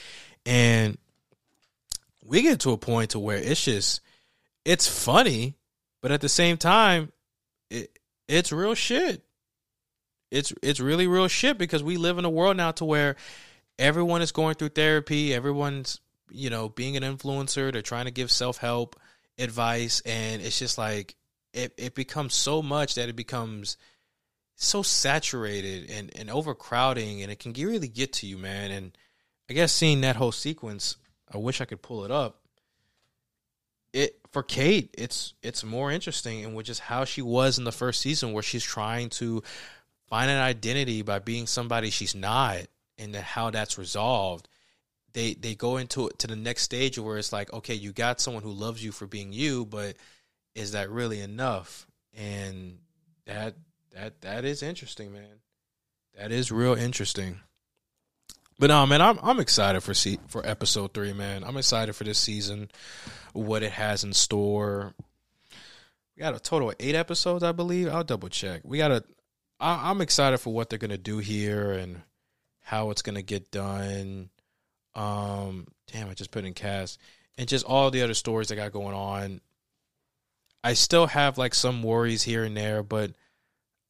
and 0.46 0.96
we 2.24 2.42
get 2.42 2.60
to 2.60 2.72
a 2.72 2.78
point 2.78 3.10
to 3.10 3.18
where 3.18 3.36
it's 3.36 3.64
just 3.64 4.00
it's 4.64 4.86
funny, 4.86 5.56
but 6.00 6.10
at 6.10 6.20
the 6.20 6.28
same 6.28 6.56
time, 6.56 7.12
it 7.70 7.98
it's 8.28 8.52
real 8.52 8.74
shit. 8.74 9.22
It's 10.30 10.52
it's 10.62 10.80
really 10.80 11.06
real 11.06 11.28
shit 11.28 11.58
because 11.58 11.82
we 11.82 11.96
live 11.96 12.18
in 12.18 12.24
a 12.24 12.30
world 12.30 12.56
now 12.56 12.72
to 12.72 12.84
where 12.84 13.16
everyone 13.78 14.22
is 14.22 14.32
going 14.32 14.54
through 14.54 14.70
therapy. 14.70 15.34
Everyone's 15.34 16.00
you 16.30 16.50
know 16.50 16.68
being 16.68 16.96
an 16.96 17.02
influencer. 17.02 17.72
They're 17.72 17.82
trying 17.82 18.06
to 18.06 18.10
give 18.10 18.30
self 18.30 18.58
help 18.58 19.00
advice 19.38 20.00
and 20.06 20.40
it's 20.40 20.60
just 20.60 20.78
like 20.78 21.16
it, 21.52 21.74
it 21.76 21.96
becomes 21.96 22.34
so 22.34 22.62
much 22.62 22.94
that 22.94 23.08
it 23.08 23.16
becomes 23.16 23.76
so 24.54 24.80
saturated 24.80 25.90
and, 25.90 26.16
and 26.16 26.30
overcrowding 26.30 27.20
and 27.20 27.32
it 27.32 27.40
can 27.40 27.52
really 27.52 27.88
get 27.88 28.12
to 28.12 28.28
you 28.28 28.38
man 28.38 28.70
and 28.70 28.96
i 29.50 29.52
guess 29.52 29.72
seeing 29.72 30.02
that 30.02 30.14
whole 30.14 30.30
sequence 30.30 30.94
i 31.32 31.36
wish 31.36 31.60
i 31.60 31.64
could 31.64 31.82
pull 31.82 32.04
it 32.04 32.12
up 32.12 32.44
it 33.94 34.20
for 34.32 34.42
Kate, 34.42 34.92
it's 34.98 35.32
it's 35.42 35.64
more 35.64 35.90
interesting 35.90 36.40
in 36.40 36.54
which 36.54 36.68
is 36.68 36.80
how 36.80 37.04
she 37.04 37.22
was 37.22 37.56
in 37.58 37.64
the 37.64 37.72
first 37.72 38.00
season, 38.00 38.32
where 38.32 38.42
she's 38.42 38.64
trying 38.64 39.08
to 39.10 39.42
find 40.08 40.30
an 40.30 40.40
identity 40.40 41.02
by 41.02 41.20
being 41.20 41.46
somebody 41.46 41.90
she's 41.90 42.14
not, 42.14 42.58
and 42.98 43.14
how 43.14 43.50
that's 43.50 43.78
resolved. 43.78 44.48
They 45.12 45.34
they 45.34 45.54
go 45.54 45.76
into 45.76 46.08
it 46.08 46.18
to 46.20 46.26
the 46.26 46.36
next 46.36 46.62
stage 46.62 46.98
where 46.98 47.18
it's 47.18 47.32
like, 47.32 47.52
okay, 47.52 47.74
you 47.74 47.92
got 47.92 48.20
someone 48.20 48.42
who 48.42 48.50
loves 48.50 48.84
you 48.84 48.92
for 48.92 49.06
being 49.06 49.32
you, 49.32 49.64
but 49.64 49.96
is 50.54 50.72
that 50.72 50.90
really 50.90 51.20
enough? 51.20 51.86
And 52.16 52.78
that 53.26 53.54
that 53.92 54.20
that 54.22 54.44
is 54.44 54.62
interesting, 54.62 55.12
man. 55.12 55.40
That 56.18 56.32
is 56.32 56.52
real 56.52 56.74
interesting. 56.74 57.40
But 58.58 58.68
no, 58.68 58.86
man, 58.86 59.02
I'm 59.02 59.18
I'm 59.22 59.40
excited 59.40 59.82
for 59.82 59.94
see 59.94 60.18
for 60.28 60.46
episode 60.46 60.94
three, 60.94 61.12
man. 61.12 61.42
I'm 61.44 61.56
excited 61.56 61.94
for 61.94 62.04
this 62.04 62.18
season, 62.18 62.70
what 63.32 63.62
it 63.62 63.72
has 63.72 64.04
in 64.04 64.12
store. 64.12 64.94
We 66.16 66.20
got 66.20 66.36
a 66.36 66.40
total 66.40 66.70
of 66.70 66.76
eight 66.78 66.94
episodes, 66.94 67.42
I 67.42 67.50
believe. 67.52 67.88
I'll 67.88 68.04
double 68.04 68.28
check. 68.28 68.60
We 68.64 68.78
got 68.78 68.92
a. 68.92 69.04
I, 69.58 69.90
I'm 69.90 70.00
excited 70.00 70.38
for 70.38 70.52
what 70.52 70.70
they're 70.70 70.78
gonna 70.78 70.98
do 70.98 71.18
here 71.18 71.72
and 71.72 72.02
how 72.64 72.90
it's 72.90 73.02
gonna 73.02 73.22
get 73.22 73.50
done. 73.50 74.30
Um, 74.94 75.68
damn, 75.92 76.08
I 76.08 76.14
just 76.14 76.30
put 76.30 76.44
in 76.44 76.54
cast 76.54 76.98
and 77.36 77.48
just 77.48 77.66
all 77.66 77.90
the 77.90 78.02
other 78.02 78.14
stories 78.14 78.50
I 78.50 78.56
got 78.56 78.72
going 78.72 78.94
on. 78.94 79.40
I 80.62 80.72
still 80.72 81.06
have 81.06 81.36
like 81.36 81.54
some 81.54 81.82
worries 81.82 82.22
here 82.22 82.42
and 82.42 82.56
there, 82.56 82.82
but 82.82 83.12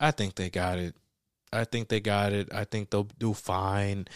I 0.00 0.10
think 0.10 0.34
they 0.34 0.50
got 0.50 0.78
it. 0.78 0.96
I 1.52 1.64
think 1.64 1.88
they 1.88 2.00
got 2.00 2.32
it. 2.32 2.52
I 2.52 2.64
think 2.64 2.90
they'll 2.90 3.08
do 3.18 3.32
fine. 3.32 4.08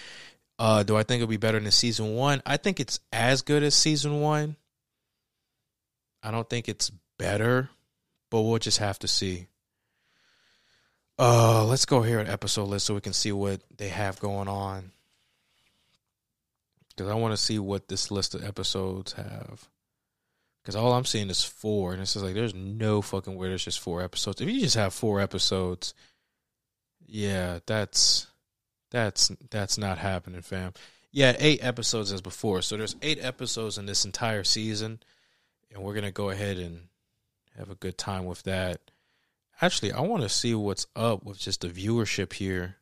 Uh, 0.59 0.83
do 0.83 0.97
I 0.97 1.05
think 1.05 1.23
it'll 1.23 1.31
be 1.31 1.37
better 1.37 1.61
than 1.61 1.71
season 1.71 2.17
one? 2.17 2.43
I 2.45 2.57
think 2.57 2.81
it's 2.81 2.99
as 3.13 3.43
good 3.43 3.63
as 3.63 3.77
season 3.77 4.21
one. 4.21 4.57
I 6.21 6.33
don't 6.33 6.51
think 6.51 6.69
it's 6.69 6.91
better, 7.17 7.71
but 8.29 8.43
we'll 8.43 8.59
just 8.59 8.79
have 8.79 8.99
to 9.01 9.09
see. 9.09 9.47
Uh, 11.19 11.65
let's 11.65 11.85
go 11.85 12.03
here 12.03 12.21
at 12.21 12.29
episode 12.29 12.69
list 12.69 12.87
so 12.87 12.95
we 12.95 13.01
can 13.01 13.13
see 13.13 13.33
what 13.33 13.61
they 13.77 13.89
have 13.89 14.21
going 14.21 14.49
on. 14.49 14.93
Because 16.91 17.11
I 17.11 17.15
want 17.15 17.33
to 17.33 17.43
see 17.43 17.59
what 17.59 17.89
this 17.89 18.11
list 18.11 18.35
of 18.35 18.45
episodes 18.45 19.15
have. 19.15 19.69
Because 20.63 20.77
all 20.77 20.93
I'm 20.93 21.05
seeing 21.05 21.31
is 21.31 21.43
four, 21.43 21.93
and 21.93 22.03
it's 22.03 22.13
just 22.13 22.25
like 22.25 22.35
there's 22.35 22.55
no 22.55 23.01
fucking 23.01 23.37
way 23.37 23.49
there's 23.49 23.65
just 23.65 23.81
four 23.81 24.03
episodes. 24.03 24.41
If 24.41 24.49
you 24.49 24.61
just 24.61 24.77
have 24.77 24.93
four 24.93 25.21
episodes, 25.21 25.95
yeah, 27.07 27.61
that's 27.67 28.27
that's 28.91 29.33
that's 29.51 29.79
not 29.79 29.99
happening, 29.99 30.43
fam. 30.43 30.75
Yeah, 31.11 31.35
eight 31.39 31.65
episodes 31.65 32.13
as 32.13 32.21
before. 32.21 32.61
So 32.61 32.77
there's 32.77 32.97
eight 33.01 33.19
episodes 33.23 33.79
in 33.79 33.87
this 33.87 34.05
entire 34.05 34.45
season, 34.45 35.01
and 35.73 35.83
we're 35.83 35.95
gonna 35.95 36.11
go 36.11 36.29
ahead 36.29 36.59
and 36.59 36.89
have 37.57 37.71
a 37.71 37.77
good 37.77 37.97
time 37.97 38.27
with 38.27 38.43
that. 38.43 38.81
Actually, 39.61 39.93
I 39.93 40.01
want 40.01 40.23
to 40.23 40.29
see 40.29 40.55
what's 40.55 40.87
up 40.95 41.25
with 41.25 41.39
just 41.39 41.63
the 41.63 41.69
viewership 41.69 42.35
here. 42.35 42.77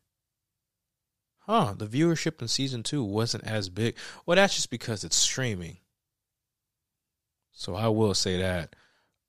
Huh, 1.39 1.73
the 1.77 1.87
viewership 1.87 2.41
in 2.41 2.47
season 2.47 2.83
two 2.83 3.03
wasn't 3.03 3.45
as 3.45 3.69
big. 3.69 3.95
Well, 4.25 4.35
that's 4.35 4.55
just 4.55 4.69
because 4.69 5.03
it's 5.03 5.15
streaming. 5.15 5.77
So 7.51 7.73
I 7.73 7.87
will 7.87 8.13
say 8.13 8.39
that. 8.41 8.75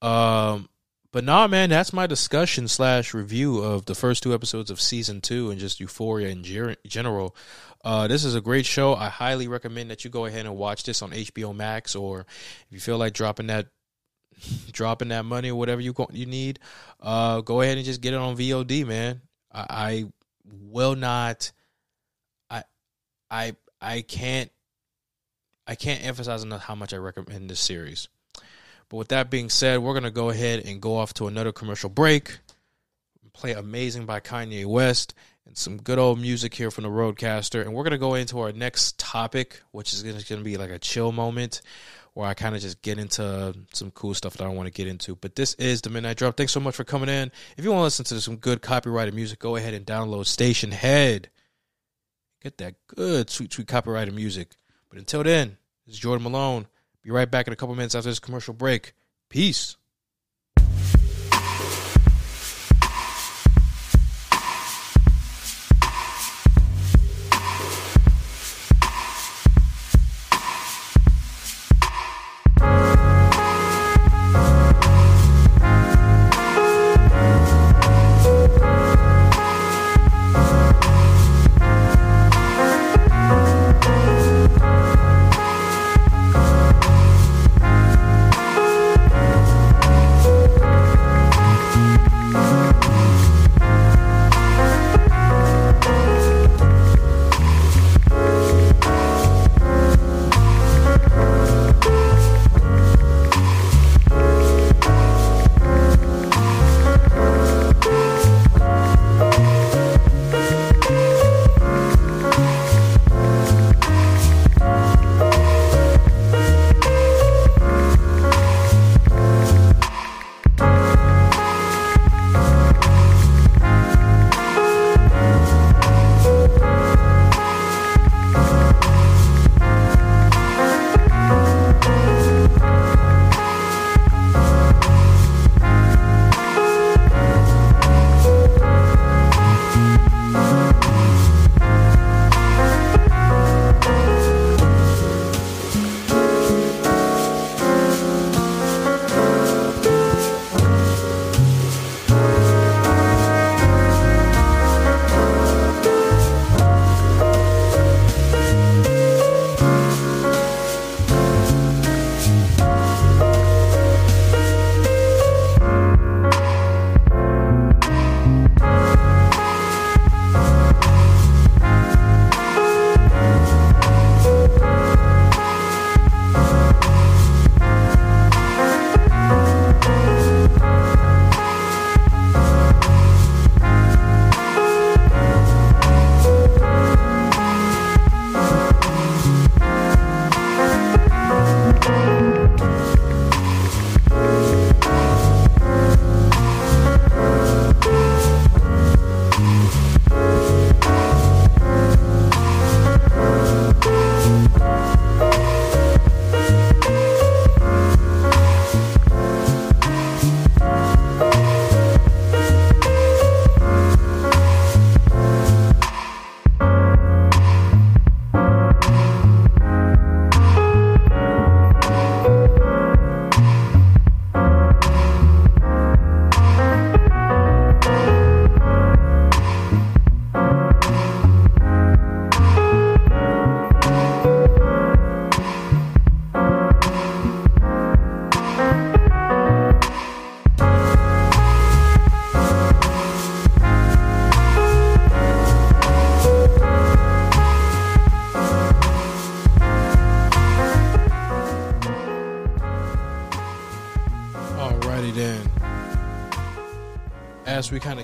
Um, 0.07 0.69
but 1.11 1.25
nah, 1.25 1.47
man, 1.47 1.71
that's 1.71 1.93
my 1.93 2.07
discussion 2.07 2.69
slash 2.69 3.15
review 3.15 3.59
of 3.59 3.87
the 3.87 3.95
first 3.95 4.23
two 4.23 4.35
episodes 4.35 4.71
of 4.71 4.81
season 4.81 5.23
two 5.23 5.51
and 5.51 5.59
just 5.59 5.81
Euphoria 5.81 6.29
in 6.29 6.43
ger- 6.43 6.77
general. 6.87 7.35
Uh, 7.83 8.07
this 8.09 8.25
is 8.25 8.35
a 8.35 8.41
great 8.43 8.67
show. 8.67 8.95
I 8.95 9.09
highly 9.09 9.49
recommend 9.49 9.91
that 9.91 10.05
you 10.05 10.11
go 10.11 10.27
ahead 10.27 10.45
and 10.45 10.57
watch 10.57 10.83
this 10.83 11.01
on 11.01 11.13
HBO 11.13 11.57
Max, 11.57 11.95
or 11.95 12.21
if 12.21 12.67
you 12.71 12.81
feel 12.81 12.99
like 12.99 13.15
dropping 13.15 13.47
that 13.47 13.69
dropping 14.73 15.09
that 15.09 15.25
money 15.25 15.51
or 15.51 15.57
whatever 15.57 15.81
you 15.81 15.95
you 16.13 16.27
need, 16.27 16.59
uh, 17.01 17.41
go 17.41 17.61
ahead 17.61 17.77
and 17.77 17.87
just 17.87 18.01
get 18.01 18.15
it 18.15 18.19
on 18.19 18.37
VOD, 18.37 18.87
man. 18.87 19.21
I, 19.53 19.67
I 19.69 20.05
will 20.45 20.97
not. 20.97 21.53
I 22.51 22.65
I 23.31 23.57
I 23.81 24.03
can't 24.03 24.51
I 25.67 25.75
can't 25.75 26.05
emphasize 26.05 26.43
enough 26.43 26.63
how 26.63 26.75
much 26.75 26.93
I 26.93 26.97
recommend 26.97 27.51
this 27.51 27.61
series. 27.61 28.09
But 28.89 28.97
with 28.97 29.09
that 29.09 29.31
being 29.31 29.51
said, 29.51 29.81
we're 29.81 29.95
gonna 29.95 30.11
go 30.11 30.31
ahead 30.31 30.65
and 30.65 30.81
go 30.81 30.97
off 30.97 31.15
to 31.15 31.27
another 31.27 31.53
commercial 31.53 31.91
break. 31.91 32.39
Play 33.35 33.53
"Amazing" 33.53 34.05
by 34.05 34.19
Kanye 34.19 34.67
West 34.67 35.15
and 35.47 35.57
some 35.57 35.77
good 35.77 35.99
old 35.99 36.21
music 36.21 36.55
here 36.55 36.71
from 36.71 36.85
the 36.85 36.91
RodeCaster, 36.91 37.61
and 37.61 37.73
we're 37.73 37.85
gonna 37.85 37.99
go 37.99 38.15
into 38.15 38.41
our 38.41 38.51
next 38.51 38.99
topic, 38.99 39.63
which 39.71 39.93
is 39.93 40.03
gonna, 40.03 40.43
be 40.43 40.57
like 40.57 40.71
a 40.71 40.79
chill 40.79 41.13
moment 41.13 41.63
where 42.19 42.27
I 42.27 42.35
kind 42.35 42.57
of 42.57 42.61
just 42.61 42.83
get 42.83 42.99
into 42.99 43.55
some 43.73 43.93
cool 43.93 44.13
stuff 44.13 44.37
that 44.39 44.45
I 44.45 44.49
want 44.49 44.67
to 44.67 44.73
get 44.73 44.89
into. 44.89 45.15
But 45.15 45.37
this 45.37 45.55
is 45.55 45.83
the 45.83 45.89
Midnight 45.89 46.17
Drop. 46.17 46.37
Thanks 46.37 46.51
so 46.51 46.59
much 46.59 46.75
for 46.75 46.83
coming 46.83 47.09
in. 47.09 47.31
If 47.57 47.63
you 47.63 47.71
want 47.71 47.79
to 47.79 47.85
listen 47.85 48.05
to 48.07 48.21
some 48.21 48.39
good 48.39 48.61
copyrighted 48.61 49.15
music, 49.15 49.39
go 49.39 49.55
ahead 49.55 49.73
and 49.73 49.87
download 49.87 50.25
Stationhead. 50.25 51.27
Get 52.43 52.59
that 52.59 52.75
good, 52.89 53.31
sweet, 53.31 53.53
sweet 53.53 53.69
copyrighted 53.69 54.13
music. 54.13 54.57
But 54.89 54.99
until 54.99 55.23
then, 55.23 55.59
this 55.87 55.95
is 55.95 56.01
Jordan 56.01 56.25
Malone. 56.25 56.67
Be 57.05 57.13
right 57.13 57.31
back 57.31 57.47
in 57.47 57.53
a 57.53 57.57
couple 57.57 57.77
minutes 57.77 57.95
after 57.95 58.09
this 58.09 58.19
commercial 58.19 58.53
break. 58.53 58.95
Peace. 59.29 59.77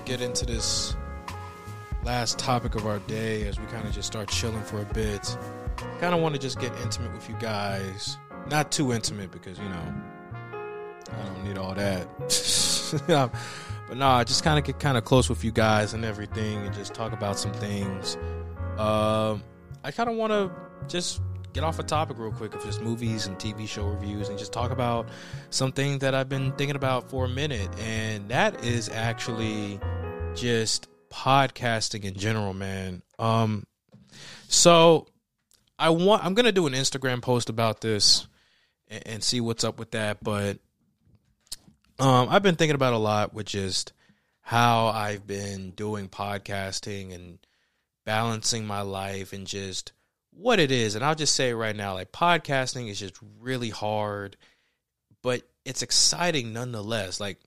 Get 0.04 0.20
into 0.20 0.44
this 0.46 0.96
last 2.04 2.38
topic 2.38 2.74
of 2.74 2.86
our 2.86 2.98
day, 3.00 3.46
as 3.46 3.58
we 3.58 3.66
kind 3.66 3.86
of 3.86 3.92
just 3.92 4.06
start 4.06 4.28
chilling 4.28 4.62
for 4.62 4.80
a 4.80 4.84
bit, 4.86 5.36
kind 6.00 6.14
of 6.14 6.20
want 6.20 6.34
to 6.34 6.40
just 6.40 6.60
get 6.60 6.72
intimate 6.82 7.12
with 7.12 7.28
you 7.28 7.36
guys. 7.40 8.18
Not 8.50 8.70
too 8.70 8.92
intimate 8.92 9.30
because 9.30 9.58
you 9.58 9.68
know 9.68 9.94
I 11.10 11.24
don't 11.24 11.44
need 11.44 11.58
all 11.58 11.74
that. 11.74 12.06
but 13.88 13.96
nah, 13.96 14.22
just 14.24 14.44
kind 14.44 14.58
of 14.58 14.64
get 14.64 14.78
kind 14.78 14.98
of 14.98 15.04
close 15.04 15.28
with 15.28 15.44
you 15.44 15.52
guys 15.52 15.94
and 15.94 16.04
everything, 16.04 16.58
and 16.58 16.74
just 16.74 16.94
talk 16.94 17.12
about 17.12 17.38
some 17.38 17.52
things. 17.54 18.16
Um, 18.78 19.42
I 19.82 19.90
kind 19.90 20.08
of 20.08 20.16
want 20.16 20.32
to 20.32 20.50
just 20.88 21.20
get 21.54 21.62
off 21.62 21.78
a 21.78 21.84
topic 21.84 22.18
real 22.18 22.32
quick 22.32 22.52
of 22.54 22.62
just 22.64 22.82
movies 22.82 23.26
and 23.26 23.38
TV 23.38 23.66
show 23.66 23.86
reviews 23.86 24.28
and 24.28 24.36
just 24.36 24.52
talk 24.52 24.72
about 24.72 25.08
something 25.50 26.00
that 26.00 26.12
I've 26.12 26.28
been 26.28 26.50
thinking 26.52 26.74
about 26.74 27.08
for 27.08 27.26
a 27.26 27.28
minute. 27.28 27.68
And 27.78 28.28
that 28.28 28.64
is 28.64 28.88
actually 28.88 29.78
just 30.34 30.88
podcasting 31.10 32.04
in 32.04 32.14
general, 32.14 32.54
man. 32.54 33.02
Um, 33.18 33.66
so 34.48 35.06
I 35.78 35.90
want, 35.90 36.24
I'm 36.24 36.34
to 36.44 36.52
do 36.52 36.66
an 36.66 36.72
Instagram 36.72 37.22
post 37.22 37.48
about 37.48 37.80
this 37.80 38.26
and, 38.88 39.02
and 39.06 39.24
see 39.24 39.40
what's 39.40 39.64
up 39.64 39.78
with 39.78 39.92
that. 39.92 40.22
But, 40.22 40.58
um, 41.98 42.28
I've 42.30 42.42
been 42.42 42.56
thinking 42.56 42.74
about 42.74 42.94
a 42.94 42.98
lot 42.98 43.32
with 43.34 43.46
just 43.46 43.92
how 44.40 44.88
I've 44.88 45.26
been 45.26 45.70
doing 45.70 46.08
podcasting 46.08 47.14
and 47.14 47.38
balancing 48.04 48.66
my 48.66 48.82
life 48.82 49.32
and 49.32 49.46
just, 49.46 49.92
what 50.36 50.58
it 50.58 50.72
is. 50.72 50.96
And 50.96 51.04
I'll 51.04 51.14
just 51.14 51.36
say 51.36 51.52
right 51.52 51.76
now, 51.76 51.94
like 51.94 52.10
podcasting 52.10 52.90
is 52.90 52.98
just 52.98 53.14
really 53.40 53.70
hard, 53.70 54.36
but 55.22 55.42
it's 55.64 55.82
exciting 55.82 56.52
nonetheless. 56.52 57.20
Like 57.20 57.38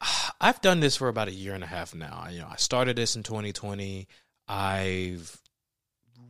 I've 0.40 0.60
done 0.60 0.80
this 0.80 0.96
for 0.96 1.08
about 1.08 1.28
a 1.28 1.32
year 1.32 1.54
and 1.54 1.64
a 1.64 1.68
half 1.68 1.94
now. 1.94 2.26
You 2.30 2.40
know, 2.40 2.48
I 2.50 2.56
started 2.56 2.96
this 2.96 3.16
in 3.16 3.22
2020. 3.22 4.08
I've 4.48 5.40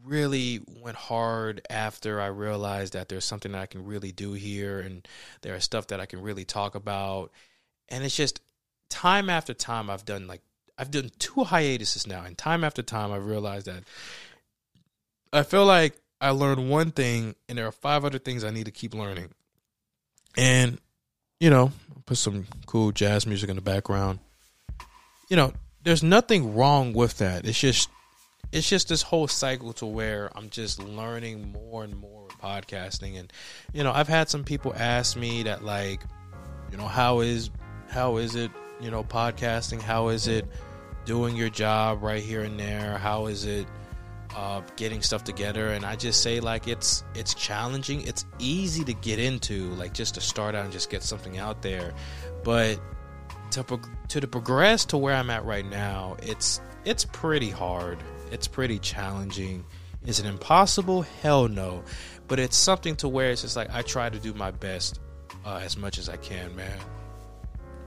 really 0.04 0.60
went 0.82 0.96
hard 0.96 1.60
after 1.68 2.20
I 2.20 2.26
realized 2.26 2.94
that 2.94 3.08
there's 3.08 3.24
something 3.24 3.52
that 3.52 3.60
I 3.60 3.66
can 3.66 3.84
really 3.84 4.12
do 4.12 4.32
here 4.32 4.80
and 4.80 5.06
there 5.42 5.54
are 5.54 5.60
stuff 5.60 5.88
that 5.88 6.00
I 6.00 6.06
can 6.06 6.22
really 6.22 6.44
talk 6.44 6.74
about. 6.74 7.30
And 7.88 8.04
it's 8.04 8.16
just 8.16 8.40
time 8.88 9.30
after 9.30 9.54
time 9.54 9.90
I've 9.90 10.04
done 10.04 10.26
like 10.26 10.40
I've 10.76 10.90
done 10.90 11.10
two 11.18 11.44
hiatuses 11.44 12.06
now 12.06 12.24
and 12.24 12.36
time 12.36 12.64
after 12.64 12.82
time 12.82 13.12
I've 13.12 13.26
realized 13.26 13.66
that 13.66 13.84
I 15.32 15.42
feel 15.42 15.66
like 15.66 15.94
I 16.20 16.30
learned 16.30 16.68
one 16.68 16.90
thing 16.90 17.34
and 17.48 17.56
there 17.56 17.66
are 17.66 17.72
five 17.72 18.04
other 18.04 18.18
things 18.18 18.44
I 18.44 18.50
need 18.50 18.66
to 18.66 18.70
keep 18.70 18.94
learning. 18.94 19.30
And, 20.36 20.78
you 21.40 21.50
know, 21.50 21.72
put 22.06 22.18
some 22.18 22.46
cool 22.66 22.92
jazz 22.92 23.26
music 23.26 23.48
in 23.48 23.56
the 23.56 23.62
background. 23.62 24.20
You 25.28 25.36
know, 25.36 25.52
there's 25.82 26.02
nothing 26.02 26.54
wrong 26.54 26.92
with 26.92 27.18
that. 27.18 27.46
It's 27.46 27.58
just 27.58 27.88
it's 28.52 28.68
just 28.68 28.88
this 28.88 29.02
whole 29.02 29.28
cycle 29.28 29.72
to 29.74 29.86
where 29.86 30.30
I'm 30.36 30.50
just 30.50 30.82
learning 30.82 31.52
more 31.52 31.84
and 31.84 31.96
more 31.96 32.28
podcasting 32.42 33.18
and 33.18 33.32
you 33.72 33.82
know, 33.82 33.92
I've 33.92 34.08
had 34.08 34.28
some 34.28 34.44
people 34.44 34.74
ask 34.76 35.16
me 35.16 35.44
that 35.44 35.64
like, 35.64 36.02
you 36.70 36.76
know, 36.76 36.86
how 36.86 37.20
is 37.20 37.50
how 37.88 38.18
is 38.18 38.34
it, 38.34 38.50
you 38.80 38.90
know, 38.90 39.02
podcasting? 39.02 39.80
How 39.80 40.08
is 40.08 40.28
it 40.28 40.46
doing 41.04 41.36
your 41.36 41.50
job 41.50 42.02
right 42.02 42.22
here 42.22 42.42
and 42.42 42.58
there? 42.58 42.98
How 42.98 43.26
is 43.26 43.44
it 43.46 43.66
uh, 44.36 44.62
getting 44.76 45.02
stuff 45.02 45.24
together 45.24 45.70
and 45.70 45.84
i 45.84 45.96
just 45.96 46.22
say 46.22 46.40
like 46.40 46.68
it's 46.68 47.04
it's 47.14 47.34
challenging. 47.34 48.06
It's 48.06 48.24
easy 48.38 48.84
to 48.84 48.94
get 48.94 49.18
into 49.18 49.70
like 49.70 49.92
just 49.92 50.14
to 50.14 50.20
start 50.20 50.54
out 50.54 50.64
and 50.64 50.72
just 50.72 50.90
get 50.90 51.02
something 51.02 51.38
out 51.38 51.62
there. 51.62 51.92
But 52.44 52.80
to 53.52 53.80
to, 54.08 54.20
the 54.20 54.28
progress 54.28 54.84
to 54.86 54.96
where 54.96 55.14
i'm 55.14 55.28
at 55.28 55.44
right 55.44 55.66
now 55.66 56.16
it's 56.22 56.60
it's 56.84 57.04
pretty 57.04 57.50
hard. 57.50 57.98
It's 58.30 58.46
pretty 58.46 58.78
challenging. 58.78 59.64
Is 60.06 60.20
it 60.20 60.26
impossible? 60.26 61.02
Hell 61.02 61.48
no. 61.48 61.82
But 62.28 62.38
it's 62.38 62.56
something 62.56 62.96
to 62.96 63.08
where 63.08 63.32
it's 63.32 63.42
just 63.42 63.56
like 63.56 63.68
i 63.74 63.82
try 63.82 64.08
to 64.08 64.18
do 64.18 64.32
my 64.34 64.52
best 64.52 65.00
uh, 65.44 65.60
as 65.62 65.76
much 65.76 65.98
as 65.98 66.08
i 66.08 66.16
can 66.16 66.54
man. 66.54 66.78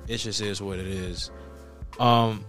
It 0.07 0.17
just 0.17 0.41
is 0.41 0.61
what 0.61 0.79
it 0.79 0.87
is. 0.87 1.31
Um 1.99 2.45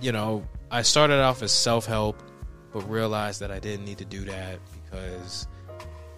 you 0.00 0.12
know 0.12 0.46
i 0.70 0.82
started 0.82 1.20
off 1.20 1.42
as 1.42 1.52
self-help 1.52 2.22
but 2.72 2.88
realized 2.88 3.40
that 3.40 3.50
I 3.50 3.58
didn't 3.58 3.84
need 3.84 3.98
to 3.98 4.04
do 4.04 4.24
that 4.24 4.58
because 4.84 5.46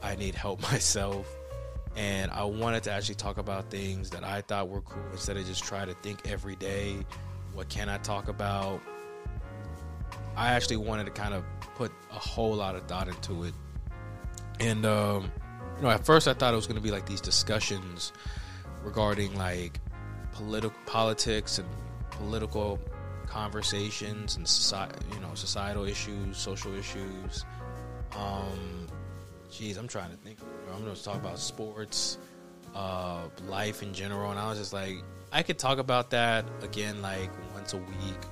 I 0.03 0.17
need 0.17 0.35
help 0.35 0.63
myself. 0.73 1.27
And 1.95 2.31
I 2.31 2.45
wanted 2.45 2.85
to 2.85 2.93
actually 2.93 3.17
talk 3.17 3.37
about 3.37 3.71
things 3.71 4.11
that 4.11 4.25
I 4.25 4.41
thought 4.41 4.69
were 4.69 4.81
cool 4.81 5.03
instead 5.13 5.37
of 5.37 5.47
just 5.47 5.63
try 5.63 5.85
to 5.85 5.95
think 5.95 6.21
every 6.27 6.57
day, 6.57 6.97
what 7.53 7.69
can 7.69 7.89
I 7.89 7.99
talk 7.99 8.29
about? 8.29 8.81
I 10.35 10.53
actually 10.53 10.79
wanted 10.79 11.05
to 11.05 11.13
kind 11.13 11.35
of 11.35 11.45
put 11.75 11.93
a 12.11 12.19
whole 12.19 12.55
lot 12.55 12.77
of 12.77 12.87
thought 12.87 13.09
into 13.09 13.45
it. 13.45 13.55
And, 14.59 14.87
um, 14.87 15.31
you 15.77 15.83
know, 15.83 15.91
at 15.91 16.07
first 16.07 16.29
I 16.29 16.33
thought 16.33 16.55
it 16.55 16.57
was 16.57 16.67
going 16.67 16.77
to 16.77 16.83
be 16.83 16.91
like 16.91 17.05
these 17.07 17.21
discussions 17.21 18.13
regarding 18.83 19.37
like 19.37 19.79
political 20.33 20.79
politics 20.87 21.59
and 21.59 21.69
political 22.11 22.79
conversations 23.33 24.37
and 24.37 24.47
society, 24.47 24.95
you 25.15 25.21
know, 25.21 25.35
societal 25.35 25.85
issues, 25.85 26.37
social 26.37 26.75
issues. 26.75 27.47
Um, 28.15 28.87
geez, 29.51 29.79
I'm 29.79 29.89
trying 29.89 30.11
to 30.11 30.17
think. 30.19 30.39
I'm 30.75 30.85
going 30.85 30.95
to 30.95 31.03
talk 31.03 31.17
about 31.17 31.39
sports, 31.39 32.19
uh, 32.75 33.23
life 33.47 33.83
in 33.83 33.95
general, 33.95 34.31
and 34.31 34.39
I 34.39 34.51
was 34.51 34.59
just 34.59 34.75
like, 34.75 34.97
I 35.33 35.43
could 35.43 35.59
talk 35.59 35.79
about 35.79 36.11
that 36.11 36.45
again, 36.63 37.01
like 37.01 37.31
once 37.55 37.73
a 37.73 37.79
week 37.79 38.23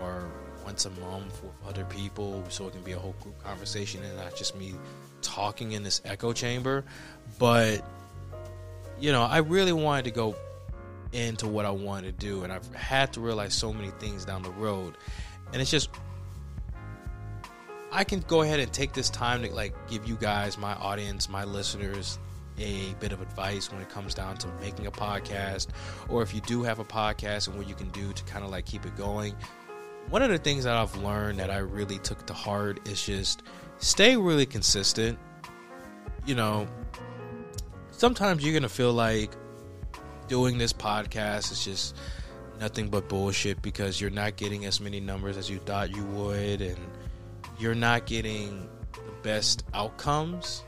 or 0.00 0.30
once 0.64 0.86
a 0.86 0.90
month 0.90 1.42
with 1.42 1.52
other 1.68 1.84
people, 1.86 2.44
so 2.50 2.68
it 2.68 2.72
can 2.72 2.82
be 2.82 2.92
a 2.92 2.98
whole 2.98 3.16
group 3.20 3.42
conversation 3.42 4.00
and 4.04 4.16
not 4.16 4.36
just 4.36 4.56
me 4.56 4.74
talking 5.22 5.72
in 5.72 5.82
this 5.82 6.00
echo 6.04 6.32
chamber. 6.32 6.84
But 7.40 7.84
you 9.00 9.10
know, 9.10 9.24
I 9.24 9.38
really 9.38 9.72
wanted 9.72 10.04
to 10.04 10.12
go 10.12 10.36
into 11.14 11.46
what 11.46 11.64
I 11.64 11.70
wanted 11.70 12.18
to 12.18 12.26
do, 12.26 12.42
and 12.42 12.52
I've 12.52 12.74
had 12.74 13.12
to 13.14 13.20
realize 13.20 13.54
so 13.54 13.72
many 13.72 13.90
things 13.92 14.24
down 14.24 14.42
the 14.42 14.50
road, 14.50 14.96
and 15.52 15.62
it's 15.62 15.70
just 15.70 15.90
I 17.94 18.02
can 18.02 18.20
go 18.20 18.42
ahead 18.42 18.58
and 18.58 18.72
take 18.72 18.92
this 18.92 19.08
time 19.08 19.42
to 19.42 19.54
like 19.54 19.72
give 19.88 20.06
you 20.06 20.16
guys, 20.16 20.58
my 20.58 20.74
audience, 20.74 21.28
my 21.28 21.44
listeners, 21.44 22.18
a 22.58 22.92
bit 22.98 23.12
of 23.12 23.22
advice 23.22 23.70
when 23.70 23.80
it 23.80 23.88
comes 23.88 24.14
down 24.14 24.36
to 24.38 24.48
making 24.60 24.88
a 24.88 24.90
podcast, 24.90 25.68
or 26.08 26.20
if 26.20 26.34
you 26.34 26.40
do 26.40 26.64
have 26.64 26.80
a 26.80 26.84
podcast 26.84 27.46
and 27.46 27.56
what 27.56 27.68
you 27.68 27.74
can 27.76 27.88
do 27.90 28.12
to 28.12 28.24
kind 28.24 28.44
of 28.44 28.50
like 28.50 28.66
keep 28.66 28.84
it 28.84 28.96
going. 28.96 29.34
One 30.10 30.22
of 30.22 30.30
the 30.30 30.38
things 30.38 30.64
that 30.64 30.76
I've 30.76 30.94
learned 30.96 31.38
that 31.38 31.50
I 31.50 31.58
really 31.58 31.98
took 31.98 32.26
to 32.26 32.34
heart 32.34 32.88
is 32.88 33.06
just 33.06 33.44
stay 33.78 34.16
really 34.16 34.44
consistent. 34.44 35.16
You 36.26 36.34
know, 36.34 36.66
sometimes 37.92 38.44
you're 38.44 38.54
gonna 38.54 38.68
feel 38.68 38.92
like 38.92 39.30
doing 40.28 40.58
this 40.58 40.72
podcast 40.72 41.52
is 41.52 41.64
just 41.64 41.96
nothing 42.60 42.88
but 42.88 43.08
bullshit 43.08 43.60
because 43.62 44.00
you're 44.00 44.10
not 44.10 44.36
getting 44.36 44.64
as 44.64 44.80
many 44.80 45.00
numbers 45.00 45.36
as 45.36 45.50
you 45.50 45.58
thought 45.58 45.94
you 45.94 46.04
would 46.04 46.60
and 46.60 46.78
you're 47.58 47.74
not 47.74 48.06
getting 48.06 48.68
the 48.92 49.12
best 49.22 49.64
outcomes 49.74 50.64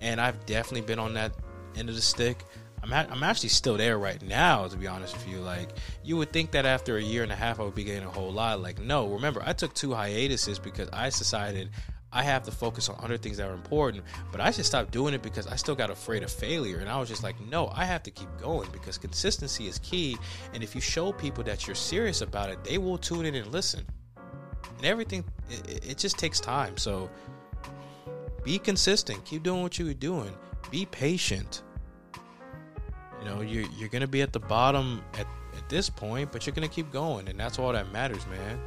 and 0.00 0.20
I've 0.20 0.44
definitely 0.46 0.82
been 0.82 0.98
on 0.98 1.14
that 1.14 1.32
end 1.76 1.88
of 1.88 1.94
the 1.94 2.02
stick. 2.02 2.44
I'm 2.82 2.92
at, 2.92 3.10
I'm 3.10 3.22
actually 3.22 3.48
still 3.48 3.78
there 3.78 3.98
right 3.98 4.20
now 4.22 4.68
to 4.68 4.76
be 4.76 4.86
honest 4.86 5.14
with 5.14 5.26
you. 5.26 5.38
Like 5.38 5.70
you 6.02 6.16
would 6.18 6.32
think 6.32 6.50
that 6.50 6.66
after 6.66 6.98
a 6.98 7.02
year 7.02 7.22
and 7.22 7.32
a 7.32 7.36
half 7.36 7.58
I 7.58 7.62
would 7.62 7.74
be 7.74 7.84
getting 7.84 8.04
a 8.04 8.10
whole 8.10 8.32
lot. 8.32 8.60
Like 8.60 8.78
no, 8.78 9.08
remember 9.08 9.42
I 9.44 9.54
took 9.54 9.72
two 9.72 9.94
hiatuses 9.94 10.58
because 10.58 10.88
I 10.92 11.06
decided 11.06 11.70
I 12.14 12.22
have 12.22 12.44
to 12.44 12.52
focus 12.52 12.88
on 12.88 12.96
other 13.02 13.18
things 13.18 13.38
that 13.38 13.48
are 13.48 13.52
important. 13.52 14.04
But 14.30 14.40
I 14.40 14.52
just 14.52 14.66
stopped 14.66 14.92
doing 14.92 15.14
it 15.14 15.22
because 15.22 15.48
I 15.48 15.56
still 15.56 15.74
got 15.74 15.90
afraid 15.90 16.22
of 16.22 16.30
failure. 16.30 16.78
And 16.78 16.88
I 16.88 16.98
was 16.98 17.08
just 17.08 17.24
like, 17.24 17.34
no, 17.40 17.70
I 17.74 17.84
have 17.84 18.04
to 18.04 18.10
keep 18.12 18.28
going 18.40 18.70
because 18.72 18.96
consistency 18.96 19.66
is 19.66 19.80
key. 19.80 20.16
And 20.54 20.62
if 20.62 20.76
you 20.76 20.80
show 20.80 21.12
people 21.12 21.42
that 21.44 21.66
you're 21.66 21.74
serious 21.74 22.20
about 22.20 22.50
it, 22.50 22.62
they 22.62 22.78
will 22.78 22.96
tune 22.96 23.26
in 23.26 23.34
and 23.34 23.48
listen. 23.48 23.84
And 24.78 24.86
everything, 24.86 25.24
it, 25.50 25.90
it 25.90 25.98
just 25.98 26.16
takes 26.16 26.38
time. 26.38 26.76
So 26.76 27.10
be 28.44 28.60
consistent. 28.60 29.24
Keep 29.24 29.42
doing 29.42 29.62
what 29.62 29.76
you're 29.78 29.92
doing. 29.92 30.32
Be 30.70 30.86
patient. 30.86 31.62
You 33.18 33.24
know, 33.24 33.40
you're, 33.40 33.68
you're 33.76 33.88
going 33.88 34.02
to 34.02 34.08
be 34.08 34.22
at 34.22 34.32
the 34.32 34.40
bottom 34.40 35.02
at, 35.14 35.26
at 35.56 35.68
this 35.68 35.90
point, 35.90 36.30
but 36.30 36.46
you're 36.46 36.54
going 36.54 36.68
to 36.68 36.72
keep 36.72 36.92
going. 36.92 37.26
And 37.28 37.40
that's 37.40 37.58
all 37.58 37.72
that 37.72 37.90
matters, 37.90 38.24
man. 38.28 38.60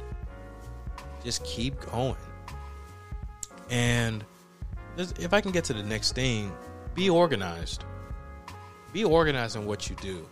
Just 1.24 1.42
keep 1.44 1.80
going. 1.80 2.16
And 3.70 4.24
if 4.96 5.32
I 5.32 5.40
can 5.40 5.52
get 5.52 5.64
to 5.64 5.72
the 5.72 5.82
next 5.82 6.14
thing, 6.14 6.52
be 6.94 7.10
organized. 7.10 7.84
Be 8.92 9.04
organized 9.04 9.56
in 9.56 9.66
what 9.66 9.88
you 9.90 9.96
do. 9.96 10.26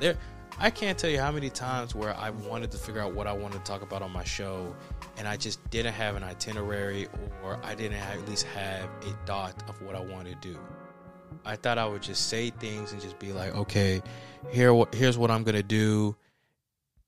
There, 0.00 0.16
I 0.58 0.70
can't 0.70 0.98
tell 0.98 1.10
you 1.10 1.18
how 1.18 1.32
many 1.32 1.50
times 1.50 1.94
where 1.94 2.16
I 2.16 2.30
wanted 2.30 2.70
to 2.72 2.78
figure 2.78 3.00
out 3.00 3.14
what 3.14 3.26
I 3.26 3.32
wanted 3.32 3.64
to 3.64 3.70
talk 3.70 3.82
about 3.82 4.02
on 4.02 4.12
my 4.12 4.24
show, 4.24 4.74
and 5.16 5.26
I 5.26 5.36
just 5.36 5.68
didn't 5.70 5.94
have 5.94 6.16
an 6.16 6.22
itinerary, 6.22 7.08
or 7.42 7.58
I 7.62 7.74
didn't 7.74 7.98
at 7.98 8.28
least 8.28 8.46
have 8.54 8.84
a 9.02 9.26
thought 9.26 9.54
of 9.68 9.80
what 9.82 9.94
I 9.94 10.00
wanted 10.00 10.40
to 10.42 10.52
do. 10.52 10.58
I 11.44 11.56
thought 11.56 11.78
I 11.78 11.86
would 11.86 12.02
just 12.02 12.28
say 12.28 12.50
things 12.50 12.92
and 12.92 13.00
just 13.00 13.18
be 13.18 13.32
like, 13.32 13.54
okay, 13.54 14.02
here 14.50 14.84
here's 14.92 15.16
what 15.16 15.30
I'm 15.30 15.42
gonna 15.42 15.62
do, 15.62 16.16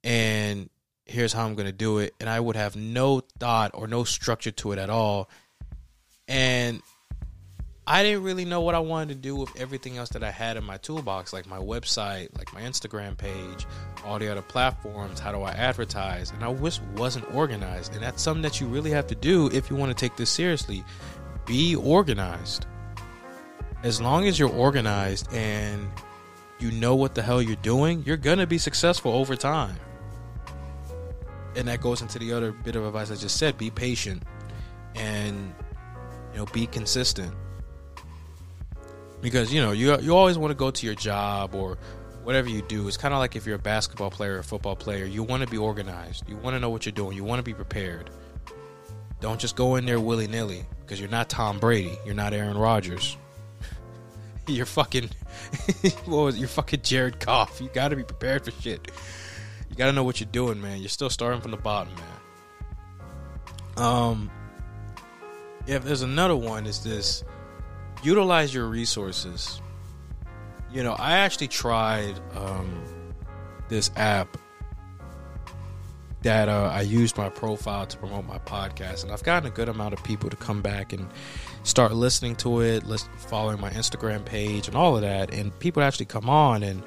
and 0.03 0.71
here's 1.07 1.33
how 1.33 1.45
I'm 1.45 1.55
gonna 1.55 1.73
do 1.73 1.99
it, 1.99 2.15
and 2.21 2.29
I 2.29 2.41
would 2.41 2.57
have 2.57 2.77
no 2.77 3.21
thought 3.39 3.73
or 3.75 3.87
no 3.87 4.05
structure 4.05 4.53
to 4.53 4.73
it 4.73 4.79
at 4.79 4.91
all, 4.91 5.29
and 6.29 6.83
I 7.87 8.03
didn't 8.03 8.23
really 8.23 8.47
know 8.47 8.63
what 8.63 8.75
I 8.75 8.79
wanted 8.79 9.09
to 9.11 9.15
do 9.17 9.37
with 9.37 9.61
everything 9.61 9.99
else 9.99 10.09
that 10.11 10.25
I 10.25 10.31
had 10.31 10.57
in 10.57 10.65
my 10.65 10.79
toolbox, 10.79 11.35
like 11.35 11.47
my 11.47 11.59
website, 11.59 12.37
like 12.39 12.53
my 12.55 12.63
Instagram 12.63 13.17
page, 13.17 13.67
all 14.07 14.19
the 14.19 14.31
other 14.31 14.41
platforms. 14.41 15.21
How 15.21 15.33
do 15.33 15.43
I 15.43 15.51
advertise? 15.51 16.31
And 16.31 16.43
I 16.43 16.53
just 16.55 16.81
wasn't 16.97 17.33
organized. 17.35 17.93
And 17.93 18.03
that's 18.03 18.23
something 18.23 18.41
that 18.43 18.59
you 18.59 18.67
really 18.69 18.91
have 18.91 19.07
to 19.09 19.15
do 19.15 19.51
if 19.53 19.69
you 19.69 19.77
want 19.77 19.91
to 19.91 19.95
take 19.95 20.17
this 20.17 20.31
seriously. 20.31 20.83
Be 21.45 21.77
organized. 21.77 22.65
As 23.83 24.01
long 24.01 24.27
as 24.27 24.39
you're 24.39 24.49
organized 24.49 25.31
and 25.35 25.87
you 26.59 26.71
know 26.71 26.95
what 26.95 27.15
the 27.15 27.23
hell 27.23 27.43
you're 27.43 27.57
doing, 27.57 28.03
you're 28.07 28.17
going 28.17 28.39
to 28.39 28.47
be 28.47 28.57
successful 28.57 29.13
over 29.13 29.37
time. 29.37 29.77
And 31.55 31.69
that 31.69 31.83
goes 31.83 32.01
into 32.01 32.19
the 32.19 32.33
other 32.33 32.51
bit 32.51 32.77
of 32.77 32.87
advice 32.87 33.11
I 33.11 33.17
just 33.17 33.37
said 33.37 33.59
be 33.59 33.71
patient 33.71 34.23
and 34.95 35.55
you 36.35 36.41
know 36.41 36.47
be 36.47 36.67
consistent 36.67 37.33
because 39.23 39.53
you 39.53 39.63
know 39.63 39.73
you 39.73 39.99
you 40.01 40.15
always 40.15 40.37
want 40.37 40.51
to 40.51 40.55
go 40.55 40.71
to 40.71 40.85
your 40.85 40.95
job 40.95 41.55
or 41.55 41.79
whatever 42.25 42.49
you 42.49 42.63
do. 42.63 42.89
It's 42.89 42.97
kind 42.97 43.15
of 43.15 43.21
like 43.21 43.37
if 43.37 43.47
you're 43.47 43.57
a 43.57 43.59
basketball 43.59 44.11
player 44.11 44.37
or 44.37 44.39
a 44.39 44.45
football 44.45 44.77
player, 44.77 45.05
you 45.05 45.23
want 45.23 45.43
to 45.43 45.49
be 45.49 45.59
organized. 45.59 46.29
You 46.29 46.37
want 46.37 46.55
to 46.55 46.61
know 46.61 46.71
what 46.71 46.85
you're 46.85 46.93
doing. 46.93 47.17
You 47.17 47.25
want 47.25 47.39
to 47.39 47.43
be 47.43 47.55
prepared. 47.55 48.11
Don't 49.21 49.41
just 49.41 49.57
go 49.57 49.77
in 49.77 49.87
there 49.87 50.01
willy 50.01 50.27
nilly 50.27 50.67
because 50.81 51.01
you're 51.01 51.09
not 51.09 51.29
Tom 51.29 51.59
Brady. 51.59 51.97
You're 52.05 52.15
not 52.15 52.35
Aaron 52.35 52.59
Rodgers. 52.59 53.17
you're 54.47 54.67
fucking 54.67 55.09
what 56.07 56.25
was 56.25 56.37
it? 56.37 56.41
you're 56.41 56.49
fucking 56.49 56.83
Jared 56.83 57.25
Goff. 57.25 57.61
You 57.61 57.69
got 57.69 57.89
to 57.89 57.97
be 57.97 58.03
prepared 58.03 58.45
for 58.45 58.51
shit. 58.51 58.91
You 59.71 59.77
got 59.77 59.87
to 59.87 59.93
know 59.93 60.05
what 60.05 60.21
you're 60.21 60.29
doing, 60.31 60.61
man. 60.61 60.81
You're 60.81 60.89
still 60.89 61.11
starting 61.11 61.41
from 61.41 61.53
the 61.53 61.57
bottom, 61.57 61.93
man. 61.95 63.87
Um, 63.87 64.31
yeah. 65.67 65.79
There's 65.79 66.03
another 66.03 66.37
one. 66.37 66.67
Is 66.67 66.83
this? 66.83 67.25
utilize 68.05 68.53
your 68.55 68.67
resources. 68.67 69.61
You 70.73 70.83
know, 70.83 70.93
I 70.93 71.19
actually 71.19 71.49
tried 71.49 72.21
um, 72.35 72.83
this 73.69 73.91
app 73.97 74.37
that 76.23 76.49
uh, 76.49 76.71
I 76.73 76.81
used 76.81 77.19
my 77.19 77.29
profile 77.29 77.87
to 77.87 77.97
promote 77.99 78.27
my 78.27 78.39
podcast, 78.39 79.03
and 79.05 79.13
I've 79.13 79.23
gotten 79.23 79.47
a 79.47 79.53
good 79.53 79.69
amount 79.69 79.95
of 79.95 80.03
people 80.05 80.31
to 80.31 80.37
come 80.37 80.63
back 80.63 80.93
and 80.93 81.09
start 81.65 81.93
listening 81.93 82.35
to 82.37 82.61
it, 82.61 82.85
list, 82.85 83.09
following 83.17 83.61
my 83.61 83.71
Instagram 83.71 84.25
page, 84.25 84.67
and 84.67 84.77
all 84.77 84.97
of 84.97 85.03
that. 85.03 85.33
And 85.33 85.57
people 85.59 85.83
actually 85.83 86.07
come 86.07 86.29
on, 86.29 86.63
and 86.63 86.83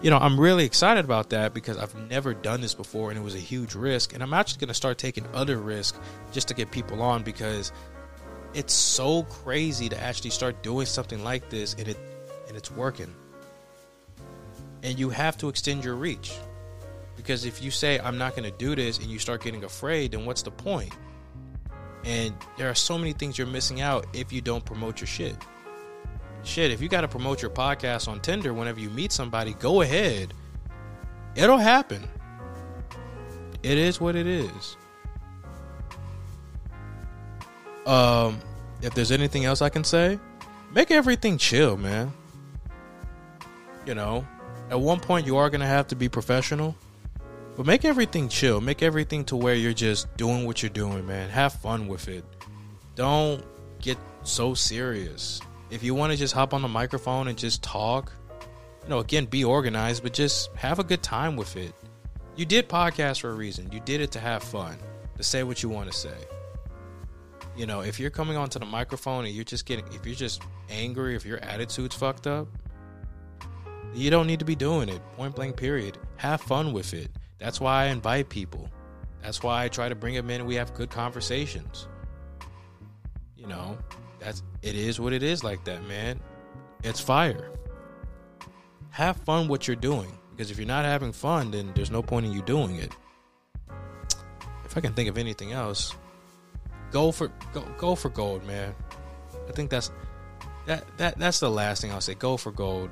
you 0.00 0.10
know, 0.10 0.18
I'm 0.18 0.38
really 0.38 0.64
excited 0.64 1.04
about 1.04 1.30
that 1.30 1.54
because 1.54 1.76
I've 1.76 1.94
never 2.08 2.34
done 2.34 2.60
this 2.60 2.74
before, 2.74 3.10
and 3.10 3.18
it 3.18 3.22
was 3.22 3.34
a 3.34 3.40
huge 3.40 3.74
risk. 3.74 4.14
And 4.14 4.22
I'm 4.22 4.32
actually 4.32 4.60
going 4.60 4.68
to 4.68 4.74
start 4.74 4.96
taking 4.96 5.24
other 5.34 5.56
risks 5.56 5.98
just 6.30 6.46
to 6.48 6.54
get 6.54 6.70
people 6.70 7.02
on 7.02 7.24
because 7.24 7.72
it's 8.54 8.72
so 8.72 9.24
crazy 9.24 9.88
to 9.88 10.00
actually 10.00 10.30
start 10.30 10.62
doing 10.62 10.86
something 10.86 11.22
like 11.22 11.48
this 11.50 11.74
and 11.74 11.88
it 11.88 11.98
and 12.48 12.56
it's 12.56 12.70
working. 12.70 13.14
And 14.82 14.98
you 14.98 15.10
have 15.10 15.36
to 15.38 15.48
extend 15.48 15.84
your 15.84 15.96
reach. 15.96 16.34
Because 17.16 17.44
if 17.44 17.62
you 17.62 17.70
say 17.70 17.98
I'm 17.98 18.16
not 18.16 18.34
going 18.34 18.50
to 18.50 18.56
do 18.56 18.74
this 18.74 18.98
and 18.98 19.08
you 19.08 19.18
start 19.18 19.42
getting 19.42 19.64
afraid, 19.64 20.12
then 20.12 20.24
what's 20.24 20.42
the 20.42 20.50
point? 20.50 20.92
And 22.04 22.34
there 22.56 22.70
are 22.70 22.74
so 22.74 22.96
many 22.96 23.12
things 23.12 23.36
you're 23.36 23.46
missing 23.46 23.82
out 23.82 24.06
if 24.14 24.32
you 24.32 24.40
don't 24.40 24.64
promote 24.64 25.00
your 25.00 25.08
shit. 25.08 25.36
Shit, 26.42 26.70
if 26.70 26.80
you 26.80 26.88
got 26.88 27.02
to 27.02 27.08
promote 27.08 27.42
your 27.42 27.50
podcast 27.50 28.08
on 28.08 28.20
Tinder 28.20 28.54
whenever 28.54 28.80
you 28.80 28.88
meet 28.88 29.12
somebody, 29.12 29.52
go 29.54 29.82
ahead. 29.82 30.32
It'll 31.34 31.58
happen. 31.58 32.08
It 33.62 33.76
is 33.76 34.00
what 34.00 34.16
it 34.16 34.26
is. 34.26 34.77
Um, 37.88 38.38
if 38.82 38.92
there's 38.92 39.10
anything 39.10 39.46
else 39.46 39.62
I 39.62 39.70
can 39.70 39.82
say, 39.82 40.18
make 40.74 40.90
everything 40.90 41.38
chill, 41.38 41.78
man. 41.78 42.12
You 43.86 43.94
know, 43.94 44.26
at 44.68 44.78
one 44.78 45.00
point 45.00 45.26
you 45.26 45.38
are 45.38 45.48
gonna 45.48 45.66
have 45.66 45.88
to 45.88 45.96
be 45.96 46.06
professional, 46.10 46.76
but 47.56 47.64
make 47.64 47.86
everything 47.86 48.28
chill. 48.28 48.60
Make 48.60 48.82
everything 48.82 49.24
to 49.24 49.36
where 49.36 49.54
you're 49.54 49.72
just 49.72 50.14
doing 50.18 50.44
what 50.44 50.62
you're 50.62 50.68
doing, 50.68 51.06
man. 51.06 51.30
Have 51.30 51.54
fun 51.54 51.88
with 51.88 52.08
it. 52.08 52.24
Don't 52.94 53.42
get 53.80 53.96
so 54.22 54.52
serious. 54.52 55.40
If 55.70 55.82
you 55.82 55.94
want 55.94 56.12
to 56.12 56.18
just 56.18 56.34
hop 56.34 56.52
on 56.52 56.60
the 56.60 56.68
microphone 56.68 57.28
and 57.28 57.38
just 57.38 57.62
talk, 57.62 58.12
you 58.82 58.90
know, 58.90 58.98
again, 58.98 59.24
be 59.24 59.44
organized, 59.44 60.02
but 60.02 60.12
just 60.12 60.54
have 60.56 60.78
a 60.78 60.84
good 60.84 61.02
time 61.02 61.36
with 61.36 61.56
it. 61.56 61.72
You 62.36 62.44
did 62.44 62.68
podcast 62.68 63.22
for 63.22 63.30
a 63.30 63.34
reason. 63.34 63.72
You 63.72 63.80
did 63.80 64.02
it 64.02 64.10
to 64.12 64.20
have 64.20 64.42
fun, 64.42 64.76
to 65.16 65.22
say 65.22 65.42
what 65.42 65.62
you 65.62 65.70
want 65.70 65.90
to 65.90 65.96
say 65.96 66.16
you 67.58 67.66
know, 67.66 67.80
if 67.80 67.98
you're 67.98 68.10
coming 68.10 68.36
onto 68.36 68.60
the 68.60 68.66
microphone 68.66 69.24
and 69.24 69.34
you're 69.34 69.42
just 69.42 69.66
getting, 69.66 69.84
if 69.92 70.06
you're 70.06 70.14
just 70.14 70.42
angry, 70.70 71.16
if 71.16 71.26
your 71.26 71.38
attitude's 71.38 71.96
fucked 71.96 72.28
up, 72.28 72.46
you 73.92 74.10
don't 74.10 74.28
need 74.28 74.38
to 74.38 74.44
be 74.44 74.54
doing 74.54 74.88
it. 74.88 75.00
Point 75.16 75.34
blank, 75.34 75.56
period. 75.56 75.98
Have 76.18 76.40
fun 76.40 76.72
with 76.72 76.94
it. 76.94 77.10
That's 77.40 77.60
why 77.60 77.84
I 77.84 77.86
invite 77.86 78.28
people. 78.28 78.70
That's 79.22 79.42
why 79.42 79.64
I 79.64 79.68
try 79.68 79.88
to 79.88 79.96
bring 79.96 80.14
them 80.14 80.30
in 80.30 80.46
we 80.46 80.54
have 80.54 80.72
good 80.72 80.88
conversations. 80.88 81.88
You 83.36 83.48
know, 83.48 83.76
that's 84.20 84.44
it 84.62 84.76
is 84.76 85.00
what 85.00 85.12
it 85.12 85.24
is 85.24 85.42
like 85.42 85.64
that, 85.64 85.84
man. 85.88 86.20
It's 86.84 87.00
fire. 87.00 87.50
Have 88.90 89.16
fun 89.16 89.48
what 89.48 89.66
you're 89.66 89.76
doing 89.76 90.16
because 90.30 90.52
if 90.52 90.58
you're 90.58 90.66
not 90.66 90.84
having 90.84 91.10
fun, 91.10 91.50
then 91.50 91.72
there's 91.74 91.90
no 91.90 92.02
point 92.02 92.24
in 92.24 92.32
you 92.32 92.42
doing 92.42 92.76
it. 92.76 92.92
If 94.64 94.76
I 94.76 94.80
can 94.80 94.92
think 94.92 95.08
of 95.08 95.18
anything 95.18 95.50
else, 95.52 95.96
go 96.90 97.12
for 97.12 97.28
go 97.52 97.62
go 97.76 97.94
for 97.94 98.08
gold, 98.08 98.44
man. 98.46 98.74
I 99.48 99.52
think 99.52 99.70
that's 99.70 99.90
that 100.66 100.84
that 100.98 101.18
that's 101.18 101.40
the 101.40 101.50
last 101.50 101.82
thing 101.82 101.92
I'll 101.92 102.00
say. 102.00 102.14
Go 102.14 102.36
for 102.36 102.52
gold. 102.52 102.90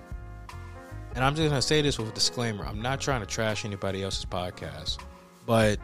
And 1.14 1.24
I'm 1.24 1.34
just 1.34 1.48
gonna 1.48 1.62
say 1.62 1.82
this 1.82 1.98
with 1.98 2.08
a 2.08 2.12
disclaimer. 2.12 2.64
I'm 2.64 2.82
not 2.82 3.00
trying 3.00 3.20
to 3.20 3.26
trash 3.26 3.64
anybody 3.64 4.02
else's 4.02 4.24
podcast, 4.24 4.98
but 5.46 5.78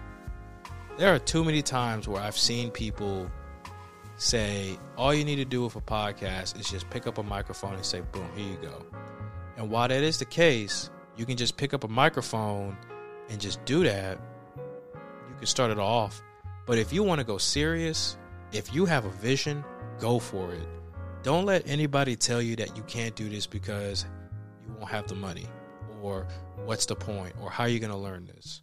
there 0.98 1.14
are 1.14 1.18
too 1.18 1.42
many 1.44 1.62
times 1.62 2.06
where 2.06 2.20
I've 2.20 2.36
seen 2.36 2.70
people 2.70 3.30
say 4.16 4.78
all 4.96 5.12
you 5.14 5.24
need 5.24 5.36
to 5.36 5.44
do 5.44 5.64
with 5.64 5.74
a 5.74 5.80
podcast 5.80 6.58
is 6.60 6.70
just 6.70 6.88
pick 6.90 7.06
up 7.06 7.18
a 7.18 7.22
microphone 7.22 7.74
and 7.74 7.84
say, 7.84 8.02
boom, 8.12 8.28
here 8.36 8.46
you 8.46 8.58
go. 8.58 8.84
And 9.56 9.70
while 9.70 9.88
that 9.88 10.02
is 10.02 10.18
the 10.18 10.24
case, 10.24 10.90
you 11.16 11.26
can 11.26 11.36
just 11.36 11.56
pick 11.56 11.74
up 11.74 11.84
a 11.84 11.88
microphone 11.88 12.76
and 13.30 13.40
just 13.40 13.64
do 13.64 13.82
that. 13.84 14.18
You 14.56 15.36
can 15.38 15.46
start 15.46 15.70
it 15.70 15.78
off 15.78 16.22
but 16.66 16.78
if 16.78 16.92
you 16.92 17.02
want 17.02 17.18
to 17.20 17.24
go 17.24 17.38
serious, 17.38 18.16
if 18.52 18.74
you 18.74 18.84
have 18.86 19.04
a 19.04 19.10
vision, 19.10 19.64
go 19.98 20.18
for 20.18 20.52
it. 20.52 20.68
Don't 21.22 21.46
let 21.46 21.66
anybody 21.68 22.16
tell 22.16 22.42
you 22.42 22.56
that 22.56 22.76
you 22.76 22.82
can't 22.84 23.14
do 23.14 23.28
this 23.28 23.46
because 23.46 24.04
you 24.66 24.74
won't 24.74 24.90
have 24.90 25.06
the 25.06 25.14
money 25.14 25.46
or 26.02 26.26
what's 26.64 26.86
the 26.86 26.96
point 26.96 27.34
or 27.40 27.50
how 27.50 27.64
are 27.64 27.68
you 27.68 27.78
going 27.78 27.92
to 27.92 27.96
learn 27.96 28.26
this. 28.26 28.62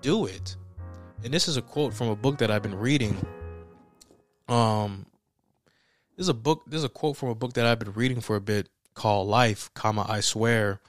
Do 0.00 0.26
it. 0.26 0.56
And 1.24 1.34
this 1.34 1.48
is 1.48 1.56
a 1.56 1.62
quote 1.62 1.92
from 1.92 2.08
a 2.08 2.16
book 2.16 2.38
that 2.38 2.50
I've 2.50 2.62
been 2.62 2.78
reading. 2.78 3.16
Um 4.48 5.06
this 6.16 6.24
is 6.24 6.28
a 6.28 6.34
book 6.34 6.62
this 6.66 6.78
is 6.78 6.84
a 6.84 6.88
quote 6.88 7.16
from 7.16 7.30
a 7.30 7.34
book 7.34 7.54
that 7.54 7.66
I've 7.66 7.80
been 7.80 7.92
reading 7.92 8.20
for 8.20 8.36
a 8.36 8.40
bit 8.40 8.68
called 8.94 9.28
Life, 9.28 9.70
comma 9.74 10.06
I 10.08 10.20
swear. 10.20 10.80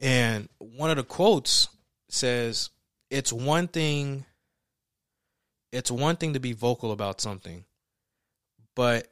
And 0.00 0.48
one 0.58 0.90
of 0.90 0.96
the 0.96 1.04
quotes 1.04 1.68
says 2.08 2.70
it's 3.08 3.32
one 3.32 3.68
thing 3.68 4.26
it's 5.72 5.90
one 5.90 6.16
thing 6.16 6.34
to 6.34 6.40
be 6.40 6.52
vocal 6.52 6.92
about 6.92 7.20
something, 7.20 7.64
but 8.76 9.08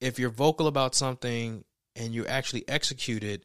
if 0.00 0.18
you're 0.18 0.30
vocal 0.30 0.66
about 0.66 0.94
something 0.94 1.64
and 1.96 2.12
you 2.12 2.26
actually 2.26 2.68
execute 2.68 3.22
it, 3.22 3.44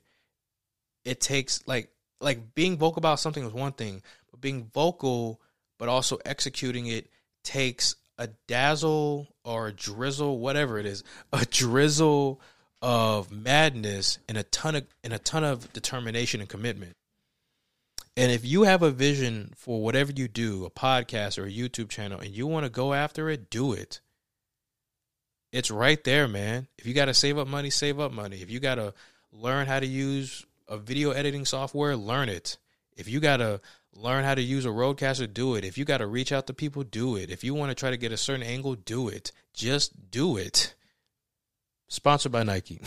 it 1.04 1.22
takes 1.22 1.66
like 1.68 1.90
like 2.20 2.56
being 2.56 2.78
vocal 2.78 3.00
about 3.00 3.20
something 3.20 3.44
is 3.46 3.54
one 3.54 3.74
thing, 3.74 4.02
but 4.32 4.42
being 4.42 4.70
vocal 4.74 5.40
but 5.78 5.90
also 5.90 6.18
executing 6.26 6.88
it 6.88 7.10
takes 7.44 7.96
a 8.18 8.30
dazzle 8.48 9.28
or 9.44 9.68
a 9.68 9.74
drizzle, 9.74 10.40
whatever 10.40 10.80
it 10.80 10.86
is, 10.86 11.04
a 11.34 11.46
drizzle 11.46 12.42
of 12.82 13.32
madness 13.32 14.20
and 14.28 14.38
a 14.38 14.44
ton 14.44 14.76
of 14.76 14.86
and 15.04 15.14
a 15.14 15.20
ton 15.20 15.44
of 15.44 15.72
determination 15.74 16.40
and 16.40 16.50
commitment. 16.50 16.96
And 18.18 18.32
if 18.32 18.46
you 18.46 18.64
have 18.64 18.82
a 18.82 18.92
vision 18.92 19.52
for 19.56 19.82
whatever 19.82 20.12
you 20.16 20.28
do, 20.28 20.66
a 20.66 20.70
podcast 20.70 21.38
or 21.38 21.46
a 21.46 21.52
YouTube 21.52 21.90
channel, 21.90 22.20
and 22.20 22.30
you 22.30 22.48
want 22.48 22.66
to 22.66 22.70
go 22.70 22.94
after 22.94 23.30
it, 23.30 23.50
do 23.50 23.74
it. 23.74 24.00
It's 25.52 25.70
right 25.70 26.02
there, 26.04 26.28
man. 26.28 26.68
If 26.78 26.86
you 26.86 26.94
got 26.94 27.06
to 27.06 27.14
save 27.14 27.38
up 27.38 27.48
money, 27.48 27.70
save 27.70 28.00
up 28.00 28.12
money. 28.12 28.38
If 28.38 28.50
you 28.50 28.60
got 28.60 28.76
to 28.76 28.94
learn 29.32 29.68
how 29.68 29.80
to 29.80 29.86
use 29.86 30.46
a 30.68 30.78
video 30.78 31.12
editing 31.12 31.46
software, 31.46 31.96
learn 31.96 32.30
it. 32.30 32.58
If 32.96 33.10
you 33.10 33.20
got 33.20 33.38
to 33.38 33.60
learn 33.94 34.24
how 34.24 34.36
to 34.36 34.42
use 34.42 34.66
a 34.66 34.70
RODECaster, 34.70 35.34
do 35.34 35.56
it. 35.56 35.66
If 35.66 35.78
you 35.78 35.84
got 35.84 35.98
to 35.98 36.08
reach 36.08 36.32
out 36.32 36.48
to 36.48 36.54
people, 36.54 36.84
do 36.84 37.18
it. 37.18 37.30
If 37.30 37.44
you 37.44 37.54
want 37.54 37.72
to 37.72 37.76
try 37.76 37.90
to 37.90 37.98
get 37.98 38.12
a 38.12 38.18
certain 38.18 38.44
angle, 38.44 38.76
do 38.76 39.10
it. 39.10 39.32
Just 39.54 40.12
do 40.12 40.38
it. 40.38 40.74
Sponsored 41.88 42.32
by 42.32 42.44
Nike. 42.44 42.80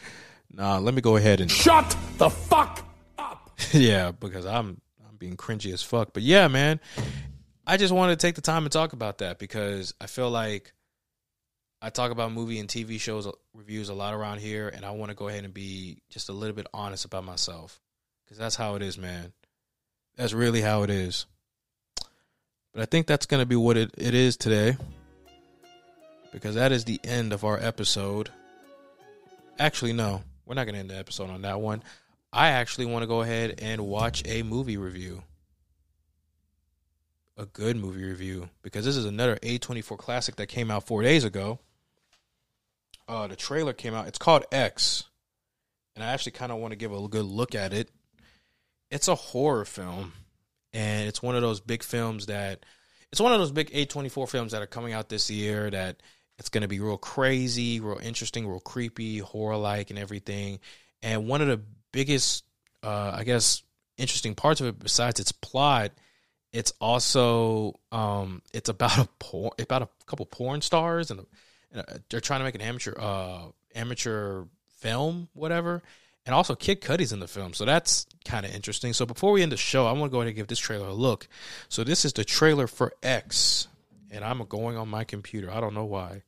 nah, 0.50 0.78
let 0.78 0.94
me 0.94 1.00
go 1.00 1.16
ahead 1.16 1.40
and 1.40 1.50
Shut 1.50 1.96
the 2.18 2.30
fuck 2.30 2.85
yeah, 3.72 4.12
because 4.12 4.46
I'm 4.46 4.80
I'm 5.08 5.16
being 5.16 5.36
cringy 5.36 5.72
as 5.72 5.82
fuck. 5.82 6.12
But 6.12 6.22
yeah, 6.22 6.48
man, 6.48 6.80
I 7.66 7.76
just 7.76 7.92
wanted 7.92 8.18
to 8.18 8.26
take 8.26 8.34
the 8.34 8.40
time 8.40 8.64
and 8.64 8.72
talk 8.72 8.92
about 8.92 9.18
that 9.18 9.38
because 9.38 9.94
I 10.00 10.06
feel 10.06 10.30
like 10.30 10.72
I 11.80 11.90
talk 11.90 12.10
about 12.10 12.32
movie 12.32 12.58
and 12.58 12.68
TV 12.68 13.00
shows 13.00 13.28
reviews 13.54 13.88
a 13.88 13.94
lot 13.94 14.14
around 14.14 14.40
here, 14.40 14.68
and 14.68 14.84
I 14.84 14.90
want 14.92 15.10
to 15.10 15.16
go 15.16 15.28
ahead 15.28 15.44
and 15.44 15.54
be 15.54 16.02
just 16.10 16.28
a 16.28 16.32
little 16.32 16.54
bit 16.54 16.66
honest 16.72 17.04
about 17.04 17.24
myself 17.24 17.80
because 18.24 18.38
that's 18.38 18.56
how 18.56 18.74
it 18.74 18.82
is, 18.82 18.98
man. 18.98 19.32
That's 20.16 20.32
really 20.32 20.62
how 20.62 20.82
it 20.82 20.90
is. 20.90 21.26
But 22.72 22.82
I 22.82 22.84
think 22.86 23.06
that's 23.06 23.26
going 23.26 23.40
to 23.40 23.46
be 23.46 23.56
what 23.56 23.76
it, 23.76 23.90
it 23.96 24.14
is 24.14 24.36
today 24.36 24.76
because 26.32 26.56
that 26.56 26.72
is 26.72 26.84
the 26.84 27.00
end 27.04 27.32
of 27.32 27.44
our 27.44 27.58
episode. 27.58 28.30
Actually, 29.58 29.94
no, 29.94 30.22
we're 30.44 30.54
not 30.54 30.64
going 30.64 30.74
to 30.74 30.80
end 30.80 30.90
the 30.90 30.98
episode 30.98 31.30
on 31.30 31.42
that 31.42 31.60
one. 31.60 31.82
I 32.32 32.48
actually 32.48 32.86
want 32.86 33.02
to 33.02 33.06
go 33.06 33.22
ahead 33.22 33.60
and 33.62 33.86
watch 33.86 34.22
a 34.26 34.42
movie 34.42 34.76
review. 34.76 35.22
A 37.38 37.46
good 37.46 37.76
movie 37.76 38.04
review 38.04 38.48
because 38.62 38.84
this 38.84 38.96
is 38.96 39.04
another 39.04 39.36
A24 39.36 39.98
classic 39.98 40.36
that 40.36 40.46
came 40.46 40.70
out 40.70 40.86
4 40.86 41.02
days 41.02 41.24
ago. 41.24 41.58
Uh 43.06 43.26
the 43.26 43.36
trailer 43.36 43.72
came 43.72 43.94
out. 43.94 44.08
It's 44.08 44.18
called 44.18 44.44
X. 44.50 45.04
And 45.94 46.04
I 46.04 46.08
actually 46.08 46.32
kind 46.32 46.52
of 46.52 46.58
want 46.58 46.72
to 46.72 46.76
give 46.76 46.92
a 46.92 47.08
good 47.08 47.24
look 47.24 47.54
at 47.54 47.72
it. 47.72 47.90
It's 48.90 49.08
a 49.08 49.14
horror 49.14 49.64
film 49.64 50.12
and 50.72 51.08
it's 51.08 51.22
one 51.22 51.34
of 51.34 51.42
those 51.42 51.60
big 51.60 51.82
films 51.82 52.26
that 52.26 52.64
it's 53.10 53.20
one 53.20 53.32
of 53.32 53.38
those 53.38 53.52
big 53.52 53.70
A24 53.70 54.28
films 54.28 54.52
that 54.52 54.62
are 54.62 54.66
coming 54.66 54.92
out 54.92 55.08
this 55.08 55.30
year 55.30 55.70
that 55.70 56.02
it's 56.38 56.48
going 56.48 56.62
to 56.62 56.68
be 56.68 56.80
real 56.80 56.98
crazy, 56.98 57.80
real 57.80 57.98
interesting, 57.98 58.46
real 58.46 58.60
creepy, 58.60 59.18
horror 59.18 59.56
like 59.56 59.90
and 59.90 59.98
everything. 59.98 60.58
And 61.02 61.26
one 61.28 61.40
of 61.40 61.48
the 61.48 61.60
biggest, 61.96 62.44
uh, 62.82 63.12
I 63.14 63.24
guess, 63.24 63.62
interesting 63.96 64.34
parts 64.34 64.60
of 64.60 64.66
it, 64.66 64.78
besides 64.78 65.18
its 65.18 65.32
plot, 65.32 65.92
it's 66.52 66.74
also 66.78 67.80
um, 67.90 68.42
it's 68.52 68.68
about 68.68 68.98
a 69.06 69.08
porn, 69.18 69.52
about 69.58 69.80
a 69.80 69.88
couple 70.04 70.26
porn 70.26 70.60
stars, 70.60 71.10
and, 71.10 71.24
and 71.72 71.80
uh, 71.80 71.94
they're 72.10 72.20
trying 72.20 72.40
to 72.40 72.44
make 72.44 72.54
an 72.54 72.60
amateur 72.60 72.92
uh, 72.98 73.46
amateur 73.74 74.44
film, 74.78 75.28
whatever. 75.32 75.82
And 76.26 76.34
also, 76.34 76.54
Kid 76.54 76.82
Cudi's 76.82 77.12
in 77.12 77.20
the 77.20 77.28
film, 77.28 77.54
so 77.54 77.64
that's 77.64 78.04
kind 78.26 78.44
of 78.44 78.54
interesting. 78.54 78.92
So 78.92 79.06
before 79.06 79.32
we 79.32 79.42
end 79.42 79.52
the 79.52 79.56
show, 79.56 79.86
I 79.86 79.92
want 79.92 80.04
to 80.04 80.08
go 80.10 80.18
ahead 80.18 80.28
and 80.28 80.36
give 80.36 80.48
this 80.48 80.58
trailer 80.58 80.88
a 80.88 80.92
look. 80.92 81.28
So 81.70 81.82
this 81.82 82.04
is 82.04 82.12
the 82.12 82.24
trailer 82.24 82.66
for 82.66 82.92
X, 83.02 83.68
and 84.10 84.22
I'm 84.22 84.44
going 84.44 84.76
on 84.76 84.88
my 84.88 85.04
computer. 85.04 85.50
I 85.50 85.60
don't 85.60 85.72
know 85.72 85.84
why, 85.86 86.24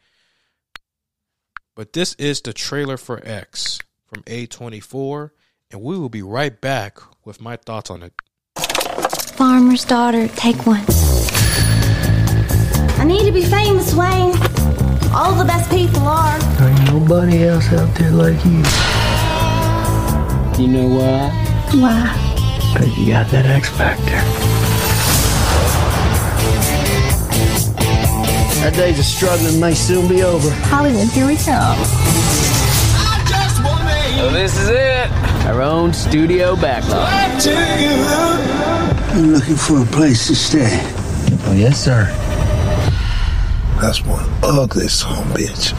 but 1.74 1.92
this 1.92 2.14
is 2.14 2.40
the 2.40 2.54
trailer 2.54 2.96
for 2.96 3.20
X 3.22 3.80
from 4.06 4.22
A24 4.22 5.32
and 5.70 5.82
we 5.82 5.98
will 5.98 6.08
be 6.08 6.22
right 6.22 6.60
back 6.60 6.98
with 7.24 7.40
my 7.40 7.56
thoughts 7.56 7.90
on 7.90 8.02
it. 8.02 8.12
Farmer's 9.36 9.84
daughter, 9.84 10.28
take 10.28 10.66
one. 10.66 10.84
I 12.98 13.04
need 13.04 13.24
to 13.26 13.32
be 13.32 13.44
famous, 13.44 13.94
Wayne. 13.94 14.34
All 15.12 15.34
the 15.34 15.44
best 15.46 15.70
people 15.70 16.02
are. 16.02 16.38
There 16.38 16.68
ain't 16.68 16.84
nobody 16.92 17.44
else 17.44 17.72
out 17.72 17.94
there 17.96 18.10
like 18.10 18.44
you. 18.44 18.62
You 20.60 20.68
know 20.68 20.88
why? 20.88 21.30
Why? 21.72 22.24
Because 22.74 22.98
you 22.98 23.12
got 23.12 23.30
that 23.30 23.46
X 23.46 23.68
Factor. 23.68 24.18
Our 28.64 28.70
days 28.72 28.98
of 28.98 29.04
struggling 29.04 29.60
may 29.60 29.74
soon 29.74 30.08
be 30.08 30.22
over. 30.22 30.50
Hollywood, 30.50 31.08
here 31.08 31.26
we 31.26 31.36
come. 31.36 31.78
So 34.18 34.30
this 34.32 34.58
is 34.58 34.68
it. 34.68 35.08
Our 35.46 35.62
own 35.62 35.94
studio 35.94 36.56
backlog. 36.56 37.08
You 39.14 39.26
looking 39.26 39.54
for 39.54 39.82
a 39.82 39.86
place 39.86 40.26
to 40.26 40.34
stay? 40.34 40.80
Oh, 41.46 41.54
yes, 41.56 41.84
sir. 41.84 42.06
That's 43.80 44.04
one 44.04 44.28
ugly 44.42 44.88
son 44.88 45.24
bitch. 45.28 45.72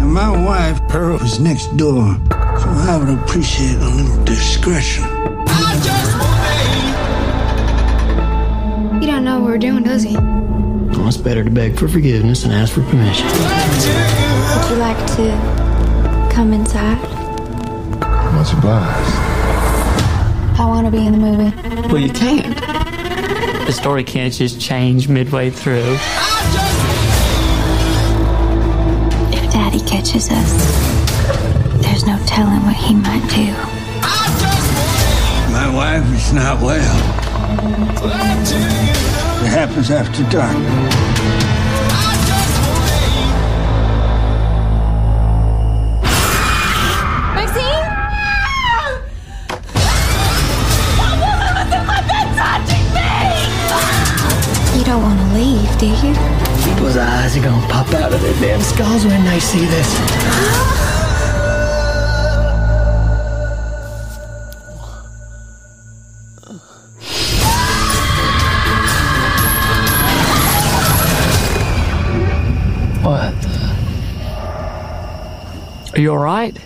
And 0.00 0.10
my 0.10 0.30
wife, 0.30 0.80
Pearl, 0.88 1.22
is 1.22 1.38
next 1.38 1.76
door. 1.76 2.16
So 2.30 2.66
I 2.66 2.96
would 2.98 3.18
appreciate 3.18 3.76
a 3.76 3.88
little 3.90 4.24
discretion. 4.24 5.04
He 9.02 9.06
don't 9.06 9.22
know 9.22 9.40
what 9.40 9.50
we're 9.50 9.58
doing, 9.58 9.82
does 9.82 10.02
he? 10.02 10.16
Well, 10.16 11.08
it's 11.08 11.18
better 11.18 11.44
to 11.44 11.50
beg 11.50 11.78
for 11.78 11.88
forgiveness 11.88 12.42
than 12.42 12.52
ask 12.52 12.72
for 12.72 12.82
permission. 12.84 13.26
Would 13.26 14.70
you 14.70 14.76
like 14.76 14.96
to 15.16 15.63
come 16.34 16.52
inside? 16.52 17.00
Much 18.34 18.52
obliged. 18.52 19.14
I 20.58 20.66
want 20.66 20.84
to 20.84 20.90
be 20.90 21.06
in 21.06 21.12
the 21.12 21.18
movie. 21.18 21.52
Well, 21.92 21.98
you 21.98 22.12
can't. 22.12 22.56
The 23.66 23.72
story 23.72 24.02
can't 24.02 24.34
just 24.34 24.60
change 24.60 25.08
midway 25.08 25.50
through. 25.50 25.96
If 29.32 29.52
Daddy 29.52 29.78
catches 29.80 30.28
us, 30.28 30.52
there's 31.84 32.04
no 32.04 32.18
telling 32.26 32.64
what 32.64 32.74
he 32.74 32.94
might 32.94 33.22
do. 33.30 33.52
My 35.52 35.72
wife 35.72 36.04
is 36.16 36.32
not 36.32 36.60
well. 36.60 36.96
It 39.44 39.50
happens 39.50 39.88
after 39.92 40.24
dark. 40.30 41.53
Eyes 57.24 57.38
are 57.38 57.42
gonna 57.42 57.68
pop 57.68 57.88
out 57.94 58.12
of 58.12 58.20
their 58.20 58.34
damn 58.34 58.60
skulls 58.60 59.06
when 59.06 59.24
they 59.24 59.40
see 59.40 59.64
this. 59.64 59.98
What? 73.02 73.34
Are 75.94 76.00
you 76.00 76.10
alright? 76.10 76.60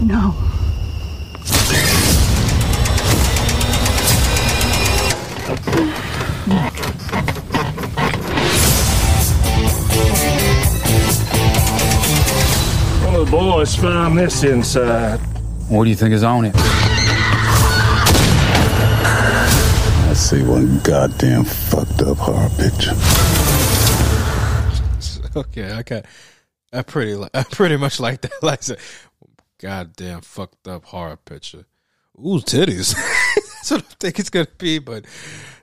No. 0.00 0.45
One 13.56 13.62
of 13.62 13.72
the 13.72 13.78
boys 13.78 13.90
found 13.90 14.18
this 14.18 14.44
inside. 14.44 15.16
What 15.70 15.84
do 15.84 15.90
you 15.90 15.96
think 15.96 16.12
is 16.12 16.22
on 16.22 16.44
it? 16.44 16.52
I 20.04 20.12
see 20.14 20.42
one 20.42 20.78
goddamn 20.80 21.44
fucked 21.44 22.02
up 22.02 22.18
horror 22.18 22.50
picture. 22.58 22.92
Okay, 25.36 25.70
okay. 25.80 26.02
I 26.72 26.80
pretty, 26.80 27.22
I 27.34 27.42
pretty 27.44 27.76
much 27.76 28.00
like 28.00 28.22
that. 28.22 28.32
Like, 28.42 28.70
I 28.70 28.76
goddamn 29.58 30.20
fucked 30.22 30.68
up 30.68 30.84
horror 30.84 31.16
picture. 31.16 31.64
Ooh, 32.18 32.40
titties. 32.40 32.94
That's 33.34 33.70
what 33.70 33.80
I 33.80 33.94
think 34.00 34.18
it's 34.18 34.30
gonna 34.30 34.48
be. 34.58 34.78
But 34.78 35.04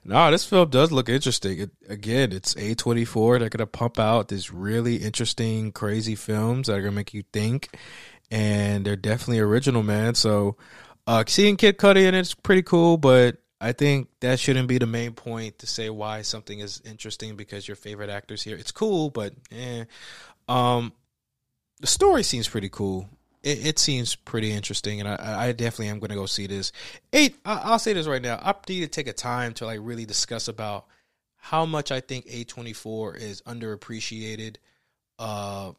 no, 0.04 0.30
this 0.30 0.44
film 0.44 0.68
does 0.70 0.92
look 0.92 1.08
interesting. 1.08 1.58
It, 1.60 1.70
again, 1.88 2.32
it's 2.32 2.56
A 2.56 2.74
twenty 2.74 3.04
four. 3.04 3.38
They're 3.38 3.48
gonna 3.48 3.66
pump 3.66 3.98
out 3.98 4.28
these 4.28 4.50
really 4.52 4.96
interesting, 4.96 5.72
crazy 5.72 6.14
films 6.14 6.66
that 6.66 6.76
are 6.76 6.82
gonna 6.82 6.92
make 6.92 7.14
you 7.14 7.24
think, 7.32 7.76
and 8.30 8.84
they're 8.84 8.96
definitely 8.96 9.40
original, 9.40 9.82
man. 9.82 10.14
So, 10.14 10.56
uh, 11.06 11.24
seeing 11.26 11.56
Kid 11.56 11.78
Cudi 11.78 12.06
in 12.06 12.14
it's 12.14 12.34
pretty 12.34 12.62
cool, 12.62 12.96
but 12.96 13.38
I 13.60 13.72
think 13.72 14.08
that 14.20 14.38
shouldn't 14.38 14.68
be 14.68 14.78
the 14.78 14.86
main 14.86 15.12
point 15.12 15.60
to 15.60 15.66
say 15.66 15.88
why 15.88 16.22
something 16.22 16.58
is 16.58 16.82
interesting 16.84 17.34
because 17.36 17.66
your 17.66 17.76
favorite 17.76 18.10
actors 18.10 18.42
here. 18.42 18.56
It's 18.56 18.72
cool, 18.72 19.10
but 19.10 19.32
eh. 19.50 19.84
Um, 20.48 20.92
the 21.80 21.86
story 21.86 22.22
seems 22.22 22.46
pretty 22.46 22.68
cool. 22.68 23.08
It, 23.44 23.66
it 23.66 23.78
seems 23.78 24.16
pretty 24.16 24.50
interesting, 24.50 24.98
and 25.00 25.08
I, 25.08 25.48
I 25.48 25.52
definitely 25.52 25.88
am 25.88 26.00
going 26.00 26.10
to 26.10 26.16
go 26.16 26.26
see 26.26 26.48
this. 26.48 26.72
Eight, 27.12 27.36
I, 27.44 27.60
I'll 27.64 27.78
say 27.78 27.92
this 27.92 28.08
right 28.08 28.22
now. 28.22 28.40
I 28.42 28.54
need 28.68 28.80
to 28.80 28.88
take 28.88 29.06
a 29.06 29.12
time 29.12 29.52
to 29.54 29.66
like 29.66 29.78
really 29.82 30.06
discuss 30.06 30.48
about 30.48 30.86
how 31.36 31.66
much 31.66 31.92
I 31.92 32.00
think 32.00 32.24
A 32.28 32.44
twenty 32.44 32.72
four 32.72 33.14
is 33.14 33.42
underappreciated, 33.42 34.56
uh, 35.18 35.72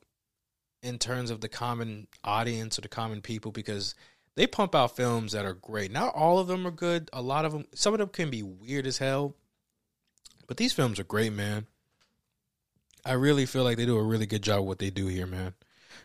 in 0.83 0.99
terms 0.99 1.31
of 1.31 1.41
the 1.41 1.49
common 1.49 2.05
audience 2.23 2.77
or 2.77 2.81
the 2.81 2.87
common 2.87 3.19
people 3.19 3.51
because 3.51 3.95
they 4.35 4.45
pump 4.45 4.75
out 4.75 4.95
films 4.95 5.31
that 5.31 5.45
are 5.45 5.55
great. 5.55 5.91
Not 5.91 6.13
all 6.13 6.37
of 6.37 6.47
them 6.47 6.67
are 6.67 6.71
good. 6.71 7.09
A 7.11 7.21
lot 7.21 7.45
of 7.45 7.51
them, 7.51 7.65
some 7.73 7.93
of 7.93 7.99
them 7.99 8.09
can 8.09 8.29
be 8.29 8.43
weird 8.43 8.85
as 8.85 8.99
hell, 8.99 9.33
but 10.45 10.57
these 10.57 10.73
films 10.73 10.99
are 10.99 11.03
great, 11.03 11.33
man. 11.33 11.65
I 13.03 13.13
really 13.13 13.47
feel 13.47 13.63
like 13.63 13.77
they 13.77 13.85
do 13.87 13.97
a 13.97 14.03
really 14.03 14.27
good 14.27 14.43
job 14.43 14.65
what 14.65 14.77
they 14.77 14.91
do 14.91 15.07
here, 15.07 15.25
man. 15.25 15.55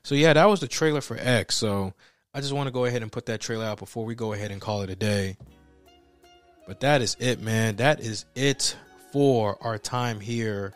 So 0.02 0.14
yeah, 0.14 0.32
that 0.32 0.47
was 0.47 0.60
the 0.60 0.68
trailer 0.68 1.01
for 1.01 1.16
X. 1.18 1.55
So 1.56 1.93
I 2.35 2.40
just 2.40 2.52
want 2.52 2.68
to 2.68 2.72
go 2.72 2.85
ahead 2.85 3.02
and 3.02 3.10
put 3.10 3.27
that 3.27 3.40
trailer 3.40 3.64
out 3.64 3.78
before 3.78 4.05
we 4.05 4.14
go 4.14 4.32
ahead 4.32 4.51
and 4.51 4.60
call 4.60 4.82
it 4.82 4.90
a 4.90 4.97
day. 4.97 5.36
But 6.66 6.81
that 6.81 7.02
is 7.02 7.16
it, 7.18 7.40
man. 7.40 7.77
That 7.77 8.01
is 8.01 8.24
it 8.35 8.77
for 9.12 9.59
our 9.60 9.78
time 9.78 10.20
here 10.20 10.72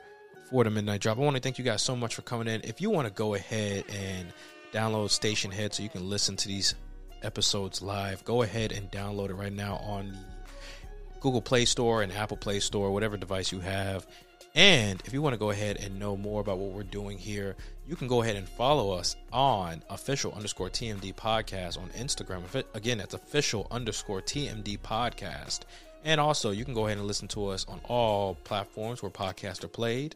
for 0.50 0.64
the 0.64 0.70
Midnight 0.70 1.00
Drop. 1.00 1.18
I 1.18 1.20
want 1.20 1.36
to 1.36 1.42
thank 1.42 1.58
you 1.58 1.64
guys 1.64 1.82
so 1.82 1.94
much 1.94 2.14
for 2.14 2.22
coming 2.22 2.48
in. 2.48 2.60
If 2.64 2.80
you 2.80 2.90
want 2.90 3.06
to 3.06 3.14
go 3.14 3.34
ahead 3.34 3.84
and 3.88 4.32
download 4.72 5.08
Stationhead 5.08 5.72
so 5.72 5.82
you 5.82 5.88
can 5.88 6.08
listen 6.08 6.36
to 6.36 6.48
these 6.48 6.74
episodes 7.22 7.80
live, 7.80 8.24
go 8.24 8.42
ahead 8.42 8.72
and 8.72 8.90
download 8.90 9.30
it 9.30 9.34
right 9.34 9.52
now 9.52 9.76
on 9.76 10.12
the 10.12 11.20
Google 11.20 11.40
Play 11.40 11.64
Store 11.64 12.02
and 12.02 12.12
Apple 12.12 12.36
Play 12.36 12.60
Store, 12.60 12.90
whatever 12.90 13.16
device 13.16 13.52
you 13.52 13.60
have. 13.60 14.06
And 14.54 15.00
if 15.04 15.12
you 15.12 15.22
want 15.22 15.34
to 15.34 15.38
go 15.38 15.50
ahead 15.50 15.78
and 15.82 15.98
know 15.98 16.16
more 16.16 16.40
about 16.40 16.58
what 16.58 16.72
we're 16.72 16.82
doing 16.82 17.18
here, 17.18 17.56
you 17.86 17.96
can 17.96 18.08
go 18.08 18.22
ahead 18.22 18.36
and 18.36 18.48
follow 18.48 18.92
us 18.92 19.16
on 19.32 19.82
official 19.90 20.32
underscore 20.32 20.70
TMD 20.70 21.14
podcast 21.14 21.78
on 21.78 21.88
Instagram. 21.90 22.42
Again, 22.74 22.98
that's 22.98 23.14
official 23.14 23.66
underscore 23.70 24.22
TMD 24.22 24.78
podcast. 24.78 25.60
And 26.04 26.20
also, 26.20 26.50
you 26.50 26.64
can 26.64 26.74
go 26.74 26.86
ahead 26.86 26.98
and 26.98 27.06
listen 27.06 27.28
to 27.28 27.48
us 27.48 27.66
on 27.68 27.80
all 27.84 28.36
platforms 28.44 29.02
where 29.02 29.10
podcasts 29.10 29.64
are 29.64 29.68
played. 29.68 30.14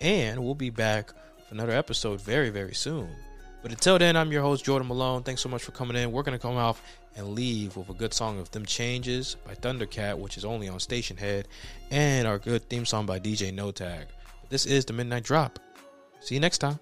And 0.00 0.44
we'll 0.44 0.54
be 0.54 0.70
back 0.70 1.10
for 1.10 1.54
another 1.54 1.72
episode 1.72 2.20
very, 2.20 2.50
very 2.50 2.74
soon. 2.74 3.08
But 3.62 3.70
until 3.70 3.98
then, 3.98 4.16
I'm 4.16 4.30
your 4.30 4.42
host, 4.42 4.64
Jordan 4.64 4.88
Malone. 4.88 5.22
Thanks 5.22 5.40
so 5.40 5.48
much 5.48 5.62
for 5.62 5.72
coming 5.72 5.96
in. 5.96 6.12
We're 6.12 6.22
going 6.22 6.38
to 6.38 6.42
come 6.42 6.56
off 6.56 6.82
and 7.16 7.34
leave 7.34 7.76
with 7.76 7.88
a 7.88 7.94
good 7.94 8.12
song 8.12 8.38
of 8.38 8.50
Them 8.50 8.66
Changes 8.66 9.36
by 9.46 9.54
Thundercat, 9.54 10.18
which 10.18 10.36
is 10.36 10.44
only 10.44 10.68
on 10.68 10.78
Stationhead, 10.78 11.46
and 11.90 12.26
our 12.28 12.38
good 12.38 12.68
theme 12.68 12.84
song 12.84 13.06
by 13.06 13.18
DJ 13.18 13.54
No 13.54 13.70
Tag. 13.70 14.08
This 14.50 14.66
is 14.66 14.84
the 14.84 14.92
Midnight 14.92 15.24
Drop. 15.24 15.58
See 16.20 16.34
you 16.34 16.40
next 16.40 16.58
time. 16.58 16.78